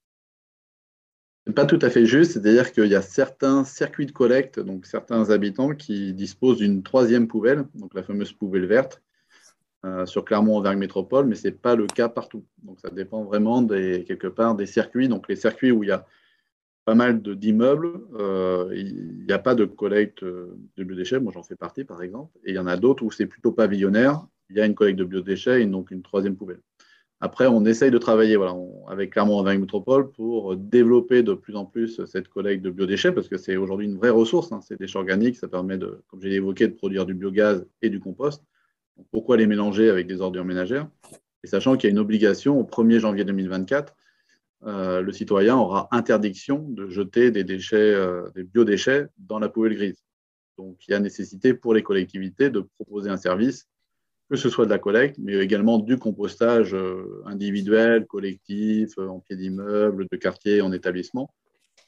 Pas 1.54 1.64
tout 1.66 1.78
à 1.82 1.90
fait 1.90 2.06
juste, 2.06 2.32
c'est-à-dire 2.32 2.70
qu'il 2.70 2.86
y 2.86 2.94
a 2.94 3.02
certains 3.02 3.64
circuits 3.64 4.06
de 4.06 4.12
collecte, 4.12 4.60
donc 4.60 4.86
certains 4.86 5.30
habitants 5.30 5.74
qui 5.74 6.12
disposent 6.12 6.58
d'une 6.58 6.82
troisième 6.82 7.28
poubelle, 7.28 7.64
donc 7.74 7.94
la 7.94 8.02
fameuse 8.02 8.32
poubelle 8.32 8.66
verte, 8.66 9.02
sur 10.04 10.24
Clermont-Auvergne 10.24 10.78
Métropole, 10.78 11.26
mais 11.26 11.34
ce 11.34 11.48
n'est 11.48 11.54
pas 11.54 11.74
le 11.74 11.86
cas 11.86 12.08
partout. 12.08 12.44
Donc 12.62 12.78
ça 12.80 12.90
dépend 12.90 13.24
vraiment 13.24 13.62
des, 13.62 14.04
quelque 14.06 14.26
part 14.26 14.54
des 14.54 14.66
circuits. 14.66 15.08
Donc 15.08 15.28
les 15.28 15.36
circuits 15.36 15.72
où 15.72 15.82
il 15.82 15.88
y 15.88 15.92
a 15.92 16.06
pas 16.84 16.94
mal 16.94 17.22
d'immeubles, 17.22 18.00
il 18.74 19.24
n'y 19.26 19.32
a 19.32 19.38
pas 19.38 19.54
de 19.54 19.64
collecte 19.64 20.22
de 20.22 20.84
biodéchets. 20.84 21.20
Moi, 21.20 21.32
j'en 21.32 21.42
fais 21.42 21.56
partie, 21.56 21.84
par 21.84 22.02
exemple. 22.02 22.36
Et 22.44 22.50
il 22.50 22.56
y 22.56 22.58
en 22.58 22.66
a 22.66 22.76
d'autres 22.76 23.02
où 23.02 23.10
c'est 23.10 23.26
plutôt 23.26 23.52
pavillonnaire 23.52 24.26
il 24.50 24.56
y 24.56 24.60
a 24.60 24.66
une 24.66 24.74
collecte 24.74 24.98
de 24.98 25.04
biodéchets 25.04 25.62
et 25.62 25.66
donc 25.66 25.90
une 25.90 26.02
troisième 26.02 26.36
poubelle. 26.36 26.60
Après, 27.22 27.46
on 27.46 27.66
essaye 27.66 27.90
de 27.90 27.98
travailler 27.98 28.36
voilà, 28.36 28.56
avec 28.88 29.12
Clermont-Auvergne 29.12 29.60
Métropole 29.60 30.10
pour 30.10 30.56
développer 30.56 31.22
de 31.22 31.34
plus 31.34 31.54
en 31.54 31.66
plus 31.66 32.02
cette 32.06 32.28
collecte 32.28 32.64
de 32.64 32.70
biodéchets, 32.70 33.12
parce 33.12 33.28
que 33.28 33.36
c'est 33.36 33.56
aujourd'hui 33.56 33.86
une 33.86 33.98
vraie 33.98 34.10
ressource, 34.10 34.52
hein, 34.52 34.62
ces 34.62 34.76
déchets 34.76 34.98
organiques. 34.98 35.36
Ça 35.36 35.46
permet, 35.46 35.76
de, 35.76 36.02
comme 36.08 36.22
j'ai 36.22 36.32
évoqué, 36.32 36.66
de 36.66 36.72
produire 36.72 37.04
du 37.04 37.12
biogaz 37.12 37.66
et 37.82 37.90
du 37.90 38.00
compost. 38.00 38.42
pourquoi 39.10 39.36
les 39.36 39.46
mélanger 39.46 39.90
avec 39.90 40.06
des 40.06 40.22
ordures 40.22 40.46
ménagères? 40.46 40.88
Et 41.44 41.46
sachant 41.46 41.76
qu'il 41.76 41.88
y 41.88 41.90
a 41.90 41.92
une 41.92 41.98
obligation 41.98 42.58
au 42.58 42.64
1er 42.64 42.98
janvier 43.00 43.24
2024, 43.24 43.94
euh, 44.64 45.02
le 45.02 45.12
citoyen 45.12 45.56
aura 45.56 45.88
interdiction 45.90 46.66
de 46.68 46.88
jeter 46.88 47.30
des 47.30 47.44
déchets, 47.44 47.76
euh, 47.76 48.30
des 48.34 48.44
biodéchets 48.44 49.08
dans 49.18 49.38
la 49.38 49.48
poubelle 49.50 49.74
grise. 49.74 50.02
Donc, 50.56 50.76
il 50.86 50.92
y 50.92 50.94
a 50.94 51.00
nécessité 51.00 51.52
pour 51.54 51.74
les 51.74 51.82
collectivités 51.82 52.50
de 52.50 52.60
proposer 52.60 53.10
un 53.10 53.16
service 53.16 53.68
que 54.30 54.36
ce 54.36 54.48
soit 54.48 54.64
de 54.64 54.70
la 54.70 54.78
collecte, 54.78 55.16
mais 55.18 55.34
également 55.34 55.78
du 55.78 55.98
compostage 55.98 56.72
euh, 56.72 57.20
individuel, 57.26 58.06
collectif, 58.06 58.96
euh, 58.98 59.08
en 59.08 59.18
pied 59.18 59.36
d'immeuble, 59.36 60.06
de 60.10 60.16
quartier, 60.16 60.60
en 60.60 60.72
établissement, 60.72 61.34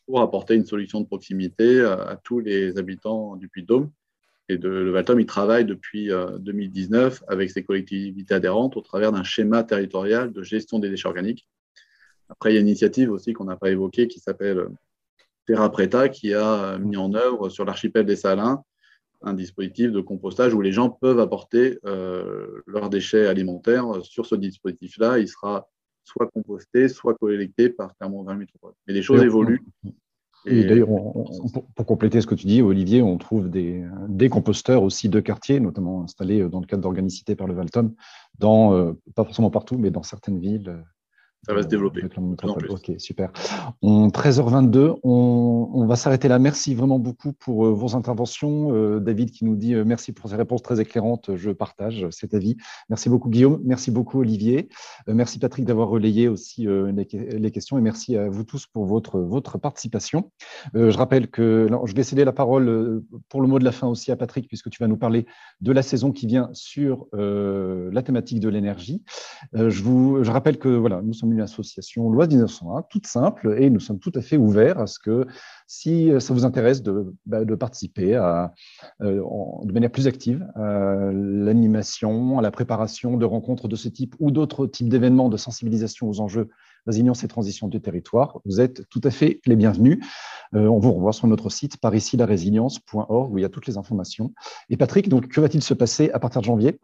pour 0.06 0.20
apporter 0.20 0.56
une 0.56 0.66
solution 0.66 1.00
de 1.00 1.06
proximité 1.06 1.80
à, 1.82 2.18
tous 2.24 2.40
les 2.40 2.76
habitants 2.78 3.36
du 3.36 3.48
Puy-de-Dôme. 3.48 3.92
Et 4.48 4.58
de, 4.58 4.68
le 4.68 4.90
Valtom, 4.90 5.20
il 5.20 5.26
travaille 5.26 5.64
depuis 5.64 6.10
2019 6.40 7.22
euh, 7.22 7.32
avec 7.32 7.50
ses 7.50 7.62
collectivités 7.62 8.34
adhérentes 8.34 8.76
au 8.76 8.80
travers 8.80 9.12
d'un 9.12 9.22
schéma 9.22 9.62
territorial 9.62 10.32
de 10.32 10.42
gestion 10.42 10.80
des 10.80 10.90
déchets 10.90 11.06
organiques. 11.06 11.48
Après, 12.28 12.50
il 12.50 12.54
y 12.54 12.58
a 12.58 12.60
une 12.60 12.66
initiative 12.66 13.12
aussi 13.12 13.34
qu'on 13.34 13.44
n'a 13.44 13.56
pas 13.56 13.70
évoquée 13.70 14.08
qui 14.08 14.18
s'appelle 14.18 14.66
Terra 15.46 15.70
Preta, 15.70 16.08
qui 16.08 16.34
a 16.34 16.76
mis 16.78 16.96
en 16.96 17.14
œuvre 17.14 17.50
sur 17.50 17.64
l'archipel 17.64 18.04
des 18.04 18.16
Salins 18.16 18.64
un 19.22 19.34
dispositif 19.34 19.92
de 19.92 20.00
compostage 20.00 20.54
où 20.54 20.60
les 20.60 20.72
gens 20.72 20.90
peuvent 20.90 21.20
apporter 21.20 21.78
euh, 21.84 22.62
leurs 22.66 22.90
déchets 22.90 23.26
alimentaires 23.26 23.86
sur 24.02 24.26
ce 24.26 24.34
dispositif-là. 24.34 25.18
Il 25.18 25.28
sera 25.28 25.68
soit 26.04 26.28
composté, 26.28 26.88
soit 26.88 27.14
collecté 27.14 27.68
par 27.68 27.96
Clermont 27.96 28.24
20 28.24 28.34
Métropole. 28.34 28.72
Mais 28.86 28.94
les 28.94 29.02
choses 29.02 29.22
évoluent. 29.22 29.62
Et, 30.44 30.64
d'ailleurs, 30.64 30.88
pour, 30.88 31.86
compléter 31.86 32.20
ce 32.20 32.26
que 32.26 32.34
tu 32.34 32.48
dis, 32.48 32.62
Olivier, 32.62 33.00
on 33.00 33.16
trouve 33.16 33.48
des, 33.48 33.84
des, 34.08 34.28
composteurs 34.28 34.82
aussi 34.82 35.08
de 35.08 35.20
quartier, 35.20 35.60
notamment 35.60 36.02
installés 36.02 36.48
dans 36.48 36.58
le 36.58 36.66
cadre 36.66 36.82
d'organicité 36.82 37.36
par 37.36 37.46
le 37.46 37.54
Valtom, 37.54 37.94
dans, 38.40 38.74
euh, 38.74 38.92
pas 39.14 39.24
forcément 39.24 39.50
partout, 39.50 39.78
mais 39.78 39.90
dans 39.92 40.02
certaines 40.02 40.40
villes 40.40 40.82
ça 41.44 41.54
va 41.54 41.62
se 41.62 41.66
développer. 41.66 42.02
Ok, 42.68 42.92
super. 42.98 43.32
On, 43.82 44.08
13h22, 44.08 45.00
on, 45.02 45.70
on 45.72 45.86
va 45.86 45.96
s'arrêter 45.96 46.28
là. 46.28 46.38
Merci 46.38 46.72
vraiment 46.76 47.00
beaucoup 47.00 47.32
pour 47.32 47.66
euh, 47.66 47.72
vos 47.72 47.96
interventions. 47.96 48.72
Euh, 48.72 49.00
David 49.00 49.32
qui 49.32 49.44
nous 49.44 49.56
dit 49.56 49.74
euh, 49.74 49.84
merci 49.84 50.12
pour 50.12 50.30
ces 50.30 50.36
réponses 50.36 50.62
très 50.62 50.80
éclairantes. 50.80 51.34
Je 51.34 51.50
partage 51.50 52.06
cet 52.10 52.34
avis. 52.34 52.56
Merci 52.90 53.08
beaucoup 53.08 53.28
Guillaume. 53.28 53.60
Merci 53.64 53.90
beaucoup 53.90 54.20
Olivier. 54.20 54.68
merci 55.08 55.40
Patrick 55.40 55.64
d'avoir 55.64 55.88
relayé 55.88 56.28
aussi 56.28 56.66
les, 56.66 57.50
questions 57.50 57.76
et 57.76 57.80
merci 57.80 58.16
à 58.16 58.28
vous 58.28 58.44
tous 58.44 58.66
pour 58.66 58.86
votre, 58.86 59.18
votre 59.18 59.58
participation. 59.58 60.30
je 60.74 60.96
rappelle 60.96 61.28
que 61.28 61.68
je 61.84 61.94
vais 61.94 62.02
céder 62.02 62.24
la 62.24 62.32
parole 62.32 63.02
pour 63.28 63.42
le 63.42 63.48
mot 63.48 63.58
de 63.58 63.64
la 63.64 63.72
fin 63.72 63.88
aussi 63.88 64.12
à 64.12 64.16
Patrick 64.16 64.46
puisque 64.48 64.70
tu 64.70 64.82
vas 64.82 64.88
nous 64.88 64.96
parler 64.96 65.26
de 65.60 65.72
la 65.72 65.82
saison 65.82 66.12
qui 66.12 66.26
vient 66.26 66.50
sur 66.52 67.06
la 67.12 68.02
thématique 68.02 68.40
de 68.40 68.48
l'énergie. 68.48 69.02
je, 69.52 69.82
vous, 69.82 70.22
je 70.22 70.30
rappelle 70.30 70.58
que 70.58 70.68
voilà, 70.68 71.02
nous 71.02 71.12
sommes 71.12 71.31
une 71.32 71.40
association 71.40 72.08
loi 72.10 72.26
1901, 72.26 72.82
toute 72.90 73.06
simple, 73.06 73.56
et 73.58 73.70
nous 73.70 73.80
sommes 73.80 73.98
tout 73.98 74.12
à 74.14 74.20
fait 74.20 74.36
ouverts 74.36 74.78
à 74.78 74.86
ce 74.86 74.98
que, 74.98 75.26
si 75.66 76.10
ça 76.20 76.34
vous 76.34 76.44
intéresse 76.44 76.82
de, 76.82 77.14
bah, 77.26 77.44
participer 77.56 78.14
euh, 78.14 78.46
de 79.00 79.72
manière 79.72 79.90
plus 79.90 80.06
active 80.06 80.46
à 80.54 81.10
l'animation, 81.12 82.38
à 82.38 82.42
la 82.42 82.50
préparation 82.50 83.16
de 83.16 83.24
rencontres 83.24 83.68
de 83.68 83.76
ce 83.76 83.88
type 83.88 84.14
ou 84.20 84.30
d'autres 84.30 84.66
types 84.66 84.88
d'événements 84.88 85.28
de 85.28 85.36
sensibilisation 85.36 86.08
aux 86.08 86.20
enjeux 86.20 86.48
résilience 86.86 87.22
et 87.24 87.28
transition 87.28 87.68
du 87.68 87.80
territoire, 87.80 88.40
vous 88.44 88.60
êtes 88.60 88.88
tout 88.88 89.00
à 89.04 89.10
fait 89.10 89.40
les 89.46 89.56
bienvenus. 89.56 90.04
Euh, 90.54 90.66
on 90.66 90.78
vous 90.78 90.92
renvoie 90.92 91.12
sur 91.12 91.26
notre 91.28 91.48
site 91.48 91.76
par 91.76 91.94
ici 91.94 92.16
la 92.16 92.26
résilience.org 92.26 93.32
où 93.32 93.38
il 93.38 93.42
y 93.42 93.44
a 93.44 93.48
toutes 93.48 93.66
les 93.66 93.78
informations. 93.78 94.32
Et 94.68 94.76
Patrick, 94.76 95.08
donc 95.08 95.28
que 95.28 95.40
va-t-il 95.40 95.62
se 95.62 95.74
passer 95.74 96.10
à 96.10 96.18
partir 96.18 96.40
de 96.40 96.46
janvier? 96.46 96.78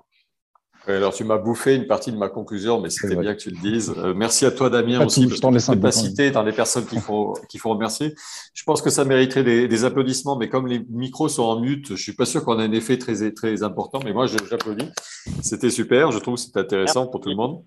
Alors, 0.97 1.12
tu 1.12 1.24
m'as 1.24 1.36
bouffé 1.36 1.74
une 1.74 1.86
partie 1.86 2.12
de 2.12 2.16
ma 2.16 2.28
conclusion, 2.28 2.80
mais 2.80 2.89
c'était 2.89 3.16
bien 3.16 3.34
que 3.34 3.41
tu 3.41 3.51
le 3.51 3.61
dises. 3.61 3.95
Euh, 3.99 4.14
merci 4.14 4.47
à 4.47 4.51
toi, 4.51 4.70
Damien, 4.70 5.05
aussi, 5.05 5.26
parce 5.26 5.41
que 5.41 5.72
tu 5.72 5.80
pas 5.80 5.93
cité 5.93 6.30
dans 6.30 6.43
les 6.43 6.53
personnes 6.53 6.86
qu'il 6.86 7.01
faut, 7.01 7.34
qu'il 7.49 7.61
faut 7.61 7.70
remercier. 7.70 8.14
Je 8.55 8.64
pense 8.64 8.80
que 8.80 8.89
ça 8.89 9.05
mériterait 9.05 9.43
des, 9.45 9.84
applaudissements, 9.84 10.36
mais 10.36 10.49
comme 10.49 10.66
les 10.66 10.80
micros 10.89 11.28
sont 11.28 11.43
en 11.43 11.61
mute, 11.61 11.95
je 11.95 12.03
suis 12.03 12.14
pas 12.14 12.24
sûr 12.24 12.45
qu'on 12.45 12.59
ait 12.59 12.64
un 12.64 12.72
effet 12.72 12.97
très, 12.97 13.30
très 13.32 13.62
important, 13.62 14.01
mais 14.03 14.12
moi, 14.12 14.26
j'applaudis. 14.26 14.89
C'était 15.43 15.70
super, 15.70 16.11
je 16.11 16.18
trouve 16.18 16.36
que 16.36 16.41
c'est 16.41 16.57
intéressant 16.57 17.07
pour 17.07 17.20
tout 17.20 17.28
le 17.28 17.36
monde. 17.36 17.62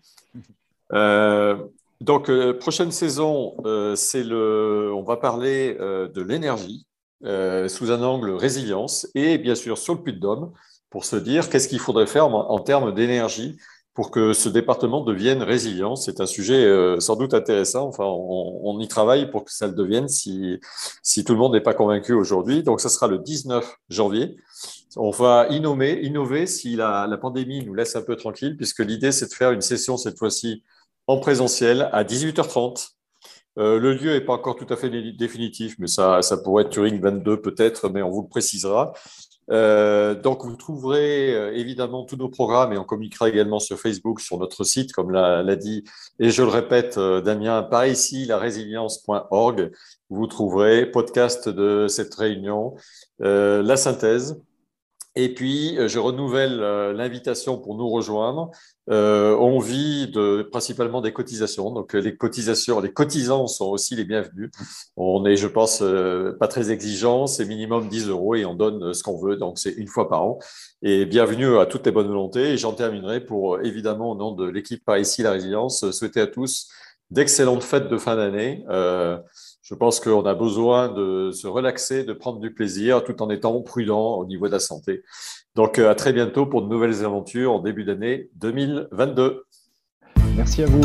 Euh, 0.93 1.57
donc, 2.01 2.29
euh, 2.29 2.57
prochaine 2.57 2.91
saison, 2.91 3.55
c'est 3.95 4.23
le, 4.23 4.91
on 4.95 5.03
va 5.03 5.17
parler 5.17 5.75
de 5.79 6.21
l'énergie 6.21 6.87
sous 7.23 7.91
un 7.91 8.01
angle 8.01 8.31
résilience 8.31 9.07
et 9.13 9.37
bien 9.37 9.53
sûr 9.53 9.77
sur 9.77 9.93
le 9.93 10.01
Puy-de-Dôme 10.01 10.51
pour 10.91 11.05
se 11.05 11.15
dire 11.15 11.49
qu'est-ce 11.49 11.67
qu'il 11.67 11.79
faudrait 11.79 12.05
faire 12.05 12.27
en, 12.27 12.59
termes 12.59 12.93
d'énergie 12.93 13.57
pour 13.93 14.11
que 14.11 14.33
ce 14.33 14.49
département 14.49 15.01
devienne 15.03 15.41
résilient. 15.41 15.95
C'est 15.95 16.21
un 16.21 16.25
sujet 16.25 16.63
euh, 16.65 16.99
sans 16.99 17.15
doute 17.15 17.33
intéressant. 17.33 17.87
Enfin, 17.87 18.05
on, 18.05 18.79
y 18.79 18.87
travaille 18.87 19.31
pour 19.31 19.45
que 19.45 19.51
ça 19.51 19.67
le 19.67 19.73
devienne 19.73 20.07
si, 20.07 20.59
si 21.01 21.23
tout 21.23 21.33
le 21.33 21.39
monde 21.39 21.53
n'est 21.53 21.61
pas 21.61 21.73
convaincu 21.73 22.13
aujourd'hui. 22.13 22.61
Donc, 22.61 22.81
ce 22.81 22.89
sera 22.89 23.07
le 23.07 23.19
19 23.19 23.73
janvier. 23.89 24.35
On 24.97 25.11
va 25.11 25.47
innover, 25.49 26.05
innover 26.05 26.45
si 26.45 26.75
la, 26.75 27.07
la 27.07 27.17
pandémie 27.17 27.65
nous 27.65 27.73
laisse 27.73 27.95
un 27.95 28.01
peu 28.01 28.17
tranquille, 28.17 28.55
puisque 28.57 28.79
l'idée, 28.79 29.11
c'est 29.11 29.27
de 29.27 29.33
faire 29.33 29.51
une 29.51 29.61
session 29.61 29.97
cette 29.97 30.17
fois-ci 30.17 30.63
en 31.07 31.19
présentiel 31.19 31.89
à 31.93 32.03
18h30. 32.03 32.91
Euh, 33.57 33.79
le 33.79 33.93
lieu 33.93 34.13
n'est 34.13 34.21
pas 34.21 34.33
encore 34.33 34.55
tout 34.55 34.67
à 34.69 34.77
fait 34.77 34.89
définitif, 35.13 35.75
mais 35.77 35.87
ça, 35.87 36.21
ça 36.21 36.37
pourrait 36.37 36.63
être 36.63 36.69
Turing 36.69 37.01
22 37.01 37.41
peut-être, 37.41 37.89
mais 37.89 38.01
on 38.01 38.09
vous 38.09 38.21
le 38.21 38.29
précisera. 38.29 38.93
Euh, 39.49 40.15
donc, 40.15 40.45
vous 40.45 40.55
trouverez 40.55 41.33
euh, 41.33 41.53
évidemment 41.53 42.05
tous 42.05 42.15
nos 42.15 42.29
programmes 42.29 42.73
et 42.73 42.77
on 42.77 42.83
communiquera 42.83 43.29
également 43.29 43.59
sur 43.59 43.79
Facebook, 43.79 44.21
sur 44.21 44.37
notre 44.37 44.63
site, 44.63 44.93
comme 44.93 45.11
l'a 45.11 45.55
dit, 45.55 45.83
et 46.19 46.29
je 46.29 46.43
le 46.43 46.49
répète, 46.49 46.97
euh, 46.97 47.21
Damien, 47.21 47.63
par 47.63 47.85
ici, 47.87 48.25
la 48.25 48.37
résilience.org. 48.37 49.71
Vous 50.09 50.27
trouverez 50.27 50.85
podcast 50.85 51.49
de 51.49 51.87
cette 51.87 52.13
réunion, 52.15 52.75
la 53.19 53.77
synthèse, 53.77 54.41
et 55.15 55.33
puis, 55.33 55.77
je 55.87 55.99
renouvelle 55.99 56.57
l'invitation 56.95 57.57
pour 57.57 57.75
nous 57.75 57.89
rejoindre. 57.89 58.51
on 58.87 59.59
vit 59.59 60.07
de, 60.09 60.47
principalement 60.51 61.01
des 61.01 61.11
cotisations. 61.11 61.71
Donc, 61.71 61.93
les 61.93 62.15
cotisations, 62.15 62.79
les 62.79 62.93
cotisants 62.93 63.47
sont 63.47 63.65
aussi 63.65 63.95
les 63.95 64.05
bienvenus. 64.05 64.51
On 64.95 65.25
est, 65.25 65.35
je 65.35 65.47
pense, 65.47 65.83
pas 66.39 66.47
très 66.47 66.71
exigeants. 66.71 67.27
C'est 67.27 67.45
minimum 67.45 67.89
10 67.89 68.07
euros 68.07 68.35
et 68.35 68.45
on 68.45 68.55
donne 68.55 68.93
ce 68.93 69.03
qu'on 69.03 69.17
veut. 69.17 69.35
Donc, 69.35 69.59
c'est 69.59 69.73
une 69.73 69.87
fois 69.87 70.07
par 70.07 70.23
an. 70.23 70.39
Et 70.81 71.05
bienvenue 71.05 71.57
à 71.57 71.65
toutes 71.65 71.85
les 71.85 71.91
bonnes 71.91 72.07
volontés. 72.07 72.53
Et 72.53 72.57
j'en 72.57 72.73
terminerai 72.73 73.19
pour, 73.19 73.59
évidemment, 73.61 74.11
au 74.11 74.15
nom 74.15 74.31
de 74.31 74.47
l'équipe 74.47 74.83
par 74.85 74.97
ici, 74.97 75.23
la 75.23 75.31
résilience, 75.31 75.91
souhaiter 75.91 76.21
à 76.21 76.27
tous 76.27 76.69
d'excellentes 77.09 77.63
fêtes 77.63 77.89
de 77.89 77.97
fin 77.97 78.15
d'année. 78.15 78.63
Je 79.71 79.75
pense 79.77 80.01
qu'on 80.01 80.25
a 80.25 80.33
besoin 80.33 80.89
de 80.89 81.31
se 81.31 81.47
relaxer, 81.47 82.03
de 82.03 82.11
prendre 82.11 82.41
du 82.41 82.53
plaisir 82.53 83.05
tout 83.05 83.23
en 83.23 83.29
étant 83.29 83.61
prudent 83.61 84.15
au 84.17 84.25
niveau 84.25 84.47
de 84.47 84.51
la 84.51 84.59
santé. 84.59 85.01
Donc 85.55 85.79
euh, 85.79 85.89
à 85.89 85.95
très 85.95 86.11
bientôt 86.11 86.45
pour 86.45 86.63
de 86.63 86.67
nouvelles 86.67 87.05
aventures 87.05 87.53
en 87.53 87.59
début 87.59 87.85
d'année 87.85 88.29
2022. 88.35 89.45
Merci 90.35 90.63
à 90.63 90.65
vous. 90.65 90.81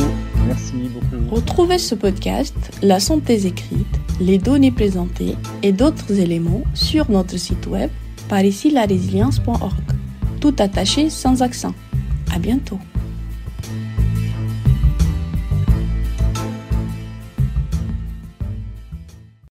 Merci 0.47 0.89
beaucoup. 0.89 1.35
Retrouvez 1.35 1.79
ce 1.79 1.97
podcast, 1.97 2.55
la 2.81 3.01
synthèse 3.01 3.45
écrite, 3.45 3.89
les 4.21 4.39
données 4.39 4.71
présentées 4.71 5.35
et 5.65 5.73
d'autres 5.73 6.21
éléments 6.21 6.63
sur 6.75 7.11
notre 7.11 7.37
site 7.39 7.67
web 7.67 7.91
par 8.29 8.45
ici 8.45 8.71
la 8.71 8.87
résilience.org. 8.87 9.75
Tout 10.41 10.55
attaché 10.61 11.11
sans 11.11 11.43
accent. 11.43 11.75
À 12.33 12.39
bientôt. 12.39 12.79